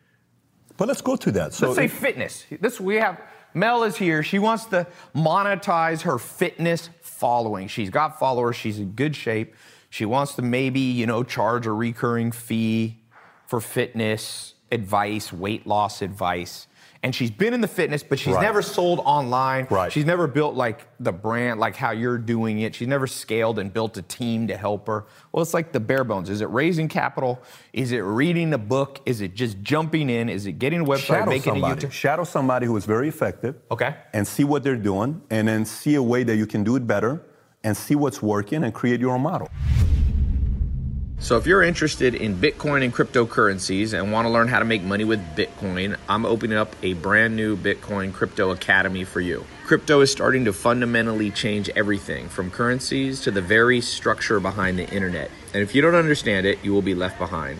But 0.77 0.87
let's 0.87 1.01
go 1.01 1.15
to 1.15 1.31
that. 1.31 1.53
So 1.53 1.67
Let's 1.67 1.77
say 1.77 1.87
fitness. 1.87 2.45
This 2.59 2.79
we 2.79 2.95
have 2.95 3.21
Mel 3.53 3.83
is 3.83 3.95
here. 3.95 4.23
She 4.23 4.39
wants 4.39 4.65
to 4.65 4.87
monetize 5.15 6.01
her 6.01 6.17
fitness 6.17 6.89
following. 7.01 7.67
She's 7.67 7.89
got 7.89 8.19
followers, 8.19 8.55
she's 8.55 8.79
in 8.79 8.91
good 8.91 9.15
shape. 9.15 9.55
She 9.89 10.05
wants 10.05 10.33
to 10.35 10.41
maybe, 10.41 10.79
you 10.79 11.05
know, 11.05 11.23
charge 11.23 11.67
a 11.67 11.71
recurring 11.71 12.31
fee 12.31 12.97
for 13.45 13.61
fitness 13.61 14.55
advice, 14.71 15.31
weight 15.31 15.67
loss 15.67 16.01
advice. 16.01 16.67
And 17.03 17.13
she's 17.13 17.29
been 17.31 17.53
in 17.53 17.59
the 17.59 17.67
fitness, 17.67 18.01
but 18.01 18.17
she's 18.17 18.33
Right. 18.33 18.41
never 18.41 18.61
sold 18.61 19.01
online. 19.03 19.67
Right. 19.69 19.91
She's 19.91 20.05
never 20.05 20.25
built 20.25 20.55
like 20.55 20.87
the 21.01 21.11
brand, 21.11 21.59
like 21.59 21.75
how 21.75 21.91
you're 21.91 22.17
doing 22.17 22.59
it. 22.59 22.73
She's 22.73 22.87
never 22.87 23.07
scaled 23.07 23.59
and 23.59 23.73
built 23.73 23.97
a 23.97 24.01
team 24.01 24.47
to 24.47 24.55
help 24.55 24.87
her. 24.87 25.05
Well, 25.33 25.41
it's 25.43 25.53
like 25.53 25.73
the 25.73 25.81
bare 25.81 26.05
bones. 26.05 26.29
Is 26.29 26.39
it 26.39 26.49
raising 26.49 26.87
capital? 26.87 27.41
Is 27.73 27.91
it 27.91 27.99
reading 27.99 28.53
a 28.53 28.57
book? 28.57 29.01
Is 29.05 29.19
it 29.19 29.35
just 29.35 29.61
jumping 29.61 30.09
in? 30.09 30.29
Is 30.29 30.45
it 30.45 30.53
getting 30.53 30.79
a 30.79 30.85
website, 30.85 30.99
shadow 30.99 31.29
making 31.31 31.51
a 31.51 31.59
somebody. 31.59 31.87
YouTube? 31.87 31.91
Shadow 31.91 32.23
somebody 32.23 32.67
who 32.67 32.77
is 32.77 32.85
very 32.85 33.09
effective. 33.09 33.55
Okay. 33.69 33.93
And 34.13 34.25
see 34.25 34.45
what 34.45 34.63
they're 34.63 34.77
doing, 34.77 35.21
and 35.29 35.45
then 35.45 35.65
see 35.65 35.95
a 35.95 36.03
way 36.03 36.23
that 36.23 36.37
you 36.37 36.45
can 36.47 36.63
do 36.63 36.77
it 36.77 36.87
better, 36.87 37.21
and 37.65 37.75
see 37.75 37.95
what's 37.95 38.21
working, 38.21 38.63
and 38.63 38.73
create 38.73 39.01
your 39.01 39.11
own 39.13 39.21
model. 39.23 39.49
So, 41.19 41.37
if 41.37 41.47
you're 41.47 41.63
interested 41.63 42.15
in 42.15 42.35
Bitcoin 42.35 42.83
and 42.83 42.93
cryptocurrencies 42.93 43.97
and 43.97 44.11
want 44.11 44.25
to 44.25 44.29
learn 44.29 44.49
how 44.49 44.59
to 44.59 44.65
make 44.65 44.83
money 44.83 45.05
with 45.05 45.21
Bitcoin, 45.37 45.97
I'm 46.09 46.25
opening 46.25 46.57
up 46.57 46.75
a 46.83 46.93
brand 46.93 47.35
new 47.35 47.55
Bitcoin 47.55 48.13
Crypto 48.13 48.51
Academy 48.51 49.05
for 49.05 49.21
you. 49.21 49.45
Crypto 49.65 50.01
is 50.01 50.11
starting 50.11 50.43
to 50.45 50.53
fundamentally 50.53 51.31
change 51.31 51.69
everything 51.77 52.27
from 52.27 52.51
currencies 52.51 53.21
to 53.21 53.31
the 53.31 53.41
very 53.41 53.79
structure 53.79 54.41
behind 54.41 54.77
the 54.77 54.89
internet. 54.89 55.31
And 55.53 55.63
if 55.63 55.73
you 55.73 55.81
don't 55.81 55.95
understand 55.95 56.45
it, 56.45 56.59
you 56.63 56.73
will 56.73 56.81
be 56.81 56.95
left 56.95 57.17
behind. 57.17 57.59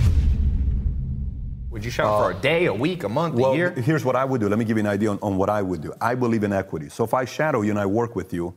Would 1.81 1.85
you 1.85 1.89
shout 1.91 2.21
for 2.21 2.29
a 2.29 2.35
uh, 2.35 2.39
day, 2.41 2.65
a 2.65 2.73
week, 2.75 3.05
a 3.05 3.09
month, 3.09 3.33
Well, 3.33 3.53
a 3.53 3.55
year? 3.55 3.71
here's 3.71 4.05
what 4.05 4.15
I 4.15 4.23
would 4.23 4.39
do. 4.39 4.47
Let 4.47 4.59
me 4.59 4.65
give 4.65 4.77
you 4.77 4.81
an 4.81 4.87
idea 4.87 5.09
on, 5.09 5.17
on 5.23 5.35
what 5.35 5.49
I 5.49 5.63
would 5.63 5.81
do. 5.81 5.91
I 5.99 6.13
believe 6.13 6.43
in 6.43 6.53
equity. 6.53 6.89
So 6.89 7.03
if 7.03 7.15
I 7.15 7.25
shadow 7.25 7.63
you 7.63 7.71
and 7.71 7.79
I 7.79 7.87
work 7.87 8.15
with 8.15 8.31
you, 8.33 8.53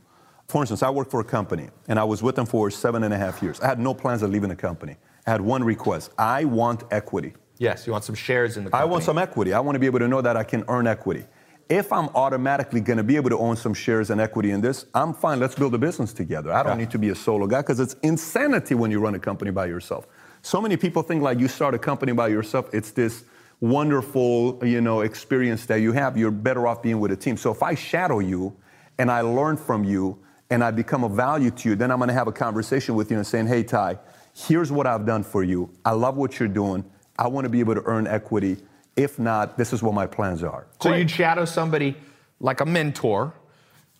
for 0.47 0.61
instance, 0.61 0.83
I 0.83 0.91
work 0.91 1.09
for 1.09 1.21
a 1.21 1.23
company 1.23 1.69
and 1.87 1.97
I 1.97 2.03
was 2.03 2.21
with 2.21 2.35
them 2.35 2.45
for 2.45 2.69
seven 2.69 3.03
and 3.03 3.11
a 3.11 3.17
half 3.17 3.41
years. 3.41 3.59
I 3.61 3.65
had 3.65 3.79
no 3.79 3.95
plans 3.95 4.21
of 4.21 4.29
leaving 4.29 4.49
the 4.49 4.55
company. 4.55 4.97
I 5.25 5.31
had 5.31 5.41
one 5.41 5.63
request. 5.63 6.11
I 6.19 6.45
want 6.45 6.83
equity. 6.91 7.33
Yes, 7.57 7.87
you 7.87 7.93
want 7.93 8.03
some 8.03 8.13
shares 8.13 8.57
in 8.57 8.65
the 8.65 8.69
company. 8.69 8.87
I 8.87 8.91
want 8.91 9.03
some 9.03 9.17
equity. 9.17 9.53
I 9.53 9.59
want 9.59 9.73
to 9.75 9.79
be 9.79 9.87
able 9.87 9.97
to 9.99 10.07
know 10.07 10.21
that 10.21 10.37
I 10.37 10.43
can 10.43 10.63
earn 10.67 10.85
equity. 10.85 11.25
If 11.67 11.91
I'm 11.91 12.09
automatically 12.09 12.79
going 12.79 12.97
to 12.97 13.03
be 13.03 13.15
able 13.15 13.31
to 13.31 13.39
own 13.39 13.55
some 13.55 13.73
shares 13.73 14.11
and 14.11 14.21
equity 14.21 14.51
in 14.51 14.61
this, 14.61 14.85
I'm 14.93 15.15
fine. 15.15 15.39
Let's 15.39 15.55
build 15.55 15.73
a 15.73 15.79
business 15.79 16.13
together. 16.13 16.53
I 16.53 16.61
don't 16.61 16.73
Yeah. 16.73 16.85
need 16.85 16.91
to 16.91 16.99
be 16.99 17.09
a 17.09 17.15
solo 17.15 17.47
guy 17.47 17.61
because 17.61 17.79
it's 17.79 17.95
insanity 18.03 18.75
when 18.75 18.91
you 18.91 18.99
run 18.99 19.15
a 19.15 19.19
company 19.19 19.49
by 19.49 19.65
yourself. 19.65 20.05
So 20.45 20.61
many 20.61 20.77
people 20.77 21.01
think 21.01 21.23
like 21.23 21.39
you 21.39 21.47
start 21.47 21.73
a 21.73 21.79
company 21.79 22.11
by 22.11 22.27
yourself, 22.27 22.71
it's 22.71 22.91
this 22.91 23.23
wonderful, 23.61 24.59
you 24.63 24.79
know, 24.79 25.01
experience 25.01 25.65
that 25.65 25.77
you 25.77 25.91
have. 25.93 26.19
You're 26.19 26.29
better 26.29 26.67
off 26.67 26.83
being 26.83 26.99
with 26.99 27.11
a 27.11 27.15
team. 27.15 27.35
So 27.35 27.49
if 27.49 27.63
I 27.63 27.73
shadow 27.73 28.19
you 28.19 28.55
and 28.99 29.09
I 29.09 29.21
learn 29.21 29.57
from 29.57 29.83
you 29.83 30.19
and 30.51 30.63
I 30.63 30.69
become 30.69 31.03
of 31.03 31.13
value 31.13 31.49
to 31.49 31.69
you, 31.69 31.75
then 31.75 31.89
I'm 31.89 31.97
going 31.97 32.09
to 32.09 32.13
have 32.13 32.27
a 32.27 32.31
conversation 32.31 32.93
with 32.93 33.09
you 33.09 33.17
and 33.17 33.25
saying, 33.25 33.47
"Hey 33.47 33.63
Tai, 33.63 33.97
here's 34.35 34.71
what 34.71 34.85
I've 34.85 35.03
done 35.03 35.23
for 35.23 35.41
you. 35.41 35.67
I 35.83 35.93
love 35.93 36.15
what 36.15 36.39
you're 36.39 36.47
doing. 36.47 36.85
I 37.17 37.27
want 37.27 37.45
to 37.45 37.49
be 37.49 37.59
able 37.59 37.73
to 37.73 37.83
earn 37.85 38.05
equity. 38.05 38.57
If 38.95 39.17
not, 39.17 39.57
this 39.57 39.73
is 39.73 39.81
what 39.81 39.95
my 39.95 40.05
plans 40.05 40.43
are." 40.43 40.67
So 40.79 40.89
Great. 40.89 40.99
you'd 40.99 41.09
shadow 41.09 41.45
somebody 41.45 41.97
like 42.39 42.61
a 42.61 42.67
mentor. 42.67 43.33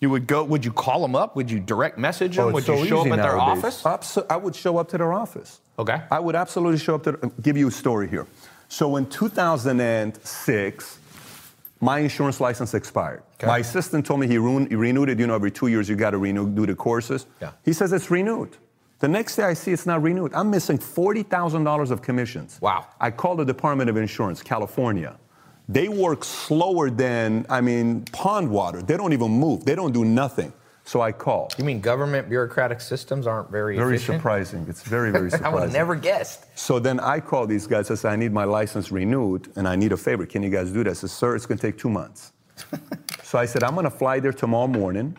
You 0.00 0.10
would 0.10 0.28
go. 0.28 0.44
Would 0.44 0.64
you 0.64 0.72
call 0.72 1.02
them 1.02 1.16
up? 1.16 1.34
Would 1.34 1.50
you 1.50 1.58
direct 1.58 1.98
message 1.98 2.36
them? 2.36 2.50
Oh, 2.50 2.52
would 2.52 2.68
it's 2.68 2.68
you 2.68 2.86
show 2.86 3.00
up 3.00 3.06
easy 3.06 3.14
at 3.14 3.22
their 3.22 3.36
office? 3.36 3.82
Abso- 3.82 4.26
I 4.30 4.36
would 4.36 4.54
show 4.54 4.78
up 4.78 4.90
to 4.90 4.98
their 4.98 5.12
office. 5.12 5.60
Okay. 5.78 6.00
I 6.10 6.18
would 6.18 6.34
absolutely 6.34 6.78
show 6.78 6.94
up 6.94 7.04
to. 7.04 7.18
Uh, 7.22 7.28
give 7.42 7.56
you 7.56 7.68
a 7.68 7.70
story 7.70 8.08
here. 8.08 8.26
So 8.68 8.96
in 8.96 9.06
2006, 9.06 10.98
my 11.80 11.98
insurance 12.00 12.40
license 12.40 12.74
expired. 12.74 13.22
Okay. 13.34 13.46
My 13.46 13.58
assistant 13.58 14.04
told 14.06 14.20
me 14.20 14.26
he, 14.26 14.32
he 14.32 14.38
renewed 14.38 15.08
it. 15.08 15.18
You 15.18 15.26
know, 15.26 15.34
every 15.34 15.50
two 15.50 15.66
years 15.68 15.88
you 15.88 15.96
got 15.96 16.10
to 16.10 16.18
renew, 16.18 16.48
do 16.48 16.66
the 16.66 16.74
courses. 16.74 17.26
Yeah. 17.40 17.52
He 17.64 17.72
says 17.72 17.92
it's 17.92 18.10
renewed. 18.10 18.56
The 18.98 19.08
next 19.08 19.36
day 19.36 19.44
I 19.44 19.52
see 19.52 19.72
it's 19.72 19.84
not 19.84 20.02
renewed. 20.02 20.32
I'm 20.34 20.50
missing 20.50 20.78
forty 20.78 21.22
thousand 21.22 21.64
dollars 21.64 21.90
of 21.90 22.00
commissions. 22.00 22.58
Wow. 22.62 22.86
I 22.98 23.10
called 23.10 23.38
the 23.38 23.44
Department 23.44 23.90
of 23.90 23.96
Insurance, 23.98 24.42
California. 24.42 25.18
They 25.68 25.88
work 25.88 26.24
slower 26.24 26.88
than 26.90 27.44
I 27.50 27.60
mean 27.60 28.06
pond 28.12 28.50
water. 28.50 28.80
They 28.80 28.96
don't 28.96 29.12
even 29.12 29.30
move. 29.32 29.64
They 29.66 29.74
don't 29.74 29.92
do 29.92 30.04
nothing. 30.04 30.52
So 30.86 31.00
I 31.00 31.10
call. 31.10 31.50
You 31.58 31.64
mean 31.64 31.80
government 31.80 32.28
bureaucratic 32.28 32.80
systems 32.80 33.26
aren't 33.26 33.50
very 33.50 33.76
Very 33.76 33.96
efficient? 33.96 34.18
surprising. 34.18 34.66
It's 34.68 34.82
very, 34.82 35.10
very 35.10 35.32
surprising. 35.32 35.46
I 35.52 35.54
would 35.54 35.64
have 35.64 35.72
never 35.72 35.96
guessed. 35.96 36.46
So 36.56 36.78
then 36.78 37.00
I 37.00 37.18
call 37.18 37.44
these 37.46 37.66
guys. 37.66 37.90
I 37.90 37.96
say, 37.96 38.08
I 38.08 38.16
need 38.16 38.32
my 38.32 38.44
license 38.44 38.92
renewed 38.92 39.52
and 39.56 39.66
I 39.66 39.74
need 39.74 39.90
a 39.90 39.96
favor. 39.96 40.24
Can 40.26 40.44
you 40.44 40.50
guys 40.50 40.70
do 40.70 40.84
that? 40.84 40.90
I 40.90 40.92
said, 40.92 41.10
sir, 41.10 41.34
it's 41.34 41.44
going 41.44 41.58
to 41.58 41.66
take 41.66 41.76
two 41.76 41.90
months. 41.90 42.32
so 43.24 43.36
I 43.36 43.46
said, 43.46 43.64
I'm 43.64 43.74
going 43.74 43.84
to 43.84 43.90
fly 43.90 44.20
there 44.20 44.32
tomorrow 44.32 44.68
morning. 44.68 45.16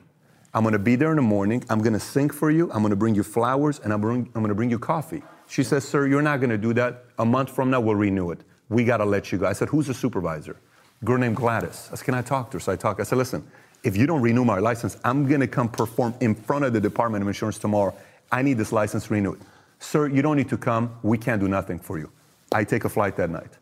I'm 0.53 0.63
gonna 0.63 0.79
be 0.79 0.95
there 0.95 1.11
in 1.11 1.17
the 1.17 1.21
morning. 1.21 1.63
I'm 1.69 1.83
gonna 1.83 1.99
sing 1.99 2.31
for 2.31 2.49
you. 2.49 2.71
I'm 2.71 2.81
gonna 2.81 2.95
bring 2.95 3.13
you 3.13 3.21
flowers, 3.21 3.79
and 3.79 3.93
I'm, 3.93 4.01
bring, 4.01 4.27
I'm 4.33 4.41
gonna 4.41 4.55
bring 4.55 4.71
you 4.71 4.79
coffee. 4.79 5.21
She 5.47 5.61
says, 5.63 5.87
Sir, 5.87 6.07
you're 6.07 6.23
not 6.23 6.41
gonna 6.41 6.57
do 6.57 6.73
that. 6.73 7.05
A 7.19 7.25
month 7.25 7.51
from 7.51 7.69
now, 7.69 7.79
we'll 7.79 7.95
renew 7.95 8.31
it. 8.31 8.39
We 8.69 8.83
gotta 8.83 9.05
let 9.05 9.31
you 9.31 9.37
go. 9.37 9.45
I 9.45 9.53
said, 9.53 9.67
Who's 9.69 9.85
the 9.85 9.93
supervisor? 9.93 10.55
Girl 11.03 11.19
named 11.19 11.35
Gladys. 11.35 11.89
I 11.91 11.95
said, 11.95 12.05
Can 12.05 12.13
I 12.15 12.23
talk 12.23 12.49
to 12.51 12.55
her? 12.57 12.59
So 12.59 12.71
I 12.71 12.75
talked. 12.75 12.99
I 12.99 13.03
said, 13.03 13.19
Listen, 13.19 13.45
if 13.83 13.95
you 13.95 14.07
don't 14.07 14.21
renew 14.21 14.45
my 14.45 14.59
license, 14.59 14.97
I'm 15.03 15.27
gonna 15.27 15.47
come 15.47 15.69
perform 15.69 16.13
in 16.19 16.35
front 16.35 16.65
of 16.65 16.73
the 16.73 16.81
Department 16.81 17.21
of 17.21 17.27
Insurance 17.27 17.57
tomorrow. 17.57 17.95
I 18.31 18.41
need 18.41 18.57
this 18.57 18.71
license 18.71 19.09
renewed. 19.09 19.39
Sir, 19.79 20.07
you 20.07 20.21
don't 20.21 20.37
need 20.37 20.49
to 20.49 20.57
come. 20.57 20.97
We 21.03 21.17
can't 21.17 21.39
do 21.39 21.47
nothing 21.47 21.79
for 21.79 21.97
you. 21.97 22.11
I 22.51 22.63
take 22.63 22.85
a 22.85 22.89
flight 22.89 23.15
that 23.17 23.29
night. 23.29 23.57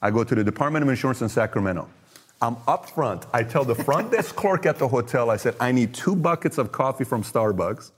I 0.00 0.10
go 0.10 0.24
to 0.24 0.34
the 0.34 0.44
Department 0.44 0.82
of 0.82 0.88
Insurance 0.88 1.22
in 1.22 1.28
Sacramento. 1.28 1.88
I'm 2.40 2.56
up 2.66 2.88
front. 2.90 3.26
I 3.32 3.42
tell 3.42 3.64
the 3.64 3.74
front 3.74 4.12
desk 4.12 4.34
clerk 4.36 4.64
at 4.66 4.78
the 4.78 4.88
hotel, 4.88 5.30
I 5.30 5.36
said, 5.36 5.56
I 5.60 5.72
need 5.72 5.92
two 5.92 6.14
buckets 6.14 6.58
of 6.58 6.72
coffee 6.72 7.04
from 7.04 7.22
Starbucks. 7.22 7.90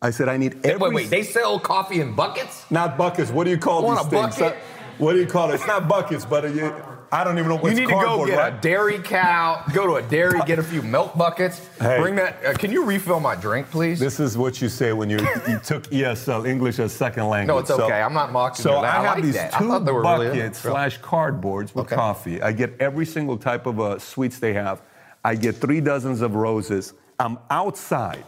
I 0.00 0.10
said, 0.10 0.28
I 0.28 0.36
need 0.36 0.64
every. 0.64 0.88
Wait, 0.88 0.94
wait, 0.94 1.10
they 1.10 1.22
sell 1.22 1.58
coffee 1.58 2.00
in 2.00 2.14
buckets? 2.14 2.70
Not 2.70 2.96
buckets. 2.96 3.30
What 3.30 3.44
do 3.44 3.50
you 3.50 3.58
call 3.58 3.82
these 3.82 4.06
things? 4.06 4.36
bucket. 4.38 4.58
What 4.98 5.12
do 5.14 5.20
you 5.20 5.26
call 5.26 5.50
it? 5.50 5.54
It's 5.54 5.66
not 5.66 5.88
buckets, 5.88 6.24
but 6.24 6.44
you, 6.54 6.72
I 7.10 7.24
don't 7.24 7.38
even 7.38 7.48
know 7.48 7.54
what 7.54 7.62
You 7.64 7.68
what's 7.70 7.78
need 7.80 7.86
to 7.86 7.92
go 8.06 8.26
get 8.26 8.36
right? 8.38 8.52
a 8.52 8.60
dairy 8.60 8.98
cow, 8.98 9.64
go 9.72 9.86
to 9.86 9.94
a 9.94 10.02
dairy, 10.02 10.38
get 10.44 10.58
a 10.58 10.62
few 10.62 10.82
milk 10.82 11.16
buckets. 11.16 11.66
Hey. 11.80 11.98
Bring 12.00 12.16
that. 12.16 12.44
Uh, 12.44 12.52
can 12.52 12.70
you 12.70 12.84
refill 12.84 13.18
my 13.18 13.34
drink, 13.34 13.70
please? 13.70 13.98
This 13.98 14.20
is 14.20 14.36
what 14.36 14.60
you 14.60 14.68
say 14.68 14.92
when 14.92 15.08
you, 15.08 15.16
you 15.48 15.58
took 15.60 15.84
ESL, 15.84 16.46
English 16.46 16.78
as 16.78 16.92
second 16.92 17.28
language. 17.28 17.48
No, 17.48 17.58
it's 17.58 17.70
okay. 17.70 18.02
I'm 18.02 18.12
not 18.12 18.30
mocking 18.30 18.62
So 18.62 18.72
you. 18.72 18.76
I 18.76 18.88
I 18.88 18.90
have 19.02 19.04
like 19.16 19.22
these 19.24 19.34
that. 19.34 19.52
Two 19.54 19.68
were 19.68 20.02
really- 20.02 20.28
buckets 20.28 20.58
slash 20.58 21.00
cardboards 21.00 21.74
with 21.74 21.86
Okay. 21.86 21.96
coffee. 21.96 22.42
I 22.42 22.52
get 22.52 22.74
every 22.78 23.06
single 23.06 23.38
type 23.38 23.64
of 23.66 23.80
uh, 23.80 23.98
sweets 23.98 24.38
they 24.38 24.52
have. 24.52 24.82
I 25.24 25.34
get 25.34 25.56
three 25.56 25.80
dozens 25.80 26.20
of 26.20 26.34
roses. 26.34 26.92
I'm 27.18 27.38
outside 27.50 28.24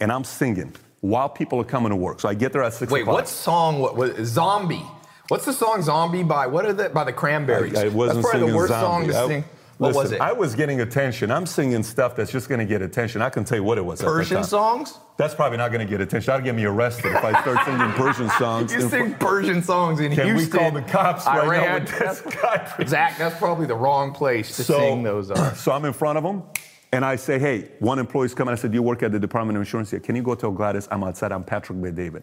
and 0.00 0.10
I'm 0.10 0.24
singing 0.24 0.74
while 1.00 1.28
people 1.28 1.60
are 1.60 1.64
coming 1.64 1.90
to 1.90 1.96
work. 1.96 2.18
So 2.20 2.28
I 2.30 2.34
get 2.34 2.52
there 2.52 2.62
at 2.62 2.72
six 2.72 2.90
Wait, 2.90 3.02
o'clock. 3.02 3.14
what 3.14 3.28
song? 3.28 3.78
What 3.78 3.94
was 3.96 4.16
Zombie? 4.28 4.82
What's 5.28 5.44
the 5.44 5.52
song 5.52 5.82
Zombie 5.82 6.22
by? 6.22 6.46
What 6.46 6.66
is 6.66 6.78
it 6.78 6.92
by 6.92 7.04
the 7.04 7.12
Cranberries? 7.12 7.74
I, 7.76 7.86
I 7.86 7.88
wasn't 7.88 8.22
That's 8.22 8.30
probably 8.32 8.50
the 8.50 8.56
worst 8.56 8.70
zombie. 8.72 9.12
song 9.12 9.12
to 9.12 9.18
I- 9.18 9.28
sing. 9.40 9.44
What 9.78 9.96
was 9.96 10.12
it? 10.12 10.20
I 10.20 10.32
was 10.32 10.54
getting 10.54 10.80
attention. 10.80 11.32
I'm 11.32 11.44
singing 11.44 11.82
stuff 11.82 12.14
that's 12.14 12.30
just 12.30 12.48
going 12.48 12.60
to 12.60 12.64
get 12.66 12.82
attention. 12.82 13.20
I 13.20 13.30
can 13.30 13.42
tell 13.42 13.58
you 13.58 13.64
what 13.64 13.78
it 13.78 13.84
was. 13.84 14.00
at 14.00 14.04
the 14.06 14.12
Persian 14.12 14.36
time. 14.36 14.44
songs? 14.44 14.98
That's 15.16 15.34
probably 15.34 15.58
not 15.58 15.72
going 15.72 15.84
to 15.84 15.90
get 15.90 16.00
attention. 16.00 16.30
That'll 16.30 16.44
get 16.44 16.54
me 16.54 16.64
arrested 16.66 17.06
if 17.06 17.24
I 17.24 17.40
start 17.40 17.58
singing 17.64 17.90
Persian 17.94 18.30
songs. 18.38 18.72
You 18.72 18.82
sing 18.88 19.14
Persian 19.14 19.60
songs 19.60 19.98
in 19.98 20.14
Can 20.14 20.26
we 20.26 20.32
Houston. 20.42 20.60
call 20.60 20.70
the 20.70 20.82
cops 20.82 21.26
right 21.26 21.34
now 21.46 21.50
Iran. 21.50 21.82
with 21.82 21.98
this 21.98 22.20
guy? 22.20 22.84
Zach, 22.86 23.18
that's 23.18 23.36
probably 23.38 23.66
the 23.66 23.74
wrong 23.74 24.12
place 24.12 24.54
to 24.56 24.62
sing 24.62 25.02
those. 25.02 25.30
Uh, 25.32 25.52
so 25.54 25.72
I'm 25.72 25.84
in 25.84 25.94
front 25.94 26.16
of 26.16 26.22
them, 26.22 26.44
and 26.92 27.04
I 27.04 27.16
say, 27.16 27.40
"Hey, 27.40 27.70
one 27.80 27.98
employee's 27.98 28.34
coming." 28.34 28.52
I 28.52 28.56
said, 28.56 28.70
"Do 28.70 28.76
you 28.76 28.82
work 28.82 29.02
at 29.02 29.10
the 29.10 29.18
Department 29.18 29.56
of 29.56 29.62
Insurance?" 29.62 29.90
here? 29.90 29.98
Can 30.00 30.14
you 30.14 30.22
go 30.22 30.36
tell 30.36 30.52
Gladys 30.52 30.86
I'm 30.92 31.02
outside? 31.02 31.32
I'm 31.32 31.42
Patrick 31.42 31.82
Bet 31.82 31.96
David. 31.96 32.22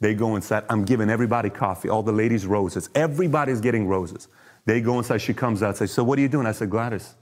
They 0.00 0.14
go 0.14 0.36
inside. 0.36 0.64
I'm 0.68 0.84
giving 0.84 1.10
everybody 1.10 1.50
coffee. 1.50 1.88
All 1.88 2.02
the 2.02 2.12
ladies 2.12 2.46
roses. 2.46 2.88
Everybody's 2.94 3.60
getting 3.60 3.86
roses. 3.86 4.28
They 4.64 4.80
go 4.80 4.98
inside. 4.98 5.18
She 5.18 5.34
comes 5.34 5.62
out. 5.62 5.76
Says, 5.76 5.92
"So 5.92 6.02
what 6.02 6.18
are 6.18 6.22
you 6.22 6.28
doing?" 6.28 6.46
I 6.46 6.52
said, 6.52 6.70
"Gladys, 6.70 7.14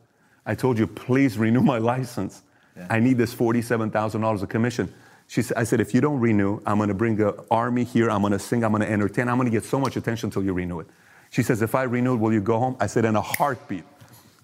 I 0.47 0.55
told 0.55 0.79
you 0.79 0.87
please 0.87 1.39
renew 1.39 1.61
my 1.63 1.79
license. 1.79 2.43
I 2.89 3.01
need 3.01 3.19
this 3.19 3.35
forty-seven 3.35 3.91
thousand 3.91 4.21
dollars 4.21 4.43
of 4.43 4.49
commission." 4.49 4.93
She 5.27 5.43
said, 5.43 5.57
"I 5.57 5.65
said 5.65 5.81
if 5.81 5.93
you 5.93 6.01
don't 6.01 6.21
renew, 6.21 6.61
I'm 6.65 6.79
going 6.79 6.89
to 6.89 6.95
bring 6.95 7.17
the 7.17 7.45
army 7.51 7.85
here. 7.85 8.11
I'm 8.11 8.21
going 8.21 8.33
to 8.33 8.39
sing. 8.39 8.65
I'm 8.65 8.73
going 8.73 8.83
to 8.83 8.91
entertain. 8.91 9.29
I'm 9.29 9.37
going 9.37 9.51
to 9.51 9.57
get 9.57 9.65
so 9.65 9.79
much 9.79 9.97
attention 9.97 10.29
until 10.29 10.45
you 10.45 10.53
renew 10.53 10.81
it." 10.81 10.87
She 11.31 11.43
says, 11.43 11.61
"If 11.63 11.75
I 11.75 11.83
renew 11.83 12.15
it, 12.15 12.19
will 12.19 12.33
you 12.33 12.41
go 12.41 12.59
home?" 12.59 12.77
I 12.81 12.87
said, 12.87 13.05
"In 13.05 13.17
a 13.17 13.21
heartbeat." 13.21 13.85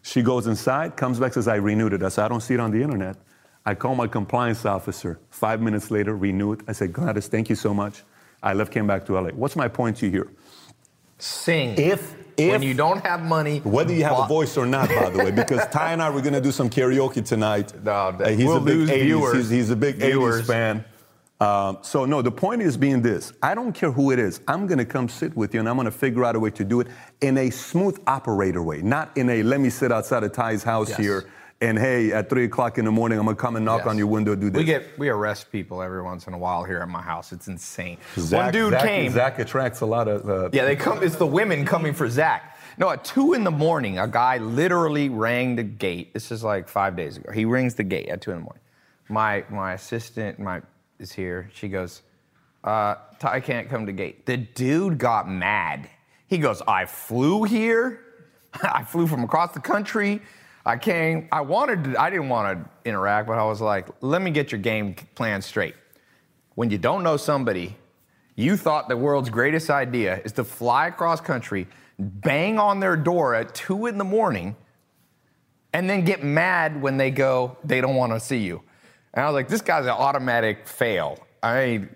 She 0.05 0.21
goes 0.21 0.47
inside, 0.47 0.97
comes 0.97 1.19
back, 1.19 1.33
says, 1.33 1.49
I 1.49 1.57
renewed 1.57 1.95
it. 1.95 2.03
I 2.03 2.11
said, 2.11 2.27
I 2.27 2.29
don't 2.29 2.43
see 2.43 2.53
it 2.53 2.61
on 2.61 2.71
the 2.71 2.83
internet. 2.83 3.17
I 3.65 3.75
call 3.75 3.95
my 3.95 4.07
compliance 4.07 4.67
officer. 4.67 5.19
Five 5.31 5.63
minutes 5.63 5.91
later, 5.91 6.15
renew 6.15 6.53
it. 6.53 6.61
I 6.69 6.73
said, 6.73 6.93
Gladys, 6.93 7.27
thank 7.27 7.49
you 7.49 7.57
so 7.57 7.73
much. 7.73 8.03
I 8.45 8.53
left, 8.53 8.71
came 8.73 8.87
back 8.87 9.05
to 9.07 9.19
LA. 9.19 9.31
What's 9.31 9.57
my 9.57 9.67
point 9.69 9.97
to 9.99 10.07
you 10.07 10.13
here? 10.13 10.29
sing. 11.19 11.75
If- 11.79 12.15
when 12.37 12.63
you 12.63 12.75
don't 12.75 12.99
have 13.07 13.23
money, 13.23 13.61
Whether 13.61 13.95
you 13.95 14.03
have 14.03 14.17
bu- 14.17 14.23
a 14.25 14.27
voice 14.27 14.57
or 14.57 14.67
not, 14.67 14.89
by 14.89 15.09
the 15.09 15.19
way, 15.19 15.31
because 15.31 15.65
Tai 15.73 15.93
and 15.93 16.03
I 16.03 16.11
were 16.11 16.21
going 16.21 16.33
to 16.35 16.41
do 16.41 16.51
some 16.51 16.69
karaoke 16.69 17.25
tonight. 17.25 17.73
No, 17.85 18.11
that- 18.11 18.21
Uh, 18.23 18.29
he's 18.31 18.47
we'll 18.47 18.57
a 18.57 18.61
big 18.61 18.77
lose 18.77 18.91
80s, 18.91 19.03
viewers. 19.03 19.35
He's, 19.37 19.51
he's 19.51 19.71
a 19.71 19.77
big 19.77 19.97
Viewers. 19.97 20.43
80s 20.43 20.47
fan. 20.47 20.85
Um, 21.41 21.79
so 21.83 22.05
no, 22.05 22.23
the 22.23 22.33
point 22.33 22.61
is 22.63 22.77
being 22.77 23.03
this. 23.03 23.33
I 23.43 23.55
don't 23.55 23.73
care 23.73 23.93
who 23.93 24.11
it 24.11 24.19
is. 24.19 24.41
I'm 24.49 24.67
going 24.67 24.79
to 24.79 24.85
come 24.85 25.09
sit 25.09 25.37
with 25.37 25.55
you, 25.55 25.61
and 25.61 25.69
I'm 25.69 25.77
going 25.77 25.85
to 25.85 25.91
figure 25.93 26.25
out 26.25 26.35
a 26.35 26.41
way 26.41 26.51
to 26.51 26.65
do 26.65 26.81
it 26.81 26.89
in 27.21 27.39
a 27.39 27.51
smooth 27.51 27.99
operator 28.09 28.63
way, 28.63 28.83
not 28.83 29.17
in 29.17 29.31
a 29.31 29.43
let 29.45 29.61
me 29.61 29.71
sit 29.71 29.93
outside 29.93 30.25
of 30.25 30.33
Tai's 30.33 30.65
house 30.65 30.89
Yes. 30.91 30.99
here, 30.99 31.25
and 31.61 31.79
hey, 31.79 32.13
at 32.13 32.29
three 32.29 32.45
o'clock 32.45 32.79
in 32.79 32.85
the 32.85 32.91
morning, 32.91 33.19
I'm 33.19 33.27
to 33.27 33.35
come 33.35 33.57
and 33.57 33.65
knock 33.65 33.81
Yes. 33.81 33.89
on 33.89 33.99
your 33.99 34.07
window, 34.09 34.35
do 34.35 34.51
this. 34.51 34.59
We 34.59 34.65
get 34.65 34.99
we 34.99 35.09
arrest 35.09 35.51
people 35.53 35.83
every 35.83 36.03
once 36.03 36.27
in 36.27 36.35
a 36.35 36.39
while 36.39 36.65
here 36.65 36.79
at 36.81 36.89
my 36.89 37.01
house. 37.03 37.33
It's 37.33 37.49
insane. 37.49 37.99
Zach, 38.19 38.45
One 38.45 38.53
dude 38.53 38.73
Zach, 38.73 38.83
came. 38.85 39.13
Zach 39.13 39.39
attracts 39.39 39.81
a 39.81 39.87
lot 39.87 40.09
of. 40.09 40.29
Uh, 40.29 40.51
Yeah, 40.53 40.65
they 40.65 40.77
come. 40.77 41.03
It's 41.03 41.17
the 41.17 41.27
women 41.27 41.65
coming 41.65 41.95
for 41.95 42.09
Zach. 42.09 42.59
No, 42.77 42.91
at 42.91 43.05
two 43.05 43.35
in 43.35 43.45
the 43.45 43.53
morning, 43.53 43.99
a 44.01 44.09
guy 44.09 44.39
literally 44.39 45.09
rang 45.09 45.55
the 45.55 45.63
gate. 45.63 46.13
This 46.13 46.33
is 46.33 46.43
like 46.43 46.69
five 46.69 46.97
days 46.97 47.17
ago. 47.17 47.31
He 47.33 47.45
rings 47.45 47.77
the 47.77 47.85
gate 47.85 48.09
at 48.09 48.21
two 48.21 48.33
in 48.33 48.39
the 48.39 48.43
morning. 48.43 48.63
My 49.09 49.45
my 49.49 49.75
assistant, 49.75 50.39
my 50.39 50.61
is 50.99 51.13
here. 51.13 51.51
She 51.55 51.69
goes, 51.69 52.03
uh, 52.65 52.97
Tai 53.21 53.41
can't 53.41 53.69
come 53.69 53.87
to 53.87 53.93
gate. 53.93 54.27
The 54.27 54.37
dude 54.37 54.99
got 54.99 55.29
mad. 55.29 55.89
He 56.27 56.39
goes, 56.39 56.63
I 56.67 56.87
flew 56.87 57.45
here. 57.45 58.01
I 58.63 58.83
flew 58.85 59.07
from 59.07 59.23
across 59.25 59.53
the 59.53 59.61
country. 59.61 60.21
I 60.67 60.77
came. 60.77 61.29
I 61.31 61.43
wanted. 61.43 61.85
To, 61.85 62.01
I 62.01 62.11
didn't 62.11 62.29
want 62.29 62.59
to 62.59 62.89
interact, 62.89 63.29
but 63.29 63.39
I 63.39 63.45
was 63.45 63.61
like, 63.61 63.89
let 64.01 64.23
me 64.23 64.31
get 64.31 64.53
your 64.53 64.61
game 64.61 64.95
plan 65.15 65.43
straight. 65.43 65.75
When 66.55 66.71
you 66.71 66.79
don't 66.79 67.03
know 67.03 67.17
somebody, 67.17 67.77
you 68.37 68.57
thought 68.57 68.89
the 68.89 68.97
world's 68.97 69.31
greatest 69.31 69.71
idea 69.71 70.21
is 70.25 70.33
to 70.33 70.45
fly 70.45 70.87
across 70.89 71.21
country, 71.21 71.67
bang 71.99 72.59
on 72.59 72.81
their 72.81 72.97
door 72.97 73.35
at 73.35 73.55
two 73.55 73.87
in 73.87 73.99
the 73.99 74.05
morning, 74.05 74.57
and 75.73 75.91
then 75.91 76.05
get 76.05 76.23
mad 76.23 76.81
when 76.81 76.97
they 76.97 77.11
go, 77.11 77.57
they 77.65 77.81
don't 77.81 77.97
want 77.97 78.13
to 78.13 78.21
see 78.21 78.39
you. 78.39 78.63
And 79.13 79.25
I 79.25 79.29
was 79.29 79.35
like, 79.35 79.49
this 79.49 79.61
guy's 79.61 79.85
an 79.85 79.91
automatic 79.91 80.67
fail. 80.67 81.19
I, 81.43 81.87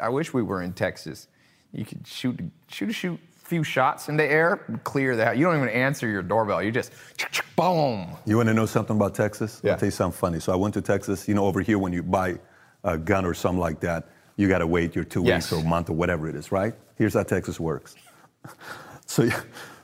I 0.00 0.08
wish 0.08 0.34
we 0.34 0.42
were 0.42 0.62
in 0.62 0.72
Texas. 0.72 1.28
You 1.72 1.84
could 1.84 2.06
shoot, 2.06 2.40
shoot, 2.68 2.90
a 2.90 2.92
shoot, 2.92 3.20
few 3.44 3.62
shots 3.64 4.08
in 4.08 4.16
the 4.16 4.24
air, 4.24 4.64
clear 4.84 5.16
that. 5.16 5.36
You 5.36 5.44
don't 5.46 5.56
even 5.56 5.68
answer 5.68 6.08
your 6.08 6.22
doorbell. 6.22 6.62
You 6.62 6.70
just, 6.72 6.92
boom. 7.56 8.08
You 8.24 8.36
want 8.36 8.48
to 8.48 8.54
know 8.54 8.66
something 8.66 8.96
about 8.96 9.14
Texas? 9.14 9.60
Yeah. 9.62 9.72
I'll 9.72 9.78
tell 9.78 9.86
you 9.86 9.90
something 9.90 10.18
funny. 10.18 10.40
So 10.40 10.52
I 10.52 10.56
went 10.56 10.74
to 10.74 10.80
Texas. 10.82 11.28
You 11.28 11.34
know, 11.34 11.44
over 11.46 11.60
here, 11.60 11.78
when 11.78 11.92
you 11.92 12.02
buy 12.02 12.38
a 12.84 12.96
gun 12.96 13.24
or 13.24 13.34
something 13.34 13.60
like 13.60 13.80
that, 13.80 14.08
you 14.36 14.48
got 14.48 14.58
to 14.58 14.66
wait 14.66 14.94
your 14.94 15.04
two 15.04 15.22
Yes. 15.22 15.50
weeks 15.50 15.60
or 15.60 15.64
a 15.64 15.68
month 15.68 15.90
or 15.90 15.94
whatever 15.94 16.28
it 16.28 16.34
is, 16.34 16.50
right? 16.50 16.74
Here's 16.96 17.14
how 17.14 17.22
Texas 17.22 17.60
works. 17.60 17.94
so, 19.06 19.28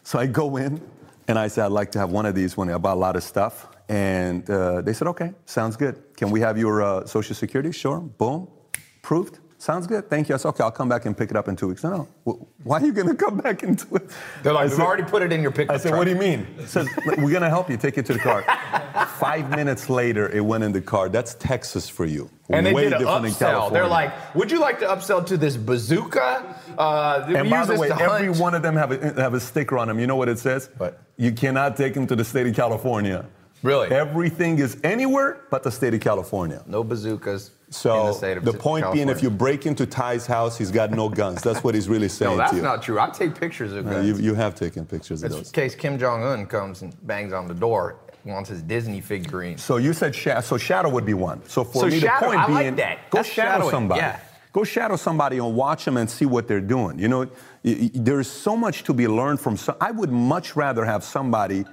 so 0.03 0.19
I 0.19 0.27
go 0.27 0.57
in 0.57 0.81
and 1.29 1.39
I 1.39 1.49
said, 1.49 1.67
I'd 1.67 1.73
like 1.73 1.93
to 1.93 1.99
have 1.99 2.11
one 2.11 2.27
of 2.27 2.35
these 2.35 2.57
when 2.57 2.71
I 2.71 2.79
buy 2.79 2.93
a 2.93 2.97
lot 2.97 3.17
of 3.17 3.23
stuff. 3.23 3.69
And 3.91 4.49
uh, 4.51 4.81
they 4.83 4.93
said, 4.93 5.09
okay, 5.09 5.33
sounds 5.47 5.77
good. 5.77 6.03
Can 6.17 6.31
we 6.31 6.41
have 6.41 6.59
your 6.59 6.83
uh, 6.83 7.07
social 7.07 7.35
security? 7.35 7.73
Sure. 7.73 8.01
Boom. 8.01 8.49
Proved. 9.03 9.39
Sounds 9.61 9.89
good. 9.89 10.09
Thank 10.09 10.29
you. 10.29 10.37
I 10.37 10.39
said, 10.39 10.51
okay, 10.51 10.63
I'll 10.63 10.71
come 10.71 10.89
back 10.89 11.05
and 11.05 11.19
pick 11.19 11.31
it 11.31 11.37
up 11.37 11.49
in 11.49 11.57
two 11.57 11.67
weeks. 11.67 11.83
No, 11.83 12.09
no. 12.25 12.49
Why 12.63 12.81
are 12.81 12.87
you 12.87 12.93
going 12.93 13.09
to 13.09 13.15
come 13.17 13.39
back 13.39 13.65
in 13.65 13.75
two 13.75 13.89
weeks? 13.89 14.15
They're 14.45 14.53
like, 14.53 14.61
I 14.63 14.65
we've 14.67 14.75
said- 14.75 14.83
already 14.83 15.03
put 15.03 15.21
it 15.23 15.33
in 15.33 15.43
your 15.43 15.51
pickup 15.51 15.75
I 15.75 15.79
said, 15.79 15.89
truck. 15.89 15.99
what 15.99 16.05
do 16.05 16.11
you 16.11 16.17
mean? 16.17 16.47
He 16.59 16.67
says, 16.67 16.87
we're 17.19 17.33
gonna 17.33 17.49
help 17.51 17.69
you. 17.69 17.77
Take 17.77 17.99
it 17.99 18.07
to 18.07 18.13
the 18.13 18.21
car. 18.21 18.43
Five 19.19 19.51
minutes 19.51 19.91
later, 19.91 20.29
it 20.31 20.41
went 20.45 20.63
in 20.63 20.71
the 20.71 20.81
car. 20.81 21.09
That's 21.09 21.35
Texas 21.35 21.89
for 21.89 22.05
you. 22.05 22.31
And 22.51 22.65
they 22.65 22.73
Way 22.73 22.85
did 22.85 22.95
an 22.95 23.01
upsell. 23.03 23.73
They're 23.73 23.87
like, 23.89 24.13
would 24.37 24.51
you 24.53 24.61
like 24.61 24.79
to 24.79 24.87
upsell 24.87 25.27
to 25.27 25.37
this 25.37 25.57
bazooka? 25.57 26.55
Uh, 26.79 27.25
and 27.29 27.51
by 27.51 27.67
the 27.67 27.75
way, 27.77 27.91
every 27.91 28.31
one 28.31 28.55
of 28.55 28.63
them 28.63 28.77
have 28.77 28.93
a, 28.93 29.21
have 29.21 29.35
a 29.35 29.41
sticker 29.41 29.77
on 29.77 29.89
them. 29.89 29.99
You 29.99 30.07
know 30.07 30.17
what 30.17 30.29
it 30.29 30.39
says? 30.39 30.71
What? 30.79 31.03
You 31.17 31.33
cannot 31.33 31.77
take 31.77 31.95
them 31.95 32.07
to 32.07 32.15
the 32.17 32.25
state 32.25 32.47
of 32.47 32.55
California. 32.55 33.27
Really? 33.63 33.89
Everything 33.89 34.59
is 34.59 34.77
anywhere 34.85 35.41
but 35.51 35.63
the 35.63 35.71
state 35.71 35.95
of 35.95 36.01
California. 36.01 36.63
No 36.67 36.85
bazookas 36.85 37.51
So 37.71 38.01
in 38.01 38.07
the 38.07 38.13
state 38.13 38.37
of 38.37 38.45
the 38.45 38.53
point 38.53 38.91
being, 38.93 39.09
if 39.09 39.23
you 39.23 39.31
break 39.31 39.67
into 39.67 39.85
Tai's 39.87 40.27
house, 40.27 40.57
he's 40.57 40.71
got 40.71 40.91
no 40.93 41.09
guns. 41.09 41.43
That's 41.43 41.65
what 41.65 41.75
he's 41.75 41.89
really 41.89 42.09
saying 42.19 42.33
No, 42.33 42.37
that's 42.37 42.51
to 42.53 42.57
you. 42.59 42.63
not 42.63 42.83
true. 42.83 42.99
I 43.01 43.11
take 43.11 43.39
pictures 43.39 43.73
of 43.73 43.85
guns. 43.85 44.07
you, 44.07 44.17
you 44.17 44.35
have 44.35 44.55
taken 44.55 44.87
pictures 44.87 45.23
of 45.23 45.33
That's 45.33 45.49
in 45.49 45.53
case 45.53 45.75
Kim 45.75 45.99
Jong 45.99 46.23
Un 46.23 46.47
comes 46.47 46.83
and 46.83 46.95
bangs 47.07 47.33
on 47.33 47.49
the 47.49 47.55
door, 47.55 47.97
wants 48.25 48.49
his 48.51 48.63
Disney 48.63 49.01
figurine. 49.01 49.59
So 49.59 49.77
you 49.79 49.93
said 49.93 50.15
shadow. 50.15 50.41
So 50.41 50.57
shadow 50.59 50.89
would 50.91 51.05
be 51.07 51.15
one. 51.15 51.43
So 51.49 51.65
for 51.65 51.81
So 51.83 51.87
me, 51.89 51.99
shadow, 51.99 52.21
the 52.21 52.27
point 52.27 52.39
I 52.41 52.53
like 52.53 52.63
being, 52.65 52.77
that. 52.77 53.11
go 53.11 53.19
That's 53.19 53.29
shadow 53.29 53.51
shadowing, 53.55 53.71
somebody. 53.71 54.01
yeah. 54.03 54.21
Go 54.53 54.65
shadow 54.65 54.97
somebody 54.97 55.39
and 55.39 55.55
watch 55.55 55.85
them 55.85 55.97
and 55.99 56.09
see 56.09 56.27
what 56.27 56.49
they're 56.49 56.61
doing. 56.61 56.99
You 56.99 57.09
know, 57.09 57.27
there's 57.63 58.31
so 58.31 58.57
much 58.57 58.83
to 58.85 58.95
be 58.95 59.07
learned 59.07 59.41
from. 59.41 59.57
Some, 59.57 59.77
I 59.81 59.91
would 59.91 60.11
much 60.11 60.57
rather 60.57 60.85
have 60.85 61.05
somebody. 61.05 61.65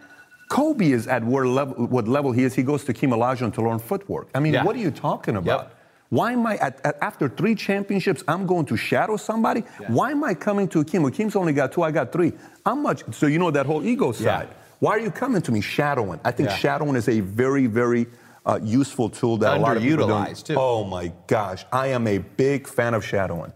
Kobe 0.50 0.92
is 0.92 1.08
at 1.08 1.24
where 1.24 1.48
level, 1.48 1.88
what 1.88 2.08
level 2.08 2.32
he 2.32 2.44
is. 2.44 2.54
He 2.54 2.64
goes 2.64 2.84
to 2.86 2.94
Hakeem 2.94 3.10
Olajuwon 3.12 3.54
to 3.56 3.62
learn 3.62 3.80
footwork. 3.80 4.28
I 4.36 4.40
mean, 4.40 4.54
Yeah. 4.54 4.64
what 4.64 4.76
are 4.76 4.80
you 4.80 4.92
talking 4.92 5.36
about? 5.38 5.60
Yep. 5.62 5.72
Why 6.10 6.34
am 6.34 6.46
I 6.46 6.58
at, 6.58 6.80
at- 6.86 6.98
after 7.02 7.28
three 7.28 7.56
championships? 7.56 8.24
I'm 8.28 8.46
going 8.46 8.66
to 8.68 8.78
shadow 8.78 9.18
somebody. 9.18 9.62
Why 9.88 10.12
am 10.12 10.24
I 10.24 10.34
coming 10.36 10.68
to 10.70 10.84
Kim? 10.84 11.02
Well, 11.02 11.12
Kim's 11.12 11.36
only 11.36 11.52
got 11.52 11.72
two. 11.72 11.82
I 11.82 11.92
got 11.92 12.12
three. 12.12 12.32
I'm 12.66 12.84
much. 12.84 13.04
So 13.12 13.26
you 13.26 13.40
know 13.40 13.50
that 13.52 13.66
whole 13.66 13.84
ego 13.84 14.14
Yeah. 14.14 14.40
side. 14.40 14.50
Why 14.80 14.92
are 14.92 15.00
you 15.00 15.10
coming 15.10 15.42
to 15.42 15.52
me 15.52 15.62
shadowing? 15.62 16.20
I 16.24 16.32
think 16.32 16.50
Yeah. 16.50 16.56
shadowing 16.58 16.96
is 16.96 17.10
a 17.10 17.22
very, 17.22 17.66
very 17.66 18.06
uh, 18.46 18.60
useful 18.62 19.10
tool 19.10 19.38
that 19.38 19.58
a 19.58 19.60
lot 19.60 19.76
of 19.76 19.82
people 19.82 20.08
don't. 20.08 20.46
Too. 20.46 20.54
Oh 20.56 20.84
my 20.84 21.12
gosh, 21.26 21.66
I 21.72 21.88
am 21.88 22.06
a 22.06 22.20
big 22.20 22.68
fan 22.68 22.94
of 22.94 23.04
shadowing. 23.04 23.52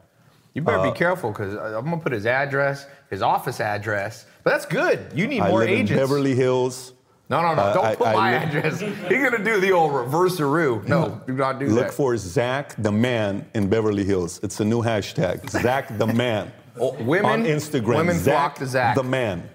You 0.56 0.64
better 0.64 0.80
Uh, 0.80 0.92
be 0.92 0.98
careful 0.98 1.30
because 1.30 1.54
I'm 1.54 1.84
gonna 1.86 1.98
put 1.98 2.12
his 2.12 2.26
address, 2.26 2.88
his 3.12 3.22
office 3.22 3.60
address. 3.62 4.26
But 4.50 4.54
that's 4.56 4.66
good. 4.66 5.12
You 5.14 5.28
need 5.28 5.42
I 5.42 5.50
more 5.50 5.60
live 5.60 5.70
agents. 5.70 5.92
in 5.92 5.98
Beverly 5.98 6.34
Hills. 6.34 6.94
no, 7.30 7.40
no, 7.44 7.54
no! 7.54 7.62
Uh, 7.62 7.74
Don't 7.76 7.86
I- 7.86 7.96
put 7.96 8.08
I 8.08 8.14
my 8.14 8.32
live- 8.40 8.56
address. 8.56 8.82
You're 8.82 9.30
gonna 9.30 9.44
do 9.44 9.60
the 9.60 9.72
old 9.72 9.94
reverse-aroo. 9.94 10.88
No, 10.88 11.22
do 11.28 11.34
not 11.34 11.60
do 11.60 11.68
Look 11.68 11.76
that. 11.76 11.82
Look 11.86 11.92
for 11.94 12.18
Zach 12.18 12.74
the 12.80 12.92
Man 12.92 13.46
in 13.54 13.70
Beverly 13.70 14.04
Hills. 14.04 14.40
It's 14.42 14.60
a 14.60 14.66
new 14.66 14.82
hashtag. 14.82 15.48
Zach 15.62 15.96
the 16.00 16.08
Man. 16.08 16.52
Oh, 16.80 16.94
women- 17.04 17.30
on 17.32 17.44
Instagram. 17.44 17.98
women 17.98 18.18
Zach 18.18 18.34
flock 18.34 18.56
to 18.56 18.66
Zach. 18.66 18.96
the 18.96 19.04
Man. 19.04 19.48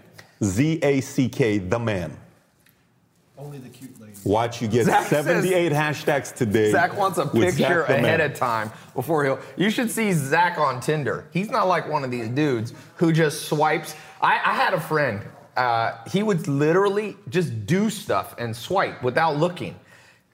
Z 0.44 0.78
A 0.84 1.00
C 1.00 1.28
K 1.28 1.58
the 1.58 1.80
Man. 1.80 2.16
Only 3.36 3.58
the 3.58 3.68
cute 3.70 4.00
ladies. 4.00 4.24
Watch 4.24 4.62
you 4.62 4.68
get 4.68 4.84
Zach 4.86 5.08
says- 5.08 5.24
78 5.26 5.72
hashtags 5.72 6.32
today. 6.32 6.70
Zach 6.70 6.96
wants 6.96 7.18
a 7.18 7.26
picture 7.26 7.82
ahead 7.82 8.02
Man. 8.02 8.20
of 8.20 8.34
time 8.34 8.70
before 8.94 9.24
he'll. 9.24 9.40
You 9.56 9.70
should 9.70 9.90
see 9.90 10.12
Zach 10.12 10.56
on 10.56 10.80
Tinder. 10.80 11.26
He's 11.32 11.50
not 11.50 11.66
like 11.66 11.88
one 11.88 12.04
of 12.04 12.12
these 12.12 12.28
dudes 12.28 12.72
who 12.94 13.12
just 13.12 13.46
swipes. 13.48 13.96
I, 14.24 14.40
I 14.42 14.54
had 14.54 14.72
a 14.72 14.80
friend. 14.80 15.20
Uh, 15.54 15.98
he 16.10 16.22
would 16.22 16.48
literally 16.48 17.16
just 17.28 17.66
do 17.66 17.90
stuff 17.90 18.34
and 18.38 18.56
swipe 18.56 19.02
without 19.02 19.36
looking. 19.36 19.76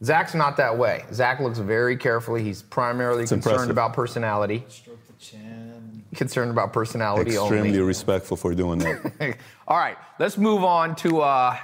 Zach's 0.04 0.34
not 0.34 0.56
that 0.58 0.78
way. 0.78 1.04
Zach 1.12 1.40
looks 1.40 1.58
very 1.58 1.96
carefully. 1.96 2.42
He's 2.42 2.62
primarily 2.62 3.22
concerned 3.22 3.44
impressive. 3.46 3.70
about 3.70 3.92
personality. 3.92 4.64
Stroke 4.68 5.04
the 5.08 5.12
chin. 5.14 6.04
Concerned 6.14 6.52
about 6.52 6.72
personality 6.72 7.36
only. 7.36 7.56
Extremely 7.56 7.78
only. 7.78 7.82
respectful 7.82 8.36
for 8.36 8.54
doing 8.54 8.78
that. 8.78 9.36
All 9.68 9.76
right, 9.76 9.96
let's 10.20 10.38
move 10.38 10.62
on 10.64 10.94
to 10.96 11.20
uh, 11.20 11.56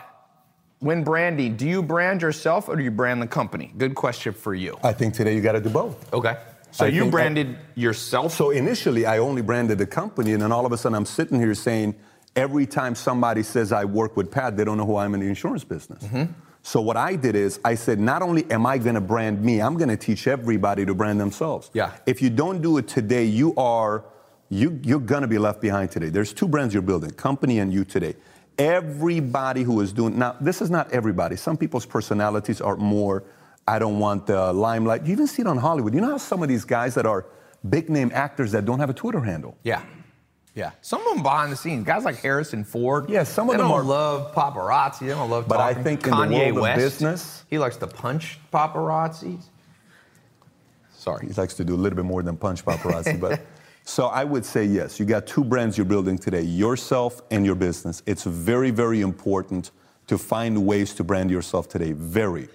when 0.80 1.04
branding. 1.04 1.56
Do 1.56 1.66
you 1.66 1.82
brand 1.82 2.22
yourself 2.22 2.68
or 2.68 2.76
do 2.76 2.82
you 2.82 2.90
brand 2.90 3.22
the 3.22 3.26
company? 3.26 3.72
Good 3.78 3.94
question 3.94 4.32
for 4.34 4.54
you. 4.54 4.76
I 4.82 4.92
think 4.92 5.14
today 5.14 5.34
you 5.34 5.40
got 5.40 5.52
to 5.52 5.60
do 5.60 5.70
both. 5.70 6.12
Okay. 6.12 6.36
So 6.72 6.84
I 6.84 6.88
you 6.88 7.02
think- 7.02 7.12
branded 7.12 7.56
yourself. 7.74 8.34
So 8.34 8.50
initially, 8.50 9.06
I 9.06 9.18
only 9.18 9.42
branded 9.42 9.78
the 9.78 9.86
company, 9.86 10.32
and 10.32 10.42
then 10.42 10.52
all 10.52 10.66
of 10.66 10.72
a 10.72 10.76
sudden, 10.76 10.94
I'm 10.94 11.06
sitting 11.06 11.40
here 11.40 11.54
saying, 11.54 11.94
every 12.36 12.66
time 12.66 12.94
somebody 12.94 13.42
says 13.42 13.72
I 13.72 13.84
work 13.84 14.16
with 14.16 14.30
Pat, 14.30 14.56
they 14.56 14.64
don't 14.64 14.76
know 14.76 14.86
who 14.86 14.96
I 14.96 15.04
am 15.04 15.14
in 15.14 15.20
the 15.20 15.26
insurance 15.26 15.64
business. 15.64 16.04
Mm-hmm. 16.04 16.32
So 16.62 16.80
what 16.80 16.96
I 16.96 17.16
did 17.16 17.36
is 17.36 17.60
I 17.64 17.76
said, 17.76 17.98
not 17.98 18.22
only 18.22 18.48
am 18.50 18.66
I 18.66 18.78
going 18.78 18.96
to 18.96 19.00
brand 19.00 19.42
me, 19.42 19.62
I'm 19.62 19.76
going 19.76 19.88
to 19.88 19.96
teach 19.96 20.26
everybody 20.26 20.84
to 20.84 20.94
brand 20.94 21.20
themselves. 21.20 21.70
Yeah. 21.72 21.92
If 22.06 22.20
you 22.20 22.28
don't 22.28 22.60
do 22.60 22.76
it 22.78 22.88
today, 22.88 23.24
you 23.24 23.54
are 23.56 24.04
you 24.48 24.78
you're 24.84 25.00
going 25.00 25.22
to 25.22 25.28
be 25.28 25.38
left 25.38 25.60
behind 25.60 25.90
today. 25.90 26.08
There's 26.08 26.32
two 26.32 26.46
brands 26.46 26.74
you're 26.74 26.82
building, 26.82 27.10
company 27.10 27.58
and 27.58 27.72
you 27.72 27.84
today. 27.84 28.14
Everybody 28.58 29.62
who 29.62 29.80
is 29.80 29.92
doing 29.92 30.18
now, 30.18 30.36
this 30.40 30.60
is 30.60 30.70
not 30.70 30.90
everybody. 30.92 31.36
Some 31.36 31.56
people's 31.56 31.86
personalities 31.86 32.60
are 32.60 32.76
more. 32.76 33.24
I 33.68 33.78
don't 33.78 33.98
want 33.98 34.26
the 34.26 34.52
limelight. 34.52 35.04
You 35.04 35.12
even 35.12 35.26
see 35.26 35.42
it 35.42 35.48
on 35.48 35.58
Hollywood. 35.58 35.94
You 35.94 36.00
know 36.00 36.10
how 36.10 36.18
some 36.18 36.42
of 36.42 36.48
these 36.48 36.64
guys 36.64 36.94
that 36.94 37.06
are 37.06 37.26
big 37.68 37.90
name 37.90 38.10
actors 38.14 38.52
that 38.52 38.64
don't 38.64 38.78
have 38.78 38.90
a 38.90 38.94
Twitter 38.94 39.20
handle. 39.20 39.56
Yeah. 39.62 39.82
Yeah. 40.56 40.70
Some 40.80 41.06
of 41.06 41.14
them 41.14 41.22
behind 41.22 41.52
the 41.52 41.56
scenes, 41.56 41.84
guys 41.84 42.04
like 42.04 42.16
Harrison 42.16 42.64
Ford. 42.64 43.10
Yeah, 43.10 43.24
some 43.24 43.50
of 43.50 43.58
them 43.58 43.70
are- 43.70 43.82
love 43.84 44.34
paparazzi. 44.34 45.00
They 45.00 45.08
don't 45.08 45.28
love 45.30 45.46
But 45.46 45.60
I 45.60 45.68
talking. 45.74 45.84
think 45.84 46.04
in 46.06 46.10
the 46.10 46.16
Kanye 46.16 46.38
world 46.46 46.56
of 46.56 46.62
West, 46.62 46.78
business- 46.78 47.44
he 47.50 47.58
likes 47.58 47.76
to 47.76 47.86
punch 47.86 48.40
paparazzi. 48.52 49.38
Sorry. 50.96 51.26
He 51.28 51.32
likes 51.34 51.54
to 51.54 51.64
do 51.64 51.74
a 51.74 51.76
little 51.76 51.94
bit 51.96 52.04
more 52.06 52.22
than 52.22 52.36
punch 52.36 52.64
paparazzi, 52.64 53.20
but 53.20 53.40
so 53.84 54.06
I 54.06 54.24
would 54.24 54.44
say 54.44 54.64
yes. 54.64 54.98
You 54.98 55.06
got 55.06 55.26
two 55.26 55.44
brands 55.44 55.76
you're 55.76 55.84
building 55.84 56.18
today: 56.18 56.40
yourself 56.42 57.20
and 57.30 57.44
your 57.44 57.54
business. 57.54 58.02
It's 58.06 58.24
very, 58.24 58.70
very 58.70 59.02
important 59.02 59.70
to 60.06 60.16
find 60.18 60.66
ways 60.66 60.94
to 60.94 61.04
brand 61.04 61.30
yourself 61.30 61.68
today. 61.68 61.92
Very. 61.92 62.48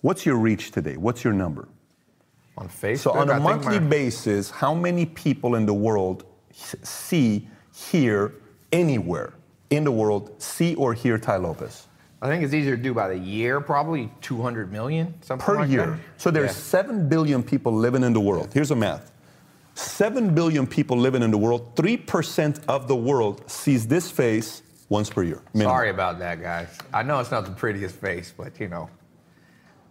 What's 0.00 0.24
your 0.24 0.36
reach 0.36 0.70
today? 0.70 0.96
What's 0.96 1.24
your 1.24 1.32
number? 1.32 1.66
On 2.56 2.68
Facebook. 2.68 2.98
So 2.98 3.10
on 3.12 3.28
I 3.30 3.32
a 3.32 3.36
think 3.36 3.42
monthly 3.42 3.80
my- 3.80 3.86
basis, 3.88 4.50
how 4.50 4.74
many 4.74 5.06
people 5.06 5.56
in 5.56 5.66
the 5.66 5.74
world 5.74 6.24
see, 6.82 7.48
hear, 7.72 8.32
anywhere 8.72 9.32
in 9.70 9.84
the 9.84 9.92
world 9.92 10.30
see 10.42 10.74
or 10.74 10.94
hear 10.94 11.18
Tai 11.18 11.36
Lopez? 11.36 11.86
I 12.20 12.26
think 12.26 12.42
it's 12.42 12.52
easier 12.52 12.76
to 12.76 12.82
do 12.82 12.92
by 12.92 13.08
the 13.08 13.16
year, 13.18 13.60
probably 13.60 14.10
200 14.22 14.72
million, 14.72 15.14
something 15.22 15.44
per 15.44 15.56
like 15.60 15.70
year. 15.70 15.86
that. 15.86 15.98
So 16.16 16.30
there's 16.32 16.50
Yeah. 16.50 16.82
7 16.82 17.08
billion 17.08 17.42
people 17.44 17.72
living 17.72 18.02
in 18.02 18.12
the 18.12 18.20
world. 18.20 18.50
Here's 18.52 18.70
a 18.72 18.76
math 18.76 19.12
7 19.74 20.34
billion 20.34 20.66
people 20.66 20.96
living 20.98 21.22
in 21.22 21.30
the 21.30 21.38
world. 21.38 21.76
3% 21.76 22.60
of 22.66 22.88
the 22.88 22.96
world 22.96 23.48
sees 23.48 23.86
this 23.86 24.10
face 24.10 24.62
once 24.88 25.08
per 25.08 25.22
year. 25.22 25.40
minimum. 25.54 25.72
Sorry 25.72 25.90
about 25.90 26.18
that, 26.18 26.42
guys. 26.42 26.66
I 26.92 27.04
know 27.04 27.20
it's 27.20 27.30
not 27.30 27.44
the 27.44 27.52
prettiest 27.52 27.94
face, 27.94 28.32
but 28.36 28.58
you 28.58 28.66
know, 28.68 28.90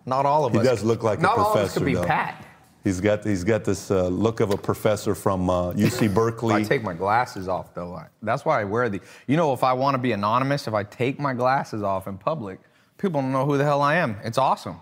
not 0.05 0.25
all 0.25 0.43
of 0.43 0.51
He 0.51 0.59
us. 0.59 0.63
He 0.65 0.69
does 0.69 0.83
look 0.83 1.03
like 1.03 1.19
a 1.19 1.21
professor. 1.21 1.37
not 1.39 1.47
all 1.47 1.57
of 1.57 1.63
us 1.63 1.73
could 1.75 1.85
be 1.85 1.93
though. 1.93 2.03
Pat. 2.03 2.43
He's 2.87 3.01
got, 3.01 3.25
he's 3.25 3.43
got 3.43 3.65
this 3.65 3.91
uh, 3.91 4.07
look 4.07 4.39
of 4.39 4.51
a 4.51 4.57
professor 4.57 5.13
from 5.13 5.49
uh, 5.49 5.73
UC 5.73 6.13
Berkeley. 6.13 6.55
I 6.55 6.63
take 6.63 6.83
my 6.83 6.93
glasses 6.93 7.49
off 7.49 7.73
though. 7.75 7.93
I- 7.95 8.07
That's 8.21 8.45
why 8.45 8.61
I 8.61 8.63
wear 8.63 8.87
the. 8.87 9.01
You 9.27 9.35
know, 9.35 9.51
if 9.51 9.61
I 9.61 9.73
want 9.73 9.95
to 9.95 9.97
be 9.97 10.13
anonymous, 10.13 10.67
if 10.67 10.73
I 10.73 10.83
take 10.83 11.19
my 11.19 11.33
glasses 11.33 11.83
off 11.83 12.07
in 12.07 12.17
public, 12.17 12.59
people 12.97 13.21
don't 13.21 13.33
know 13.33 13.45
who 13.45 13.57
the 13.57 13.65
hell 13.65 13.81
I 13.81 13.95
am. 13.95 14.15
It's 14.23 14.37
awesome. 14.37 14.77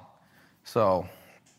So, 0.63 1.07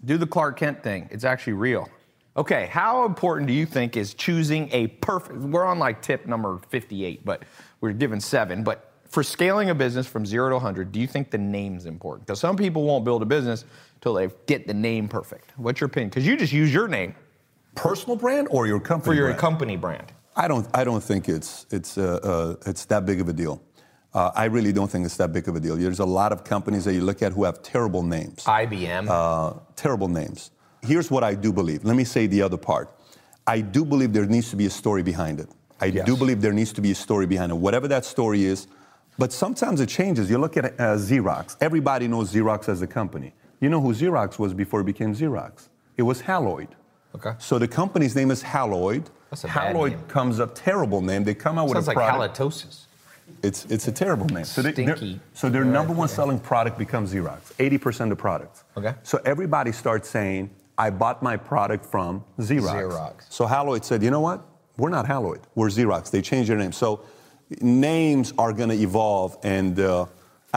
do 0.04 0.16
the 0.18 0.26
Clark 0.26 0.56
Kent 0.58 0.84
thing. 0.84 1.08
It's 1.10 1.24
actually 1.24 1.54
real. 1.54 1.88
Okay, 2.36 2.66
how 2.70 3.06
important 3.06 3.48
do 3.48 3.52
you 3.52 3.66
think 3.66 3.96
is 3.96 4.14
choosing 4.14 4.68
a 4.72 4.86
perfect? 4.86 5.38
We're 5.40 5.64
on 5.64 5.80
like 5.80 6.00
tip 6.00 6.26
number 6.26 6.60
58, 6.68 7.24
but 7.24 7.42
we're 7.80 7.92
given 7.92 8.20
seven. 8.20 8.62
But 8.62 8.92
for 9.08 9.22
scaling 9.24 9.70
a 9.70 9.74
business 9.74 10.06
from 10.06 10.24
zero 10.24 10.50
to 10.50 10.54
100, 10.56 10.92
do 10.92 11.00
you 11.00 11.06
think 11.08 11.30
the 11.30 11.38
name's 11.38 11.86
important? 11.86 12.26
Because 12.26 12.38
some 12.38 12.56
people 12.56 12.84
won't 12.84 13.04
build 13.04 13.22
a 13.22 13.26
business 13.26 13.64
until 14.06 14.14
they 14.28 14.34
get 14.46 14.66
the 14.66 14.74
name 14.74 15.08
perfect. 15.08 15.50
What's 15.56 15.80
your 15.80 15.86
opinion? 15.86 16.10
Because 16.10 16.26
you 16.26 16.36
just 16.36 16.52
use 16.52 16.72
your 16.72 16.88
name 16.88 17.14
Personal 17.74 18.16
brand 18.16 18.48
or 18.50 18.66
your 18.66 18.80
company 18.80 19.04
for 19.10 19.14
your 19.14 19.26
brand? 19.26 19.40
company 19.40 19.76
brand. 19.76 20.12
I 20.34 20.48
don't. 20.48 20.66
I 20.72 20.82
don't 20.84 21.02
think 21.02 21.28
it's 21.28 21.66
it's 21.70 21.98
uh, 21.98 22.20
uh, 22.22 22.70
it's 22.70 22.86
that 22.86 23.04
big 23.04 23.20
of 23.20 23.28
a 23.28 23.32
deal. 23.34 23.60
Uh, 24.14 24.30
I 24.34 24.46
really 24.46 24.72
don't 24.72 24.90
think 24.90 25.04
it's 25.04 25.18
that 25.18 25.30
big 25.32 25.46
of 25.46 25.56
a 25.56 25.60
deal. 25.60 25.76
There's 25.76 25.98
a 25.98 26.06
lot 26.06 26.32
of 26.32 26.42
companies 26.42 26.84
that 26.86 26.94
you 26.94 27.02
look 27.02 27.20
at 27.22 27.32
who 27.32 27.44
have 27.44 27.62
terrible 27.62 28.02
names. 28.02 28.44
IBM. 28.44 29.08
uh, 29.10 29.60
terrible 29.76 30.08
names. 30.08 30.52
Here's 30.82 31.10
what 31.10 31.22
I 31.22 31.34
do 31.34 31.52
believe. 31.52 31.84
Let 31.84 31.96
me 31.96 32.04
say 32.04 32.26
the 32.26 32.40
other 32.40 32.56
part. 32.56 32.88
I 33.46 33.60
do 33.60 33.84
believe 33.84 34.14
there 34.14 34.24
needs 34.26 34.48
to 34.50 34.56
be 34.56 34.64
a 34.66 34.70
story 34.70 35.02
behind 35.02 35.38
it. 35.40 35.48
I 35.80 35.86
Yes. 35.86 36.06
do 36.06 36.16
believe 36.16 36.40
there 36.40 36.54
needs 36.54 36.72
to 36.74 36.80
be 36.80 36.92
a 36.92 36.94
story 36.94 37.26
behind 37.26 37.52
it, 37.52 37.56
whatever 37.56 37.88
that 37.88 38.04
story 38.06 38.44
is. 38.44 38.68
But 39.18 39.32
sometimes 39.32 39.80
it 39.82 39.88
changes. 39.90 40.30
You 40.30 40.38
look 40.38 40.56
at 40.56 40.64
uh, 40.64 40.96
Xerox. 40.96 41.56
Everybody 41.60 42.08
knows 42.08 42.32
Xerox 42.32 42.68
as 42.70 42.80
a 42.82 42.86
company. 42.86 43.34
You 43.60 43.68
know 43.70 43.80
who 43.80 43.92
Xerox 43.94 44.38
was 44.38 44.54
before 44.54 44.80
it 44.80 44.84
became 44.84 45.14
Xerox? 45.14 45.68
It 45.96 46.02
was 46.02 46.20
Haloid. 46.20 46.68
Okay. 47.14 47.32
So 47.38 47.58
the 47.58 47.68
company's 47.68 48.14
name 48.14 48.30
is 48.30 48.42
Haloid. 48.42 49.04
That's 49.30 49.44
a 49.44 49.46
bad 49.48 49.74
Haloid 49.74 49.92
name. 49.92 50.02
comes 50.08 50.40
up 50.40 50.54
terrible 50.54 51.00
name. 51.00 51.24
They 51.24 51.34
come 51.34 51.58
out 51.58 51.68
Sounds 51.70 51.86
with 51.86 51.88
a 51.88 51.92
product. 51.92 52.38
like 52.38 52.48
halitosis. 52.52 52.82
It's, 53.42 53.64
it's 53.66 53.88
a 53.88 53.92
terrible 53.92 54.26
name. 54.26 54.44
So, 54.44 54.62
they, 54.62 54.72
Stinky. 54.72 55.20
so 55.34 55.48
their 55.48 55.64
number 55.64 55.92
one 55.92 56.08
selling 56.08 56.38
product 56.38 56.78
becomes 56.78 57.12
Xerox, 57.12 57.54
80% 57.54 58.12
of 58.12 58.18
products. 58.18 58.64
Okay. 58.76 58.94
So 59.02 59.20
everybody 59.24 59.72
starts 59.72 60.08
saying, 60.08 60.50
I 60.78 60.90
bought 60.90 61.22
my 61.22 61.36
product 61.36 61.84
from 61.84 62.24
Xerox. 62.38 62.90
Xerox. 62.90 63.14
So 63.30 63.46
Haloid 63.46 63.84
said, 63.84 64.02
you 64.02 64.10
know 64.10 64.20
what? 64.20 64.46
We're 64.76 64.90
not 64.90 65.06
Haloid, 65.06 65.40
we're 65.54 65.68
Xerox. 65.68 66.10
They 66.10 66.20
changed 66.22 66.50
their 66.50 66.58
name. 66.58 66.72
So 66.72 67.00
names 67.60 68.32
are 68.38 68.52
going 68.52 68.68
to 68.68 68.76
evolve, 68.76 69.36
and 69.42 69.78
uh, 69.80 70.06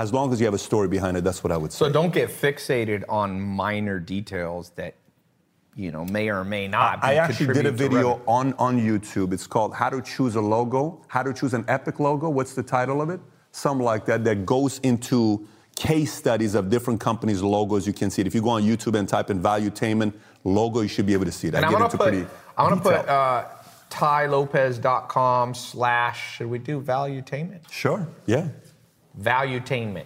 as 0.01 0.13
long 0.13 0.31
as 0.31 0.39
you 0.39 0.45
have 0.45 0.53
a 0.53 0.59
story 0.59 0.87
behind 0.87 1.17
it, 1.17 1.23
that's 1.23 1.43
what 1.43 1.51
I 1.51 1.57
would 1.57 1.71
say. 1.71 1.79
So 1.79 1.91
don't 1.91 2.13
get 2.13 2.29
fixated 2.29 3.03
on 3.09 3.39
minor 3.41 3.99
details 3.99 4.71
that 4.71 4.95
you 5.75 5.91
know 5.91 6.05
may 6.05 6.29
or 6.29 6.43
may 6.43 6.67
not. 6.67 7.03
I 7.03 7.15
actually 7.15 7.53
did 7.53 7.65
a 7.65 7.71
video 7.71 8.21
on, 8.25 8.53
on 8.53 8.79
YouTube. 8.79 9.33
It's 9.33 9.47
called 9.47 9.73
How 9.73 9.89
to 9.89 10.01
Choose 10.01 10.35
a 10.35 10.41
Logo, 10.41 11.01
How 11.07 11.23
to 11.23 11.33
Choose 11.33 11.53
an 11.53 11.65
Epic 11.67 11.99
Logo. 11.99 12.29
What's 12.29 12.53
the 12.53 12.63
title 12.63 13.01
of 13.01 13.09
it? 13.09 13.19
Something 13.51 13.85
like 13.85 14.05
that, 14.05 14.23
that 14.23 14.45
goes 14.45 14.79
into 14.79 15.47
case 15.75 16.13
studies 16.13 16.55
of 16.55 16.69
different 16.69 16.99
companies' 16.99 17.41
logos. 17.41 17.87
You 17.87 17.93
can 17.93 18.09
see 18.09 18.21
it. 18.21 18.27
If 18.27 18.35
you 18.35 18.41
go 18.41 18.49
on 18.49 18.63
YouTube 18.63 18.97
and 18.97 19.07
type 19.07 19.29
in 19.29 19.41
Valuetainment 19.41 20.13
logo, 20.43 20.81
you 20.81 20.87
should 20.87 21.05
be 21.05 21.13
able 21.13 21.25
to 21.25 21.31
see 21.31 21.47
it. 21.47 21.55
And 21.55 21.65
I 21.65 21.69
I'm 21.69 21.73
get 21.73 21.81
into 21.83 21.97
put 21.97 22.09
pretty 22.09 22.27
I'm 22.57 22.69
gonna 22.69 22.81
put 22.81 23.07
uh, 23.07 23.45
tailopez.com 23.89 25.53
slash. 25.53 26.35
Should 26.35 26.47
we 26.47 26.59
do 26.59 26.81
valuetainment? 26.81 27.71
Sure, 27.71 28.07
yeah. 28.25 28.49
Valuetainment. 29.21 30.05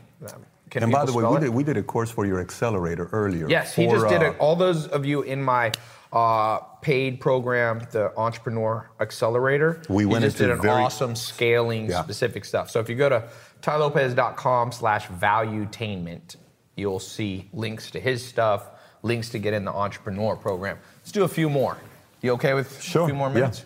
Can 0.70 0.84
And 0.84 0.92
by 0.92 1.06
the 1.06 1.14
way, 1.14 1.24
we 1.24 1.40
did, 1.40 1.50
we 1.50 1.64
did 1.64 1.78
a 1.78 1.84
course 1.84 2.10
for 2.10 2.26
your 2.26 2.40
accelerator 2.40 3.08
earlier. 3.12 3.48
Yes, 3.48 3.76
he 3.76 3.86
just 3.86 4.08
did 4.08 4.24
uh, 4.24 4.32
it. 4.32 4.36
All 4.40 4.56
those 4.56 4.88
of 4.88 5.06
you 5.06 5.22
in 5.22 5.42
my 5.44 5.72
uh, 6.12 6.58
paid 6.82 7.20
program, 7.20 7.86
the 7.92 8.12
Entrepreneur 8.18 8.90
Accelerator, 9.00 9.82
We 9.88 10.04
he 10.04 10.06
went 10.08 10.24
just 10.24 10.38
into 10.38 10.48
did 10.48 10.56
an 10.56 10.62
very- 10.62 10.82
awesome 10.84 11.16
scaling 11.16 11.90
Yeah. 11.90 12.02
specific 12.04 12.44
stuff. 12.46 12.72
So 12.72 12.80
if 12.80 12.90
you 12.90 12.96
go 12.96 13.08
to 13.10 13.24
tailopez.com 13.62 14.72
slash 14.72 15.08
valuetainment, 15.08 16.38
you'll 16.76 17.00
see 17.00 17.50
links 17.54 17.92
to 17.92 18.00
his 18.00 18.26
stuff, 18.26 18.70
links 19.04 19.30
to 19.30 19.40
get 19.40 19.54
in 19.54 19.66
the 19.66 19.72
Entrepreneur 19.74 20.36
program. 20.36 20.78
Let's 21.02 21.12
do 21.12 21.24
a 21.24 21.28
few 21.28 21.50
more. 21.50 21.78
You 22.22 22.32
okay 22.34 22.54
with 22.56 22.82
Sure, 22.82 23.04
a 23.04 23.06
few 23.06 23.16
more 23.16 23.28
yeah. 23.30 23.34
minutes? 23.36 23.66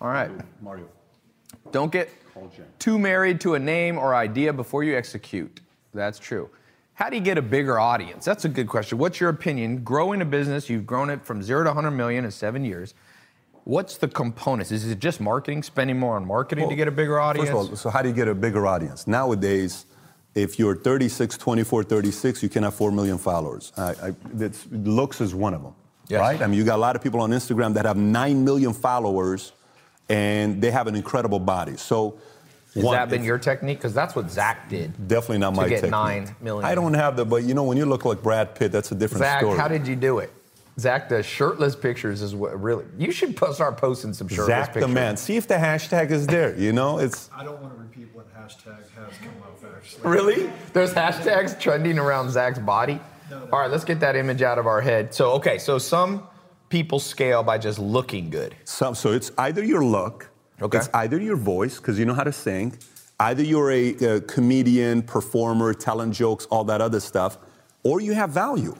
All 0.00 0.08
right. 0.08 0.30
Mario. 0.60 0.86
Don't 1.72 1.90
get 1.90 2.08
too 2.78 2.98
married 2.98 3.40
to 3.42 3.54
a 3.54 3.58
name 3.58 3.98
or 3.98 4.14
idea 4.14 4.52
before 4.52 4.84
you 4.84 4.96
execute. 4.96 5.60
That's 5.94 6.18
true. 6.18 6.50
How 6.94 7.10
do 7.10 7.16
you 7.16 7.22
get 7.22 7.36
a 7.36 7.42
bigger 7.42 7.78
audience? 7.78 8.24
That's 8.24 8.44
a 8.46 8.48
good 8.48 8.68
question. 8.68 8.96
What's 8.98 9.20
your 9.20 9.28
opinion? 9.28 9.84
Growing 9.84 10.22
a 10.22 10.24
business, 10.24 10.70
you've 10.70 10.86
grown 10.86 11.10
it 11.10 11.24
from 11.24 11.42
zero 11.42 11.62
to 11.62 11.68
100 11.68 11.90
million 11.90 12.24
in 12.24 12.30
seven 12.30 12.64
years. 12.64 12.94
What's 13.64 13.96
the 13.98 14.08
components? 14.08 14.70
Is 14.70 14.86
it 14.86 14.98
just 14.98 15.20
marketing, 15.20 15.62
spending 15.62 15.98
more 15.98 16.16
on 16.16 16.26
marketing 16.26 16.68
to 16.68 16.76
get 16.76 16.88
a 16.88 16.92
bigger 16.92 17.18
audience? 17.20 17.50
First 17.50 17.64
of 17.64 17.70
all, 17.70 17.76
so 17.76 17.90
how 17.90 18.00
do 18.00 18.08
you 18.08 18.14
get 18.14 18.28
a 18.28 18.34
bigger 18.34 18.66
audience? 18.66 19.06
Nowadays, 19.06 19.86
if 20.34 20.58
you're 20.58 20.76
36, 20.76 21.36
24, 21.36 21.82
36, 21.84 22.42
you 22.42 22.48
can 22.48 22.62
have 22.62 22.74
4 22.74 22.92
million 22.92 23.18
followers. 23.18 23.72
I, 23.76 23.90
I, 23.90 24.14
looks 24.70 25.20
is 25.20 25.34
one 25.34 25.52
of 25.52 25.62
them, 25.62 25.74
Yes. 26.08 26.20
right? 26.20 26.40
I 26.40 26.46
mean, 26.46 26.58
you 26.58 26.64
got 26.64 26.76
a 26.76 26.78
lot 26.78 26.94
of 26.96 27.02
people 27.02 27.20
on 27.20 27.30
Instagram 27.30 27.74
that 27.74 27.86
have 27.86 27.96
9 27.96 28.44
million 28.44 28.72
followers 28.72 29.52
and 30.08 30.60
they 30.60 30.70
have 30.70 30.86
an 30.86 30.94
incredible 30.94 31.38
body. 31.38 31.76
So, 31.76 32.18
Has 32.74 32.84
one, 32.84 32.94
that 32.94 33.08
been 33.08 33.24
your 33.24 33.38
technique? 33.38 33.78
Because 33.78 33.94
that's 33.94 34.14
what 34.14 34.30
Zach 34.30 34.68
did. 34.68 35.08
Definitely 35.08 35.38
not 35.38 35.50
to 35.50 35.56
my 35.56 35.68
get 35.68 35.74
technique. 35.76 35.90
9 35.90 36.36
million? 36.40 36.64
I 36.64 36.74
don't 36.74 36.94
have 36.94 37.16
the, 37.16 37.24
but 37.24 37.42
you 37.44 37.54
know, 37.54 37.64
when 37.64 37.76
you 37.76 37.86
look 37.86 38.04
like 38.04 38.22
Brad 38.22 38.54
Pitt, 38.54 38.72
that's 38.72 38.92
a 38.92 38.94
different 38.94 39.20
Zach, 39.24 39.40
story. 39.40 39.58
how 39.58 39.68
did 39.68 39.86
you 39.86 39.96
do 39.96 40.18
it? 40.18 40.32
Zach 40.78 41.08
does 41.08 41.24
shirtless 41.24 41.74
pictures 41.74 42.20
is 42.20 42.34
what 42.34 42.60
really. 42.62 42.84
You 42.98 43.10
should 43.10 43.34
po- 43.34 43.52
start 43.52 43.78
posting 43.78 44.12
some 44.12 44.28
shirtless 44.28 44.48
Zach 44.48 44.66
pictures. 44.74 44.82
the 44.82 44.88
man. 44.88 45.16
See 45.16 45.36
if 45.36 45.48
the 45.48 45.54
hashtag 45.54 46.10
is 46.10 46.26
there. 46.26 46.54
You 46.54 46.74
know, 46.74 46.98
it's 46.98 47.30
I 47.34 47.44
don't 47.44 47.62
want 47.62 47.74
to 47.74 47.80
repeat 47.80 48.08
what 48.12 48.26
hashtag 48.36 48.76
has 48.94 49.16
come 49.18 49.30
up 49.42 49.56
actually. 49.86 50.10
Really? 50.10 50.50
There's 50.72 50.92
hashtags 50.92 51.58
trending 51.58 51.98
around 51.98 52.30
Zach's 52.30 52.58
body? 52.58 53.00
No, 53.30 53.38
no. 53.38 53.50
All 53.52 53.60
right, 53.60 53.70
let's 53.70 53.84
get 53.84 54.00
that 54.00 54.16
image 54.16 54.42
out 54.42 54.58
of 54.58 54.66
our 54.66 54.80
head. 54.80 55.14
So, 55.14 55.32
okay, 55.32 55.58
so 55.58 55.78
some 55.78 56.26
people 56.68 56.98
scale 56.98 57.42
by 57.42 57.58
just 57.58 57.78
looking 57.78 58.30
good. 58.30 58.54
some. 58.64 58.94
So 58.94 59.12
it's 59.12 59.30
either 59.38 59.64
your 59.64 59.84
look, 59.84 60.30
Okay. 60.60 60.78
it's 60.78 60.88
either 60.94 61.18
your 61.20 61.36
voice 61.36 61.76
because 61.78 61.98
you 61.98 62.04
know 62.04 62.14
how 62.14 62.24
to 62.24 62.32
sing, 62.32 62.76
either 63.20 63.42
you're 63.42 63.70
a, 63.72 63.88
a 63.96 64.20
comedian, 64.22 65.02
performer, 65.02 65.72
telling 65.74 66.12
jokes, 66.12 66.46
all 66.50 66.64
that 66.64 66.80
other 66.80 67.00
stuff, 67.00 67.38
or 67.82 68.00
you 68.00 68.14
have 68.14 68.30
value. 68.30 68.74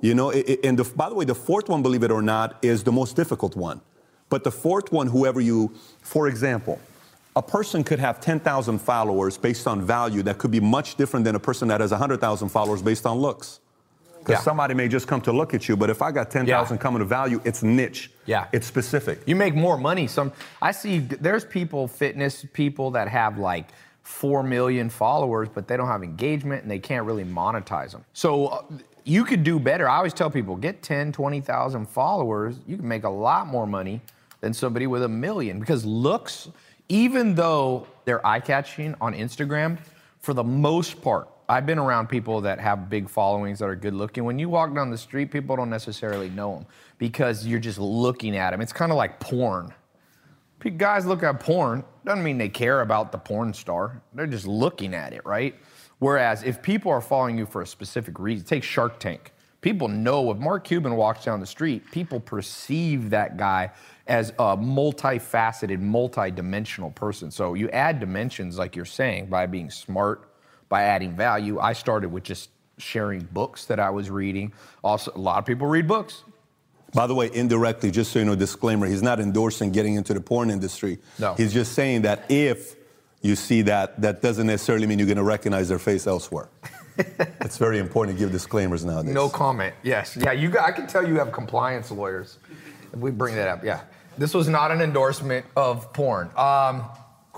You 0.00 0.14
know, 0.14 0.30
it- 0.30 0.48
it- 0.48 0.60
and 0.64 0.78
the, 0.78 0.84
by 0.84 1.08
the 1.08 1.14
way, 1.14 1.24
the 1.24 1.34
fourth 1.34 1.68
one, 1.68 1.82
believe 1.82 2.02
it 2.04 2.10
or 2.10 2.22
not, 2.22 2.56
is 2.62 2.84
the 2.84 2.92
most 2.92 3.16
difficult 3.16 3.56
one. 3.56 3.80
But 4.30 4.44
the 4.44 4.50
fourth 4.52 4.92
one, 4.92 5.06
whoever 5.08 5.40
you, 5.40 5.72
for 6.02 6.28
example, 6.28 6.78
a 7.34 7.42
person 7.42 7.82
could 7.84 7.98
have 7.98 8.20
10,000 8.20 8.78
followers 8.80 9.36
based 9.38 9.66
on 9.66 9.82
value 9.82 10.22
that 10.24 10.38
could 10.38 10.50
be 10.50 10.60
much 10.60 10.96
different 10.96 11.24
than 11.24 11.34
a 11.34 11.40
person 11.40 11.68
that 11.68 11.80
has 11.80 11.90
100,000 11.92 12.48
followers 12.48 12.82
based 12.82 13.06
on 13.06 13.18
looks. 13.18 13.60
Because 14.28 14.40
Yeah. 14.42 14.44
somebody 14.44 14.74
may 14.74 14.88
just 14.88 15.08
come 15.08 15.22
to 15.22 15.32
look 15.32 15.54
at 15.54 15.68
you, 15.70 15.76
but 15.76 15.88
if 15.88 16.02
I 16.02 16.12
got 16.12 16.30
10,000 16.30 16.76
Yeah. 16.76 16.82
coming 16.82 16.98
to 16.98 17.06
value, 17.06 17.40
it's 17.44 17.62
niche. 17.62 18.10
Yeah. 18.26 18.44
It's 18.52 18.66
specific. 18.66 19.20
You 19.26 19.34
make 19.36 19.54
more 19.54 19.78
money. 19.78 20.06
Some 20.06 20.32
I 20.60 20.72
see 20.72 20.98
there's 20.98 21.46
people, 21.46 21.88
fitness 21.88 22.44
people 22.52 22.90
that 22.90 23.08
have 23.08 23.38
like 23.38 23.68
four 24.02 24.42
million 24.42 24.90
followers, 24.90 25.48
but 25.48 25.66
they 25.66 25.78
don't 25.78 25.88
have 25.88 26.02
engagement 26.02 26.62
and 26.62 26.70
they 26.70 26.78
can't 26.78 27.06
really 27.06 27.24
monetize 27.24 27.92
them. 27.92 28.04
So 28.12 28.46
uh, 28.48 28.62
you 29.04 29.24
could 29.24 29.44
do 29.44 29.58
better. 29.58 29.88
I 29.88 29.96
always 29.96 30.12
tell 30.12 30.30
people 30.30 30.56
get 30.56 30.82
10, 30.82 31.10
20,000 31.12 31.86
followers, 31.88 32.56
you 32.66 32.76
can 32.76 32.86
make 32.86 33.04
a 33.04 33.08
lot 33.10 33.46
more 33.46 33.66
money 33.66 34.02
than 34.42 34.52
somebody 34.52 34.86
with 34.86 35.02
a 35.04 35.08
million 35.08 35.58
because 35.58 35.86
looks, 35.86 36.48
even 36.90 37.34
though 37.34 37.86
they're 38.04 38.24
eye 38.26 38.40
catching 38.40 38.94
on 39.00 39.14
Instagram, 39.14 39.78
for 40.20 40.34
the 40.34 40.44
most 40.44 41.00
part, 41.00 41.28
I've 41.50 41.64
been 41.64 41.78
around 41.78 42.08
people 42.08 42.42
that 42.42 42.60
have 42.60 42.90
big 42.90 43.08
followings 43.08 43.60
that 43.60 43.66
are 43.66 43.76
good 43.76 43.94
looking. 43.94 44.24
When 44.24 44.38
you 44.38 44.50
walk 44.50 44.74
down 44.74 44.90
the 44.90 44.98
street, 44.98 45.30
people 45.30 45.56
don't 45.56 45.70
necessarily 45.70 46.28
know 46.28 46.56
them 46.56 46.66
because 46.98 47.46
you're 47.46 47.58
just 47.58 47.78
looking 47.78 48.36
at 48.36 48.50
them. 48.50 48.60
It's 48.60 48.72
kind 48.72 48.92
of 48.92 48.98
like 48.98 49.18
porn. 49.18 49.72
Guys 50.76 51.06
look 51.06 51.22
at 51.22 51.40
porn, 51.40 51.84
doesn't 52.04 52.22
mean 52.22 52.36
they 52.36 52.48
care 52.48 52.82
about 52.82 53.12
the 53.12 53.18
porn 53.18 53.54
star. 53.54 54.02
They're 54.12 54.26
just 54.26 54.46
looking 54.46 54.92
at 54.92 55.12
it, 55.12 55.24
right? 55.24 55.54
Whereas 56.00 56.42
if 56.42 56.60
people 56.60 56.92
are 56.92 57.00
following 57.00 57.38
you 57.38 57.46
for 57.46 57.62
a 57.62 57.66
specific 57.66 58.18
reason, 58.18 58.44
take 58.44 58.62
Shark 58.62 58.98
Tank. 58.98 59.32
People 59.60 59.88
know 59.88 60.30
if 60.30 60.38
Mark 60.38 60.64
Cuban 60.64 60.96
walks 60.96 61.24
down 61.24 61.40
the 61.40 61.46
street, 61.46 61.90
people 61.90 62.20
perceive 62.20 63.10
that 63.10 63.36
guy 63.36 63.70
as 64.06 64.30
a 64.38 64.56
multifaceted, 64.56 65.80
multi-dimensional 65.80 66.90
person. 66.90 67.30
So 67.30 67.54
you 67.54 67.68
add 67.70 68.00
dimensions, 68.00 68.58
like 68.58 68.76
you're 68.76 68.84
saying, 68.84 69.26
by 69.26 69.46
being 69.46 69.70
smart, 69.70 70.27
by 70.68 70.82
adding 70.82 71.14
value. 71.14 71.58
I 71.58 71.72
started 71.72 72.10
with 72.10 72.24
just 72.24 72.50
sharing 72.78 73.20
books 73.20 73.64
that 73.66 73.80
I 73.80 73.90
was 73.90 74.10
reading. 74.10 74.52
Also, 74.82 75.12
a 75.14 75.18
lot 75.18 75.38
of 75.38 75.46
people 75.46 75.66
read 75.66 75.88
books. 75.88 76.24
By 76.94 77.06
the 77.06 77.14
way, 77.14 77.30
indirectly, 77.32 77.90
just 77.90 78.12
so 78.12 78.18
you 78.18 78.24
know, 78.24 78.34
disclaimer, 78.34 78.86
he's 78.86 79.02
not 79.02 79.20
endorsing 79.20 79.72
getting 79.72 79.94
into 79.94 80.14
the 80.14 80.20
porn 80.20 80.50
industry. 80.50 80.98
No. 81.18 81.34
He's 81.34 81.52
just 81.52 81.72
saying 81.72 82.02
that 82.02 82.30
if 82.30 82.76
you 83.20 83.36
see 83.36 83.62
that, 83.62 84.00
that 84.00 84.22
doesn't 84.22 84.46
necessarily 84.46 84.86
mean 84.86 84.98
you're 84.98 85.06
going 85.06 85.18
to 85.18 85.22
recognize 85.22 85.68
their 85.68 85.78
face 85.78 86.06
elsewhere. 86.06 86.48
it's 86.98 87.58
very 87.58 87.78
important 87.78 88.16
to 88.16 88.24
give 88.24 88.32
disclaimers 88.32 88.84
nowadays. 88.84 89.12
No 89.12 89.28
comment. 89.28 89.74
Yes. 89.82 90.16
Yeah, 90.16 90.32
you 90.32 90.48
got, 90.48 90.64
I 90.64 90.72
can 90.72 90.86
tell 90.86 91.06
you 91.06 91.16
have 91.16 91.30
compliance 91.30 91.90
lawyers. 91.90 92.38
We 92.94 93.10
bring 93.10 93.34
that 93.34 93.48
up, 93.48 93.62
yeah. 93.62 93.82
This 94.16 94.34
was 94.34 94.48
not 94.48 94.70
an 94.70 94.80
endorsement 94.80 95.44
of 95.56 95.92
porn. 95.92 96.30
Um, 96.36 96.84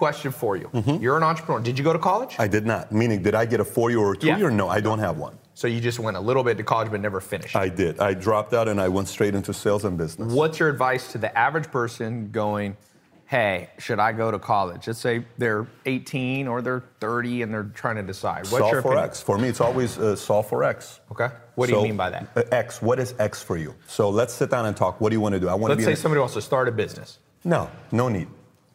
question 0.01 0.33
for 0.33 0.57
you. 0.57 0.69
You're 1.05 1.17
an 1.19 1.23
entrepreneur. 1.23 1.61
Did 1.61 1.77
you 1.79 1.85
go 1.85 1.93
to 1.93 1.99
college? 1.99 2.33
I 2.39 2.49
did 2.49 2.65
not. 2.73 2.91
Meaning, 2.91 3.21
did 3.23 3.35
I 3.35 3.45
get 3.53 3.61
a 3.61 3.65
four 3.77 3.91
year 3.91 4.01
or 4.11 4.17
two 4.17 4.29
Yeah. 4.29 4.39
year? 4.39 4.51
No, 4.51 4.67
I 4.69 4.81
don't 4.81 4.99
have 5.09 5.17
one. 5.19 5.35
so 5.61 5.67
you 5.69 5.79
just 5.91 5.99
went 6.07 6.17
a 6.17 6.21
little 6.29 6.43
bit 6.49 6.57
to 6.57 6.65
college 6.65 6.91
but 6.91 7.01
never 7.09 7.21
finished. 7.21 7.55
I 7.55 7.69
did. 7.69 8.01
I 8.01 8.15
dropped 8.15 8.53
out 8.59 8.67
and 8.73 8.81
I 8.81 8.89
went 8.97 9.09
straight 9.09 9.35
into 9.35 9.53
sales 9.53 9.85
and 9.85 9.99
business. 9.99 10.33
What's 10.33 10.59
your 10.61 10.71
advice 10.71 11.13
to 11.13 11.19
the 11.19 11.31
average 11.47 11.69
person 11.71 12.31
going, 12.33 12.69
hey, 13.27 13.69
should 13.85 13.99
I 14.09 14.11
go 14.13 14.31
to 14.31 14.39
college? 14.39 14.87
Let's 14.87 14.99
say 15.09 15.15
they're 15.37 15.67
18 15.85 16.49
or 16.49 16.63
they're 16.63 16.83
30 17.01 17.43
and 17.43 17.53
they're 17.53 17.71
trying 17.83 17.97
to 17.97 18.03
decide. 18.15 18.41
What's 18.53 18.63
solve 18.65 18.73
your 18.73 18.83
for 18.83 18.93
opinion? 18.93 19.11
X. 19.11 19.21
For 19.29 19.37
me, 19.43 19.49
it's 19.53 19.61
always 19.61 19.99
uh, 19.99 20.17
solve 20.17 20.47
for 20.49 20.65
X. 20.65 21.01
Okay. 21.13 21.29
What 21.57 21.69
do 21.69 21.77
you 21.77 21.83
mean 21.83 21.97
by 22.05 22.09
that? 22.15 22.25
uh, 22.35 22.43
X. 22.67 22.81
What 22.81 22.99
is 22.99 23.11
X 23.19 23.43
for 23.43 23.57
you? 23.59 23.75
So 23.87 24.09
let's 24.09 24.33
sit 24.33 24.49
down 24.51 24.65
and 24.65 24.75
talk. 24.75 24.99
What 25.03 25.11
do 25.11 25.15
you 25.17 25.21
want 25.21 25.35
to 25.35 25.41
do? 25.45 25.49
I 25.49 25.55
want 25.55 25.73
to 25.73 25.77
Let's 25.77 25.81
be 25.81 25.85
say 25.85 25.91
in 25.91 25.99
a- 25.99 26.01
somebody 26.05 26.21
wants 26.21 26.35
to 26.41 26.43
start 26.43 26.69
a 26.69 26.73
business. 26.73 27.19
No, 27.45 27.69
no 27.93 28.09
need. 28.09 28.29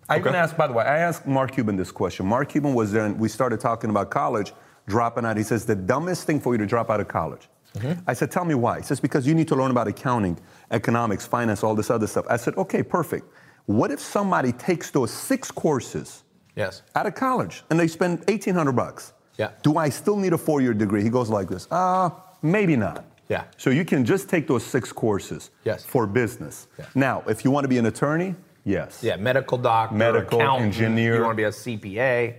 I 0.09 0.17
even 0.17 0.29
Okay. 0.29 0.37
asked, 0.37 0.57
by 0.57 0.67
the 0.67 0.73
way, 0.73 0.83
I 0.85 0.99
asked 0.99 1.25
Mark 1.25 1.51
Cuban 1.51 1.75
this 1.75 1.91
question. 1.91 2.25
Mark 2.25 2.49
Cuban 2.49 2.73
was 2.73 2.91
there 2.91 3.05
and 3.05 3.19
we 3.19 3.27
started 3.27 3.59
talking 3.59 3.89
about 3.89 4.09
college, 4.11 4.53
dropping 4.87 5.25
out. 5.25 5.35
He 5.37 5.43
says, 5.43 5.65
the 5.65 5.75
dumbest 5.75 6.25
thing 6.27 6.39
for 6.39 6.53
you 6.53 6.57
to 6.59 6.65
drop 6.65 6.89
out 6.89 6.99
of 6.99 7.07
college. 7.07 7.49
Mm-hmm. 7.75 7.99
I 8.07 8.13
said, 8.13 8.31
tell 8.31 8.45
me 8.45 8.55
why. 8.55 8.77
He 8.77 8.83
says, 8.83 8.99
because 8.99 9.25
you 9.27 9.33
need 9.35 9.47
to 9.49 9.55
learn 9.55 9.71
about 9.71 9.87
accounting, 9.87 10.37
economics, 10.71 11.25
finance, 11.25 11.63
all 11.63 11.75
this 11.75 11.89
other 11.89 12.07
stuff. 12.07 12.25
I 12.29 12.37
said, 12.37 12.55
okay, 12.55 12.83
perfect. 12.83 13.25
What 13.65 13.91
if 13.91 13.99
somebody 13.99 14.51
takes 14.51 14.91
those 14.91 15.11
six 15.11 15.49
courses 15.51 16.23
Yes. 16.55 16.83
out 16.95 17.05
of 17.05 17.15
college 17.15 17.63
and 17.69 17.79
they 17.79 17.87
spend 17.87 18.19
1800 18.27 18.71
bucks? 18.73 19.13
Yeah. 19.37 19.49
Do 19.63 19.77
I 19.77 19.89
still 19.89 20.15
need 20.17 20.31
a 20.33 20.37
four-year 20.37 20.73
degree? 20.73 21.01
He 21.03 21.09
goes 21.09 21.29
like 21.29 21.49
this, 21.49 21.67
uh, 21.71 22.11
maybe 22.41 22.75
not. 22.77 23.03
Yeah. 23.27 23.45
So 23.57 23.71
you 23.71 23.83
can 23.83 24.05
just 24.05 24.29
take 24.29 24.47
those 24.47 24.63
six 24.63 24.93
courses 24.93 25.49
Yes. 25.65 25.83
for 25.83 26.05
business. 26.07 26.67
Yeah. 26.77 26.85
Now, 26.93 27.23
if 27.27 27.43
you 27.43 27.49
want 27.51 27.63
to 27.65 27.67
be 27.67 27.79
an 27.79 27.87
attorney, 27.87 28.35
yes. 28.65 29.01
Yeah, 29.01 29.15
medical 29.15 29.57
doctor, 29.57 29.95
Medical, 29.95 30.41
engineer. 30.41 31.15
You 31.15 31.21
want 31.23 31.37
to 31.37 31.41
be 31.41 31.43
a 31.43 31.49
CPA. 31.49 32.35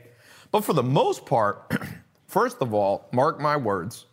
But 0.51 0.65
for 0.65 0.75
the 0.75 0.83
most 0.83 1.25
part, 1.25 1.73
first 2.27 2.59
of 2.61 2.75
all, 2.75 3.09
mark 3.13 3.41
my 3.41 3.57
words, 3.57 4.05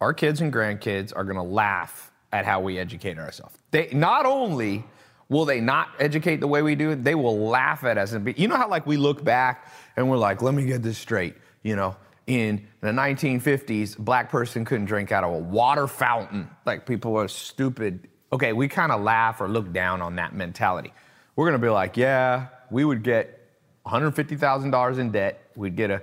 our 0.00 0.14
kids 0.14 0.40
and 0.40 0.52
grandkids 0.52 1.12
are 1.14 1.24
going 1.24 1.36
to 1.36 1.42
laugh 1.42 2.10
at 2.32 2.44
how 2.44 2.60
we 2.60 2.78
educate 2.78 3.18
ourselves. 3.18 3.56
They 3.70 3.90
not 3.92 4.26
only 4.26 4.84
will 5.28 5.44
they 5.44 5.60
not 5.60 5.88
educate 5.98 6.36
the 6.36 6.48
way 6.48 6.62
we 6.62 6.74
do 6.74 6.90
it, 6.90 7.04
they 7.04 7.14
will 7.14 7.38
laugh 7.38 7.84
at 7.84 7.98
us 7.98 8.12
and 8.12 8.24
be, 8.24 8.34
you 8.36 8.48
know 8.48 8.56
how 8.56 8.68
like 8.68 8.86
we 8.86 8.96
look 8.96 9.22
back 9.22 9.70
and 9.96 10.08
we're 10.08 10.16
like, 10.16 10.42
let 10.42 10.54
me 10.54 10.64
get 10.64 10.82
this 10.82 10.98
straight, 10.98 11.34
you 11.62 11.76
know, 11.76 11.96
in 12.26 12.66
the 12.80 12.88
1950s, 12.88 13.98
a 13.98 14.02
black 14.02 14.30
person 14.30 14.64
couldn't 14.64 14.84
drink 14.84 15.12
out 15.12 15.24
of 15.24 15.32
a 15.32 15.38
water 15.38 15.86
fountain. 15.86 16.48
Like 16.66 16.86
people 16.86 17.12
were 17.12 17.28
stupid. 17.28 18.08
Okay, 18.32 18.52
we 18.52 18.68
kind 18.68 18.92
of 18.92 19.00
laugh 19.00 19.40
or 19.40 19.48
look 19.48 19.72
down 19.72 20.02
on 20.02 20.16
that 20.16 20.34
mentality. 20.34 20.92
We're 21.38 21.46
gonna 21.46 21.60
be 21.60 21.68
like, 21.68 21.96
yeah, 21.96 22.48
we 22.68 22.84
would 22.84 23.04
get 23.04 23.40
$150,000 23.86 24.98
in 24.98 25.12
debt. 25.12 25.40
We'd 25.54 25.76
get 25.76 25.88
a, 25.92 26.02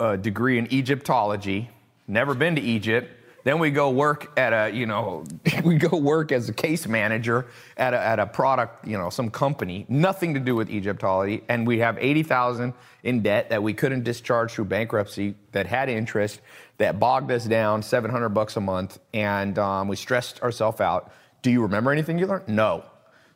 a 0.00 0.16
degree 0.16 0.56
in 0.56 0.72
Egyptology. 0.72 1.68
Never 2.08 2.32
been 2.32 2.54
to 2.54 2.62
Egypt. 2.62 3.10
Then 3.44 3.58
we 3.58 3.70
go 3.70 3.90
work 3.90 4.32
at 4.38 4.54
a, 4.54 4.74
you 4.74 4.86
know, 4.86 5.26
we 5.64 5.76
go 5.76 5.98
work 5.98 6.32
as 6.32 6.48
a 6.48 6.54
case 6.54 6.88
manager 6.88 7.44
at 7.76 7.92
a, 7.92 8.00
at 8.00 8.18
a 8.18 8.24
product, 8.24 8.88
you 8.88 8.96
know, 8.96 9.10
some 9.10 9.30
company, 9.30 9.84
nothing 9.90 10.32
to 10.32 10.40
do 10.40 10.54
with 10.54 10.70
Egyptology, 10.70 11.44
and 11.50 11.66
we 11.66 11.80
have 11.80 11.98
80,000 12.00 12.72
in 13.02 13.20
debt 13.20 13.50
that 13.50 13.62
we 13.62 13.74
couldn't 13.74 14.02
discharge 14.02 14.52
through 14.52 14.64
bankruptcy, 14.64 15.34
that 15.52 15.66
had 15.66 15.90
interest, 15.90 16.40
that 16.78 16.98
bogged 16.98 17.30
us 17.30 17.44
down 17.44 17.82
700 17.82 18.30
bucks 18.30 18.56
a 18.56 18.62
month, 18.62 18.98
and 19.12 19.58
um, 19.58 19.88
we 19.88 19.96
stressed 19.96 20.42
ourselves 20.42 20.80
out. 20.80 21.12
Do 21.42 21.50
you 21.50 21.60
remember 21.60 21.92
anything 21.92 22.18
you 22.18 22.26
learned? 22.26 22.48
No. 22.48 22.84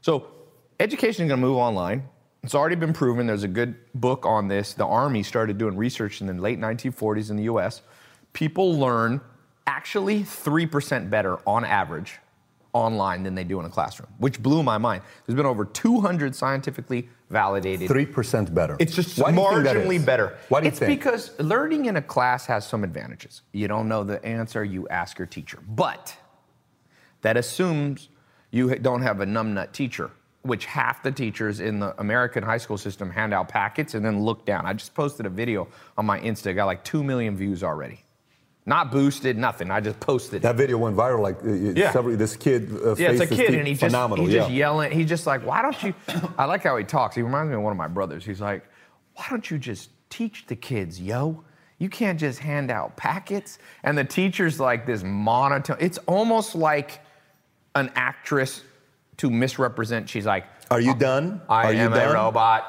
So 0.00 0.37
education 0.80 1.24
is 1.24 1.28
going 1.28 1.40
to 1.40 1.46
move 1.46 1.56
online. 1.56 2.08
It's 2.42 2.54
already 2.54 2.76
been 2.76 2.92
proven. 2.92 3.26
There's 3.26 3.42
a 3.42 3.48
good 3.48 3.74
book 3.94 4.24
on 4.24 4.48
this. 4.48 4.74
The 4.74 4.86
Army 4.86 5.22
started 5.22 5.58
doing 5.58 5.76
research 5.76 6.20
in 6.20 6.26
the 6.28 6.34
late 6.34 6.60
1940s 6.60 7.30
in 7.30 7.36
the 7.36 7.44
US. 7.44 7.82
People 8.32 8.78
learn 8.78 9.20
actually 9.66 10.22
3% 10.22 11.10
better 11.10 11.38
on 11.46 11.64
average 11.64 12.18
online 12.72 13.22
than 13.22 13.34
they 13.34 13.44
do 13.44 13.58
in 13.58 13.66
a 13.66 13.68
classroom, 13.68 14.08
which 14.18 14.40
blew 14.42 14.62
my 14.62 14.78
mind. 14.78 15.02
There's 15.26 15.36
been 15.36 15.46
over 15.46 15.64
200 15.64 16.34
scientifically 16.34 17.08
validated. 17.28 17.90
3% 17.90 18.54
better. 18.54 18.76
It's 18.78 18.94
just 18.94 19.18
Why 19.18 19.32
do 19.32 19.40
you 19.40 19.48
think 19.48 19.64
that 19.64 19.76
marginally 19.76 20.04
better. 20.04 20.38
Why 20.48 20.60
do 20.60 20.66
you 20.66 20.70
think? 20.70 20.72
it's 20.72 20.78
think? 20.78 21.00
because 21.00 21.38
learning 21.40 21.86
in 21.86 21.96
a 21.96 22.02
class 22.02 22.46
has 22.46 22.66
some 22.66 22.84
advantages. 22.84 23.42
You 23.52 23.68
don't 23.68 23.88
know 23.88 24.04
the 24.04 24.24
answer, 24.24 24.64
you 24.64 24.86
ask 24.88 25.18
your 25.18 25.26
teacher. 25.26 25.58
But 25.66 26.16
that 27.22 27.36
assumes 27.36 28.10
you 28.50 28.74
don't 28.76 29.02
have 29.02 29.20
a 29.20 29.26
numbnut 29.26 29.72
teacher, 29.72 30.10
which 30.42 30.64
half 30.66 31.02
the 31.02 31.10
teachers 31.10 31.60
in 31.60 31.80
the 31.80 31.98
American 32.00 32.42
high 32.42 32.58
school 32.58 32.78
system 32.78 33.10
hand 33.10 33.34
out 33.34 33.48
packets 33.48 33.94
and 33.94 34.04
then 34.04 34.22
look 34.22 34.44
down. 34.44 34.66
I 34.66 34.72
just 34.72 34.94
posted 34.94 35.26
a 35.26 35.30
video 35.30 35.68
on 35.96 36.06
my 36.06 36.20
Insta, 36.20 36.54
got 36.54 36.66
like 36.66 36.84
2 36.84 37.02
million 37.02 37.36
views 37.36 37.62
already. 37.62 38.00
Not 38.64 38.92
boosted, 38.92 39.38
nothing. 39.38 39.70
I 39.70 39.80
just 39.80 39.98
posted 39.98 40.34
it. 40.36 40.42
That 40.42 40.56
video 40.56 40.76
went 40.76 40.94
viral. 40.96 41.20
Like 41.20 41.42
uh, 41.42 41.48
Yeah. 41.52 41.90
several, 41.90 42.16
this 42.16 42.36
kid. 42.36 42.70
Uh, 42.70 42.94
Yeah, 42.96 43.10
it's 43.12 43.20
a 43.22 43.26
kid, 43.26 43.54
and 43.54 43.66
he's 43.66 43.80
phenomenal. 43.80 44.26
just, 44.26 44.34
he's 44.34 44.42
just 44.44 44.50
yelling. 44.52 44.92
He's 44.92 45.08
just 45.08 45.26
like, 45.26 45.44
why 45.44 45.62
don't 45.62 45.82
you? 45.82 45.94
I 46.38 46.44
like 46.44 46.62
how 46.64 46.76
he 46.76 46.84
talks. 46.84 47.16
He 47.16 47.22
reminds 47.22 47.48
me 47.48 47.54
of 47.56 47.62
one 47.62 47.72
of 47.72 47.78
my 47.78 47.88
brothers. 47.88 48.26
He's 48.26 48.40
like, 48.42 48.62
why 49.14 49.24
don't 49.30 49.50
you 49.50 49.56
just 49.58 49.88
teach 50.10 50.46
the 50.46 50.54
kids, 50.56 51.00
yo? 51.00 51.44
You 51.78 51.88
can't 51.88 52.20
just 52.20 52.40
hand 52.40 52.70
out 52.70 52.96
packets. 52.96 53.58
And 53.84 53.96
the 53.96 54.04
teacher's 54.04 54.60
like 54.60 54.84
this 54.84 55.02
monotone. 55.02 55.78
It's 55.80 55.98
almost 56.06 56.54
like 56.54 57.00
an 57.74 57.90
actress 57.94 58.62
to 59.18 59.30
misrepresent. 59.30 60.08
She's 60.08 60.26
like, 60.26 60.46
Are 60.70 60.80
you 60.80 60.92
oh, 60.92 60.98
done? 60.98 61.40
I 61.48 61.64
Are 61.64 61.72
you 61.72 61.80
am 61.80 61.92
done? 61.92 62.10
a 62.10 62.14
robot. 62.14 62.64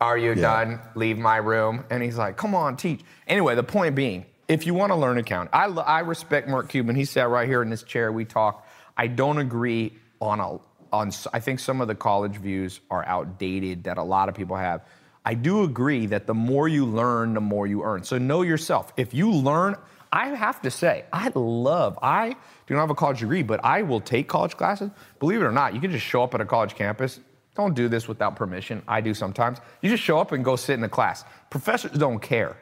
Are 0.00 0.18
you 0.18 0.30
Yeah. 0.30 0.64
done? 0.64 0.80
Leave 0.94 1.18
my 1.18 1.36
room. 1.36 1.84
And 1.90 2.02
he's 2.02 2.16
like, 2.18 2.36
come 2.36 2.54
on, 2.54 2.76
teach. 2.76 3.00
Anyway, 3.28 3.54
the 3.54 3.62
point 3.62 3.94
being, 3.94 4.26
if 4.48 4.66
you 4.66 4.74
want 4.74 4.90
to 4.90 4.96
learn 4.96 5.18
accounting, 5.18 5.50
I, 5.52 5.66
I 5.66 6.00
respect 6.00 6.48
Mark 6.48 6.68
Cuban. 6.68 6.96
He 6.96 7.04
sat 7.04 7.28
right 7.28 7.46
here 7.48 7.62
in 7.62 7.70
this 7.70 7.82
chair. 7.82 8.10
We 8.10 8.24
talk. 8.24 8.66
I 8.96 9.06
don't 9.06 9.38
agree 9.38 9.92
on 10.20 10.40
a 10.40 10.58
on. 10.92 11.10
I 11.32 11.40
think 11.40 11.60
some 11.60 11.80
of 11.80 11.88
the 11.88 11.94
college 11.94 12.36
views 12.36 12.80
are 12.90 13.04
outdated 13.06 13.84
that 13.84 13.96
a 13.98 14.02
lot 14.02 14.28
of 14.28 14.34
people 14.34 14.56
have. 14.56 14.82
I 15.24 15.34
do 15.34 15.62
agree 15.62 16.06
that 16.06 16.26
the 16.26 16.34
more 16.34 16.66
you 16.68 16.84
learn, 16.84 17.34
the 17.34 17.40
more 17.40 17.66
you 17.66 17.84
earn. 17.84 18.02
So 18.02 18.18
know 18.18 18.42
yourself. 18.42 18.92
If 18.96 19.14
you 19.14 19.30
learn, 19.30 19.76
I 20.12 20.28
have 20.30 20.60
to 20.62 20.70
say, 20.70 21.04
I 21.12 21.30
love. 21.34 21.98
I 22.02 22.34
do 22.66 22.74
not 22.74 22.80
have 22.80 22.90
a 22.90 22.94
college 22.94 23.20
degree, 23.20 23.42
but 23.42 23.60
I 23.64 23.82
will 23.82 24.00
take 24.00 24.28
college 24.28 24.56
classes. 24.56 24.90
Believe 25.18 25.40
it 25.40 25.44
or 25.44 25.52
not, 25.52 25.74
you 25.74 25.80
can 25.80 25.90
just 25.90 26.04
show 26.04 26.22
up 26.22 26.34
at 26.34 26.40
a 26.40 26.44
college 26.44 26.74
campus. 26.74 27.20
Don't 27.54 27.74
do 27.74 27.88
this 27.88 28.08
without 28.08 28.36
permission. 28.36 28.82
I 28.88 29.00
do 29.00 29.12
sometimes. 29.14 29.58
You 29.82 29.90
just 29.90 30.02
show 30.02 30.18
up 30.18 30.32
and 30.32 30.44
go 30.44 30.56
sit 30.56 30.74
in 30.74 30.80
the 30.80 30.88
class. 30.88 31.24
Professors 31.50 31.92
don't 31.92 32.18
care. 32.20 32.56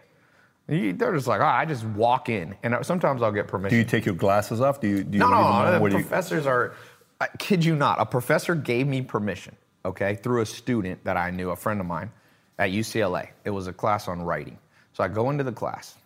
You- 0.69 0.93
They're 0.93 1.15
just 1.15 1.27
like, 1.29 1.41
oh, 1.41 1.45
I 1.45 1.65
just 1.65 1.85
walk 1.85 2.29
in, 2.29 2.57
and 2.63 2.75
sometimes 2.83 3.23
I'll 3.23 3.33
get 3.33 3.47
permission. 3.49 3.75
Do 3.77 3.79
you 3.79 3.85
take 3.85 4.05
your 4.05 4.15
glasses 4.15 4.61
off? 4.61 4.81
Do 4.81 4.89
you? 4.89 5.05
Do 5.05 5.13
you 5.17 5.19
No, 5.21 5.29
no, 5.31 5.41
no. 5.65 5.73
The 5.73 5.91
do 5.91 5.97
you- 5.97 6.03
professors 6.03 6.47
are. 6.47 6.75
I 7.21 7.29
kid 7.39 7.65
you 7.65 7.77
not. 7.77 8.01
A 8.01 8.07
professor 8.07 8.55
gave 8.55 8.87
me 8.87 9.03
permission. 9.03 9.55
Okay, 9.85 10.15
through 10.17 10.43
a 10.43 10.47
student 10.47 11.05
that 11.05 11.17
I 11.17 11.31
knew, 11.31 11.51
a 11.51 11.57
friend 11.57 11.81
of 11.81 11.87
mine, 11.87 12.11
at 12.59 12.71
UCLA. 12.71 13.29
It 13.45 13.51
was 13.51 13.67
a 13.67 13.73
class 13.73 14.09
on 14.09 14.21
writing. 14.23 14.59
So 14.93 15.03
I 15.05 15.09
go 15.09 15.31
into 15.31 15.45
the 15.45 15.53
class. 15.53 15.97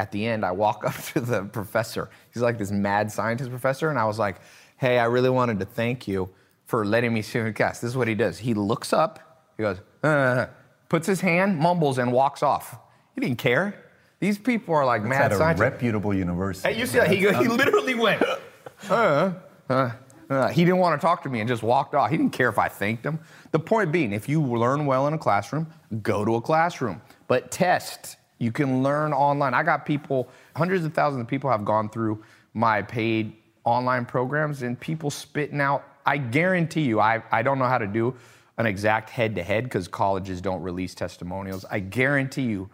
At 0.00 0.10
the 0.12 0.24
end, 0.26 0.46
I 0.46 0.52
walk 0.52 0.82
up 0.90 0.94
to 1.12 1.20
the 1.20 1.44
professor. 1.44 2.08
He's 2.32 2.42
like 2.42 2.56
this 2.56 2.70
mad 2.70 3.12
scientist 3.12 3.50
professor, 3.50 3.90
and 3.90 3.98
I 3.98 4.06
was 4.06 4.18
like, 4.18 4.36
"Hey, 4.78 4.98
I 4.98 5.04
really 5.04 5.28
wanted 5.28 5.58
to 5.60 5.66
thank 5.66 6.08
you 6.08 6.30
for 6.64 6.86
letting 6.86 7.12
me 7.12 7.20
sit 7.20 7.40
in 7.40 7.44
the 7.46 7.52
class." 7.52 7.82
This 7.82 7.90
is 7.90 7.96
what 7.98 8.08
he 8.08 8.14
does. 8.14 8.38
He 8.38 8.54
looks 8.54 8.94
up. 8.94 9.52
He 9.58 9.62
goes, 9.62 9.78
uh, 10.02 10.46
puts 10.88 11.06
his 11.06 11.20
hand, 11.20 11.58
mumbles, 11.58 11.98
and 11.98 12.12
walks 12.12 12.42
off. 12.42 12.78
He 13.14 13.20
didn't 13.20 13.36
care. 13.36 13.74
These 14.20 14.38
people 14.38 14.74
are 14.74 14.86
like 14.86 15.02
It's 15.02 15.10
mad 15.10 15.22
at 15.26 15.32
a 15.32 15.36
scientists. 15.36 15.60
reputable 15.60 16.14
university. 16.14 16.66
At 16.66 16.76
UCLA, 16.76 17.06
he, 17.08 17.16
he 17.16 17.48
literally 17.48 17.94
went, 17.94 18.22
uh, 18.90 19.32
uh, 19.68 19.90
uh. 20.30 20.48
He 20.48 20.64
didn't 20.64 20.78
want 20.78 20.98
to 20.98 21.04
talk 21.06 21.22
to 21.24 21.28
me 21.28 21.40
and 21.40 21.48
just 21.48 21.62
walked 21.62 21.94
off. 21.94 22.10
He 22.10 22.16
didn't 22.16 22.32
care 22.32 22.48
if 22.48 22.58
I 22.58 22.68
thanked 22.68 23.04
him. 23.04 23.18
The 23.50 23.58
point 23.58 23.92
being, 23.92 24.12
if 24.14 24.30
you 24.30 24.40
learn 24.42 24.86
well 24.86 25.06
in 25.08 25.12
a 25.12 25.18
classroom, 25.18 25.66
go 26.02 26.24
to 26.24 26.36
a 26.36 26.40
classroom. 26.40 27.02
But 27.28 27.50
test. 27.50 28.16
You 28.40 28.50
can 28.50 28.82
learn 28.82 29.12
online. 29.12 29.54
I 29.54 29.62
got 29.62 29.86
people, 29.86 30.28
hundreds 30.56 30.84
of 30.84 30.94
thousands 30.94 31.20
of 31.20 31.28
people 31.28 31.50
have 31.50 31.64
gone 31.64 31.90
through 31.90 32.24
my 32.54 32.82
paid 32.82 33.34
online 33.64 34.06
programs 34.06 34.62
and 34.62 34.80
people 34.80 35.10
spitting 35.10 35.60
out. 35.60 35.84
I 36.06 36.16
guarantee 36.16 36.82
you, 36.82 37.00
I, 37.00 37.22
I 37.30 37.42
don't 37.42 37.58
know 37.58 37.66
how 37.66 37.78
to 37.78 37.86
do 37.86 38.16
an 38.56 38.66
exact 38.66 39.10
head 39.10 39.36
to 39.36 39.42
head 39.42 39.64
because 39.64 39.88
colleges 39.88 40.40
don't 40.40 40.62
release 40.62 40.94
testimonials. 40.94 41.66
I 41.70 41.80
guarantee 41.80 42.44
you, 42.44 42.70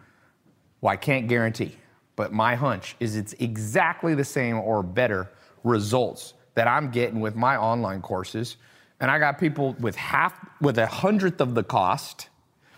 well, 0.79 0.93
I 0.93 0.95
can't 0.95 1.27
guarantee, 1.27 1.75
but 2.15 2.31
my 2.31 2.55
hunch 2.55 2.95
is 3.01 3.17
it's 3.17 3.33
exactly 3.33 4.15
the 4.15 4.23
same 4.23 4.57
or 4.57 4.81
better 4.81 5.29
results 5.65 6.33
that 6.55 6.67
I'm 6.67 6.91
getting 6.91 7.19
with 7.19 7.35
my 7.35 7.57
online 7.57 8.01
courses. 8.01 8.55
And 9.01 9.11
I 9.11 9.19
got 9.19 9.37
people 9.37 9.75
with 9.79 9.95
half, 9.97 10.33
with 10.61 10.77
a 10.77 10.87
hundredth 10.87 11.41
of 11.41 11.55
the 11.55 11.63
cost, 11.63 12.29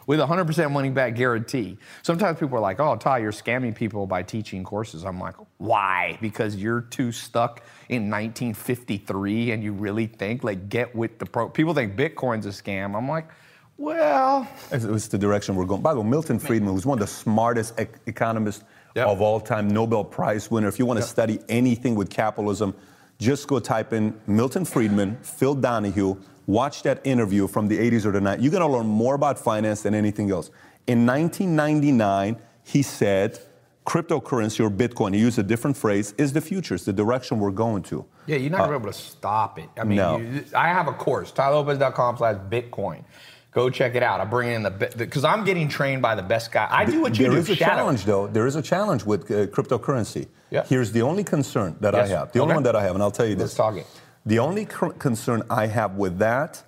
with 0.10 0.20
100% 0.20 0.72
money 0.72 0.90
back 0.90 1.14
guarantee. 1.14 1.78
Sometimes 2.02 2.40
people 2.40 2.58
are 2.58 2.62
like, 2.62 2.80
oh, 2.80 2.96
Tai, 2.96 3.20
you're 3.20 3.32
scamming 3.32 3.76
people 3.76 4.08
by 4.08 4.24
teaching 4.24 4.64
courses. 4.64 5.06
I'm 5.06 5.20
like, 5.20 5.36
why? 5.60 6.18
Because 6.20 6.56
you're 6.56 6.82
too 6.82 7.12
stuck 7.12 7.62
in 7.90 8.10
1953 8.10 9.52
and 9.52 9.64
you 9.64 9.72
really 9.72 10.08
think, 10.08 10.44
like, 10.44 10.68
get 10.68 10.96
with 10.96 11.20
the 11.20 11.28
pro. 11.28 11.48
People 11.48 11.76
think 11.76 11.96
Bitcoin's 11.96 12.48
a 12.48 12.50
scam. 12.50 12.98
I'm 12.98 13.08
like, 13.08 13.30
well, 13.78 14.48
It's, 14.72 15.08
the 15.10 15.18
direction 15.20 15.54
we're 15.54 15.66
going. 15.66 15.84
By 15.84 15.94
the 15.94 16.02
way, 16.02 16.10
Milton 16.10 16.40
Friedman 16.40 16.74
was 16.74 16.88
one 16.88 16.98
of 17.00 17.08
the 17.08 17.14
smartest 17.14 17.80
ec- 17.80 18.00
economists 18.08 18.64
Yep. 18.96 19.06
of 19.10 19.22
all 19.22 19.40
time, 19.40 19.68
Nobel 19.68 20.04
Prize 20.04 20.50
winner. 20.50 20.68
If 20.68 20.80
you 20.80 20.88
want 20.88 21.00
to 21.00 21.06
study 21.06 21.40
anything 21.50 21.94
with 21.94 22.10
capitalism, 22.10 22.74
just 23.20 23.48
go 23.48 23.60
type 23.60 23.94
in 23.94 24.20
Milton 24.26 24.66
Friedman, 24.66 25.18
Phil 25.22 25.54
Donahue, 25.54 26.18
watch 26.50 26.82
that 26.84 27.00
interview 27.06 27.48
from 27.48 27.68
the 27.68 27.78
80s 27.78 28.06
or 28.06 28.12
the 28.12 28.20
90s. 28.20 28.42
You're 28.42 28.52
going 28.52 28.62
to 28.62 28.68
learn 28.78 28.88
more 28.88 29.14
about 29.14 29.38
finance 29.38 29.84
than 29.84 29.94
anything 29.94 30.32
else. 30.32 30.50
In 30.88 31.06
1999, 31.06 32.38
he 32.64 32.82
said, 32.82 33.40
cryptocurrency 33.86 34.60
or 34.66 34.72
Bitcoin, 34.72 35.14
he 35.14 35.20
used 35.20 35.38
a 35.38 35.44
different 35.44 35.78
phrase, 35.78 36.14
is 36.18 36.34
the 36.34 36.42
future, 36.42 36.76
it's 36.76 36.86
the 36.86 36.94
direction 36.94 37.40
we're 37.40 37.52
going 37.52 37.84
to. 37.84 38.04
Yeah, 38.26 38.38
you're 38.38 38.50
not 38.52 38.60
gonna 38.60 38.80
be 38.80 38.84
able 38.84 38.92
to 38.92 38.98
stop 38.98 39.60
it. 39.60 39.70
I 39.78 39.84
mean, 39.84 39.98
no. 39.98 40.18
you, 40.18 40.44
I 40.56 40.68
have 40.70 40.88
a 40.88 40.94
course, 40.94 41.32
tailopez.com 41.32 42.18
slash 42.18 42.38
Bitcoin. 42.50 43.04
Go 43.52 43.70
check 43.72 43.96
it 43.96 44.04
out. 44.04 44.20
I 44.20 44.26
bring 44.26 44.50
in 44.50 44.62
the 44.62 44.70
because 44.96 45.24
I'm 45.24 45.44
getting 45.44 45.68
trained 45.68 46.04
by 46.04 46.14
the 46.14 46.22
best 46.22 46.52
guy. 46.52 46.68
I 46.70 46.86
do 46.86 47.02
what 47.02 47.18
you 47.18 47.24
There 47.26 47.32
do. 47.32 47.32
There 47.32 47.40
is 47.42 47.50
a 47.50 47.56
shadow. 47.56 47.76
challenge, 47.78 48.06
though. 48.06 48.28
There 48.28 48.46
is 48.46 48.56
a 48.56 48.62
challenge 48.62 49.04
with 49.06 49.22
uh, 49.32 49.48
cryptocurrency. 49.48 50.28
Yeah. 50.52 50.66
Here's 50.66 50.92
the 50.92 51.02
only 51.02 51.24
concern 51.24 51.76
that 51.82 51.96
Yes. 51.96 52.12
I 52.12 52.16
have. 52.16 52.32
The 52.32 52.40
only 52.42 52.54
one 52.54 52.64
that 52.64 52.76
I 52.76 52.84
have, 52.84 52.94
and 52.96 53.02
I'll 53.04 53.10
tell 53.10 53.26
you 53.26 53.36
Let's 53.36 53.52
this. 53.52 53.58
talk 53.58 53.76
it. 53.76 53.88
The 54.30 54.38
only 54.38 54.66
concern 54.66 55.42
I 55.50 55.66
have 55.66 55.96
with 55.96 56.20
that 56.20 56.62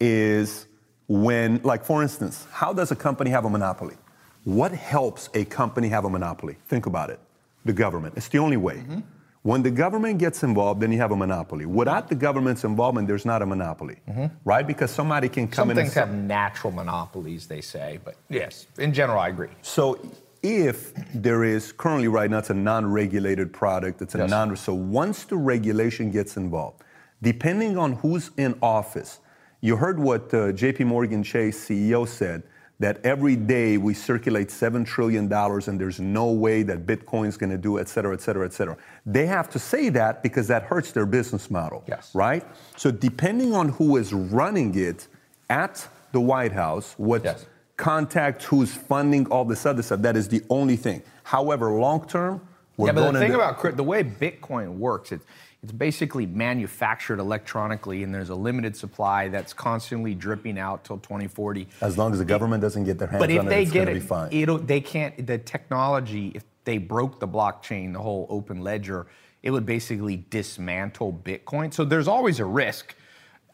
is 0.00 0.66
when, 1.06 1.60
like, 1.62 1.84
for 1.84 2.02
instance, 2.02 2.44
how 2.50 2.72
does 2.72 2.90
a 2.90 2.96
company 2.96 3.30
have 3.30 3.44
a 3.44 3.50
monopoly? 3.50 3.94
What 4.42 4.72
helps 4.72 5.30
a 5.32 5.44
company 5.44 5.88
have 5.90 6.04
a 6.04 6.10
monopoly? 6.10 6.56
Think 6.66 6.86
about 6.86 7.10
it. 7.10 7.20
The 7.64 7.72
government. 7.72 8.14
It's 8.16 8.26
the 8.26 8.38
only 8.38 8.56
way. 8.56 8.78
Mm-hmm. 8.78 9.00
When 9.42 9.62
the 9.62 9.70
government 9.70 10.18
gets 10.18 10.42
involved, 10.42 10.80
then 10.80 10.90
you 10.90 10.98
have 10.98 11.12
a 11.12 11.16
monopoly. 11.16 11.66
Without 11.66 12.08
the 12.08 12.16
government's 12.16 12.64
involvement, 12.64 13.06
there's 13.06 13.24
not 13.24 13.42
a 13.42 13.46
monopoly, 13.46 13.98
right? 14.44 14.66
Because 14.66 14.90
somebody 14.90 15.28
can 15.28 15.46
come 15.46 15.68
Mm-hmm. 15.68 15.70
Some 15.70 15.70
in 15.70 15.76
things 15.76 15.88
and 15.90 15.94
say- 15.94 16.00
have 16.00 16.14
natural 16.14 16.72
monopolies, 16.72 17.46
they 17.46 17.60
say, 17.60 18.00
but 18.04 18.16
yes, 18.28 18.66
in 18.78 18.92
general, 18.92 19.20
I 19.20 19.28
agree. 19.28 19.50
So 19.62 20.00
if 20.42 20.92
there 21.14 21.44
is 21.44 21.70
currently 21.72 22.08
right 22.08 22.28
now 22.28 22.38
it's 22.38 22.50
a 22.50 22.54
non-regulated 22.54 23.52
product, 23.52 24.02
it's 24.02 24.16
a 24.16 24.18
Yes. 24.18 24.30
non 24.30 24.56
so 24.56 24.74
once 24.74 25.24
the 25.24 25.36
regulation 25.36 26.10
gets 26.10 26.36
involved, 26.36 26.80
depending 27.24 27.76
on 27.76 27.94
who's 27.94 28.30
in 28.36 28.56
office, 28.62 29.18
you 29.60 29.76
heard 29.76 29.98
what 29.98 30.22
uh, 30.34 30.52
JP 30.52 30.86
Morgan 30.86 31.22
Chase 31.24 31.58
CEO 31.68 32.06
said 32.06 32.42
that 32.80 33.00
every 33.04 33.34
day 33.34 33.78
we 33.78 33.94
circulate 33.94 34.48
$7 34.48 34.84
trillion 34.84 35.32
and 35.32 35.80
there's 35.80 36.00
no 36.00 36.30
way 36.32 36.62
that 36.64 36.84
Bitcoin's 36.86 37.36
going 37.36 37.50
to 37.50 37.56
do, 37.56 37.78
et 37.78 37.88
cetera, 37.88 38.12
et 38.12 38.20
cetera, 38.20 38.44
et 38.44 38.52
cetera. 38.52 38.76
They 39.06 39.26
have 39.26 39.48
to 39.50 39.58
say 39.58 39.88
that 39.90 40.22
because 40.22 40.48
that 40.48 40.64
hurts 40.64 40.92
their 40.92 41.06
business 41.06 41.50
model. 41.50 41.82
Yes. 41.88 42.10
Right? 42.14 42.44
So 42.76 42.90
depending 42.90 43.54
on 43.54 43.70
who 43.70 43.96
is 43.96 44.12
running 44.12 44.76
it 44.78 45.08
at 45.48 45.88
the 46.12 46.20
White 46.20 46.52
House, 46.52 46.94
what 46.98 47.24
Yes. 47.24 47.46
contact 47.76 48.42
who's 48.44 48.74
funding 48.74 49.26
all 49.28 49.44
this 49.44 49.64
other 49.66 49.82
stuff. 49.82 50.00
That 50.02 50.16
is 50.16 50.28
the 50.28 50.42
only 50.50 50.76
thing. 50.76 51.02
However, 51.22 51.70
long 51.72 52.06
term, 52.06 52.40
we're 52.76 52.88
yeah, 52.88 52.92
but 52.92 53.00
going 53.02 53.14
the 53.14 53.20
thing 53.20 53.32
into- 53.32 53.44
about 53.44 53.76
the 53.76 53.82
way 53.84 54.02
Bitcoin 54.04 54.78
works, 54.78 55.10
it's 55.12 55.24
it's 55.64 55.72
basically 55.72 56.26
manufactured 56.26 57.18
electronically, 57.18 58.02
and 58.02 58.14
there's 58.14 58.28
a 58.28 58.34
limited 58.34 58.76
supply 58.76 59.28
that's 59.28 59.54
constantly 59.54 60.14
dripping 60.14 60.58
out 60.58 60.84
till 60.84 60.98
2040. 60.98 61.66
as 61.80 61.96
long 61.96 62.12
as 62.12 62.18
the 62.18 62.24
government 62.26 62.60
doesn't 62.60 62.84
get 62.84 62.98
their 62.98 63.08
hands 63.08 63.22
But 63.22 63.30
if 63.30 63.40
on 63.40 63.46
they 63.46 63.60
it, 63.60 63.62
it's 63.62 63.72
going 63.72 63.86
to 63.86 63.92
it, 63.92 63.94
be 63.94 64.00
fine. 64.00 64.28
it'll 64.30 64.58
they 64.58 64.82
can't 64.82 65.26
the 65.26 65.38
technology. 65.38 66.32
If 66.34 66.44
they 66.64 66.76
broke 66.76 67.18
the 67.18 67.26
blockchain, 67.26 67.94
the 67.94 67.98
whole 67.98 68.26
open 68.28 68.60
ledger, 68.60 69.06
it 69.42 69.52
would 69.52 69.64
basically 69.64 70.26
dismantle 70.28 71.18
Bitcoin. 71.24 71.72
So 71.72 71.86
there's 71.86 72.08
always 72.08 72.40
a 72.40 72.44
risk. 72.44 72.94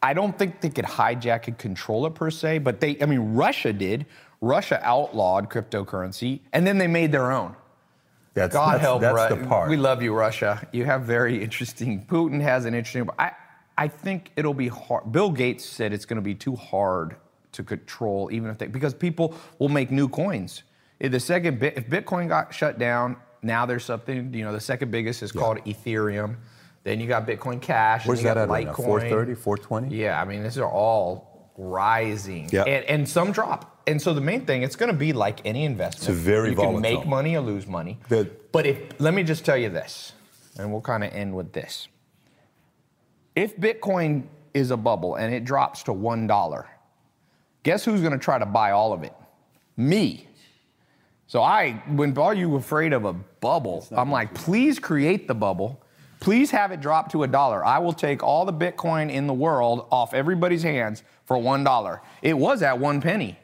I 0.03 0.13
don't 0.13 0.37
think 0.37 0.59
they 0.59 0.69
could 0.69 0.83
hijack 0.83 1.47
and 1.47 1.57
control 1.57 2.05
it 2.07 2.13
per 2.13 2.29
se, 2.29 2.57
but 2.59 2.81
they. 2.81 3.01
I 3.01 3.05
mean, 3.05 3.35
Russia 3.35 3.71
did. 3.71 4.05
Russia 4.41 4.81
outlawed 4.83 5.49
cryptocurrency, 5.49 6.41
and 6.51 6.67
then 6.67 6.77
they 6.77 6.87
made 6.87 7.13
their 7.13 7.31
own. 7.31 7.55
That's- 8.33 8.53
God 8.53 8.75
that's- 8.75 8.81
help 8.81 9.01
that's 9.01 9.31
Ru- 9.31 9.41
the 9.41 9.47
part. 9.47 9.69
We 9.69 9.77
love 9.77 10.01
you, 10.01 10.13
Russia. 10.13 10.65
You 10.71 10.85
have 10.85 11.03
very 11.03 11.41
interesting. 11.43 12.05
Putin 12.05 12.41
has 12.41 12.65
an 12.65 12.73
interesting. 12.73 13.09
I, 13.19 13.31
I 13.77 13.87
think 13.87 14.31
it'll 14.35 14.53
be 14.53 14.67
hard. 14.67 15.11
Bill 15.11 15.31
Gates 15.31 15.65
said 15.65 15.91
it's 15.93 16.05
going 16.05 16.17
to 16.17 16.21
be 16.21 16.35
too 16.35 16.55
hard 16.55 17.15
to 17.53 17.63
control, 17.63 18.29
even 18.31 18.49
if 18.49 18.57
they, 18.57 18.67
because 18.67 18.93
people 18.93 19.35
will 19.59 19.69
make 19.69 19.91
new 19.91 20.07
coins. 20.07 20.63
If 20.99 21.11
the 21.11 21.19
second, 21.19 21.59
bit, 21.59 21.77
if 21.77 21.89
Bitcoin 21.89 22.27
got 22.27 22.53
shut 22.53 22.77
down, 22.79 23.17
now 23.41 23.65
there's 23.65 23.83
something. 23.83 24.33
You 24.33 24.45
know, 24.45 24.53
the 24.53 24.59
second 24.59 24.91
biggest 24.91 25.23
is 25.23 25.31
called 25.31 25.57
Ethereum. 25.65 26.35
Then 26.83 26.99
you 26.99 27.07
got 27.07 27.27
Bitcoin 27.27 27.61
Cash. 27.61 28.07
Where's 28.07 28.21
that 28.23 28.35
got 28.35 28.37
at 28.37 28.49
right 28.49 28.65
now? 28.67 28.73
Litecoin. 28.73 28.85
430, 28.85 29.35
420? 29.35 29.95
Yeah, 29.95 30.21
I 30.21 30.25
mean, 30.25 30.43
these 30.43 30.57
are 30.57 30.69
all 30.69 31.30
rising, 31.61 32.49
Yeah. 32.51 32.63
and, 32.63 32.85
and 32.85 33.09
some 33.09 33.31
drop. 33.31 33.81
And 33.87 34.01
so 34.01 34.13
the 34.13 34.21
main 34.21 34.45
thing, 34.45 34.63
it's 34.63 34.75
going 34.75 34.91
to 34.91 34.97
be 34.97 35.13
like 35.13 35.39
any 35.45 35.63
investment. 35.65 36.09
It's 36.09 36.17
very 36.25 36.49
you 36.49 36.55
volatile. 36.55 36.81
can 36.81 36.81
make 36.81 37.05
money 37.05 37.35
or 37.35 37.41
lose 37.41 37.67
money. 37.67 37.99
The- 38.09 38.29
but 38.51 38.65
if 38.65 38.99
let 38.99 39.13
me 39.13 39.23
just 39.23 39.45
tell 39.45 39.57
you 39.57 39.69
this, 39.69 40.13
and 40.57 40.71
we'll 40.71 40.81
kind 40.81 41.03
of 41.03 41.13
end 41.13 41.35
with 41.35 41.53
this. 41.53 41.87
If 43.35 43.55
Bitcoin 43.57 44.23
is 44.53 44.71
a 44.71 44.77
bubble 44.77 45.15
and 45.15 45.33
it 45.33 45.45
drops 45.45 45.83
to 45.83 45.93
one 45.93 46.27
dollar, 46.27 46.67
guess 47.63 47.85
who's 47.85 48.01
going 48.01 48.11
to 48.11 48.19
try 48.19 48.37
to 48.37 48.45
buy 48.45 48.71
all 48.71 48.91
of 48.91 49.03
it? 49.03 49.13
Me. 49.77 50.27
So 51.27 51.41
I, 51.41 51.81
when 51.87 52.17
all 52.17 52.33
you 52.33 52.55
afraid 52.57 52.91
of 52.91 53.05
a 53.05 53.13
bubble, 53.13 53.87
I'm 53.91 54.11
like, 54.11 54.33
please 54.33 54.79
create 54.79 55.29
the 55.29 55.33
bubble. 55.35 55.80
Please 56.21 56.51
have 56.51 56.71
it 56.71 56.79
drop 56.79 57.11
to 57.11 57.23
a 57.23 57.27
dollar. 57.27 57.65
I 57.65 57.79
will 57.79 57.93
take 57.93 58.21
all 58.21 58.45
the 58.45 58.53
Bitcoin 58.53 59.11
in 59.11 59.25
the 59.25 59.33
world 59.33 59.87
off 59.91 60.13
everybody's 60.13 60.61
hands 60.61 61.03
for 61.25 61.37
one 61.37 61.63
dollar. 61.63 62.01
It 62.21 62.37
was 62.37 62.61
at 62.61 62.77
one 62.79 63.01
penny. 63.01 63.37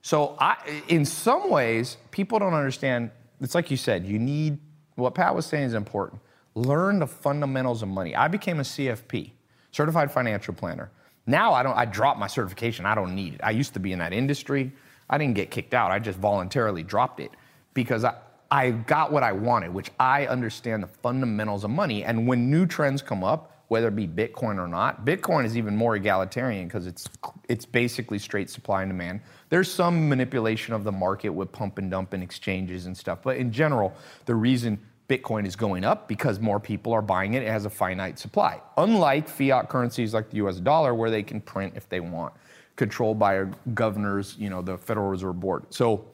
So 0.00 0.34
I, 0.38 0.56
in 0.88 1.04
some 1.04 1.50
ways, 1.50 1.98
people 2.10 2.38
don't 2.38 2.54
understand. 2.54 3.10
It's 3.42 3.54
like 3.54 3.70
you 3.70 3.76
said, 3.76 4.06
you 4.06 4.18
need 4.18 4.58
what 4.96 5.14
Pat 5.14 5.34
was 5.34 5.44
saying 5.44 5.64
is 5.64 5.74
important. 5.74 6.20
Learn 6.54 6.98
the 6.98 7.06
fundamentals 7.06 7.82
of 7.82 7.88
money. 7.88 8.16
I 8.16 8.28
became 8.28 8.58
a 8.58 8.62
CFP, 8.62 9.32
certified 9.70 10.10
financial 10.10 10.54
planner. 10.54 10.90
Now 11.26 11.52
I 11.52 11.62
don't. 11.62 11.76
I 11.76 11.84
dropped 11.84 12.18
my 12.18 12.26
certification. 12.26 12.86
I 12.86 12.94
don't 12.94 13.14
need 13.14 13.34
it. 13.34 13.40
I 13.44 13.50
used 13.50 13.74
to 13.74 13.80
be 13.80 13.92
in 13.92 13.98
that 13.98 14.14
industry. 14.14 14.72
I 15.10 15.18
didn't 15.18 15.34
get 15.34 15.50
kicked 15.50 15.74
out. 15.74 15.90
I 15.90 15.98
just 15.98 16.18
voluntarily 16.18 16.82
dropped 16.82 17.20
it 17.20 17.32
because 17.74 18.02
I, 18.02 18.14
I 18.54 18.70
got 18.70 19.10
what 19.10 19.24
I 19.24 19.32
wanted, 19.32 19.74
which 19.74 19.90
I 19.98 20.26
understand 20.26 20.84
the 20.84 20.86
fundamentals 20.86 21.64
of 21.64 21.70
money. 21.70 22.04
And 22.04 22.28
when 22.28 22.52
new 22.52 22.66
trends 22.66 23.02
come 23.02 23.24
up, 23.24 23.64
whether 23.66 23.88
it 23.88 23.96
be 23.96 24.06
Bitcoin 24.06 24.62
or 24.62 24.68
not, 24.68 25.04
Bitcoin 25.04 25.44
is 25.44 25.56
even 25.56 25.74
more 25.74 25.96
egalitarian 25.96 26.68
because 26.68 26.86
it's 26.86 27.08
it's 27.48 27.64
basically 27.64 28.20
straight 28.20 28.48
supply 28.48 28.82
and 28.82 28.90
demand. 28.92 29.22
There's 29.48 29.72
some 29.72 30.08
manipulation 30.08 30.72
of 30.72 30.84
the 30.84 30.92
market 30.92 31.30
with 31.30 31.50
pump 31.50 31.78
and 31.78 31.90
dump 31.90 32.12
and 32.12 32.22
exchanges 32.22 32.86
and 32.86 32.96
stuff, 32.96 33.24
but 33.24 33.38
in 33.38 33.50
general, 33.50 33.92
the 34.24 34.36
reason 34.36 34.78
Bitcoin 35.08 35.46
is 35.46 35.56
going 35.56 35.82
up 35.82 36.06
because 36.06 36.38
more 36.38 36.60
people 36.60 36.92
are 36.92 37.02
buying 37.02 37.34
it. 37.34 37.42
It 37.42 37.48
has 37.48 37.64
a 37.64 37.70
finite 37.70 38.20
supply. 38.20 38.60
Unlike 38.76 39.28
fiat 39.28 39.68
currencies 39.68 40.14
like 40.14 40.30
the 40.30 40.36
US 40.46 40.60
dollar, 40.60 40.94
where 40.94 41.10
they 41.10 41.24
can 41.24 41.40
print 41.40 41.72
if 41.74 41.88
they 41.88 41.98
want, 41.98 42.32
controlled 42.76 43.18
by 43.18 43.46
governors, 43.74 44.36
you 44.38 44.48
know, 44.48 44.62
the 44.62 44.78
Federal 44.78 45.08
Reserve 45.08 45.40
Board. 45.40 45.64
So, 45.70 46.06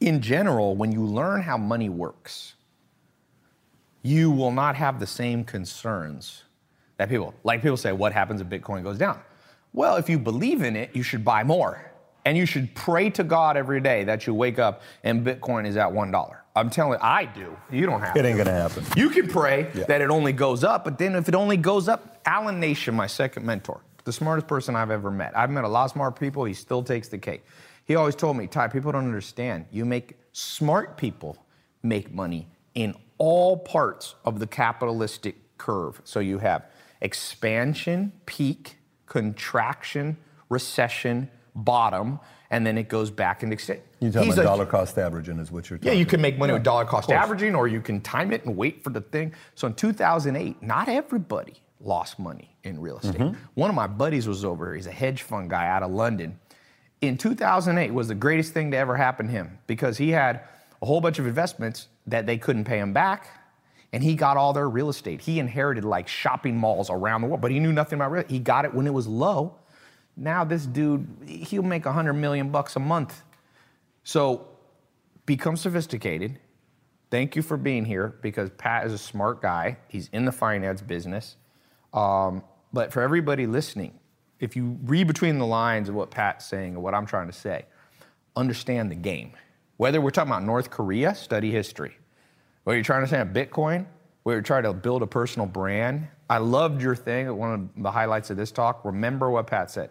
in 0.00 0.20
general, 0.20 0.74
when 0.74 0.92
you 0.92 1.02
learn 1.04 1.42
how 1.42 1.56
money 1.56 1.88
works, 1.88 2.54
you 4.02 4.30
will 4.30 4.52
not 4.52 4.76
have 4.76 5.00
the 5.00 5.06
same 5.06 5.44
concerns 5.44 6.44
that 6.96 7.08
people, 7.08 7.34
like 7.44 7.62
people 7.62 7.76
say, 7.76 7.92
what 7.92 8.12
happens 8.12 8.40
if 8.40 8.46
Bitcoin 8.48 8.82
goes 8.82 8.98
down? 8.98 9.18
Well, 9.72 9.96
if 9.96 10.08
you 10.08 10.18
believe 10.18 10.62
in 10.62 10.76
it, 10.76 10.90
you 10.94 11.02
should 11.02 11.24
buy 11.24 11.44
more. 11.44 11.90
And 12.24 12.36
you 12.36 12.46
should 12.46 12.74
pray 12.74 13.10
to 13.10 13.22
God 13.24 13.56
every 13.56 13.80
day 13.80 14.02
that 14.04 14.26
you 14.26 14.34
wake 14.34 14.58
up 14.58 14.82
and 15.04 15.24
Bitcoin 15.24 15.64
is 15.66 15.76
at 15.76 15.88
$1. 15.88 16.36
I'm 16.56 16.70
telling 16.70 16.94
you, 16.94 16.98
I 17.00 17.26
do. 17.26 17.56
You 17.70 17.86
don't 17.86 18.00
have 18.00 18.16
It 18.16 18.22
to. 18.22 18.28
ain't 18.28 18.38
gonna 18.38 18.50
happen. 18.50 18.84
You 18.96 19.10
can 19.10 19.28
pray 19.28 19.70
Yeah. 19.74 19.84
that 19.84 20.00
it 20.00 20.10
only 20.10 20.32
goes 20.32 20.64
up, 20.64 20.84
but 20.84 20.98
then 20.98 21.14
if 21.14 21.28
it 21.28 21.34
only 21.34 21.56
goes 21.56 21.88
up, 21.88 22.20
Alan 22.24 22.58
Nation, 22.58 22.94
my 22.96 23.06
second 23.06 23.44
mentor, 23.44 23.80
the 24.04 24.12
smartest 24.12 24.48
person 24.48 24.74
I've 24.74 24.90
ever 24.90 25.10
met. 25.10 25.36
I've 25.36 25.50
met 25.50 25.64
a 25.64 25.68
lot 25.68 25.84
of 25.84 25.90
smart 25.92 26.18
people. 26.18 26.44
He 26.44 26.54
still 26.54 26.82
takes 26.82 27.08
the 27.08 27.18
cake. 27.18 27.44
He 27.86 27.94
always 27.94 28.16
told 28.16 28.36
me, 28.36 28.46
Tai, 28.48 28.68
people 28.68 28.92
don't 28.92 29.04
understand. 29.04 29.66
You 29.70 29.84
make 29.84 30.18
smart 30.32 30.96
people 30.96 31.38
make 31.82 32.12
money 32.12 32.48
in 32.74 32.94
all 33.18 33.56
parts 33.56 34.16
of 34.24 34.40
the 34.40 34.46
capitalistic 34.46 35.36
curve. 35.56 36.00
So 36.04 36.20
you 36.20 36.38
have 36.38 36.66
expansion, 37.00 38.12
peak, 38.26 38.76
contraction, 39.06 40.16
recession, 40.48 41.30
bottom, 41.54 42.18
and 42.50 42.66
then 42.66 42.76
it 42.76 42.88
goes 42.88 43.10
back 43.10 43.42
into 43.42 43.54
extent. 43.54 43.80
You're 44.00 44.12
talking 44.12 44.26
He's 44.26 44.34
about 44.34 44.42
a- 44.42 44.46
dollar 44.46 44.66
cost 44.66 44.98
averaging 44.98 45.38
is 45.38 45.50
what 45.50 45.70
you're 45.70 45.78
talking 45.78 45.92
yeah, 45.92 45.98
you 45.98 46.06
can 46.06 46.20
make 46.20 46.38
money 46.38 46.52
with 46.52 46.64
dollar 46.64 46.84
cost 46.84 47.10
averaging, 47.10 47.54
or 47.54 47.68
you 47.68 47.80
can 47.80 48.00
time 48.00 48.32
it 48.32 48.44
and 48.44 48.56
wait 48.56 48.82
for 48.84 48.90
the 48.90 49.00
thing. 49.00 49.32
So 49.54 49.68
in 49.68 49.74
2008, 49.74 50.62
not 50.62 50.88
everybody 50.88 51.54
lost 51.80 52.18
money 52.18 52.56
in 52.64 52.80
real 52.80 52.98
estate. 52.98 53.20
Mm-hmm. 53.20 53.38
One 53.54 53.70
of 53.70 53.76
my 53.76 53.86
buddies 53.86 54.26
was 54.26 54.44
over 54.44 54.66
here. 54.66 54.74
He's 54.74 54.86
a 54.86 54.92
hedge 54.92 55.22
fund 55.22 55.50
guy 55.50 55.66
out 55.68 55.82
of 55.82 55.90
London. 55.90 56.38
In 57.00 57.18
2008 57.18 57.92
was 57.92 58.08
the 58.08 58.14
greatest 58.14 58.52
thing 58.52 58.70
to 58.70 58.76
ever 58.76 58.96
happen 58.96 59.26
to 59.26 59.32
him 59.32 59.58
because 59.66 59.98
he 59.98 60.10
had 60.10 60.40
a 60.80 60.86
whole 60.86 61.00
bunch 61.00 61.18
of 61.18 61.26
investments 61.26 61.88
that 62.06 62.26
they 62.26 62.38
couldn't 62.38 62.64
pay 62.64 62.78
him 62.78 62.92
back, 62.92 63.28
and 63.92 64.02
he 64.02 64.14
got 64.14 64.36
all 64.36 64.52
their 64.52 64.68
real 64.68 64.88
estate. 64.88 65.20
He 65.20 65.38
inherited 65.38 65.84
like 65.84 66.08
shopping 66.08 66.56
malls 66.56 66.90
around 66.90 67.22
the 67.22 67.28
world, 67.28 67.40
but 67.40 67.50
he 67.50 67.58
knew 67.58 67.72
nothing 67.72 67.96
about 67.96 68.12
real. 68.12 68.24
He 68.28 68.38
got 68.38 68.64
it 68.64 68.74
when 68.74 68.86
it 68.86 68.92
was 68.92 69.06
low. 69.06 69.56
Now 70.16 70.44
this 70.44 70.66
dude, 70.66 71.06
he'll 71.26 71.62
make 71.62 71.84
100 71.84 72.14
million 72.14 72.50
bucks 72.50 72.76
a 72.76 72.80
month. 72.80 73.22
So 74.04 74.48
become 75.26 75.56
sophisticated. 75.56 76.38
Thank 77.10 77.36
you 77.36 77.42
for 77.42 77.56
being 77.56 77.84
here 77.84 78.16
because 78.22 78.50
Pat 78.50 78.86
is 78.86 78.92
a 78.92 78.98
smart 78.98 79.42
guy. 79.42 79.78
He's 79.88 80.08
in 80.12 80.24
the 80.24 80.32
finance 80.32 80.80
business. 80.80 81.36
Um, 81.92 82.42
but 82.72 82.92
for 82.92 83.02
everybody 83.02 83.46
listening, 83.46 83.98
if 84.40 84.56
you 84.56 84.78
read 84.84 85.06
between 85.06 85.38
the 85.38 85.46
lines 85.46 85.88
of 85.88 85.94
what 85.94 86.10
Pat's 86.10 86.46
saying 86.46 86.74
and 86.74 86.82
what 86.82 86.94
I'm 86.94 87.06
trying 87.06 87.26
to 87.26 87.32
say, 87.32 87.64
understand 88.34 88.90
the 88.90 88.96
game. 88.96 89.32
Whether 89.76 90.00
we're 90.00 90.10
talking 90.10 90.30
about 90.30 90.44
North 90.44 90.70
Korea, 90.70 91.14
study 91.14 91.50
history. 91.50 91.96
Whether 92.64 92.76
you're 92.76 92.84
trying 92.84 93.04
to 93.04 93.08
say 93.08 93.16
Bitcoin, 93.18 93.86
whether 94.22 94.38
you're 94.38 94.42
trying 94.42 94.64
to 94.64 94.72
build 94.72 95.02
a 95.02 95.06
personal 95.06 95.46
brand. 95.46 96.08
I 96.28 96.38
loved 96.38 96.82
your 96.82 96.96
thing. 96.96 97.34
One 97.36 97.52
of 97.52 97.82
the 97.82 97.92
highlights 97.92 98.30
of 98.30 98.36
this 98.36 98.50
talk. 98.50 98.84
Remember 98.84 99.30
what 99.30 99.46
Pat 99.46 99.70
said 99.70 99.90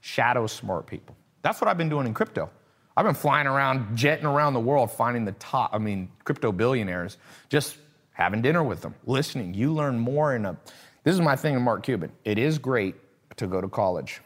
shadow 0.00 0.46
smart 0.46 0.86
people. 0.86 1.14
That's 1.42 1.60
what 1.60 1.68
I've 1.68 1.76
been 1.76 1.90
doing 1.90 2.06
in 2.06 2.14
crypto. 2.14 2.48
I've 2.96 3.04
been 3.04 3.14
flying 3.14 3.46
around, 3.46 3.96
jetting 3.96 4.24
around 4.24 4.54
the 4.54 4.60
world, 4.60 4.90
finding 4.90 5.24
the 5.24 5.32
top, 5.32 5.70
I 5.74 5.78
mean, 5.78 6.10
crypto 6.24 6.52
billionaires, 6.52 7.18
just 7.48 7.76
having 8.12 8.40
dinner 8.40 8.62
with 8.62 8.80
them, 8.80 8.94
listening. 9.04 9.52
You 9.52 9.74
learn 9.74 9.98
more 9.98 10.34
in 10.34 10.46
a, 10.46 10.56
this 11.02 11.14
is 11.14 11.20
my 11.20 11.36
thing 11.36 11.54
in 11.54 11.62
Mark 11.62 11.82
Cuban. 11.82 12.12
It 12.24 12.38
is 12.38 12.58
great 12.58 12.94
to 13.36 13.46
go 13.46 13.60
to 13.60 13.68
college, 13.68 14.20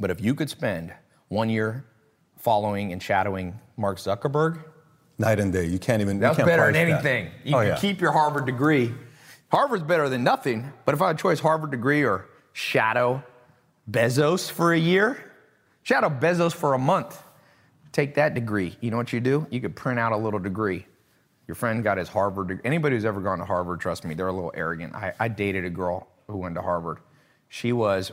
but 0.00 0.10
if 0.10 0.20
you 0.20 0.34
could 0.34 0.50
spend 0.50 0.92
one 1.28 1.48
year 1.48 1.84
following 2.36 2.92
and 2.92 3.02
shadowing 3.02 3.58
Mark 3.76 3.98
Zuckerberg, 3.98 4.62
Night 5.18 5.38
and 5.38 5.52
day. 5.52 5.66
You 5.66 5.78
can't 5.78 6.00
even. 6.00 6.16
you 6.16 6.20
that's 6.20 6.36
can't 6.36 6.48
better 6.48 6.72
than 6.72 6.72
price 6.72 7.02
that. 7.02 7.08
anything. 7.08 7.32
You 7.44 7.56
oh, 7.56 7.60
can 7.60 7.68
yeah. 7.68 7.76
keep 7.76 8.00
your 8.00 8.12
Harvard 8.12 8.46
degree. 8.46 8.92
Harvard's 9.50 9.84
better 9.84 10.08
than 10.08 10.24
nothing, 10.24 10.72
but 10.84 10.94
if 10.94 11.02
I 11.02 11.08
had 11.08 11.16
a 11.16 11.18
choice, 11.18 11.38
Harvard 11.38 11.70
degree 11.70 12.02
or 12.02 12.26
shadow 12.52 13.22
Bezos 13.90 14.50
for 14.50 14.72
a 14.72 14.78
year, 14.78 15.32
shadow 15.82 16.08
Bezos 16.08 16.52
for 16.54 16.74
a 16.74 16.78
month, 16.78 17.22
take 17.92 18.14
that 18.14 18.34
degree. 18.34 18.76
You 18.80 18.90
know 18.90 18.96
what 18.96 19.12
you 19.12 19.20
do? 19.20 19.46
You 19.50 19.60
could 19.60 19.76
print 19.76 19.98
out 19.98 20.12
a 20.12 20.16
little 20.16 20.40
degree. 20.40 20.86
Your 21.46 21.54
friend 21.54 21.84
got 21.84 21.98
his 21.98 22.08
Harvard 22.08 22.48
degree. 22.48 22.62
Anybody 22.64 22.96
who's 22.96 23.04
ever 23.04 23.20
gone 23.20 23.38
to 23.38 23.44
Harvard, 23.44 23.80
trust 23.80 24.04
me, 24.04 24.14
they're 24.14 24.28
a 24.28 24.32
little 24.32 24.52
arrogant. 24.54 24.94
I, 24.94 25.12
I 25.20 25.28
dated 25.28 25.66
a 25.66 25.70
girl 25.70 26.08
who 26.28 26.38
went 26.38 26.54
to 26.54 26.62
Harvard. 26.62 26.98
She 27.48 27.72
was, 27.72 28.10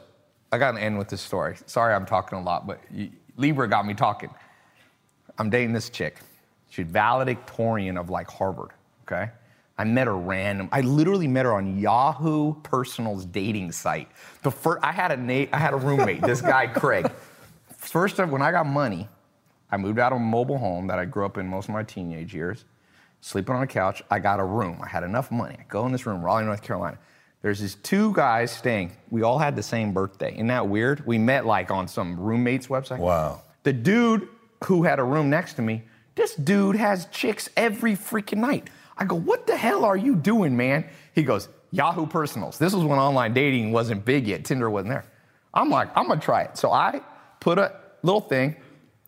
I 0.52 0.58
got 0.58 0.72
to 0.72 0.82
end 0.82 0.98
with 0.98 1.10
this 1.10 1.22
story. 1.22 1.58
Sorry 1.66 1.94
I'm 1.94 2.06
talking 2.06 2.40
a 2.40 2.42
lot, 2.42 2.66
but 2.66 2.80
you, 2.92 3.10
Libra 3.38 3.68
got 3.68 3.86
me 3.86 3.94
talking. 3.94 4.30
I'm 5.38 5.50
dating 5.50 5.74
this 5.74 5.90
chick. 5.90 6.18
She's 6.70 6.86
valedictorian 6.88 7.98
of 7.98 8.10
like 8.10 8.30
Harvard, 8.30 8.72
okay? 9.04 9.32
I 9.78 9.86
met 9.86 10.08
her 10.08 10.18
random. 10.18 10.68
I 10.72 10.82
literally 10.82 11.28
met 11.28 11.46
her 11.46 11.54
on 11.54 11.80
Yahoo 11.80 12.56
Personal's 12.64 13.26
dating 13.26 13.72
site. 13.72 14.10
The 14.44 14.52
first, 14.52 14.84
I 14.84 14.92
had 14.92 15.12
a 15.12 15.18
na- 15.18 15.48
I 15.54 15.58
had 15.58 15.74
a 15.74 15.78
roommate, 15.78 16.22
this 16.22 16.42
guy 16.42 16.68
Craig. 16.80 17.10
First 17.78 18.18
time 18.18 18.30
when 18.30 18.42
I 18.42 18.52
got 18.52 18.68
money, 18.68 19.08
I 19.72 19.78
moved 19.78 20.00
out 20.00 20.12
of 20.12 20.18
a 20.18 20.22
mobile 20.22 20.58
home 20.58 20.88
that 20.88 21.00
I 21.00 21.06
grew 21.06 21.26
up 21.26 21.38
in 21.38 21.48
most 21.48 21.70
of 21.70 21.74
my 21.74 21.84
teenage 21.84 22.36
years, 22.36 22.66
sleeping 23.22 23.56
on 23.56 23.64
a 23.64 23.68
couch. 23.68 24.04
I 24.12 24.20
got 24.20 24.40
a 24.42 24.44
room. 24.44 24.82
I 24.84 24.88
had 24.88 25.04
enough 25.04 25.32
money. 25.32 25.56
I 25.58 25.64
go 25.70 25.86
in 25.86 25.92
this 25.94 26.06
room, 26.06 26.22
Raleigh, 26.22 26.44
North 26.44 26.62
Carolina. 26.62 26.98
There's 27.42 27.60
these 27.60 27.76
two 27.76 28.14
guys 28.14 28.52
staying. 28.52 28.92
We 29.10 29.22
all 29.22 29.40
had 29.40 29.56
the 29.56 29.64
same 29.64 29.94
birthday. 29.94 30.34
Isn't 30.34 30.48
that 30.48 30.68
weird? 30.68 31.06
We 31.06 31.18
met 31.18 31.46
like 31.46 31.72
on 31.72 31.88
some 31.88 32.20
roommates 32.20 32.68
website. 32.68 33.00
Wow. 33.00 33.42
The 33.64 33.74
dude 33.74 34.28
who 34.66 34.84
had 34.84 35.00
a 35.00 35.04
room 35.04 35.30
next 35.30 35.54
to 35.54 35.62
me, 35.62 35.84
this 36.16 36.36
dude 36.36 36.76
has 36.76 37.06
chicks 37.08 37.50
every 37.56 37.94
freaking 37.94 38.40
night. 38.40 38.70
I 38.98 39.06
go, 39.06 39.16
what 39.16 39.48
the 39.48 39.56
hell 39.56 39.86
are 39.86 39.96
you 39.96 40.16
doing, 40.16 40.58
man? 40.58 40.86
He 41.16 41.24
goes, 41.24 41.48
Yahoo 41.72 42.06
Personals. 42.06 42.58
This 42.58 42.74
was 42.74 42.84
when 42.84 43.00
online 43.00 43.34
dating 43.34 43.72
wasn't 43.72 44.04
big 44.04 44.28
yet. 44.28 44.44
Tinder 44.44 44.70
wasn't 44.70 44.90
there. 44.90 45.06
I'm 45.54 45.70
like, 45.70 45.96
I'm 45.96 46.08
gonna 46.08 46.20
try 46.20 46.42
it. 46.42 46.58
So 46.58 46.72
I 46.72 47.02
put 47.40 47.58
a 47.58 47.80
little 48.04 48.22
thing. 48.22 48.58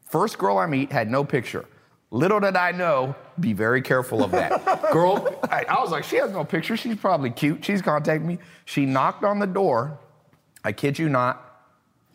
First 0.10 0.38
girl 0.38 0.58
I 0.58 0.68
meet 0.68 0.92
had 0.92 1.10
no 1.10 1.24
picture. 1.24 1.66
Little 2.14 2.42
did 2.42 2.58
I 2.58 2.72
know, 2.74 3.16
be 3.40 3.54
very 3.54 3.82
careful 3.82 4.22
of 4.22 4.32
that. 4.32 4.52
Girl, 4.92 5.40
I, 5.50 5.64
I 5.68 5.82
was 5.82 5.92
like, 5.92 6.04
she 6.04 6.18
has 6.18 6.32
no 6.32 6.44
picture. 6.44 6.76
She's 6.76 6.98
probably 6.98 7.30
cute. 7.30 7.64
She's 7.64 7.82
contacting 7.82 8.28
me. 8.28 8.38
She 8.66 8.86
knocked 8.86 9.24
on 9.24 9.40
the 9.40 9.48
door. 9.48 9.98
I 10.64 10.74
kid 10.74 11.00
you 11.00 11.08
not. 11.08 11.48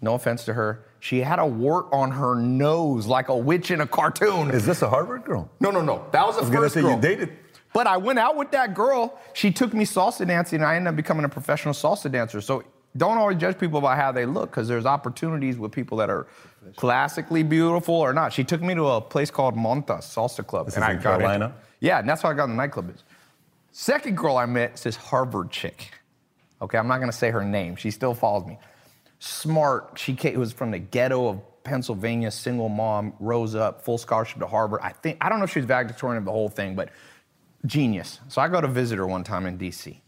No 0.03 0.15
offense 0.15 0.45
to 0.45 0.53
her. 0.53 0.85
She 1.01 1.21
had 1.21 1.39
a 1.39 1.47
wart 1.47 1.87
on 1.93 2.11
her 2.11 2.35
nose 2.35 3.07
like 3.07 3.29
a 3.29 3.37
witch 3.37 3.71
in 3.71 3.81
a 3.81 3.87
cartoon. 3.87 4.51
Is 4.51 4.67
this 4.67 4.83
a 4.83 4.89
Harvard 4.89 5.25
girl? 5.25 5.51
No, 5.61 5.71
no, 5.71 5.81
no. 5.81 6.05
That 6.13 6.27
was 6.27 6.37
the 6.37 6.43
I 6.43 6.45
was 6.45 6.51
gonna 6.51 6.65
first 6.67 6.75
say 6.75 6.83
girl. 6.83 6.97
you 6.97 7.01
dated. 7.01 7.33
But 7.73 7.87
I 7.87 7.97
went 7.97 8.19
out 8.19 8.37
with 8.37 8.51
that 8.51 8.75
girl. 8.75 9.19
She 9.33 9.51
took 9.51 9.73
me 9.73 9.85
salsa 9.85 10.27
dancing, 10.27 10.61
and 10.61 10.67
I 10.67 10.77
ended 10.77 10.89
up 10.91 10.97
becoming 10.97 11.25
a 11.25 11.29
professional 11.29 11.73
salsa 11.75 12.11
dancer. 12.11 12.41
So 12.41 12.65
don't 12.97 13.19
always 13.19 13.39
judge 13.39 13.59
people 13.59 13.81
by 13.81 13.97
how 13.97 14.13
they 14.13 14.27
look, 14.27 14.51
because 14.51 14.69
there's 14.69 14.87
opportunities 14.87 15.59
with 15.59 15.73
people 15.73 15.99
that 15.99 16.11
are 16.11 16.27
classically 16.75 17.43
beautiful 17.43 17.95
or 17.95 18.12
not. 18.12 18.33
She 18.33 18.45
took 18.45 18.62
me 18.62 18.75
to 18.75 18.87
a 18.87 19.01
place 19.01 19.31
called 19.31 19.55
Monta 19.57 19.99
Salsa 19.99 20.47
Club, 20.47 20.67
This 20.67 20.77
and 20.77 20.85
is 20.85 20.89
I 20.89 20.93
in 20.93 20.97
got 20.99 21.19
Carolina? 21.21 21.55
yeah, 21.81 21.99
and 22.01 22.09
that's 22.09 22.23
how 22.23 22.31
I 22.31 22.35
got 22.35 22.45
in 22.45 22.51
the 22.51 22.57
nightclub 22.57 22.87
business. 22.87 23.05
Second 23.73 24.17
girl 24.17 24.37
I 24.37 24.47
met 24.47 24.75
is 24.75 24.83
this 24.83 24.97
Harvard 24.97 25.51
chick. 25.51 25.93
Okay, 26.62 26.79
I'm 26.79 26.89
not 26.89 26.99
gonna 26.99 27.12
say 27.12 27.31
her 27.31 27.45
name. 27.45 27.77
She 27.77 27.91
still 27.91 28.14
follows 28.14 28.47
me. 28.47 28.59
Smart. 29.19 29.93
She 29.97 30.14
came, 30.14 30.39
was 30.39 30.53
from 30.53 30.71
the 30.71 30.79
ghetto 30.79 31.29
of 31.29 31.62
Pennsylvania, 31.64 32.31
single 32.31 32.69
mom, 32.69 33.12
rose 33.21 33.55
up, 33.55 33.83
full 33.83 33.99
scholarship 33.99 34.39
to 34.39 34.47
Harvard. 34.47 34.81
I 34.83 34.91
think 34.91 35.19
I 35.21 35.29
don't 35.29 35.39
know 35.39 35.45
if 35.45 35.53
she 35.53 35.59
was 35.59 35.67
valedictorian 35.67 36.19
of 36.19 36.25
the 36.25 36.33
whole 36.33 36.49
thing, 36.49 36.75
but 36.75 36.91
genius. 37.67 38.21
So 38.29 38.41
I 38.41 38.49
go 38.49 38.61
to 38.61 38.69
visit 38.69 38.99
her 38.99 39.07
one 39.07 39.25
time 39.25 39.47
in 39.47 39.57
D.C. 39.57 40.01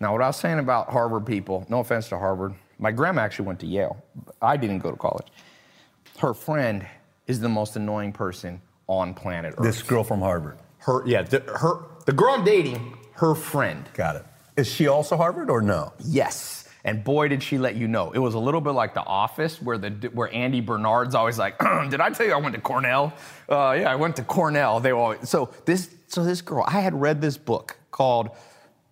Now, 0.00 0.12
what 0.12 0.22
I 0.22 0.26
was 0.26 0.36
saying 0.36 0.58
about 0.58 0.90
Harvard 0.90 1.24
people, 1.26 1.64
no 1.68 1.80
offense 1.80 2.08
to 2.08 2.18
Harvard, 2.18 2.54
my 2.78 2.90
grandma 2.90 3.22
actually 3.22 3.46
went 3.46 3.60
to 3.60 3.66
Yale. 3.66 4.02
I 4.42 4.56
didn't 4.56 4.80
go 4.80 4.90
to 4.90 4.96
college. 4.96 5.28
Her 6.18 6.34
friend 6.34 6.86
is 7.26 7.40
the 7.40 7.48
most 7.48 7.76
annoying 7.76 8.12
person 8.12 8.60
on 8.86 9.14
planet 9.14 9.54
Earth. 9.56 9.64
This 9.64 9.82
girl 9.82 10.04
from 10.04 10.20
Harvard. 10.20 10.58
her, 10.78 11.06
yeah, 11.06 11.22
the, 11.22 11.40
her, 11.40 11.84
the 12.06 12.12
girl 12.12 12.34
I'm 12.34 12.44
dating, 12.44 12.96
her 13.14 13.34
friend. 13.34 13.88
Got 13.94 14.16
it. 14.16 14.24
Is 14.56 14.68
she 14.68 14.86
also 14.86 15.16
Harvard 15.16 15.50
or 15.50 15.60
no? 15.60 15.92
Yes. 16.04 16.68
And 16.84 17.02
boy, 17.02 17.28
did 17.28 17.42
she 17.42 17.56
let 17.56 17.76
you 17.76 17.88
know. 17.88 18.12
It 18.12 18.18
was 18.18 18.34
a 18.34 18.38
little 18.38 18.60
bit 18.60 18.72
like 18.72 18.92
The 18.92 19.02
Office, 19.02 19.60
where 19.60 19.78
the 19.78 19.90
where 20.12 20.32
Andy 20.34 20.60
Bernard's 20.60 21.14
always 21.14 21.38
like, 21.38 21.58
"Did 21.90 22.00
I 22.00 22.10
tell 22.10 22.26
you 22.26 22.34
I 22.34 22.36
went 22.36 22.54
to 22.54 22.60
Cornell? 22.60 23.14
Uh, 23.48 23.76
yeah, 23.80 23.90
I 23.90 23.94
went 23.94 24.16
to 24.16 24.22
Cornell." 24.22 24.80
They 24.80 24.92
always 24.92 25.26
so 25.28 25.48
this 25.64 25.88
so 26.08 26.22
this 26.22 26.42
girl. 26.42 26.62
I 26.68 26.80
had 26.80 26.94
read 27.00 27.22
this 27.22 27.38
book 27.38 27.78
called 27.90 28.30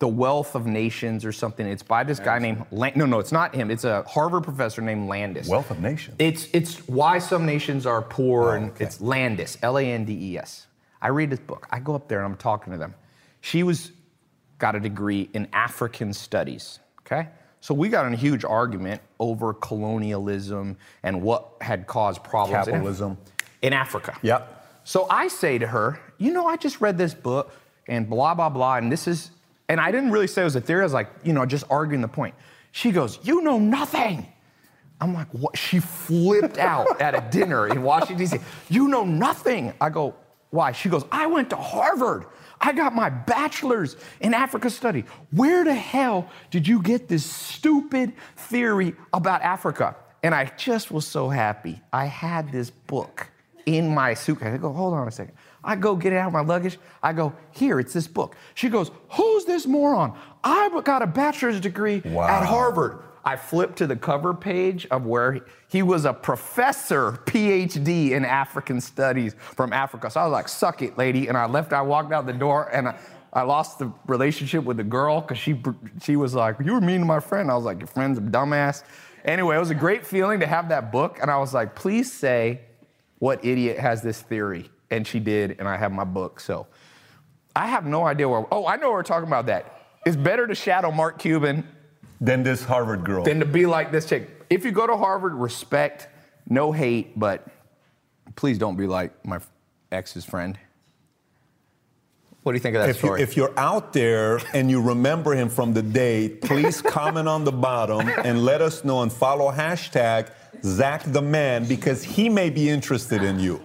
The 0.02 0.08
Wealth 0.08 0.56
of 0.56 0.66
Nations 0.66 1.24
or 1.24 1.30
something. 1.30 1.64
It's 1.64 1.84
by 1.84 2.02
this 2.02 2.18
guy 2.18 2.40
named 2.40 2.66
Lan- 2.72 2.94
no 2.96 3.06
no 3.06 3.20
it's 3.20 3.30
not 3.30 3.54
him. 3.54 3.70
It's 3.70 3.84
a 3.84 4.02
Harvard 4.02 4.42
professor 4.42 4.82
named 4.82 5.08
Landes. 5.08 5.46
Wealth 5.46 5.70
of 5.70 5.78
Nations. 5.78 6.16
It's 6.18 6.48
it's 6.52 6.78
why 6.88 7.20
some 7.20 7.46
nations 7.46 7.86
are 7.86 8.02
poor, 8.02 8.48
oh, 8.48 8.54
and 8.56 8.70
okay. 8.72 8.84
it's 8.84 9.00
Landes, 9.00 9.58
L-A-N-D-E-S. 9.62 10.66
I 11.00 11.06
read 11.10 11.30
this 11.30 11.38
book. 11.38 11.68
I 11.70 11.78
go 11.78 11.94
up 11.94 12.08
there 12.08 12.18
and 12.18 12.32
I'm 12.32 12.36
talking 12.36 12.72
to 12.72 12.78
them. 12.80 12.96
She 13.42 13.62
was 13.62 13.92
got 14.58 14.74
a 14.74 14.80
degree 14.80 15.30
in 15.34 15.46
African 15.52 16.12
studies. 16.12 16.80
Okay, 17.06 17.28
so 17.60 17.72
we 17.72 17.88
got 17.88 18.04
in 18.04 18.12
a 18.12 18.16
huge 18.16 18.44
argument 18.44 19.00
over 19.20 19.54
colonialism 19.54 20.78
and 21.04 21.22
what 21.22 21.48
had 21.60 21.86
caused 21.86 22.24
problems 22.24 22.66
in 22.66 22.74
Af- 22.74 22.80
Capitalism. 22.80 23.18
in 23.62 23.72
Africa. 23.72 24.18
Yep. 24.22 24.80
So 24.82 25.06
I 25.08 25.28
say 25.28 25.58
to 25.58 25.66
her, 25.68 26.00
you 26.18 26.32
know, 26.32 26.48
I 26.48 26.56
just 26.56 26.80
read 26.80 26.98
this 26.98 27.14
book 27.14 27.52
and 27.86 28.10
blah, 28.10 28.34
blah, 28.34 28.48
blah, 28.48 28.78
and 28.78 28.90
this 28.90 29.06
is, 29.06 29.30
and 29.72 29.80
I 29.80 29.90
didn't 29.90 30.10
really 30.10 30.26
say 30.26 30.42
it 30.42 30.44
was 30.44 30.54
a 30.54 30.60
theory. 30.60 30.82
I 30.82 30.84
was 30.84 30.92
like, 30.92 31.08
you 31.24 31.32
know, 31.32 31.46
just 31.46 31.64
arguing 31.70 32.02
the 32.02 32.08
point. 32.08 32.34
She 32.72 32.92
goes, 32.92 33.18
you 33.22 33.40
know 33.40 33.58
nothing. 33.58 34.30
I'm 35.00 35.14
like, 35.14 35.28
what? 35.32 35.56
She 35.56 35.78
flipped 35.80 36.58
out 36.58 37.00
at 37.00 37.14
a 37.14 37.26
dinner 37.30 37.68
in 37.68 37.82
Washington, 37.82 38.18
D.C. 38.18 38.38
You 38.68 38.88
know 38.88 39.06
nothing. 39.06 39.72
I 39.80 39.88
go, 39.88 40.14
why? 40.50 40.72
She 40.72 40.90
goes, 40.90 41.06
I 41.10 41.24
went 41.24 41.48
to 41.50 41.56
Harvard. 41.56 42.26
I 42.60 42.74
got 42.74 42.94
my 42.94 43.08
bachelor's 43.08 43.96
in 44.20 44.34
Africa 44.34 44.68
study. 44.68 45.04
Where 45.30 45.64
the 45.64 45.74
hell 45.74 46.28
did 46.50 46.68
you 46.68 46.82
get 46.82 47.08
this 47.08 47.24
stupid 47.24 48.12
theory 48.36 48.94
about 49.14 49.40
Africa? 49.40 49.96
And 50.22 50.34
I 50.34 50.52
just 50.58 50.90
was 50.90 51.06
so 51.06 51.30
happy. 51.30 51.80
I 51.94 52.04
had 52.04 52.52
this 52.52 52.68
book 52.68 53.30
in 53.64 53.94
my 53.94 54.12
suitcase. 54.12 54.52
I 54.52 54.58
go, 54.58 54.70
hold 54.70 54.92
on 54.92 55.08
a 55.08 55.10
second. 55.10 55.34
I 55.64 55.76
go 55.76 55.94
get 55.96 56.12
it 56.12 56.16
out 56.16 56.28
of 56.28 56.32
my 56.32 56.40
luggage. 56.40 56.78
I 57.02 57.12
go, 57.12 57.32
here, 57.52 57.78
it's 57.78 57.92
this 57.92 58.08
book. 58.08 58.36
She 58.54 58.68
goes, 58.68 58.90
who's 59.10 59.44
this 59.44 59.66
moron? 59.66 60.18
I 60.42 60.68
got 60.84 61.02
a 61.02 61.06
bachelor's 61.06 61.60
degree 61.60 62.02
Wow. 62.04 62.26
at 62.28 62.44
Harvard. 62.46 62.98
I 63.24 63.36
flipped 63.36 63.78
to 63.78 63.86
the 63.86 63.94
cover 63.94 64.34
page 64.34 64.86
of 64.90 65.06
where 65.06 65.46
he, 65.68 65.82
was 65.82 66.04
a 66.04 66.12
professor, 66.12 67.12
PhD 67.26 68.10
in 68.10 68.24
African 68.24 68.80
studies 68.80 69.36
from 69.54 69.72
Africa. 69.72 70.10
So 70.10 70.20
I 70.20 70.24
was 70.24 70.32
like, 70.32 70.48
suck 70.48 70.82
it, 70.82 70.98
lady. 70.98 71.28
And 71.28 71.36
I 71.36 71.46
left, 71.46 71.72
I 71.72 71.82
walked 71.82 72.12
out 72.12 72.26
the 72.26 72.32
door 72.32 72.68
and 72.74 72.88
I, 72.88 72.98
I 73.32 73.42
lost 73.42 73.78
the 73.78 73.92
relationship 74.08 74.64
with 74.64 74.76
the 74.76 74.84
girl 74.84 75.20
because 75.20 75.38
she, 75.38 75.62
she 76.02 76.16
was 76.16 76.34
like, 76.34 76.56
you 76.64 76.72
were 76.72 76.80
mean 76.80 76.98
to 77.00 77.06
my 77.06 77.20
friend. 77.20 77.48
I 77.50 77.54
was 77.54 77.64
like, 77.64 77.78
your 77.78 77.86
friend's 77.86 78.18
a 78.18 78.22
dumbass. 78.22 78.82
Anyway, 79.24 79.54
it 79.54 79.60
was 79.60 79.70
a 79.70 79.74
great 79.76 80.04
feeling 80.04 80.40
to 80.40 80.46
have 80.46 80.68
that 80.70 80.90
book. 80.90 81.18
And 81.22 81.30
I 81.30 81.38
was 81.38 81.54
like, 81.54 81.76
please 81.76 82.12
say 82.12 82.62
what 83.20 83.44
idiot 83.44 83.78
has 83.78 84.02
this 84.02 84.20
theory? 84.20 84.68
And 84.92 85.06
she 85.06 85.18
did, 85.20 85.56
and 85.58 85.66
I 85.66 85.78
have 85.78 85.90
my 85.90 86.04
book. 86.04 86.38
So 86.38 86.66
I 87.56 87.66
have 87.66 87.86
no 87.86 88.04
idea 88.04 88.28
where, 88.28 88.44
oh, 88.52 88.66
I 88.66 88.76
know 88.76 88.92
we're 88.92 89.02
talking 89.02 89.26
about 89.26 89.46
that. 89.46 89.80
It's 90.04 90.16
better 90.16 90.46
to 90.46 90.54
shadow 90.54 90.90
Mark 90.92 91.18
Cuban 91.18 91.66
than 92.20 92.42
this 92.42 92.62
Harvard 92.62 93.02
girl. 93.02 93.24
than 93.24 93.40
to 93.40 93.46
be 93.46 93.64
like 93.66 93.90
this 93.90 94.06
chick. 94.06 94.28
If 94.50 94.64
you 94.66 94.70
go 94.70 94.86
to 94.86 94.96
Harvard, 94.96 95.32
respect, 95.32 96.08
no 96.48 96.72
hate, 96.72 97.18
but 97.18 97.46
please 98.36 98.58
don't 98.58 98.76
be 98.76 98.86
like 98.86 99.24
my 99.24 99.40
ex's 99.90 100.26
friend. 100.26 100.58
What 102.42 102.52
do 102.52 102.56
you 102.56 102.60
think 102.60 102.76
of 102.76 102.82
that 102.82 102.90
if, 102.90 102.96
you, 102.96 103.08
story? 103.08 103.22
if 103.22 103.36
you're 103.36 103.58
out 103.58 103.92
there 103.92 104.40
and 104.52 104.70
you 104.70 104.82
remember 104.82 105.32
him 105.32 105.48
from 105.48 105.72
the 105.72 105.82
date, 105.82 106.42
please 106.42 106.82
comment 106.82 107.28
on 107.28 107.44
the 107.44 107.52
bottom 107.52 108.08
and 108.24 108.44
let 108.44 108.60
us 108.60 108.84
know 108.84 109.02
and 109.02 109.12
follow 109.12 109.50
hashtag 109.50 110.30
Zach 110.64 111.02
the 111.06 111.22
Man 111.22 111.64
because 111.64 112.02
he 112.02 112.28
may 112.28 112.50
be 112.50 112.68
interested 112.68 113.22
in 113.22 113.38
you. 113.38 113.60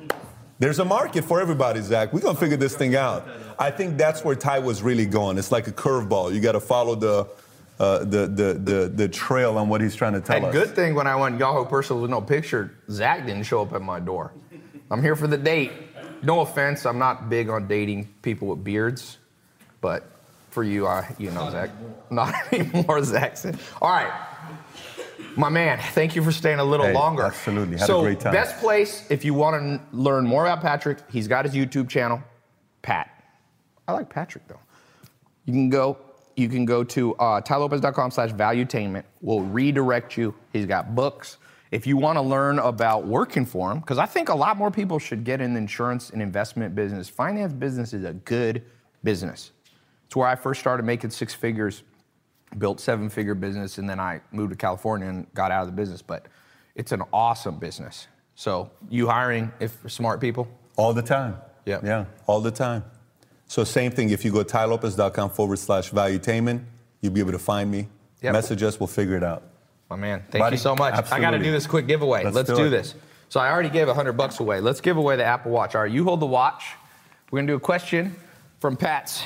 There's 0.59 0.79
a 0.79 0.85
market 0.85 1.23
for 1.23 1.39
everybody, 1.39 1.81
Zach. 1.81 2.11
We're 2.13 2.21
gonna 2.21 2.37
figure 2.37 2.57
this 2.57 2.75
thing 2.75 2.95
out. 2.95 3.27
I 3.59 3.69
think 3.71 3.97
that's 3.97 4.23
where 4.23 4.35
Tai 4.35 4.59
was 4.59 4.81
really 4.81 5.05
going. 5.05 5.37
It's 5.37 5.51
like 5.51 5.67
a 5.67 5.71
curveball. 5.71 6.33
You 6.33 6.41
got 6.41 6.53
to 6.53 6.59
follow 6.59 6.95
the, 6.95 7.27
uh, 7.79 7.99
the, 7.99 8.27
the 8.27 8.53
the 8.53 8.91
the 8.93 9.07
trail 9.07 9.57
on 9.57 9.69
what 9.69 9.81
he's 9.81 9.95
trying 9.95 10.13
to 10.13 10.21
tell 10.21 10.37
and 10.37 10.45
us. 10.45 10.53
good 10.53 10.75
thing 10.75 10.95
when 10.95 11.05
I 11.05 11.15
went 11.15 11.37
Yahoo 11.39 11.65
personal 11.65 12.01
with 12.01 12.09
no 12.09 12.21
picture, 12.21 12.71
Zach 12.89 13.25
didn't 13.25 13.43
show 13.43 13.61
up 13.61 13.73
at 13.73 13.81
my 13.81 13.99
door. 13.99 14.33
I'm 14.89 15.01
here 15.01 15.15
for 15.15 15.27
the 15.27 15.37
date. 15.37 15.71
No 16.23 16.39
offense, 16.39 16.85
I'm 16.87 16.97
not 16.97 17.29
big 17.29 17.49
on 17.49 17.67
dating 17.67 18.07
people 18.23 18.47
with 18.47 18.63
beards, 18.63 19.17
but 19.81 20.09
for 20.49 20.63
you, 20.63 20.87
I, 20.87 21.13
you 21.19 21.29
know, 21.29 21.51
Zach, 21.51 21.69
not 22.09 22.33
anymore, 22.51 23.03
Zach. 23.03 23.37
All 23.79 23.91
right, 23.91 24.11
my 25.37 25.49
man, 25.49 25.79
thank 25.93 26.15
you 26.15 26.23
for 26.23 26.31
staying 26.31 26.59
a 26.59 26.63
little 26.63 26.85
Hey, 26.87 26.93
longer. 26.93 27.23
absolutely. 27.23 27.77
Had 27.77 27.89
a 27.89 28.01
great 28.01 28.19
time. 28.19 28.33
best 28.33 28.57
place 28.59 29.05
if 29.09 29.23
you 29.23 29.33
want 29.33 29.55
to 29.61 29.95
learn 29.97 30.25
more 30.25 30.45
about 30.45 30.61
Patrick, 30.61 30.97
he's 31.09 31.27
got 31.27 31.45
his 31.45 31.53
YouTube 31.53 31.87
channel, 31.89 32.21
Pat. 32.81 33.09
I 33.87 33.93
like 33.93 34.09
Patrick 34.09 34.47
though. 34.47 34.59
You 35.45 35.53
can 35.53 35.69
go. 35.69 35.97
You 36.35 36.49
can 36.49 36.65
go 36.65 36.83
to 36.83 37.15
uh, 37.15 37.41
tailopez.com 37.41 38.11
slash 38.11 38.31
valuetainment. 38.31 39.03
We'll 39.21 39.41
redirect 39.41 40.17
you. 40.17 40.35
He's 40.53 40.65
got 40.65 40.93
books. 40.93 41.37
If 41.71 41.87
you 41.87 41.97
want 41.97 42.17
to 42.17 42.21
learn 42.21 42.59
about 42.59 43.07
working 43.07 43.45
for 43.45 43.71
him, 43.71 43.79
because 43.79 43.97
I 43.97 44.05
think 44.05 44.29
a 44.29 44.35
lot 44.35 44.55
more 44.57 44.69
people 44.71 44.99
should 44.99 45.23
get 45.23 45.41
in 45.41 45.53
the 45.53 45.57
insurance 45.59 46.11
and 46.11 46.21
investment 46.21 46.75
business. 46.75 47.09
Finance 47.09 47.53
business 47.53 47.93
is 47.93 48.03
a 48.05 48.13
good 48.13 48.63
business. 49.03 49.51
It's 50.05 50.15
where 50.15 50.27
I 50.27 50.35
first 50.35 50.59
started 50.61 50.83
making 50.83 51.09
six 51.09 51.33
figures, 51.33 51.83
built 52.57 52.79
seven 52.79 53.09
figure 53.09 53.35
business, 53.35 53.77
and 53.77 53.89
then 53.89 53.99
I 53.99 54.21
moved 54.31 54.51
to 54.51 54.57
California 54.57 55.07
and 55.07 55.31
got 55.33 55.51
out 55.51 55.61
of 55.61 55.67
the 55.67 55.73
business. 55.73 56.01
But 56.01 56.27
it's 56.75 56.91
an 56.91 57.03
awesome 57.11 57.59
business. 57.59 58.07
So 58.35 58.69
you 58.89 59.07
hiring 59.07 59.51
if 59.59 59.71
for 59.73 59.89
smart 59.89 60.21
people? 60.21 60.47
All 60.75 60.93
the 60.93 61.01
time. 61.01 61.37
Yeah. 61.65 61.79
Yeah, 61.83 62.05
all 62.27 62.39
the 62.39 62.51
time. 62.51 62.83
So 63.47 63.63
same 63.63 63.91
thing, 63.91 64.09
if 64.09 64.23
you 64.25 64.31
go 64.31 64.43
to 64.43 64.53
tailopez.com 64.57 65.29
forward 65.31 65.59
slash 65.59 65.91
valuetainment, 65.91 66.63
you'll 67.01 67.13
be 67.13 67.19
able 67.21 67.31
to 67.31 67.39
find 67.39 67.71
me. 67.71 67.87
Yep. 68.21 68.33
Message 68.33 68.63
us, 68.63 68.79
we'll 68.79 68.87
figure 68.87 69.15
it 69.15 69.23
out. 69.23 69.43
My 69.89 69.95
man, 69.95 70.23
thank 70.29 70.41
Buddy, 70.41 70.55
you 70.55 70.59
so 70.59 70.75
much. 70.75 70.93
I 71.11 71.19
got 71.19 71.31
to 71.31 71.39
do 71.39 71.51
this 71.51 71.65
quick 71.65 71.87
giveaway. 71.87 72.23
Let's 72.25 72.35
Let's, 72.35 72.49
do 72.49 72.55
do, 72.55 72.69
this. 72.69 72.95
So 73.29 73.39
I 73.39 73.49
already 73.51 73.69
gave 73.69 73.87
100 73.87 74.13
bucks 74.13 74.39
away. 74.39 74.59
Let's 74.59 74.81
give 74.81 74.97
away 74.97 75.15
the 75.15 75.23
Apple 75.23 75.51
Watch. 75.51 75.75
All 75.75 75.81
right, 75.81 75.91
you 75.91 76.03
hold 76.03 76.19
the 76.19 76.25
watch. 76.25 76.65
We're 77.31 77.37
going 77.37 77.47
to 77.47 77.53
do 77.53 77.57
a 77.57 77.59
question 77.59 78.15
from 78.59 78.75
Pat's 78.75 79.23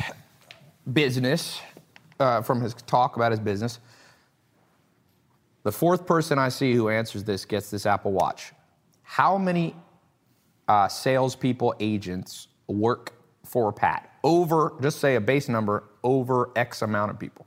business, 0.92 1.60
uh, 2.22 2.42
from 2.42 2.62
his 2.62 2.74
talk 2.74 3.18
about 3.18 3.32
his 3.32 3.40
business. 3.40 3.80
The 5.64 5.72
fourth 5.72 6.06
person 6.06 6.40
I 6.40 6.50
see 6.50 6.74
who 6.74 6.90
answers 6.90 7.24
this 7.24 7.46
gets 7.46 7.70
this 7.70 7.86
Apple 7.86 8.12
Watch. 8.12 8.54
How 9.04 9.38
many 9.38 9.76
uh, 10.68 10.88
salespeople, 10.88 11.76
agents 11.80 12.48
work 12.68 13.14
for 13.44 13.72
Pat? 13.74 14.10
Over, 14.24 14.74
just 14.82 15.00
say 15.00 15.16
a 15.16 15.22
base 15.22 15.50
number, 15.50 15.84
over 16.04 16.52
X 16.56 16.82
amount 16.82 17.12
of 17.12 17.20
people. 17.20 17.46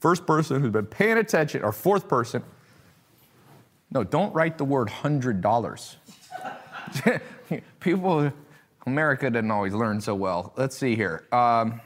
First 0.00 0.26
person 0.26 0.60
who's 0.60 0.70
been 0.70 0.86
paying 0.86 1.18
attention, 1.18 1.64
or 1.64 1.72
fourth 1.72 2.08
person, 2.08 2.42
no, 3.90 4.04
don't 4.04 4.34
write 4.34 4.58
the 4.58 4.64
word 4.64 4.90
hundred 4.90 5.40
dollars. 5.40 5.96
People, 7.80 8.30
America 8.86 9.30
didn't 9.30 9.50
always 9.50 9.72
learn 9.72 10.00
so 10.00 10.14
well. 10.14 10.52
Let's 10.56 10.76
see 10.76 10.94
here. 10.94 11.24
Um, 11.32 11.80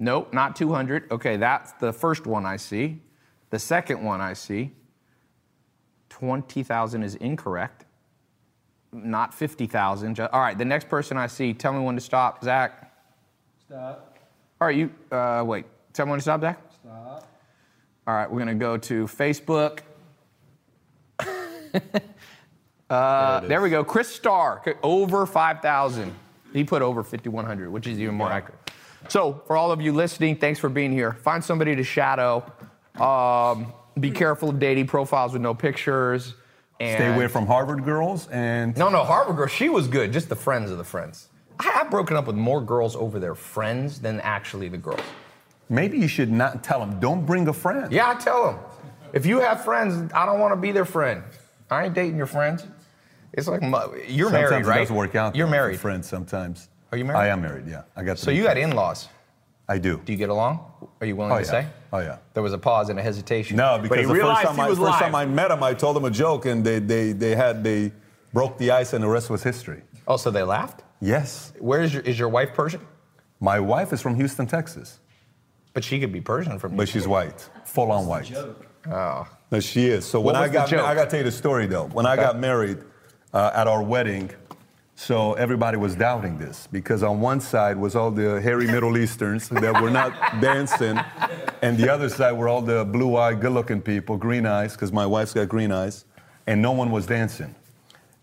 nope, 0.00 0.32
not 0.32 0.56
200. 0.56 1.12
Okay, 1.12 1.36
that's 1.36 1.72
the 1.72 1.92
first 1.92 2.26
one 2.26 2.44
I 2.44 2.56
see. 2.56 3.00
The 3.50 3.58
second 3.58 4.02
one 4.02 4.20
I 4.20 4.32
see. 4.32 4.72
20,000 6.08 7.02
is 7.02 7.14
incorrect. 7.16 7.84
Not 8.92 9.32
50,000. 9.32 10.18
All 10.18 10.40
right, 10.40 10.58
the 10.58 10.64
next 10.64 10.88
person 10.88 11.16
I 11.16 11.28
see, 11.28 11.54
tell 11.54 11.72
me 11.72 11.80
when 11.80 11.94
to 11.94 12.00
stop. 12.00 12.42
Zach. 12.42 12.92
Stop. 13.64 14.18
All 14.60 14.66
right, 14.66 14.76
you, 14.76 14.90
uh, 15.12 15.44
wait. 15.46 15.66
Tell 15.92 16.06
me 16.06 16.10
when 16.10 16.18
to 16.18 16.22
stop, 16.22 16.40
Zach. 16.40 16.58
Stop. 16.82 17.28
All 18.06 18.14
right, 18.14 18.30
we're 18.30 18.44
going 18.44 18.48
to 18.48 18.54
go 18.54 18.76
to 18.76 19.06
Facebook. 19.06 19.80
uh, 22.90 23.40
there 23.40 23.60
we 23.60 23.70
go. 23.70 23.84
Chris 23.84 24.08
Starr, 24.08 24.62
over 24.82 25.26
5,000. 25.26 26.12
He 26.52 26.64
put 26.64 26.82
over 26.82 27.04
5,100, 27.04 27.70
which 27.70 27.86
is 27.86 28.00
even 28.00 28.16
more 28.16 28.30
accurate. 28.30 28.59
So, 29.08 29.42
for 29.46 29.56
all 29.56 29.72
of 29.72 29.80
you 29.80 29.92
listening, 29.92 30.36
thanks 30.36 30.58
for 30.60 30.68
being 30.68 30.92
here. 30.92 31.12
Find 31.12 31.42
somebody 31.42 31.74
to 31.76 31.84
shadow. 31.84 32.44
Um, 32.98 33.72
be 33.98 34.10
careful 34.10 34.50
of 34.50 34.58
dating 34.58 34.86
profiles 34.86 35.32
with 35.32 35.42
no 35.42 35.54
pictures. 35.54 36.34
And 36.78 36.96
Stay 36.96 37.14
away 37.14 37.28
from 37.28 37.46
Harvard 37.46 37.84
girls 37.84 38.28
and 38.28 38.76
No, 38.76 38.88
no, 38.88 39.04
Harvard 39.04 39.36
girl, 39.36 39.46
she 39.46 39.68
was 39.68 39.86
good. 39.88 40.12
Just 40.12 40.28
the 40.28 40.36
friends 40.36 40.70
of 40.70 40.78
the 40.78 40.84
friends. 40.84 41.28
I, 41.58 41.80
I've 41.80 41.90
broken 41.90 42.16
up 42.16 42.26
with 42.26 42.36
more 42.36 42.60
girls 42.62 42.96
over 42.96 43.18
their 43.18 43.34
friends 43.34 44.00
than 44.00 44.20
actually 44.20 44.68
the 44.68 44.78
girls. 44.78 45.00
maybe 45.68 45.98
you 45.98 46.08
should 46.08 46.30
not 46.30 46.64
tell 46.64 46.80
them, 46.80 46.98
don't 47.00 47.26
bring 47.26 47.48
a 47.48 47.52
friend. 47.52 47.92
Yeah, 47.92 48.10
I 48.10 48.14
tell 48.14 48.46
them. 48.46 48.58
If 49.12 49.26
you 49.26 49.40
have 49.40 49.64
friends, 49.64 50.10
I 50.14 50.24
don't 50.24 50.40
want 50.40 50.52
to 50.52 50.56
be 50.56 50.72
their 50.72 50.84
friend. 50.84 51.22
I 51.70 51.84
ain't 51.86 51.94
dating 51.94 52.16
your 52.16 52.26
friends. 52.26 52.64
It's 53.32 53.46
like 53.46 53.60
you're 53.62 54.30
Sometimes 54.30 54.32
married, 54.32 54.32
right? 54.32 54.50
Sometimes 54.50 54.68
it 54.68 54.78
doesn't 54.80 54.96
work 54.96 55.14
out. 55.14 55.36
You're 55.36 55.46
married. 55.46 55.78
Friends 55.80 56.08
sometimes. 56.08 56.68
Are 56.92 56.98
you 56.98 57.04
married? 57.04 57.18
I 57.18 57.26
am 57.28 57.42
married, 57.42 57.66
yeah. 57.68 57.82
I 57.96 58.02
got 58.02 58.18
So 58.18 58.30
you 58.30 58.42
got 58.42 58.56
in-laws. 58.58 59.08
I 59.68 59.78
do. 59.78 60.00
Do 60.04 60.12
you 60.12 60.18
get 60.18 60.30
along? 60.30 60.64
Are 61.00 61.06
you 61.06 61.14
willing 61.14 61.32
Oh, 61.32 61.36
to 61.36 61.42
yeah. 61.44 61.50
say? 61.50 61.66
Oh, 61.92 61.98
yeah. 61.98 62.18
There 62.34 62.42
was 62.42 62.52
a 62.52 62.58
pause 62.58 62.88
and 62.88 62.98
a 62.98 63.02
hesitation. 63.02 63.56
No, 63.56 63.78
because 63.80 64.08
the 64.08 64.14
first, 64.14 64.42
time 64.42 64.58
I, 64.58 64.66
first 64.68 64.80
live. 64.80 64.98
time 64.98 65.14
I 65.14 65.24
met 65.26 65.50
him, 65.52 65.62
I 65.62 65.74
told 65.74 65.96
him 65.96 66.04
a 66.04 66.10
joke, 66.10 66.46
and 66.46 66.64
they, 66.64 66.80
they, 66.80 67.12
they 67.12 67.36
had 67.36 67.62
they 67.62 67.92
broke 68.32 68.58
the 68.58 68.72
ice, 68.72 68.92
and 68.94 69.02
the 69.04 69.08
rest 69.08 69.30
was 69.30 69.42
history. 69.44 69.82
Oh, 70.08 70.16
so 70.16 70.30
they 70.32 70.42
laughed? 70.42 70.82
Yes, 71.00 71.52
Where 71.60 71.80
is 71.82 71.94
your 71.94 72.02
is 72.02 72.18
your 72.18 72.28
wife 72.28 72.52
Persian? 72.52 72.80
my 73.38 73.58
wife 73.58 73.92
is 73.92 74.02
from 74.02 74.16
Houston, 74.16 74.46
Texas, 74.46 74.98
But 75.72 75.82
she 75.84 75.98
could 76.00 76.12
be 76.12 76.20
Persian 76.20 76.58
from 76.58 76.76
but 76.76 76.88
she's 76.90 77.06
white, 77.08 77.48
full 77.64 77.90
on 77.90 78.06
white. 78.06 78.30
Oh. 78.90 79.26
No, 79.50 79.60
she 79.60 79.86
is. 79.86 80.04
So 80.04 80.20
What 80.20 80.34
when 80.34 80.42
I 80.42 80.48
got, 80.48 80.68
joke? 80.68 80.84
I 80.84 80.94
got 80.94 81.04
to 81.04 81.10
tell 81.10 81.20
you 81.20 81.24
the 81.24 81.32
story 81.32 81.66
though. 81.66 81.86
When 81.86 82.04
I 82.06 82.16
got 82.16 82.38
married 82.38 82.78
uh, 83.32 83.50
at 83.54 83.66
our 83.66 83.82
wedding, 83.82 84.30
so 85.00 85.32
everybody 85.32 85.78
was 85.78 85.94
doubting 85.94 86.36
this 86.36 86.68
because 86.70 87.02
on 87.02 87.22
one 87.22 87.40
side 87.40 87.78
was 87.78 87.96
all 87.96 88.10
the 88.10 88.38
hairy 88.42 88.66
Middle 88.66 88.98
Easterns 88.98 89.48
that 89.48 89.80
were 89.80 89.88
not 89.88 90.12
dancing, 90.42 91.00
and 91.62 91.78
the 91.78 91.90
other 91.90 92.10
side 92.10 92.32
were 92.32 92.48
all 92.48 92.60
the 92.60 92.84
blue-eyed, 92.84 93.40
good-looking 93.40 93.80
people, 93.80 94.18
green 94.18 94.44
eyes, 94.44 94.74
because 94.74 94.92
my 94.92 95.06
wife's 95.06 95.32
got 95.32 95.48
green 95.48 95.72
eyes, 95.72 96.04
and 96.46 96.60
no 96.60 96.72
one 96.72 96.90
was 96.90 97.06
dancing. 97.06 97.54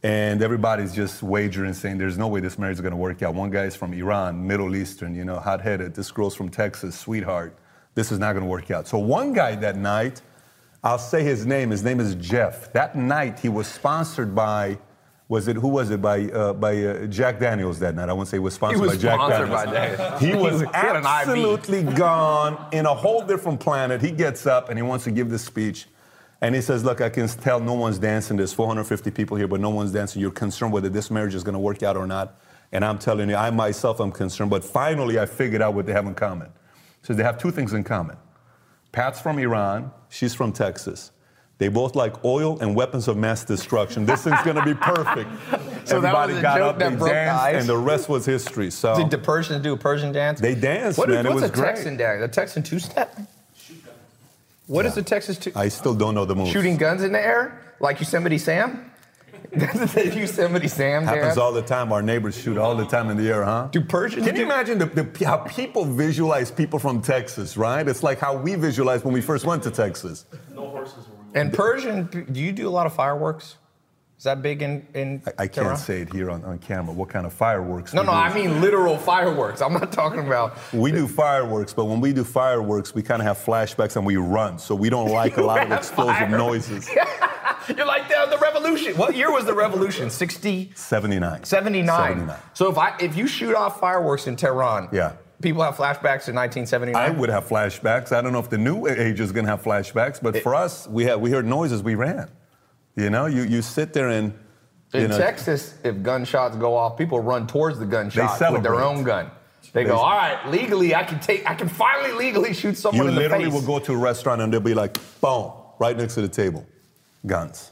And 0.04 0.44
everybody's 0.44 0.94
just 0.94 1.24
wagering, 1.24 1.74
saying 1.74 1.98
there's 1.98 2.20
no 2.20 2.28
way 2.28 2.42
this 2.42 2.60
marriage 2.60 2.78
is 2.78 2.82
going 2.82 2.92
to 2.92 2.96
work 2.96 3.24
out. 3.24 3.34
One 3.34 3.50
guy's 3.50 3.76
from 3.76 3.92
Iran, 3.94 4.46
Middle 4.46 4.76
Eastern, 4.76 5.16
you 5.16 5.26
know, 5.26 5.40
hot-headed. 5.40 5.96
This 5.96 6.12
girl's 6.12 6.36
from 6.36 6.50
Texas, 6.50 6.96
sweetheart. 6.96 7.58
This 7.96 8.12
is 8.12 8.20
not 8.20 8.34
going 8.34 8.44
to 8.44 8.50
work 8.50 8.70
out. 8.70 8.88
So 8.88 9.00
one 9.00 9.34
guy 9.34 9.56
that 9.56 9.78
night, 9.78 10.22
I'll 10.84 11.00
say 11.00 11.24
his 11.24 11.44
name. 11.44 11.72
His 11.72 11.84
name 11.84 12.00
is 12.00 12.14
Jeff. 12.14 12.72
That 12.74 12.96
night 12.96 13.40
he 13.40 13.50
was 13.50 13.66
sponsored 13.66 14.36
by, 14.36 14.78
was 15.30 15.48
it 15.48 15.58
who 15.58 15.68
was 15.68 15.90
it 15.90 16.02
by 16.02 16.24
uh, 16.30 16.54
by 16.54 16.82
uh, 16.84 17.06
Jack 17.08 17.40
Daniels 17.40 17.80
that 17.80 17.96
night? 17.96 18.08
I 18.10 18.14
won't 18.14 18.28
say 18.30 18.38
it 18.38 18.42
was 18.42 18.54
sponsored 18.54 18.80
was 18.82 18.92
by 18.92 18.98
Jack 18.98 19.16
sponsored 19.16 19.50
Daniels. 19.50 19.66
by 19.66 19.72
Daniels. 19.74 20.22
He 20.22 20.34
was 20.34 20.62
He 20.62 20.68
had 20.74 20.96
an 20.96 21.02
IV. 21.04 21.06
absolutely 21.06 21.84
gone 21.84 22.68
in 22.72 22.86
a 22.86 22.94
whole 22.94 23.22
different 23.26 23.60
planet. 23.60 24.02
He 24.02 24.12
gets 24.12 24.48
up 24.48 24.70
and 24.70 24.78
he 24.78 24.84
wants 24.84 25.04
to 25.06 25.12
give 25.12 25.30
this 25.30 25.44
speech. 25.44 25.88
And 26.40 26.54
he 26.56 26.62
says, 26.62 26.84
Look, 26.86 27.02
I 27.02 27.10
can 27.10 27.28
tell 27.28 27.60
no 27.60 27.74
one's 27.74 28.00
dancing. 28.00 28.38
There's 28.38 28.54
450 28.54 29.12
people 29.12 29.36
here, 29.38 29.48
but 29.48 29.60
no 29.60 29.70
one's 29.70 29.92
dancing. 29.92 30.22
You're 30.22 30.32
concerned 30.32 30.72
whether 30.72 30.90
this 30.90 31.12
marriage 31.12 31.36
is 31.36 31.44
going 31.44 31.54
to 31.54 31.60
work 31.60 31.84
out 31.84 31.98
or 31.98 32.08
not. 32.08 32.40
And 32.72 32.86
I'm 32.86 33.00
telling 33.00 33.30
you, 33.30 33.36
I 33.36 33.50
myself 33.50 34.00
am 34.00 34.12
concerned. 34.12 34.50
But 34.50 34.64
finally, 34.64 35.20
I 35.20 35.26
figured 35.26 35.62
out 35.62 35.74
what 35.74 35.86
they 35.86 35.94
have 35.94 36.06
in 36.06 36.16
common. 36.16 36.50
So 37.02 37.14
they 37.14 37.24
have 37.24 37.38
two 37.38 37.52
things 37.52 37.74
in 37.74 37.84
common. 37.84 38.18
Pat's 38.92 39.20
from 39.20 39.40
Iran, 39.40 39.92
she's 40.10 40.34
from 40.34 40.52
Texas. 40.52 41.12
They 41.60 41.70
both 41.70 41.96
like 41.96 42.24
oil 42.24 42.60
and 42.60 42.76
weapons 42.76 43.08
of 43.08 43.18
mass 43.18 43.44
destruction. 43.44 44.06
This 44.06 44.24
thing's 44.24 44.42
going 44.44 44.58
to 44.58 44.66
be 44.66 44.74
perfect. 44.76 45.30
So 45.88 46.02
that 46.02 46.08
Everybody 46.14 46.34
was 46.34 46.40
a 46.40 46.42
got 46.42 46.58
joke 46.58 46.70
up, 46.74 46.80
that 46.80 46.90
they 46.90 46.96
broke 46.98 47.08
the 47.08 47.14
danced, 47.14 47.44
ice? 47.44 47.56
and 47.62 47.70
the 47.70 47.78
rest 47.78 48.10
was 48.10 48.26
history. 48.26 48.72
So 48.72 48.98
Did 48.98 49.10
the 49.10 49.18
Persians 49.18 49.64
do 49.64 49.72
a 49.72 49.78
Persian 49.78 50.12
dance? 50.12 50.42
They 50.42 50.54
danced, 50.54 50.98
What 50.98 51.10
is- 51.10 51.16
man. 51.16 51.26
It 51.26 51.30
What's 51.30 51.42
was 51.44 51.50
a 51.50 51.54
great. 51.54 51.76
Texan 51.76 51.96
dance? 51.96 52.22
A 52.24 52.28
Texan 52.28 52.62
two-step? 52.62 53.18
What 54.68 54.86
is 54.86 54.96
the 54.96 55.02
Texas 55.02 55.38
two? 55.38 55.54
I 55.56 55.70
still 55.70 55.94
don't 55.96 56.14
know 56.14 56.26
the 56.26 56.36
moves. 56.36 56.52
Shooting 56.52 56.76
guns 56.76 57.04
in 57.04 57.14
the 57.14 57.22
air 57.26 57.62
like 57.80 58.00
Yosemite 58.02 58.38
Sam? 58.38 58.92
That's 59.54 59.94
the 59.94 60.14
Yosemite 60.20 60.68
Sam 60.68 61.06
Happens 61.06 61.38
all 61.38 61.54
the 61.54 61.62
time. 61.62 61.94
Our 61.94 62.02
neighbors 62.02 62.38
shoot 62.38 62.58
all 62.58 62.76
the 62.76 62.86
time 62.86 63.10
in 63.10 63.16
the 63.16 63.30
air, 63.30 63.46
huh? 63.46 63.70
Do 63.72 63.80
Persians 63.80 64.26
Can 64.28 64.36
you 64.36 64.42
do- 64.42 64.46
imagine 64.52 64.78
the, 64.80 64.88
the, 64.88 65.26
how 65.26 65.38
people 65.38 65.86
visualize 65.86 66.52
people 66.52 66.80
from 66.80 67.02
Texas, 67.02 67.56
right? 67.56 67.88
It's 67.88 68.04
like 68.04 68.20
how 68.20 68.36
we 68.36 68.56
visualized 68.56 69.06
when 69.06 69.14
we 69.14 69.22
first 69.22 69.46
went 69.46 69.64
to 69.64 69.72
Texas. 69.72 70.26
No 70.54 70.68
horses 70.68 71.08
were 71.08 71.16
we 71.16 71.17
And 71.38 71.54
Persian, 71.54 72.26
do 72.32 72.40
you 72.42 72.52
do 72.52 72.68
a 72.68 72.72
lot 72.72 72.86
of 72.86 72.94
fireworks? 72.94 73.58
Is 74.18 74.24
that 74.24 74.42
big 74.42 74.64
in 74.64 74.88
in 74.96 75.22
I, 75.28 75.44
I 75.44 75.48
can't 75.48 75.78
say 75.78 76.02
it 76.02 76.12
here 76.12 76.32
on, 76.32 76.44
on 76.44 76.58
camera. 76.58 76.92
What 76.92 77.08
kind 77.10 77.28
of 77.28 77.34
fireworks? 77.34 77.94
No, 77.94 78.02
we 78.02 78.08
no, 78.08 78.14
do. 78.14 78.18
I 78.18 78.34
mean 78.34 78.62
literal 78.62 78.98
fireworks. 78.98 79.62
I'm 79.62 79.74
not 79.74 79.92
talking 79.92 80.26
about. 80.26 80.58
We 80.74 80.92
do 80.92 81.08
fireworks, 81.08 81.72
but 81.72 81.86
when 81.86 82.02
we 82.02 82.14
do 82.14 82.24
fireworks, 82.24 82.96
we 82.96 83.04
kind 83.04 83.22
of 83.22 83.28
have 83.28 83.38
flashbacks 83.38 83.96
and 83.96 84.04
we 84.04 84.16
run. 84.18 84.58
So 84.58 84.74
we 84.74 84.90
don't 84.90 85.12
like 85.12 85.38
a 85.38 85.42
lot 85.52 85.64
of 85.64 85.72
explosive 85.72 86.16
fire. 86.30 86.30
noises. 86.30 86.90
You're 87.68 87.86
like 87.86 88.08
the, 88.08 88.26
the 88.32 88.38
revolution. 88.40 88.98
What 88.98 89.16
year 89.16 89.32
was 89.32 89.46
the 89.46 89.54
revolution? 89.54 90.10
60, 90.10 90.72
79. 90.74 91.44
79. 91.44 91.88
79. 91.96 92.36
So 92.54 92.72
if 92.72 92.78
I 92.80 92.96
if 93.00 93.16
you 93.16 93.28
shoot 93.28 93.54
off 93.56 93.80
fireworks 93.80 94.26
in 94.26 94.36
Tehran, 94.36 94.90
Yeah. 94.92 95.14
People 95.42 95.62
have 95.64 95.76
flashbacks 95.76 96.26
to 96.26 96.34
1979. 96.34 96.96
I 96.96 97.10
would 97.10 97.30
have 97.30 97.48
flashbacks. 97.48 98.12
I 98.12 98.22
don't 98.22 98.32
know 98.34 98.40
if 98.40 98.50
the 98.50 98.58
new 98.58 98.88
age 98.88 99.20
is 99.20 99.32
going 99.32 99.46
to 99.46 99.52
have 99.52 99.64
flashbacks, 99.64 100.22
but 100.22 100.42
for 100.44 100.56
us, 100.56 100.88
we 100.88 101.04
had 101.06 101.20
we 101.22 101.32
heard 101.32 101.46
noises, 101.46 101.82
we 101.84 101.96
ran. 101.96 102.30
You 102.96 103.10
know, 103.10 103.28
you, 103.28 103.44
you 103.44 103.62
sit 103.62 103.94
there 103.94 104.10
and 104.10 104.34
In 104.94 105.10
know, 105.10 105.18
Texas, 105.18 105.76
if 105.84 106.02
gunshots 106.02 106.56
go 106.56 106.76
off, 106.76 106.98
people 106.98 107.20
run 107.20 107.46
towards 107.46 107.78
the 107.78 107.86
gunshot 107.86 108.52
with 108.52 108.64
their 108.64 108.82
own 108.82 109.04
gun. 109.04 109.30
They, 109.74 109.84
They- 109.84 109.90
go, 109.90 109.98
all 109.98 110.16
right, 110.18 110.48
legally, 110.50 110.96
I 110.96 111.04
can 111.04 111.20
take, 111.20 111.48
I 111.48 111.54
can 111.54 111.68
finally 111.70 112.14
legally 112.14 112.54
shoot 112.54 112.78
someone 112.78 113.04
You 113.04 113.10
in 113.10 113.16
the 113.16 113.22
literally 113.22 113.46
face. 113.46 113.54
will 113.54 113.62
go 113.62 113.80
to 113.80 113.94
a 113.94 113.98
restaurant 113.98 114.42
and 114.42 114.52
they'll 114.52 114.60
be 114.62 114.74
like, 114.74 114.98
boom, 115.22 115.52
right 115.78 115.96
next 115.96 116.16
to 116.16 116.22
the 116.22 116.30
table, 116.30 116.66
guns. 117.26 117.72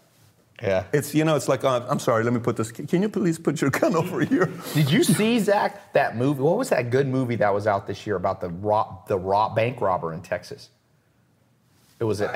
Yeah. 0.61 0.85
It's 0.93 1.13
you 1.13 1.23
know, 1.25 1.35
it's 1.35 1.47
like 1.47 1.63
uh, 1.63 1.85
I'm 1.89 1.99
sorry, 1.99 2.23
let 2.23 2.33
me 2.33 2.39
put 2.39 2.55
this. 2.57 2.71
Can 2.71 3.01
you 3.01 3.09
please 3.09 3.37
put 3.37 3.61
your 3.61 3.69
gun 3.69 3.95
over 4.01 4.21
here? 4.21 4.51
Did 4.73 4.91
you 4.91 5.03
see 5.03 5.39
Zach 5.39 5.93
that 5.93 6.15
movie? 6.17 6.41
What 6.41 6.57
was 6.57 6.69
that 6.69 6.89
good 6.89 7.07
movie 7.07 7.35
that 7.37 7.53
was 7.53 7.67
out 7.67 7.87
this 7.87 8.05
year 8.07 8.15
about 8.15 8.41
the 8.41 8.49
rob, 8.49 9.07
the 9.07 9.17
rob, 9.17 9.55
bank 9.55 9.81
robber 9.81 10.13
in 10.13 10.21
Texas? 10.21 10.69
It 11.97 12.03
was 12.03 12.19
a, 12.19 12.27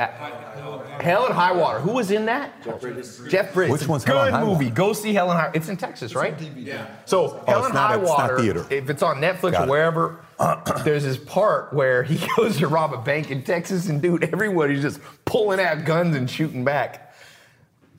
Hell 1.02 1.26
and 1.26 1.34
High 1.36 1.52
Water. 1.52 1.80
Who 1.80 1.92
was 1.92 2.12
in 2.12 2.26
that? 2.28 2.64
Jeff 2.64 2.80
Bridges. 2.80 3.22
Jeff 3.30 3.54
Bridges. 3.54 3.80
Which 3.80 3.90
one's 3.90 4.06
good 4.06 4.16
Hell 4.16 4.26
and 4.28 4.34
High 4.36 4.46
movie? 4.46 4.70
Go 4.70 4.94
see 4.94 5.14
Hell 5.14 5.30
and 5.32 5.38
High. 5.38 5.52
It's 5.54 5.68
in 5.68 5.76
Texas, 5.76 6.16
right? 6.16 6.40
Yeah. 6.56 6.88
So 7.06 7.28
Hell 7.28 7.44
Oh, 7.48 7.58
it's 7.60 7.68
and 7.70 7.78
High 7.78 8.00
it's 8.00 8.10
Water. 8.10 8.40
theater. 8.40 8.66
If 8.70 8.90
it's 8.90 9.04
on 9.04 9.18
Netflix 9.18 9.52
Got 9.52 9.68
or 9.68 9.72
wherever, 9.72 10.26
there's 10.86 11.04
this 11.04 11.18
part 11.18 11.74
where 11.74 12.04
he 12.04 12.26
goes 12.38 12.58
to 12.60 12.68
rob 12.70 12.94
a 12.94 12.98
bank 13.00 13.32
in 13.32 13.44
Texas, 13.44 13.90
and 13.90 14.02
dude, 14.02 14.24
everybody's 14.32 14.82
just 14.82 15.02
pulling 15.26 15.60
out 15.60 15.84
guns 15.84 16.16
and 16.16 16.30
shooting 16.30 16.64
back. 16.64 17.09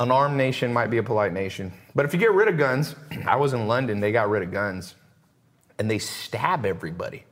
An 0.00 0.10
armed 0.10 0.36
nation 0.36 0.72
might 0.72 0.88
be 0.88 0.96
a 0.96 1.02
polite 1.02 1.32
nation, 1.34 1.72
but 1.94 2.04
if 2.06 2.12
you 2.14 2.18
get 2.18 2.32
rid 2.32 2.48
of 2.48 2.56
guns, 2.56 2.94
I 3.26 3.36
was 3.36 3.52
in 3.52 3.68
London. 3.68 4.00
They 4.00 4.12
got 4.12 4.28
rid 4.30 4.42
of 4.42 4.50
guns, 4.50 4.94
and 5.78 5.90
they 5.90 5.98
stab 5.98 6.64
everybody. 6.66 7.24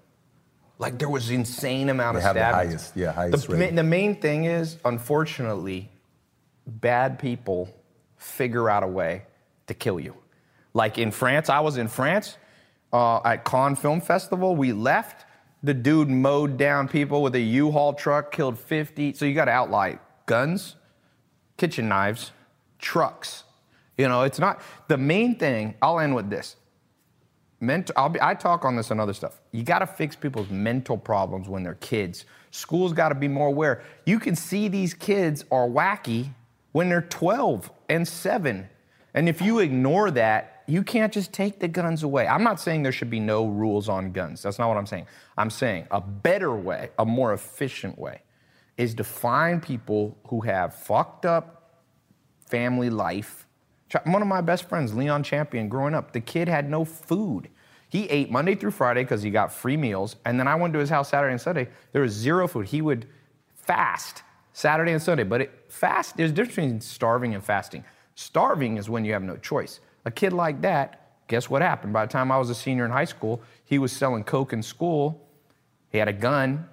Like 0.78 0.98
there 0.98 1.08
was 1.08 1.30
insane 1.30 1.88
amount 1.88 2.14
They 2.14 2.18
of 2.20 2.24
have 2.24 2.34
the 2.36 2.44
highest- 2.44 2.94
yeah, 2.96 3.12
highest 3.12 3.48
The, 3.48 3.56
rate. 3.56 3.74
the 3.74 3.82
main 3.82 4.20
thing 4.20 4.44
is, 4.44 4.76
unfortunately, 4.84 5.90
bad 6.66 7.18
people 7.18 7.74
figure 8.18 8.68
out 8.70 8.82
a 8.84 8.86
way 8.86 9.22
to 9.66 9.74
kill 9.74 9.98
you. 9.98 10.14
Like 10.74 10.98
in 10.98 11.10
France, 11.10 11.48
I 11.48 11.60
was 11.60 11.78
in 11.78 11.88
France 11.88 12.36
uh, 12.92 13.20
at 13.24 13.44
Cannes 13.44 13.76
Film 13.76 14.00
Festival. 14.00 14.54
We 14.54 14.72
left. 14.72 15.24
The 15.64 15.74
dude 15.74 16.08
mowed 16.08 16.56
down 16.58 16.86
people 16.86 17.22
with 17.22 17.34
a 17.34 17.40
U-Haul 17.40 17.94
truck, 17.94 18.30
killed 18.30 18.56
50. 18.58 19.14
So 19.14 19.24
you 19.24 19.34
got 19.34 19.46
to 19.46 19.50
outline 19.50 19.98
guns, 20.26 20.76
kitchen 21.56 21.88
knives, 21.88 22.30
trucks. 22.78 23.44
You 23.96 24.08
know, 24.08 24.22
it's 24.22 24.38
not 24.38 24.60
the 24.88 24.96
main 24.96 25.36
thing. 25.36 25.74
I'll 25.82 25.98
end 25.98 26.14
with 26.14 26.30
this. 26.30 26.56
Mental, 27.60 27.92
I'll 27.96 28.08
be, 28.08 28.20
I 28.22 28.34
talk 28.34 28.64
on 28.64 28.76
this 28.76 28.90
and 28.92 29.00
other 29.00 29.12
stuff. 29.12 29.40
You 29.50 29.64
got 29.64 29.80
to 29.80 29.86
fix 29.86 30.14
people's 30.14 30.48
mental 30.48 30.96
problems 30.96 31.48
when 31.48 31.64
they're 31.64 31.74
kids. 31.74 32.24
Schools 32.52 32.92
got 32.92 33.08
to 33.08 33.16
be 33.16 33.26
more 33.26 33.48
aware. 33.48 33.82
You 34.06 34.20
can 34.20 34.36
see 34.36 34.68
these 34.68 34.94
kids 34.94 35.44
are 35.50 35.68
wacky 35.68 36.28
when 36.70 36.88
they're 36.88 37.02
12 37.02 37.70
and 37.88 38.06
7. 38.06 38.68
And 39.14 39.28
if 39.28 39.42
you 39.42 39.58
ignore 39.58 40.12
that, 40.12 40.58
You 40.70 40.82
can't 40.82 41.10
just 41.10 41.32
take 41.32 41.60
the 41.60 41.66
guns 41.66 42.02
away. 42.02 42.28
I'm 42.28 42.44
not 42.44 42.60
saying 42.60 42.82
there 42.82 42.92
should 42.92 43.08
be 43.08 43.20
no 43.20 43.46
rules 43.46 43.88
on 43.88 44.12
guns. 44.12 44.42
That's 44.42 44.58
not 44.58 44.68
what 44.68 44.76
I'm 44.76 44.86
saying. 44.86 45.06
I'm 45.38 45.48
saying 45.48 45.86
a 45.90 46.00
better 46.00 46.54
way, 46.54 46.90
a 46.98 47.06
more 47.06 47.32
efficient 47.32 47.98
way, 47.98 48.20
is 48.76 48.94
to 48.96 49.04
find 49.04 49.62
people 49.62 50.18
who 50.26 50.42
have 50.42 50.74
fucked 50.74 51.24
up 51.24 51.57
family 52.48 52.90
life. 52.90 53.46
One 54.04 54.22
of 54.22 54.28
my 54.28 54.40
best 54.40 54.68
friends, 54.68 54.94
Leon 54.94 55.22
Champion, 55.22 55.68
growing 55.68 55.94
up, 55.94 56.12
the 56.12 56.20
kid 56.20 56.48
had 56.48 56.68
no 56.68 56.84
food. 56.84 57.48
He 57.88 58.04
ate 58.10 58.30
Monday 58.30 58.54
through 58.54 58.72
Friday 58.72 59.02
because 59.02 59.22
he 59.22 59.30
got 59.30 59.52
free 59.52 59.76
meals. 59.76 60.16
And 60.26 60.38
then 60.38 60.46
I 60.46 60.54
went 60.56 60.74
to 60.74 60.78
his 60.78 60.90
house 60.90 61.08
Saturday 61.08 61.32
and 61.32 61.40
Sunday. 61.40 61.68
There 61.92 62.02
was 62.02 62.12
zero 62.12 62.46
food. 62.46 62.66
He 62.66 62.82
would 62.82 63.06
fast 63.54 64.22
Saturday 64.52 64.92
and 64.92 65.02
Sunday. 65.02 65.24
But 65.24 65.40
it, 65.42 65.64
fast, 65.68 66.16
there's 66.16 66.30
a 66.30 66.34
difference 66.34 66.54
between 66.56 66.80
starving 66.80 67.34
and 67.34 67.42
fasting. 67.42 67.84
Starving 68.14 68.76
is 68.76 68.90
when 68.90 69.04
you 69.04 69.12
have 69.14 69.22
no 69.22 69.36
choice. 69.36 69.80
A 70.04 70.10
kid 70.10 70.32
like 70.34 70.60
that, 70.62 71.12
guess 71.28 71.48
what 71.48 71.62
happened? 71.62 71.92
By 71.92 72.04
the 72.04 72.12
time 72.12 72.30
I 72.30 72.38
was 72.38 72.50
a 72.50 72.54
senior 72.54 72.84
in 72.84 72.90
high 72.90 73.04
school, 73.04 73.40
he 73.64 73.78
was 73.78 73.92
selling 73.92 74.24
Coke 74.24 74.52
in 74.52 74.62
school. 74.62 75.26
He 75.90 75.98
had 75.98 76.08
a 76.08 76.12
gun. 76.12 76.68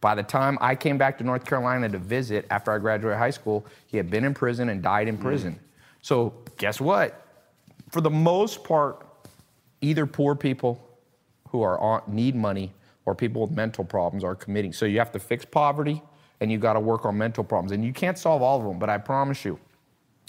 By 0.00 0.14
the 0.14 0.22
time 0.22 0.56
I 0.60 0.74
came 0.74 0.96
back 0.96 1.18
to 1.18 1.24
North 1.24 1.44
Carolina 1.44 1.88
to 1.88 1.98
visit 1.98 2.46
after 2.50 2.72
I 2.72 2.78
graduated 2.78 3.18
high 3.18 3.30
school, 3.30 3.66
he 3.86 3.96
had 3.96 4.10
been 4.10 4.24
in 4.24 4.34
prison 4.34 4.70
and 4.70 4.82
died 4.82 5.08
in 5.08 5.18
prison. 5.18 5.54
Mm. 5.54 5.58
So, 6.02 6.34
guess 6.56 6.80
what? 6.80 7.26
For 7.90 8.00
the 8.00 8.10
most 8.10 8.64
part, 8.64 9.06
either 9.80 10.06
poor 10.06 10.34
people 10.34 10.86
who 11.48 11.62
are 11.62 11.78
on, 11.78 12.02
need 12.06 12.34
money 12.34 12.72
or 13.04 13.14
people 13.14 13.42
with 13.42 13.50
mental 13.50 13.84
problems 13.84 14.24
are 14.24 14.34
committing. 14.34 14.72
So 14.72 14.86
you 14.86 14.98
have 14.98 15.12
to 15.12 15.18
fix 15.18 15.44
poverty 15.44 16.02
and 16.40 16.50
you 16.50 16.58
got 16.58 16.74
to 16.74 16.80
work 16.80 17.04
on 17.04 17.18
mental 17.18 17.44
problems. 17.44 17.72
And 17.72 17.84
you 17.84 17.92
can't 17.92 18.16
solve 18.16 18.42
all 18.42 18.58
of 18.58 18.64
them, 18.64 18.78
but 18.78 18.88
I 18.88 18.98
promise 18.98 19.44
you, 19.44 19.58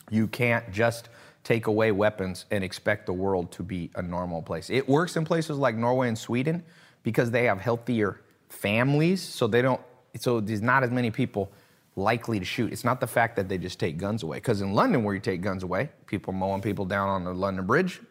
you 0.10 0.28
can't 0.28 0.70
just 0.72 1.10
take 1.44 1.68
away 1.68 1.92
weapons 1.92 2.46
and 2.52 2.64
expect 2.64 3.06
the 3.06 3.14
world 3.14 3.52
to 3.54 3.64
be 3.64 3.90
a 3.96 4.02
normal 4.02 4.42
place. 4.42 4.70
It 4.70 4.88
works 4.88 5.16
in 5.16 5.26
places 5.26 5.58
like 5.58 5.76
Norway 5.76 6.08
and 6.08 6.18
Sweden 6.18 6.64
because 7.04 7.32
they 7.32 7.46
have 7.46 7.60
healthier 7.62 8.22
families, 8.52 9.22
so 9.22 9.48
they 9.48 9.62
don't 9.62 9.82
so 10.20 10.40
there's 10.40 10.62
not 10.62 10.84
as 10.84 10.92
many 10.92 11.10
people 11.10 11.52
likely 11.96 12.40
to 12.40 12.46
shoot. 12.46 12.72
It's 12.72 12.84
not 12.84 13.00
the 13.00 13.08
fact 13.08 13.36
that 13.38 13.48
they 13.50 13.58
just 13.58 13.80
take 13.80 13.98
guns 13.98 14.24
away. 14.24 14.38
Because 14.38 14.62
in 14.62 14.74
London, 14.74 15.04
where 15.04 15.14
you 15.14 15.22
take 15.22 15.42
guns 15.42 15.64
away, 15.64 15.90
people 16.06 16.34
mowing 16.34 16.62
people 16.62 16.86
down 16.86 17.10
on 17.10 17.24
the 17.24 17.34
London 17.34 17.66
Bridge, 17.66 18.02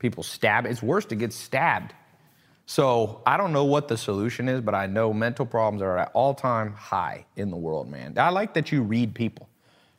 People 0.00 0.22
stab. 0.22 0.66
It's 0.66 0.82
worse 0.82 1.04
to 1.06 1.14
get 1.14 1.32
stabbed. 1.32 1.92
So 2.66 3.20
I 3.26 3.36
don't 3.36 3.52
know 3.52 3.64
what 3.64 3.86
the 3.86 3.96
solution 3.96 4.48
is, 4.48 4.60
but 4.60 4.74
I 4.74 4.86
know 4.86 5.12
mental 5.12 5.44
problems 5.44 5.82
are 5.82 5.98
at 5.98 6.10
all 6.14 6.34
time 6.34 6.72
high 6.72 7.26
in 7.36 7.50
the 7.50 7.56
world, 7.56 7.88
man. 7.88 8.14
I 8.16 8.30
like 8.30 8.54
that 8.54 8.72
you 8.72 8.82
read 8.82 9.14
people 9.14 9.48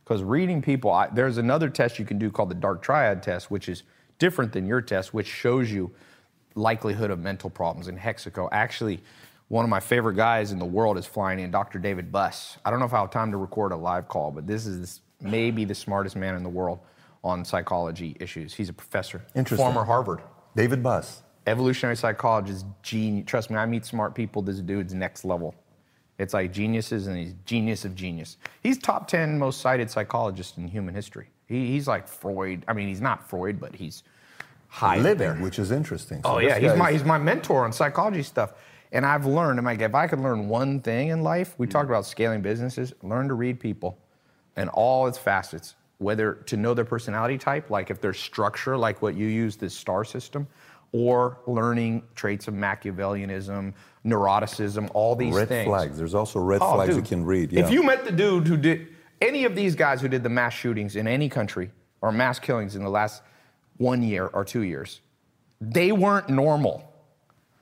because 0.03 0.23
reading 0.23 0.61
people, 0.61 0.89
I, 0.89 1.07
there's 1.07 1.37
another 1.37 1.69
test 1.69 1.99
you 1.99 2.05
can 2.05 2.17
do 2.17 2.31
called 2.31 2.49
the 2.49 2.55
dark 2.55 2.81
triad 2.81 3.21
test, 3.21 3.51
which 3.51 3.69
is 3.69 3.83
different 4.17 4.53
than 4.53 4.65
your 4.65 4.81
test, 4.81 5.13
which 5.13 5.27
shows 5.27 5.71
you 5.71 5.91
likelihood 6.55 7.11
of 7.11 7.19
mental 7.19 7.49
problems 7.49 7.87
in 7.87 7.97
Hexaco. 7.97 8.49
Actually, 8.51 9.01
one 9.51 9.65
of 9.65 9.69
my 9.69 9.81
favorite 9.81 10.15
guys 10.15 10.53
in 10.53 10.59
the 10.59 10.65
world 10.65 10.97
is 10.97 11.05
flying 11.05 11.37
in, 11.37 11.51
Dr. 11.51 11.77
David 11.77 12.09
Buss. 12.09 12.57
I 12.63 12.69
don't 12.71 12.79
know 12.79 12.85
if 12.85 12.93
I 12.93 13.01
have 13.01 13.11
time 13.11 13.31
to 13.31 13.37
record 13.37 13.73
a 13.73 13.75
live 13.75 14.07
call, 14.07 14.31
but 14.31 14.47
this 14.47 14.65
is 14.65 15.01
maybe 15.19 15.65
the 15.65 15.75
smartest 15.75 16.15
man 16.15 16.35
in 16.35 16.43
the 16.43 16.49
world 16.49 16.79
on 17.21 17.43
psychology 17.43 18.15
issues. 18.21 18.53
He's 18.53 18.69
a 18.69 18.73
professor, 18.73 19.21
Interesting. 19.35 19.57
former 19.57 19.83
Harvard. 19.83 20.21
David 20.55 20.81
Buss. 20.81 21.23
Evolutionary 21.47 21.97
psychologist, 21.97 22.65
genius. 22.81 23.25
Trust 23.27 23.49
me, 23.49 23.57
I 23.57 23.65
meet 23.65 23.83
smart 23.83 24.15
people. 24.15 24.41
This 24.41 24.61
dude's 24.61 24.93
next 24.93 25.25
level. 25.25 25.53
It's 26.17 26.33
like 26.33 26.53
geniuses, 26.53 27.07
and 27.07 27.17
he's 27.17 27.33
genius 27.45 27.83
of 27.83 27.93
genius. 27.93 28.37
He's 28.63 28.77
top 28.77 29.09
10 29.09 29.37
most 29.37 29.59
cited 29.59 29.91
psychologist 29.91 30.59
in 30.59 30.67
human 30.69 30.95
history. 30.95 31.27
He, 31.45 31.67
he's 31.67 31.89
like 31.89 32.07
Freud. 32.07 32.63
I 32.69 32.73
mean, 32.73 32.87
he's 32.87 33.01
not 33.01 33.29
Freud, 33.29 33.59
but 33.59 33.75
he's 33.75 34.03
high 34.69 34.97
living, 34.97 35.17
there. 35.17 35.35
which 35.35 35.59
is 35.59 35.71
interesting. 35.71 36.21
So 36.23 36.35
oh 36.35 36.37
yeah, 36.37 36.57
he's 36.57 36.73
my 36.75 36.93
he's 36.93 37.03
my 37.03 37.17
mentor 37.17 37.65
on 37.65 37.73
psychology 37.73 38.23
stuff. 38.23 38.53
And 38.91 39.05
I've 39.05 39.26
learned, 39.26 39.57
I'm 39.57 39.65
like, 39.65 39.81
if 39.81 39.95
I 39.95 40.07
could 40.07 40.19
learn 40.19 40.49
one 40.49 40.81
thing 40.81 41.09
in 41.09 41.23
life, 41.23 41.55
we 41.57 41.65
talked 41.65 41.85
mm-hmm. 41.85 41.93
about 41.93 42.05
scaling 42.05 42.41
businesses, 42.41 42.93
learn 43.01 43.27
to 43.30 43.34
read 43.34 43.59
people 43.59 43.97
and 44.55 44.69
all 44.69 45.07
its 45.07 45.18
facets 45.18 45.76
whether 46.01 46.34
to 46.34 46.57
know 46.57 46.73
their 46.73 46.84
personality 46.84 47.38
type, 47.38 47.69
like 47.69 47.91
if 47.91 48.01
there's 48.01 48.19
structure, 48.19 48.76
like 48.76 49.01
what 49.03 49.15
you 49.15 49.27
use, 49.27 49.55
this 49.55 49.73
star 49.73 50.03
system, 50.03 50.47
or 50.93 51.38
learning 51.45 52.01
traits 52.15 52.47
of 52.47 52.55
Machiavellianism, 52.55 53.72
neuroticism, 54.05 54.89
all 54.95 55.15
these 55.15 55.34
red 55.34 55.47
things. 55.47 55.68
Red 55.68 55.72
flags. 55.72 55.97
There's 55.97 56.15
also 56.15 56.39
red 56.39 56.59
oh, 56.61 56.73
flags 56.73 56.95
dude, 56.95 57.05
you 57.05 57.07
can 57.07 57.23
read. 57.23 57.51
Yeah. 57.51 57.63
If 57.63 57.72
you 57.72 57.84
met 57.84 58.03
the 58.03 58.11
dude 58.11 58.47
who 58.47 58.57
did 58.57 58.88
any 59.22 59.45
of 59.45 59.55
these 59.55 59.76
guys 59.76 60.01
who 60.01 60.07
did 60.07 60.23
the 60.23 60.30
mass 60.30 60.53
shootings 60.53 60.95
in 60.95 61.07
any 61.07 61.30
country 61.30 61.69
or 62.01 62.11
mass 62.11 62.39
killings 62.39 62.76
in 62.76 62.84
the 62.84 62.89
last 62.89 63.22
one 63.77 64.01
year 64.01 64.26
or 64.26 64.43
two 64.43 64.61
years, 64.61 65.01
they 65.61 65.91
weren't 65.91 66.30
normal. 66.30 66.90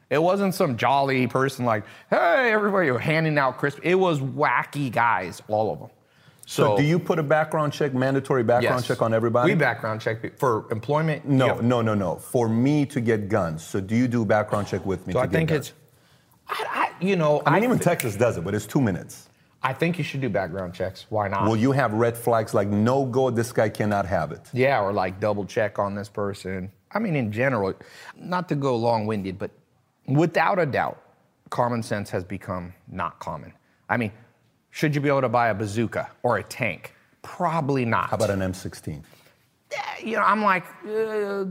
It 0.10 0.22
wasn't 0.22 0.56
some 0.56 0.76
jolly 0.76 1.27
person 1.27 1.65
like, 1.65 1.84
hey, 2.10 2.52
everybody, 2.52 2.90
handing 2.98 3.38
out 3.38 3.57
crisp. 3.57 3.80
It 3.84 3.95
was 3.95 4.19
wacky 4.19 4.91
guys, 4.91 5.41
all 5.48 5.72
of 5.72 5.80
them. 5.80 5.90
So, 6.48 6.64
so, 6.64 6.77
do 6.77 6.84
you 6.84 6.98
put 6.98 7.19
a 7.19 7.23
background 7.23 7.73
check, 7.73 7.94
mandatory 7.94 8.44
background 8.44 8.81
yes. 8.81 8.88
check 8.88 9.03
on 9.03 9.14
everybody? 9.14 9.52
We 9.52 9.56
background 9.56 10.02
check 10.02 10.40
for 10.40 10.65
employment. 10.72 11.27
No, 11.27 11.45
yeah. 11.45 11.61
no, 11.61 11.84
no, 11.84 11.94
no. 11.94 12.15
For 12.15 12.49
me 12.49 12.88
to 12.88 12.99
get 12.99 13.30
guns. 13.30 13.64
So 13.64 13.80
do 13.80 13.95
you 13.95 14.07
do 14.07 14.26
background 14.26 14.65
check 14.65 14.84
with 14.84 15.06
me? 15.06 15.14
So 15.14 15.19
I 15.19 15.27
think 15.27 15.52
it's, 15.52 15.73
I, 16.48 16.91
I, 16.99 17.06
you 17.06 17.15
know, 17.15 17.44
I 17.45 17.52
mean, 17.52 17.61
I, 17.61 17.65
even 17.65 17.77
Texas 17.77 18.15
does 18.15 18.38
it, 18.38 18.44
but 18.44 18.56
it's 18.56 18.65
two 18.65 18.81
minutes. 18.81 19.30
I 19.61 19.73
think 19.73 19.99
you 19.99 20.03
should 20.03 20.22
do 20.22 20.30
background 20.30 20.73
checks. 20.73 21.06
Why 21.10 21.27
not? 21.27 21.44
Will 21.44 21.57
you 21.57 21.72
have 21.72 21.94
red 21.94 22.18
flags 22.18 22.56
like 22.56 22.69
no 22.69 23.06
go? 23.06 23.30
This 23.30 23.52
guy 23.52 23.69
cannot 23.69 24.07
have 24.07 24.31
it. 24.31 24.41
Yeah, 24.52 24.81
or 24.81 24.91
like 24.91 25.19
double 25.19 25.45
check 25.45 25.77
on 25.77 25.94
this 25.94 26.10
person. 26.10 26.72
I 26.91 26.98
mean, 26.98 27.15
in 27.15 27.31
general, 27.31 27.76
not 28.18 28.49
to 28.49 28.56
go 28.56 28.76
long-winded, 28.76 29.38
but 29.38 29.52
without 30.10 30.60
a 30.60 30.65
doubt, 30.65 31.02
common 31.49 31.84
sense 31.84 32.10
has 32.10 32.23
become 32.23 32.73
not 32.91 33.19
common. 33.19 33.53
I 33.90 33.98
mean, 33.98 34.11
should 34.72 34.94
you 34.94 35.02
be 35.02 35.10
able 35.10 35.22
to 35.22 35.30
buy 35.30 35.49
a 35.49 35.53
bazooka 35.53 36.10
or 36.23 36.38
a 36.38 36.44
tank? 36.44 36.94
Probably 37.22 37.86
not. 37.86 38.10
How 38.10 38.15
about 38.15 38.30
an 38.30 38.40
M16? 38.40 39.03
You 40.03 40.15
know, 40.15 40.23
I'm 40.23 40.41
like, 40.41 40.65
uh, 40.88 41.45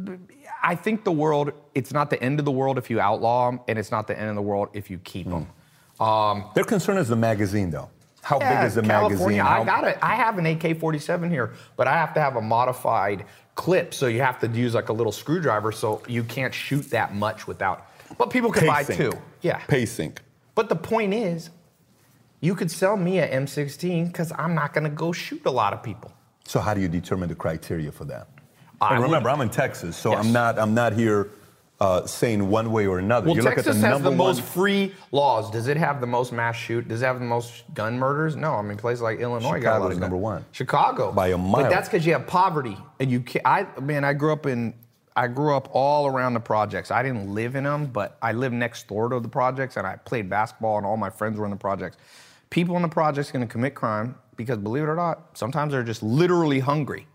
I 0.63 0.75
think 0.75 1.05
the 1.05 1.13
world, 1.13 1.53
it's 1.75 1.93
not 1.93 2.11
the 2.11 2.21
end 2.23 2.39
of 2.39 2.45
the 2.45 2.51
world 2.51 2.79
if 2.79 2.91
you 2.91 3.01
outlaw 3.01 3.51
them, 3.51 3.61
and 3.69 3.79
it's 3.79 3.91
not 3.91 4.07
the 4.07 4.19
end 4.19 4.29
of 4.29 4.35
the 4.35 4.43
world 4.43 4.71
if 4.73 4.91
you 4.91 4.99
keep 4.99 5.29
them. 5.29 5.47
Mm. 6.01 6.05
Um, 6.05 6.45
Their 6.55 6.65
concern 6.65 6.97
is 6.97 7.09
the 7.09 7.17
magazine, 7.17 7.71
though. 7.71 7.91
How 8.23 8.39
yeah, 8.41 8.61
big 8.61 8.67
is 8.67 8.75
the 8.75 8.83
California, 8.83 9.43
magazine? 9.43 9.67
How... 9.67 9.79
I 9.79 9.81
got 9.81 9.89
it. 9.89 9.99
I 10.03 10.15
have 10.17 10.39
an 10.39 10.47
AK-47 10.47 11.31
here, 11.31 11.55
but 11.77 11.87
I 11.87 11.95
have 11.95 12.13
to 12.15 12.21
have 12.21 12.37
a 12.37 12.41
modified 12.41 13.25
clip, 13.55 13.95
so 13.95 14.07
you 14.07 14.21
have 14.21 14.39
to 14.41 14.49
use 14.49 14.75
like 14.75 14.89
a 14.89 14.93
little 14.93 15.13
screwdriver, 15.13 15.73
so 15.73 16.03
you 16.09 16.25
can't 16.25 16.53
shoot 16.53 16.91
that 16.91 17.15
much 17.15 17.47
without. 17.47 17.87
But 18.17 18.31
people 18.31 18.51
can 18.51 18.67
buy 18.67 18.85
two. 18.85 19.13
Yeah. 19.43 19.59
Pacing. 19.67 20.17
But 20.55 20.69
the 20.69 20.77
point 20.77 21.15
is, 21.15 21.51
you 22.41 22.55
could 22.55 22.71
sell 22.71 22.97
me 22.97 23.19
an 23.19 23.47
M16 23.47 24.07
because 24.07 24.33
I'm 24.37 24.55
not 24.55 24.73
going 24.73 24.85
to 24.85 24.91
go 24.91 25.13
shoot 25.13 25.43
a 25.45 25.51
lot 25.51 25.73
of 25.73 25.83
people. 25.83 26.13
So 26.47 26.61
how 26.61 26.75
do 26.75 26.81
you 26.81 26.89
determine 26.89 27.29
the 27.29 27.35
criteria 27.35 27.93
for 27.93 28.05
that? 28.07 28.29
I 28.81 28.95
and 28.95 29.03
remember, 29.03 29.29
would, 29.29 29.35
I'm 29.35 29.41
in 29.43 29.51
Texas, 29.51 29.97
so 29.97 30.13
yes. 30.13 30.25
I'm 30.25 30.33
not 30.33 30.59
I'm 30.59 30.73
not 30.73 30.93
here 30.93 31.31
uh, 31.81 32.07
saying 32.07 32.49
one 32.49 32.73
way 32.73 32.87
or 32.87 32.99
another. 32.99 33.27
Well, 33.27 33.37
you 33.37 33.43
Texas 33.43 33.81
the 33.81 33.87
has 33.87 34.03
the 34.03 34.11
most 34.11 34.43
free 34.43 34.95
laws. 35.13 35.51
Does 35.51 35.69
it 35.69 35.77
have 35.77 36.01
the 36.01 36.07
most 36.07 36.33
mass 36.33 36.57
shoot? 36.57 36.89
Does 36.89 37.03
it 37.03 37.07
have 37.07 37.19
the 37.19 37.25
most 37.25 37.65
gun 37.75 37.99
murders? 37.99 38.37
No. 38.37 38.55
I 38.55 38.63
mean, 38.63 38.77
places 38.77 39.03
like 39.03 39.19
Illinois 39.19 39.59
Chicago 39.59 39.63
got 39.63 39.79
a 39.79 39.83
lot 39.85 39.93
of 39.93 39.99
number 39.99 40.17
one. 40.17 40.45
Chicago 40.53 41.13
by 41.13 41.29
a 41.29 41.39
mile. 41.39 41.63
But 41.63 41.71
that's 41.71 41.89
because 41.89 42.07
you 42.07 42.13
have 42.13 42.27
poverty, 42.27 42.77
and 43.01 43.11
you. 43.11 43.21
Can't, 43.21 43.47
I 43.47 43.67
man, 43.81 44.05
I 44.05 44.13
grew 44.13 44.33
up 44.33 44.47
in. 44.47 44.75
I 45.19 45.27
grew 45.27 45.55
up 45.55 45.69
all 45.73 46.07
around 46.07 46.35
the 46.35 46.40
projects. 46.40 46.90
I 46.90 47.03
didn't 47.03 47.35
live 47.35 47.57
in 47.57 47.65
them, 47.65 47.86
but 47.86 48.16
I 48.23 48.32
lived 48.32 48.55
next 48.55 48.89
door 48.89 49.09
to 49.09 49.20
the 49.20 49.28
projects, 49.28 49.77
and 49.77 49.86
I 49.86 49.97
played 49.97 50.31
basketball, 50.31 50.77
and 50.78 50.86
all 50.86 50.97
my 50.97 51.11
friends 51.11 51.39
were 51.39 51.45
in 51.45 51.51
the 51.51 51.57
projects 51.57 51.97
people 52.51 52.77
in 52.77 52.82
the 52.82 52.89
project's 52.89 53.31
are 53.31 53.35
going 53.35 53.47
to 53.47 53.51
commit 53.51 53.74
crime 53.74 54.15
because 54.36 54.59
believe 54.59 54.85
it 54.85 54.86
or 54.86 54.97
not, 54.97 55.36
sometimes 55.36 55.73
they're 55.73 55.82
just 55.82 56.03
literally 56.03 56.61
hungry. 56.61 57.07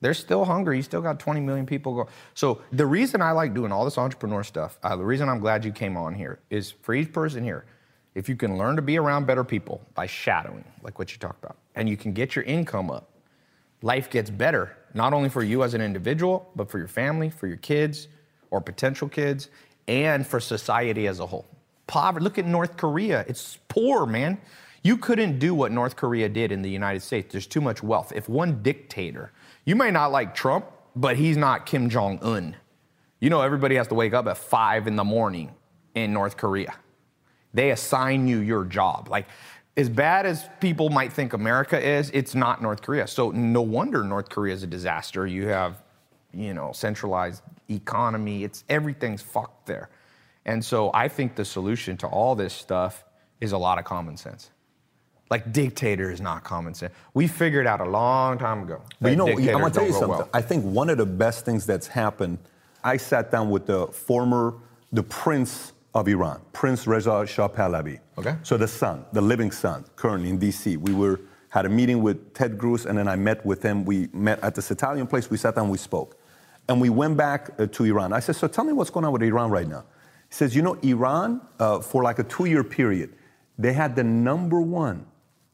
They're 0.00 0.14
still 0.14 0.46
hungry. 0.46 0.78
You 0.78 0.82
still 0.82 1.02
got 1.02 1.20
20 1.20 1.40
million 1.40 1.66
people 1.66 1.94
go. 1.94 2.08
So 2.34 2.62
the 2.72 2.86
reason 2.86 3.20
I 3.20 3.32
like 3.32 3.52
doing 3.52 3.70
all 3.70 3.84
this 3.84 3.98
entrepreneur 3.98 4.42
stuff, 4.42 4.78
uh, 4.82 4.96
the 4.96 5.04
reason 5.04 5.28
I'm 5.28 5.40
glad 5.40 5.64
you 5.64 5.72
came 5.72 5.96
on 5.96 6.14
here 6.14 6.40
is 6.48 6.70
for 6.70 6.94
each 6.94 7.12
person 7.12 7.44
here, 7.44 7.66
if 8.14 8.28
you 8.28 8.34
can 8.34 8.56
learn 8.56 8.76
to 8.76 8.82
be 8.82 8.98
around 8.98 9.26
better 9.26 9.44
people 9.44 9.82
by 9.94 10.06
shadowing, 10.06 10.64
like 10.82 10.98
what 10.98 11.12
you 11.12 11.18
talked 11.18 11.44
about, 11.44 11.58
and 11.74 11.88
you 11.88 11.96
can 11.96 12.12
get 12.12 12.34
your 12.34 12.44
income 12.44 12.90
up, 12.90 13.10
life 13.82 14.08
gets 14.10 14.30
better, 14.30 14.76
not 14.94 15.12
only 15.12 15.28
for 15.28 15.42
you 15.42 15.62
as 15.62 15.74
an 15.74 15.80
individual, 15.80 16.50
but 16.56 16.70
for 16.70 16.78
your 16.78 16.88
family, 16.88 17.30
for 17.30 17.46
your 17.46 17.56
kids 17.58 18.08
or 18.50 18.60
potential 18.60 19.08
kids, 19.08 19.48
and 19.88 20.26
for 20.26 20.40
society 20.40 21.06
as 21.06 21.20
a 21.20 21.26
whole. 21.26 21.46
Poverty, 21.86 22.22
look 22.22 22.38
at 22.38 22.46
North 22.46 22.76
Korea. 22.76 23.24
It's 23.28 23.58
poor, 23.68 24.06
man. 24.06 24.38
You 24.82 24.96
couldn't 24.96 25.38
do 25.38 25.54
what 25.54 25.72
North 25.72 25.96
Korea 25.96 26.28
did 26.28 26.52
in 26.52 26.62
the 26.62 26.70
United 26.70 27.02
States. 27.02 27.32
There's 27.32 27.46
too 27.46 27.60
much 27.60 27.82
wealth. 27.82 28.12
If 28.14 28.28
one 28.28 28.62
dictator, 28.62 29.32
you 29.64 29.76
may 29.76 29.90
not 29.90 30.10
like 30.10 30.34
Trump, 30.34 30.66
but 30.96 31.16
he's 31.16 31.36
not 31.36 31.66
Kim 31.66 31.90
Jong 31.90 32.18
un. 32.22 32.56
You 33.20 33.28
know, 33.28 33.42
everybody 33.42 33.74
has 33.76 33.88
to 33.88 33.94
wake 33.94 34.14
up 34.14 34.26
at 34.26 34.38
five 34.38 34.86
in 34.86 34.96
the 34.96 35.04
morning 35.04 35.52
in 35.94 36.12
North 36.12 36.36
Korea. 36.36 36.74
They 37.52 37.70
assign 37.70 38.28
you 38.28 38.38
your 38.38 38.64
job. 38.64 39.08
Like, 39.08 39.26
as 39.80 39.88
bad 39.88 40.26
as 40.26 40.48
people 40.60 40.90
might 40.90 41.12
think 41.12 41.32
America 41.32 41.80
is, 41.80 42.10
it's 42.10 42.34
not 42.34 42.62
North 42.62 42.82
Korea. 42.82 43.06
So, 43.06 43.30
no 43.30 43.62
wonder 43.62 44.04
North 44.04 44.28
Korea 44.28 44.54
is 44.54 44.62
a 44.62 44.66
disaster. 44.66 45.26
You 45.26 45.48
have 45.48 45.82
you 46.32 46.54
know, 46.54 46.72
centralized 46.72 47.42
economy. 47.68 48.44
It's 48.44 48.64
everything's 48.68 49.22
fucked 49.22 49.66
there. 49.66 49.90
And 50.44 50.64
so 50.64 50.90
I 50.94 51.08
think 51.08 51.34
the 51.34 51.44
solution 51.44 51.96
to 51.98 52.06
all 52.06 52.34
this 52.34 52.54
stuff 52.54 53.04
is 53.40 53.52
a 53.52 53.58
lot 53.58 53.78
of 53.78 53.84
common 53.84 54.16
sense. 54.16 54.50
Like 55.30 55.52
dictator 55.52 56.10
is 56.10 56.20
not 56.20 56.42
common 56.42 56.74
sense. 56.74 56.92
We 57.14 57.28
figured 57.28 57.66
out 57.66 57.80
a 57.80 57.88
long 57.88 58.38
time 58.38 58.62
ago. 58.62 58.82
But 59.00 59.10
you 59.10 59.16
know, 59.16 59.28
I'm 59.28 59.44
gonna 59.44 59.70
tell 59.70 59.86
you 59.86 59.92
something. 59.92 60.08
well. 60.10 60.28
I 60.34 60.40
think 60.40 60.64
one 60.64 60.90
of 60.90 60.98
the 60.98 61.06
best 61.06 61.44
things 61.44 61.66
that's 61.66 61.86
happened. 61.86 62.38
I 62.82 62.96
sat 62.96 63.30
down 63.30 63.50
with 63.50 63.66
the 63.66 63.86
former, 63.88 64.54
the 64.92 65.02
prince 65.02 65.72
of 65.94 66.08
Iran, 66.08 66.40
Prince 66.52 66.86
Reza 66.86 67.26
Shah 67.26 67.48
Pahlavi. 67.48 68.00
Okay. 68.20 68.36
So 68.42 68.56
the 68.56 68.68
son, 68.68 69.04
the 69.12 69.20
living 69.20 69.50
son, 69.50 69.84
currently 69.96 70.30
in 70.30 70.38
D.C. 70.38 70.76
We 70.76 70.92
were 70.94 71.20
had 71.50 71.66
a 71.66 71.68
meeting 71.68 72.00
with 72.02 72.32
Ted 72.34 72.58
Cruz, 72.58 72.86
and 72.86 72.96
then 72.96 73.08
I 73.08 73.16
met 73.16 73.44
with 73.44 73.60
him. 73.62 73.84
We 73.84 74.08
met 74.12 74.38
at 74.42 74.54
this 74.54 74.70
Italian 74.70 75.06
place. 75.06 75.28
We 75.30 75.36
sat 75.36 75.54
down, 75.56 75.68
we 75.68 75.78
spoke, 75.78 76.16
and 76.68 76.80
we 76.80 76.90
went 76.90 77.16
back 77.16 77.50
uh, 77.58 77.66
to 77.66 77.84
Iran. 77.84 78.12
I 78.12 78.20
said, 78.20 78.36
"So 78.36 78.46
tell 78.46 78.64
me 78.64 78.72
what's 78.72 78.90
going 78.90 79.04
on 79.04 79.12
with 79.12 79.22
Iran 79.22 79.50
right 79.50 79.68
now." 79.68 79.84
He 80.28 80.34
says, 80.34 80.54
"You 80.54 80.62
know, 80.62 80.74
Iran 80.82 81.40
uh, 81.58 81.80
for 81.80 82.02
like 82.04 82.18
a 82.20 82.24
two-year 82.24 82.62
period, 82.64 83.14
they 83.58 83.72
had 83.72 83.96
the 83.96 84.04
number 84.04 84.60
one 84.60 85.06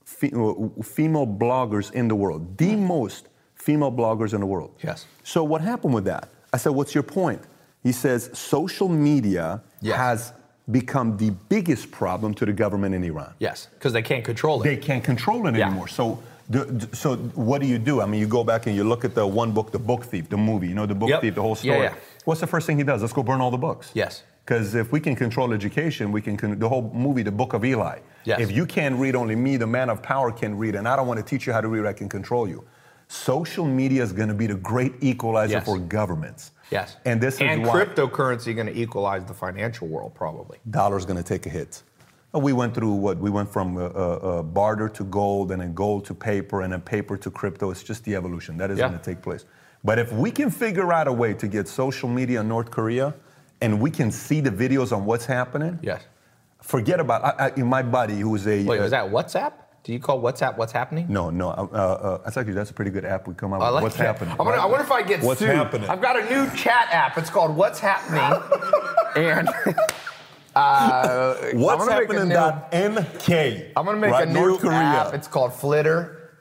fe- 0.05 0.33
uh, 0.35 0.83
female 0.83 1.27
bloggers 1.27 1.93
in 1.93 2.09
the 2.09 2.15
world, 2.15 2.57
the 2.59 2.77
most 2.77 3.29
female 3.55 3.91
bloggers 3.93 4.33
in 4.35 4.41
the 4.41 4.47
world. 4.47 4.73
Yes. 4.83 5.07
So 5.25 5.43
what 5.43 5.61
happened 5.61 5.95
with 5.95 6.05
that? 6.05 6.29
I 6.53 6.57
said, 6.59 6.71
what's 6.71 6.95
your 6.95 7.03
point? 7.03 7.43
He 7.83 7.93
says, 7.93 8.31
social 8.33 8.89
media 8.89 9.63
Yes. 9.81 9.97
has 9.97 10.33
become 10.71 11.17
the 11.17 11.31
biggest 11.49 11.91
problem 11.91 12.35
to 12.35 12.45
the 12.47 12.53
government 12.53 12.95
in 12.95 13.05
Iran. 13.05 13.33
Yes, 13.39 13.69
because 13.75 13.93
they 13.93 14.03
can't 14.03 14.25
control 14.25 14.63
it. 14.63 14.65
They 14.65 14.77
can't 14.77 15.05
control 15.05 15.47
it 15.47 15.55
Yeah. 15.55 15.67
anymore. 15.67 15.89
So, 15.89 16.19
the, 16.51 16.89
so 16.93 17.17
what 17.35 17.61
do 17.61 17.67
you 17.69 17.79
do? 17.79 18.01
I 18.01 18.07
mean, 18.07 18.21
you 18.21 18.27
go 18.27 18.43
back 18.45 18.67
and 18.67 18.75
you 18.75 18.85
look 18.85 19.05
at 19.05 19.15
the 19.15 19.27
one 19.27 19.53
book, 19.53 19.71
The 19.73 19.79
Book 19.79 20.05
Thief, 20.05 20.29
the 20.29 20.37
movie. 20.37 20.69
You 20.69 20.75
know, 20.75 20.87
The 20.87 20.95
Book 20.95 21.09
Yep. 21.11 21.21
Thief, 21.23 21.35
the 21.37 21.43
whole 21.43 21.51
Yeah, 21.63 21.73
story. 21.73 21.83
yeah. 21.85 21.95
What's 22.25 22.41
the 22.41 22.47
first 22.47 22.67
thing 22.67 22.79
he 22.79 22.85
does? 22.85 23.01
Let's 23.01 23.13
go 23.13 23.23
burn 23.23 23.41
all 23.41 23.51
the 23.51 23.57
books. 23.59 23.91
Yes. 23.95 24.23
Because 24.45 24.75
if 24.77 24.93
we 24.93 25.01
can 25.01 25.17
control 25.17 25.53
education, 25.53 26.13
we 26.13 26.21
can, 26.23 26.37
con- 26.37 26.59
the 26.59 26.69
whole 26.69 26.91
movie, 26.95 27.23
The 27.23 27.33
Book 27.33 27.53
of 27.53 27.65
Eli. 27.65 27.99
Yes. 28.25 28.41
If 28.41 28.53
you 28.53 28.65
can't 28.67 28.95
read, 28.97 29.17
only 29.17 29.35
me, 29.37 29.57
the 29.57 29.67
man 29.67 29.89
of 29.91 30.03
power, 30.03 30.31
can 30.33 30.57
read, 30.57 30.75
and 30.77 30.87
I 30.89 30.95
don't 30.97 31.07
want 31.09 31.19
to 31.19 31.25
teach 31.27 31.47
you 31.47 31.53
how 31.53 31.61
to 31.61 31.69
read, 31.69 31.85
I 31.87 31.93
can 31.93 32.09
control 32.09 32.49
you. 32.49 32.65
Social 33.09 33.65
media 33.65 34.03
is 34.03 34.13
going 34.13 34.29
to 34.29 34.35
be 34.35 34.47
the 34.49 34.55
great 34.57 34.95
equalizer 35.01 35.55
Yes. 35.55 35.65
for 35.65 35.79
governments. 35.79 36.51
Yes. 36.71 36.97
And 37.05 37.21
this 37.21 37.35
is 37.37 37.41
and 37.43 37.65
why 37.65 37.85
cryptocurrency 37.85 38.55
going 38.55 38.67
to 38.67 38.77
equalize 38.79 39.25
the 39.25 39.35
financial 39.35 39.87
world 39.89 40.15
probably. 40.15 40.59
dollar's 40.71 41.05
going 41.05 41.17
to 41.17 41.23
take 41.23 41.47
a 41.47 41.49
hit. 41.49 41.83
We 42.35 42.53
went 42.53 42.75
through 42.75 42.93
what? 42.93 43.17
We 43.19 43.31
went 43.31 43.51
from 43.51 43.77
uh, 43.79 43.81
uh, 43.81 43.87
uh, 43.87 44.43
barter 44.43 44.89
to 44.91 45.05
gold, 45.05 45.53
and 45.53 45.63
then 45.63 45.73
gold 45.73 46.05
to 46.07 46.15
paper, 46.15 46.63
and 46.63 46.73
then 46.73 46.83
paper 46.83 47.17
to 47.17 47.31
crypto. 47.31 47.71
It's 47.71 47.83
just 47.83 48.05
the 48.05 48.15
evolution 48.15 48.59
that 48.59 48.71
is 48.71 48.79
Yeah. 48.79 48.89
going 48.89 48.99
to 48.99 49.05
take 49.05 49.23
place. 49.23 49.47
But 49.85 49.99
if 49.99 50.13
we 50.13 50.31
can 50.31 50.51
figure 50.51 50.93
out 50.93 51.09
a 51.09 51.13
way 51.13 51.33
to 51.35 51.47
get 51.49 51.67
social 51.69 52.09
media 52.11 52.41
in 52.41 52.49
North 52.49 52.71
Korea, 52.71 53.15
and 53.63 53.81
we 53.81 53.91
can 53.91 54.11
see 54.11 54.41
the 54.43 54.51
videos 54.51 54.95
on 54.95 55.07
what's 55.07 55.25
happening, 55.25 55.79
Yes. 55.81 56.03
forget 56.61 57.01
about 57.01 57.25
I, 57.25 57.47
I, 57.47 57.51
in 57.57 57.67
my 57.67 57.83
buddy 57.83 58.19
who's 58.21 58.47
a 58.47 58.65
Wait, 58.65 58.81
uh, 58.81 58.85
is 58.85 58.91
that 58.91 59.11
WhatsApp? 59.11 59.53
Do 59.87 59.93
you 59.93 60.01
call 60.01 60.21
WhatsApp 60.21 60.57
what's 60.57 60.73
happening? 60.73 61.07
no 61.09 61.31
no 61.31 61.51
uh, 61.51 61.69
uh, 61.73 61.77
uh, 61.77 62.19
that's 62.25 62.37
actually 62.37 62.55
that's 62.55 62.71
a 62.71 62.75
pretty 62.75 62.91
good 62.91 63.05
app 63.05 63.29
we 63.29 63.35
come 63.35 63.53
out 63.55 63.63
I 63.63 63.67
with. 63.67 63.75
like 63.75 63.83
what's 63.85 63.97
that. 63.99 64.07
happening? 64.07 64.35
I 64.37 64.43
wonder, 64.43 64.59
I 64.59 64.67
wonder 64.67 64.83
if 64.85 64.91
I 64.91 65.03
get 65.03 65.23
What's 65.23 65.39
sued. 65.39 65.51
happening? 65.51 65.89
I've 65.89 66.03
got 66.03 66.19
a 66.21 66.25
new 66.29 66.51
chat 66.57 66.89
app. 66.91 67.17
It's 67.17 67.31
called 67.31 67.55
What's 67.55 67.79
Happening. 67.79 68.43
and 69.17 69.49
uh, 70.57 71.35
What's 71.55 71.83
I'm 71.83 71.89
gonna 71.89 72.01
make 72.01 72.11
a 72.11 72.27
happening? 72.27 72.95
new- 72.95 73.01
NK. 73.01 73.73
I'm 73.77 73.85
gonna 73.87 73.99
make 73.99 74.11
right? 74.11 74.27
a 74.27 74.33
new 74.33 74.41
North 74.49 74.61
Korea. 74.61 74.73
app. 74.75 75.15
It's 75.15 75.29
called 75.29 75.53
Flitter. 75.55 76.33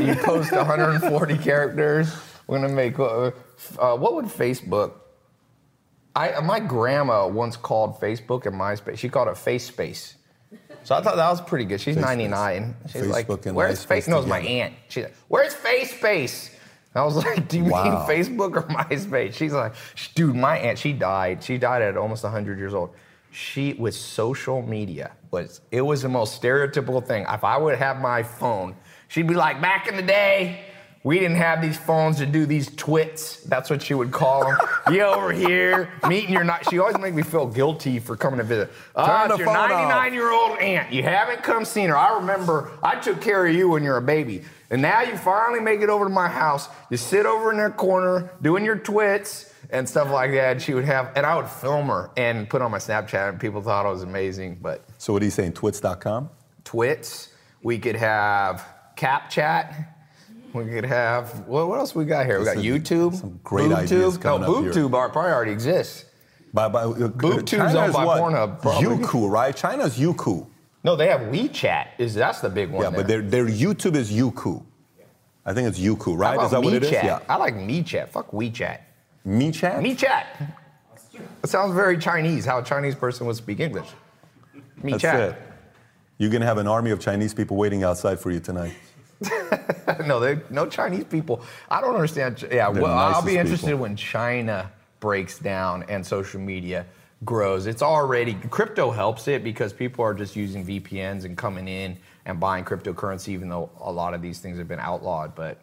You 0.00 0.14
post 0.14 0.52
140 0.52 1.36
characters. 1.50 2.16
We're 2.46 2.60
gonna 2.60 2.72
make. 2.72 2.98
Uh, 2.98 3.32
uh, 3.78 3.96
what 3.98 4.14
would 4.14 4.24
Facebook? 4.24 4.92
I 6.14 6.40
my 6.40 6.60
grandma 6.60 7.28
once 7.28 7.58
called 7.58 8.00
Facebook 8.00 8.46
and 8.46 8.58
MySpace. 8.58 8.96
She 8.96 9.10
called 9.10 9.28
it 9.28 9.36
Face 9.36 9.66
Space. 9.66 10.15
So 10.86 10.94
I 10.94 11.02
thought 11.02 11.16
that 11.16 11.28
was 11.28 11.40
pretty 11.40 11.64
good. 11.64 11.80
She's 11.80 11.96
Face 11.96 12.04
99. 12.04 12.76
She's 12.92 13.02
Facebook 13.02 13.28
like, 13.28 13.46
and 13.46 13.56
"Where's 13.56 13.84
MySpace 13.84 13.88
Face?" 13.88 14.06
No, 14.08 14.18
it's 14.18 14.28
my 14.28 14.38
together. 14.40 14.54
aunt. 14.62 14.74
She's 14.88 15.02
like, 15.02 15.14
"Where's 15.26 15.52
Face 15.52 15.98
Space?" 15.98 16.50
And 16.94 17.02
I 17.02 17.04
was 17.04 17.16
like, 17.24 17.48
"Do 17.48 17.58
you 17.58 17.64
Wow. 17.64 18.06
mean 18.06 18.24
Facebook 18.24 18.54
or 18.54 18.62
MySpace?" 18.68 19.34
She's 19.34 19.52
like, 19.52 19.74
"Dude, 20.14 20.36
my 20.36 20.56
aunt. 20.58 20.78
She 20.78 20.92
died. 20.92 21.42
She 21.42 21.58
died 21.58 21.82
at 21.82 21.96
almost 21.96 22.22
100 22.22 22.56
years 22.56 22.72
old. 22.72 22.94
She 23.32 23.72
with 23.72 23.96
social 23.96 24.62
media 24.62 25.10
was 25.32 25.60
it 25.72 25.80
was 25.80 26.02
the 26.02 26.08
most 26.08 26.40
stereotypical 26.40 27.04
thing. 27.04 27.26
If 27.28 27.42
I 27.42 27.56
would 27.56 27.76
have 27.76 28.00
my 28.00 28.22
phone, 28.22 28.76
she'd 29.08 29.26
be 29.26 29.34
like, 29.34 29.60
"Back 29.60 29.88
in 29.88 29.96
the 29.96 30.02
day." 30.02 30.60
We 31.06 31.20
didn't 31.20 31.36
have 31.36 31.62
these 31.62 31.78
phones 31.78 32.16
to 32.16 32.26
do 32.26 32.46
these 32.46 32.68
twits. 32.74 33.36
That's 33.42 33.70
what 33.70 33.80
she 33.80 33.94
would 33.94 34.10
call 34.10 34.44
them. 34.44 34.58
you 34.92 35.02
over 35.04 35.30
here, 35.30 35.88
meeting 36.08 36.32
your 36.32 36.42
not. 36.42 36.68
She 36.68 36.80
always 36.80 36.98
make 36.98 37.14
me 37.14 37.22
feel 37.22 37.46
guilty 37.46 38.00
for 38.00 38.16
coming 38.16 38.38
to 38.38 38.44
visit. 38.44 38.70
Turn 38.70 38.74
ah, 38.96 39.26
it's 39.26 39.38
your 39.38 39.46
phone 39.46 39.56
off. 39.56 39.70
99 39.70 40.14
year 40.14 40.32
old 40.32 40.58
aunt. 40.58 40.92
You 40.92 41.04
haven't 41.04 41.44
come 41.44 41.64
seen 41.64 41.90
her. 41.90 41.96
I 41.96 42.16
remember 42.16 42.72
I 42.82 42.98
took 42.98 43.20
care 43.20 43.46
of 43.46 43.54
you 43.54 43.68
when 43.68 43.84
you 43.84 43.90
were 43.90 43.98
a 43.98 44.02
baby. 44.02 44.42
And 44.68 44.82
now 44.82 45.02
you 45.02 45.16
finally 45.16 45.60
make 45.60 45.80
it 45.80 45.88
over 45.88 46.06
to 46.06 46.10
my 46.10 46.26
house. 46.26 46.68
You 46.90 46.96
sit 46.96 47.24
over 47.24 47.52
in 47.52 47.58
that 47.58 47.76
corner 47.76 48.32
doing 48.42 48.64
your 48.64 48.76
twits 48.76 49.54
and 49.70 49.88
stuff 49.88 50.10
like 50.10 50.32
that. 50.32 50.54
And 50.54 50.60
she 50.60 50.74
would 50.74 50.86
have, 50.86 51.12
and 51.14 51.24
I 51.24 51.36
would 51.36 51.46
film 51.48 51.86
her 51.86 52.10
and 52.16 52.50
put 52.50 52.62
on 52.62 52.72
my 52.72 52.78
Snapchat, 52.78 53.28
and 53.28 53.38
people 53.38 53.62
thought 53.62 53.86
it 53.86 53.90
was 53.90 54.02
amazing. 54.02 54.58
But 54.60 54.84
So 54.98 55.12
what 55.12 55.22
are 55.22 55.24
you 55.24 55.30
saying? 55.30 55.52
Twits.com. 55.52 56.30
twits, 56.64 57.28
we 57.62 57.78
could 57.78 57.94
have 57.94 58.66
CapChat. 58.96 59.92
We 60.56 60.64
could 60.66 60.84
have 60.84 61.46
what, 61.46 61.68
what 61.68 61.78
else 61.78 61.94
we 61.94 62.04
got 62.04 62.26
here? 62.26 62.38
We 62.38 62.46
got 62.46 62.56
YouTube. 62.56 63.14
some 63.14 63.38
great 63.44 63.70
ideas 63.70 64.18
BoobTube. 64.18 64.22
coming 64.22 64.40
no, 64.42 64.54
up 64.56 64.62
here. 64.64 64.72
BoobTube 64.72 65.12
probably 65.12 65.30
already 65.30 65.52
exists. 65.52 66.06
By, 66.52 66.68
by, 66.68 66.84
uh, 66.84 66.94
Tube's 66.94 67.50
China 67.50 67.78
owned 67.80 67.92
by 67.92 68.04
what? 68.04 68.20
Pornhub, 68.20 68.62
probably. 68.62 68.88
Youku, 68.88 69.30
right? 69.30 69.54
China's 69.54 69.98
Youku. 69.98 70.46
No, 70.82 70.96
they 70.96 71.08
have 71.08 71.20
WeChat. 71.22 71.88
Is 71.98 72.14
that's 72.14 72.40
the 72.40 72.48
big 72.48 72.70
one? 72.70 72.82
Yeah, 72.82 72.90
but 72.90 73.06
their, 73.06 73.20
their 73.20 73.46
YouTube 73.46 73.94
is 73.94 74.10
Youku. 74.10 74.64
I 75.44 75.52
think 75.52 75.68
it's 75.68 75.78
Youku, 75.78 76.16
right? 76.18 76.40
Is 76.42 76.50
that 76.52 76.62
what 76.62 76.72
it 76.72 76.82
is? 76.82 76.90
MeChat? 76.90 77.04
Yeah. 77.04 77.18
I 77.28 77.36
like 77.36 77.54
MeChat. 77.54 78.08
Fuck 78.08 78.30
WeChat. 78.30 78.80
MeChat? 79.26 79.80
MeChat. 79.80 80.24
It 81.44 81.48
sounds 81.48 81.74
very 81.74 81.98
Chinese. 81.98 82.44
How 82.44 82.58
a 82.58 82.64
Chinese 82.64 82.94
person 82.94 83.26
would 83.26 83.36
speak 83.36 83.60
English. 83.60 83.88
That's 84.82 85.04
it. 85.04 85.36
You're 86.18 86.30
going 86.30 86.40
to 86.40 86.46
have 86.46 86.58
an 86.58 86.66
army 86.66 86.90
of 86.90 87.00
Chinese 87.00 87.34
people 87.34 87.56
waiting 87.56 87.84
outside 87.84 88.18
for 88.18 88.30
you 88.30 88.40
tonight. 88.40 88.72
no, 90.06 90.20
they 90.20 90.40
no 90.50 90.66
Chinese 90.66 91.04
people. 91.04 91.42
I 91.70 91.80
don't 91.80 91.94
understand. 91.94 92.42
Yeah, 92.42 92.70
They're 92.70 92.82
well, 92.82 92.96
I'll 92.98 93.22
be 93.22 93.36
interested 93.36 93.66
people. 93.66 93.80
when 93.80 93.96
China 93.96 94.70
breaks 95.00 95.38
down 95.38 95.84
and 95.88 96.04
social 96.04 96.40
media 96.40 96.86
grows. 97.24 97.66
It's 97.66 97.82
already 97.82 98.34
crypto 98.50 98.90
helps 98.90 99.26
it 99.28 99.42
because 99.42 99.72
people 99.72 100.04
are 100.04 100.14
just 100.14 100.36
using 100.36 100.66
VPNs 100.66 101.24
and 101.24 101.36
coming 101.36 101.66
in 101.68 101.96
and 102.26 102.38
buying 102.38 102.64
cryptocurrency, 102.64 103.28
even 103.28 103.48
though 103.48 103.70
a 103.80 103.90
lot 103.90 104.12
of 104.14 104.20
these 104.20 104.40
things 104.40 104.58
have 104.58 104.68
been 104.68 104.80
outlawed. 104.80 105.34
But 105.34 105.58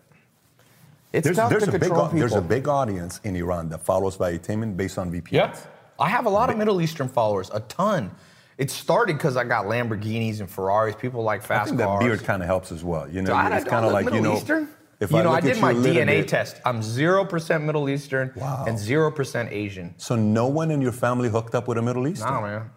it's 1.11 1.25
There's, 1.25 1.37
tough 1.37 1.49
there's, 1.51 1.63
to 1.63 1.69
a 1.69 1.73
big, 1.73 1.81
control 1.81 2.07
au- 2.07 2.09
there's 2.09 2.33
a 2.33 2.41
big 2.41 2.67
audience 2.67 3.19
in 3.23 3.35
Iran 3.35 3.69
that 3.69 3.83
follows 3.83 4.15
Vitamin 4.15 4.73
based 4.73 4.97
on 4.97 5.11
VPNs. 5.11 5.31
Yeah. 5.31 5.55
I 5.99 6.09
have 6.09 6.25
a 6.25 6.29
lot 6.29 6.49
of 6.49 6.57
Middle 6.57 6.81
Eastern 6.81 7.07
followers, 7.07 7.51
a 7.53 7.59
ton. 7.61 8.09
It 8.57 8.69
started 8.69 9.17
because 9.17 9.35
I 9.37 9.43
got 9.43 9.65
Lamborghinis 9.65 10.39
and 10.39 10.49
Ferraris. 10.49 10.95
People 10.95 11.23
like 11.23 11.41
I 11.43 11.45
fast 11.45 11.69
think 11.69 11.79
that 11.79 11.85
cars. 11.87 12.03
beard 12.03 12.23
kind 12.23 12.41
of 12.43 12.47
helps 12.47 12.71
as 12.71 12.83
well. 12.83 13.09
You 13.09 13.21
know, 13.21 13.29
God, 13.29 13.51
it's 13.53 13.65
kind 13.65 13.85
of 13.85 13.91
like, 13.91 14.11
you 14.13 14.21
know, 14.21 14.35
Eastern. 14.37 14.69
if 14.99 15.11
you 15.11 15.17
I 15.17 15.23
know, 15.23 15.31
I 15.31 15.39
did 15.41 15.59
my 15.59 15.71
you 15.71 15.77
a 15.77 15.79
little 15.79 16.01
DNA 16.03 16.19
bit- 16.21 16.27
test. 16.27 16.61
I'm 16.65 16.81
0% 16.81 17.63
Middle 17.63 17.89
Eastern 17.89 18.31
Wow. 18.35 18.65
and 18.67 18.77
0% 18.77 19.51
Asian. 19.51 19.95
So 19.97 20.15
no 20.15 20.47
one 20.47 20.69
in 20.71 20.81
your 20.81 20.91
family 20.91 21.29
hooked 21.29 21.55
up 21.55 21.67
with 21.67 21.77
a 21.77 21.81
Middle 21.81 22.07
Eastern? 22.07 22.29
Nah, 22.31 22.41
man. 22.41 22.69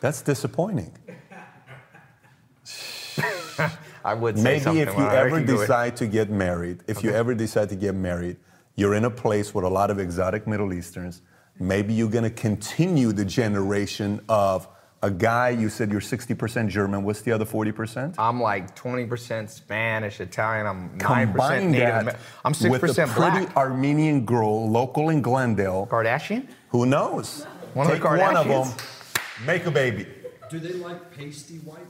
That's 0.00 0.20
disappointing. 0.22 0.92
I 4.04 4.14
would 4.14 4.36
say 4.38 4.42
Maybe 4.42 4.60
something. 4.60 4.82
if 4.88 4.96
you 4.96 5.04
ever 5.06 5.30
can 5.36 5.46
go 5.46 5.52
with- 5.54 5.62
decide 5.62 5.96
to 5.96 6.06
get 6.06 6.30
married, 6.30 6.80
if 6.86 7.02
you 7.04 7.10
ever 7.10 7.34
decide 7.34 7.68
to 7.68 7.76
get 7.76 7.94
married, 7.94 8.36
you're 8.76 8.94
in 8.94 9.04
a 9.04 9.10
place 9.10 9.54
with 9.54 9.64
a 9.64 9.68
lot 9.68 9.90
of 9.90 9.98
exotic 9.98 10.46
Middle 10.46 10.72
Easterns. 10.72 11.20
Maybe 11.58 11.92
you're 11.92 12.08
going 12.08 12.24
to 12.24 12.30
continue 12.30 13.12
the 13.12 13.24
generation 13.26 14.20
of 14.28 14.66
a 15.02 15.10
guy. 15.10 15.50
You 15.50 15.68
said 15.68 15.90
you're 15.90 16.00
60% 16.00 16.68
German. 16.68 17.02
What's 17.04 17.22
the 17.22 17.32
other 17.32 17.44
40%? 17.44 18.14
I'm 18.18 18.40
like 18.40 18.76
20% 18.76 19.48
Spanish, 19.48 20.20
Italian. 20.20 20.66
I'm 20.66 20.90
9% 20.98 21.00
Combine 21.00 21.70
Native 21.70 22.04
that 22.06 22.16
I'm 22.44 22.52
6% 22.52 22.70
with 22.70 22.82
a 22.98 23.06
pretty 23.06 23.44
black. 23.46 23.56
Armenian 23.56 24.24
girl, 24.24 24.70
local 24.70 25.08
in 25.10 25.22
Glendale. 25.22 25.86
Kardashian? 25.90 26.48
Who 26.70 26.86
knows? 26.86 27.44
One 27.74 27.86
of 27.86 27.92
the 27.92 27.98
Take 27.98 28.04
one 28.20 28.36
of 28.36 28.46
them, 28.46 28.62
Kardashians? 28.64 29.46
make 29.46 29.66
a 29.66 29.70
baby. 29.70 30.06
Do 30.50 30.58
they 30.58 30.72
like 30.74 31.10
pasty 31.16 31.58
white? 31.58 31.86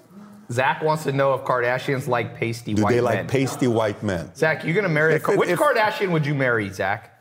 Zach 0.52 0.82
wants 0.82 1.04
to 1.04 1.12
know 1.12 1.32
if 1.34 1.42
Kardashians 1.42 2.08
like 2.08 2.34
pasty 2.36 2.74
white. 2.74 2.88
Do 2.90 2.94
they 2.96 3.00
like 3.00 3.14
men. 3.18 3.26
pasty 3.28 3.68
white 3.68 4.02
men? 4.02 4.34
Zach, 4.34 4.64
you're 4.64 4.74
gonna 4.74 4.88
marry 4.88 5.12
a 5.12 5.16
If 5.16 5.22
Ka- 5.22 5.32
it- 5.32 5.38
which 5.38 5.48
if- 5.50 5.58
Kardashian 5.60 6.10
would 6.10 6.26
you 6.26 6.34
marry, 6.34 6.68
Zach? 6.70 7.16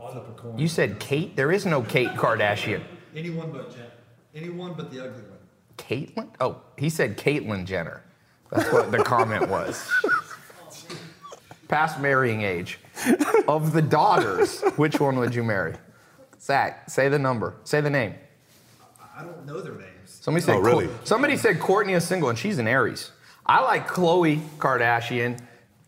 I'll 0.00 0.12
flip 0.12 0.28
a 0.28 0.32
coin. 0.40 0.56
You 0.58 0.68
said 0.68 1.00
Kate. 1.00 1.34
There 1.36 1.50
is 1.50 1.66
no 1.66 1.82
Kate 1.82 2.10
Kardashian. 2.10 2.82
Anyone 3.16 3.50
but 3.50 3.74
Jen. 3.74 3.82
Anyone 4.36 4.74
but 4.74 4.90
the 4.92 5.02
ugly 5.02 5.22
one. 5.22 5.38
Caitlyn? 5.78 6.28
Oh, 6.40 6.60
he 6.76 6.90
said 6.90 7.16
Caitlyn 7.16 7.64
Jenner. 7.64 8.02
That's 8.50 8.70
what 8.70 8.92
the 8.92 9.02
comment 9.02 9.48
was. 9.48 9.90
Past 11.68 11.98
marrying 12.00 12.42
age. 12.42 12.78
of 13.48 13.72
the 13.72 13.82
daughters, 13.82 14.60
which 14.76 15.00
one 15.00 15.18
would 15.18 15.34
you 15.34 15.42
marry? 15.42 15.74
Zach, 16.38 16.88
say 16.90 17.08
the 17.08 17.18
number. 17.18 17.54
Say 17.64 17.80
the 17.80 17.90
name. 17.90 18.14
I 19.16 19.24
don't 19.24 19.46
know 19.46 19.60
their 19.60 19.74
names. 19.74 19.88
Somebody 20.04 20.44
said 20.44 20.56
Oh, 20.56 20.60
really? 20.60 20.88
Somebody 21.04 21.36
said 21.38 21.58
Kourtney 21.58 21.96
is 21.96 22.06
single 22.06 22.28
and 22.28 22.38
she's 22.38 22.58
an 22.58 22.68
Aries. 22.68 23.10
I 23.46 23.62
like 23.62 23.88
Khloe 23.88 24.40
Kardashian, 24.58 25.40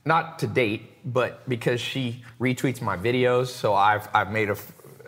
not 0.04 0.38
to 0.38 0.46
date, 0.46 0.90
but 1.04 1.46
because 1.48 1.80
she 1.80 2.24
retweets 2.40 2.80
my 2.80 2.96
videos, 2.96 3.48
so 3.48 3.74
I've 3.74 4.08
I've 4.14 4.30
made 4.30 4.48
a 4.48 4.56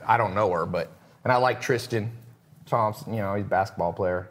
I 0.06 0.16
don't 0.16 0.34
know 0.34 0.50
her, 0.50 0.66
but 0.66 0.90
and 1.24 1.32
I 1.32 1.36
like 1.36 1.60
Tristan 1.60 2.10
Thompson, 2.70 3.12
you 3.12 3.20
know, 3.20 3.34
he's 3.34 3.44
a 3.44 3.48
basketball 3.48 3.92
player. 3.92 4.28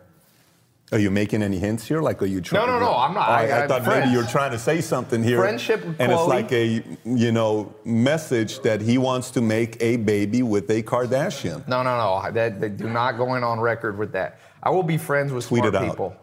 Are 0.92 0.98
you 0.98 1.12
making 1.12 1.44
any 1.44 1.60
hints 1.60 1.88
here? 1.88 2.02
Like, 2.02 2.20
are 2.24 2.26
you 2.26 2.42
trying? 2.42 2.66
no, 2.66 2.80
no, 2.80 2.84
no. 2.84 2.96
I'm 2.98 3.14
not. 3.14 3.30
I- 3.30 3.48
I, 3.50 3.64
I- 3.64 3.68
thought 3.68 3.84
friends. 3.84 4.06
maybe 4.06 4.12
you're 4.14 4.26
trying 4.28 4.50
to 4.52 4.58
say 4.58 4.82
something 4.82 5.22
here. 5.24 5.38
Friendship 5.38 5.86
with 5.86 6.02
and 6.02 6.12
it's 6.12 6.24
like 6.26 6.52
a, 6.52 6.84
you 7.06 7.32
know, 7.32 7.72
message 7.86 8.62
that 8.62 8.82
he 8.82 8.98
wants 8.98 9.30
to 9.32 9.42
make 9.42 9.78
a 9.82 9.98
baby 9.98 10.42
with 10.42 10.68
a 10.72 10.82
Kardashian. 10.82 11.68
No, 11.68 11.84
no, 11.84 11.96
no. 11.96 12.32
That, 12.32 12.60
that 12.60 12.78
do 12.78 12.90
not 12.90 13.18
go 13.18 13.36
in 13.36 13.44
on 13.44 13.60
record 13.60 14.00
with 14.00 14.14
that. 14.14 14.40
I 14.64 14.72
will 14.72 14.82
be 14.82 14.98
friends 14.98 15.32
with 15.32 15.46
Tweet 15.46 15.62
smart 15.64 15.76
it 15.76 15.78
out. 15.78 15.92
people. 15.92 16.16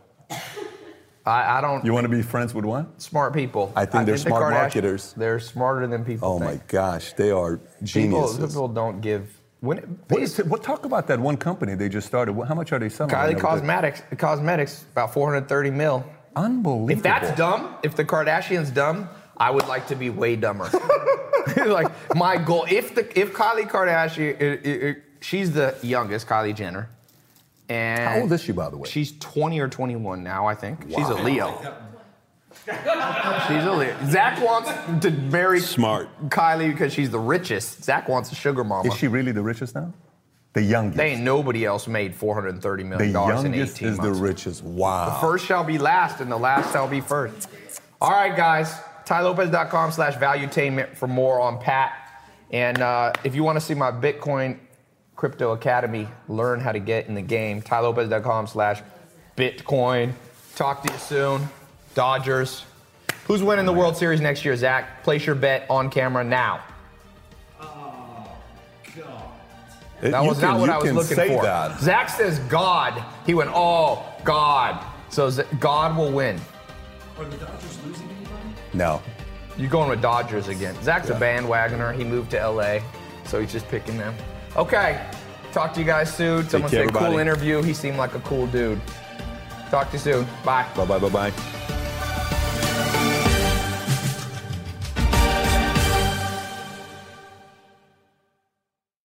I, 1.25 1.59
I 1.59 1.61
don't 1.61 1.85
You 1.85 1.93
want 1.93 2.05
to 2.05 2.09
be 2.09 2.23
friends 2.23 2.53
with 2.55 2.65
what? 2.65 3.01
smart 3.01 3.35
people. 3.35 3.73
I 3.77 3.85
think 3.85 4.07
they're 4.07 4.15
the 4.17 4.21
smart 4.21 4.43
Kardashians- 4.43 4.51
marketers. 4.53 5.13
They're 5.17 5.41
smarter 5.41 5.87
than 5.87 6.05
people 6.05 6.29
Oh 6.29 6.39
my 6.41 6.61
gosh, 6.69 7.13
they 7.15 7.31
are 7.31 7.57
People, 7.59 7.77
geniuses. 7.85 8.47
people 8.53 8.69
don't 8.69 9.01
give. 9.01 9.36
When, 9.61 9.79
What 10.09 10.23
is 10.23 10.39
it, 10.39 10.47
what, 10.47 10.63
talk 10.63 10.85
about 10.85 11.07
that 11.09 11.19
one 11.19 11.37
company 11.37 11.75
they 11.75 11.89
just 11.89 12.07
started. 12.07 12.35
How 12.47 12.55
much 12.55 12.73
are 12.73 12.79
they 12.79 12.89
selling? 12.89 13.13
Kylie 13.13 13.21
never 13.29 13.33
did. 13.35 13.41
Cosmetics, 13.41 14.03
cosmetics, 14.19 14.85
about 14.93 15.13
430 15.15 15.71
mil. 15.71 16.05
Unbelievable. 16.37 16.91
If 16.91 17.03
that's 17.03 17.37
dumb, 17.39 17.75
if 17.83 17.97
the 17.97 18.05
Kardashians 18.05 18.73
dumb, 18.73 19.09
I 19.37 19.51
would 19.51 19.67
like 19.67 19.87
to 19.89 19.95
be 19.97 20.11
way 20.11 20.37
dumber. 20.37 20.69
like 21.67 21.89
my 22.15 22.37
goal, 22.37 22.67
if 22.71 22.95
the 22.95 23.19
if 23.19 23.33
Kylie 23.33 23.69
Kardashian, 23.69 24.39
it, 24.41 24.67
it, 24.67 24.83
it- 24.83 25.03
she's 25.21 25.53
the 25.53 25.75
youngest, 25.83 26.27
Kylie 26.29 26.55
Jenner, 26.55 26.91
and 27.71 28.05
How 28.09 28.21
old 28.21 28.33
is 28.33 28.43
she, 28.43 28.53
by 28.53 28.69
the 28.69 28.77
way? 28.77 28.89
She's 28.89 29.13
20 29.19 29.59
or 29.61 29.69
21 29.69 30.23
now, 30.23 30.47
I 30.47 30.55
think. 30.55 30.83
She's 30.89 31.09
a 31.09 31.15
Wow. 31.17 31.23
Leo. 31.25 31.77
she's 33.47 33.65
a 33.65 33.73
Leo. 33.73 33.97
Zach 34.07 34.43
wants 34.43 34.71
to 35.05 35.11
marry 35.11 35.61
Smart. 35.61 36.09
Kylie 36.29 36.71
because 36.71 36.93
she's 36.93 37.11
the 37.11 37.19
richest. 37.19 37.85
Zach 37.85 38.09
wants 38.09 38.33
a 38.33 38.35
sugar 38.35 38.65
mama. 38.65 38.89
Is 38.89 38.99
she 38.99 39.07
really 39.09 39.33
the 39.33 39.43
richest 39.43 39.75
now? 39.75 39.93
The 40.53 40.63
youngest. 40.63 40.97
They 40.97 41.13
ain't 41.13 41.23
nobody 41.23 41.65
else 41.65 41.87
made 41.87 42.15
430 42.15 42.85
million 42.85 43.13
dollars 43.13 43.45
in 43.45 43.55
18 43.55 43.59
months. 43.59 43.75
The 43.79 43.85
youngest 43.85 43.99
is 43.99 43.99
the 43.99 44.13
richest. 44.13 44.65
Wow. 44.65 45.11
The 45.11 45.27
First 45.27 45.47
shall 45.47 45.65
be 45.65 45.79
last, 45.79 46.21
and 46.21 46.31
the 46.33 46.39
last 46.39 46.73
shall 46.73 46.89
be 46.89 47.01
first. 47.01 47.49
All 48.01 48.11
right, 48.11 48.35
guys. 48.37 48.75
TaiLopez.com 49.05 49.93
slash 49.93 50.15
valuetainment 50.17 50.97
for 50.97 51.07
more 51.07 51.41
on 51.41 51.59
Pat. 51.61 51.93
And 52.51 52.81
uh, 52.81 53.13
if 53.23 53.35
you 53.35 53.45
want 53.45 53.57
to 53.57 53.65
see 53.65 53.75
my 53.75 53.93
Bitcoin 53.93 54.59
Crypto 55.15 55.53
Academy, 55.53 56.09
learn 56.29 56.61
how 56.61 56.73
to 56.73 56.81
get 56.81 57.07
in 57.07 57.15
the 57.15 57.23
game, 57.23 57.63
TaiLopez.com 57.63 58.49
slash 58.49 58.83
Bitcoin. 59.37 60.13
Talk 60.57 60.83
to 60.83 60.93
you 60.93 60.99
soon. 60.99 61.49
Dodgers. 61.97 62.65
Who's 63.27 63.43
winning 63.43 63.65
the 63.65 63.73
World 63.73 63.97
Series 63.97 64.21
next 64.21 64.45
year, 64.45 64.55
Zach? 64.55 65.03
Place 65.03 65.25
your 65.27 65.35
bet 65.35 65.67
on 65.71 65.91
camera 65.91 66.23
now. 66.23 66.61
It- 70.03 70.11
That 70.11 70.23
you 70.23 70.29
was 70.29 70.39
can, 70.39 70.49
not 70.51 70.61
what 70.61 70.69
I 70.69 70.77
was 70.77 70.85
can 70.89 70.95
looking 70.95 71.17
say 71.17 71.29
for. 71.35 71.43
That. 71.43 71.81
Zach 71.81 72.11
says 72.11 72.39
God. 72.51 73.03
He 73.25 73.33
went, 73.33 73.51
oh, 73.55 74.05
God. 74.25 74.85
So 75.09 75.31
Z- 75.31 75.45
God 75.59 75.97
will 75.97 76.13
win. 76.13 76.39
Are 77.19 77.25
the 77.25 77.37
Dodgers 77.39 77.79
losing 77.85 78.05
anybody? 78.11 78.37
No. 78.75 79.01
You're 79.57 79.71
going 79.71 79.89
with 79.89 80.03
Dodgers 80.03 80.49
again. 80.49 80.77
Zach's 80.83 81.09
a 81.09 81.15
bandwagoner. 81.15 81.97
He 81.97 82.05
moved 82.05 82.31
to 82.33 82.37
LA, 82.51 82.81
so 83.25 83.41
he's 83.41 83.51
just 83.51 83.67
picking 83.69 83.97
them. 83.97 84.15
Okay. 84.55 85.01
Talk 85.53 85.73
to 85.73 85.81
you 85.81 85.87
guys 85.87 86.15
soon. 86.15 86.47
Someone 86.47 86.71
care, 86.71 86.85
said 86.85 86.95
cool 86.95 87.17
interview. 87.19 87.63
He 87.63 87.73
seemed 87.73 87.97
like 87.97 88.15
a 88.15 88.21
cool 88.21 88.47
dude. 88.49 88.79
Talk 89.71 89.87
to 89.89 89.93
you 89.95 89.99
soon. 89.99 90.27
Bye. 90.45 90.67
Bye 90.77 90.85
bye 90.85 90.99
bye 90.99 91.09
bye. 91.09 91.56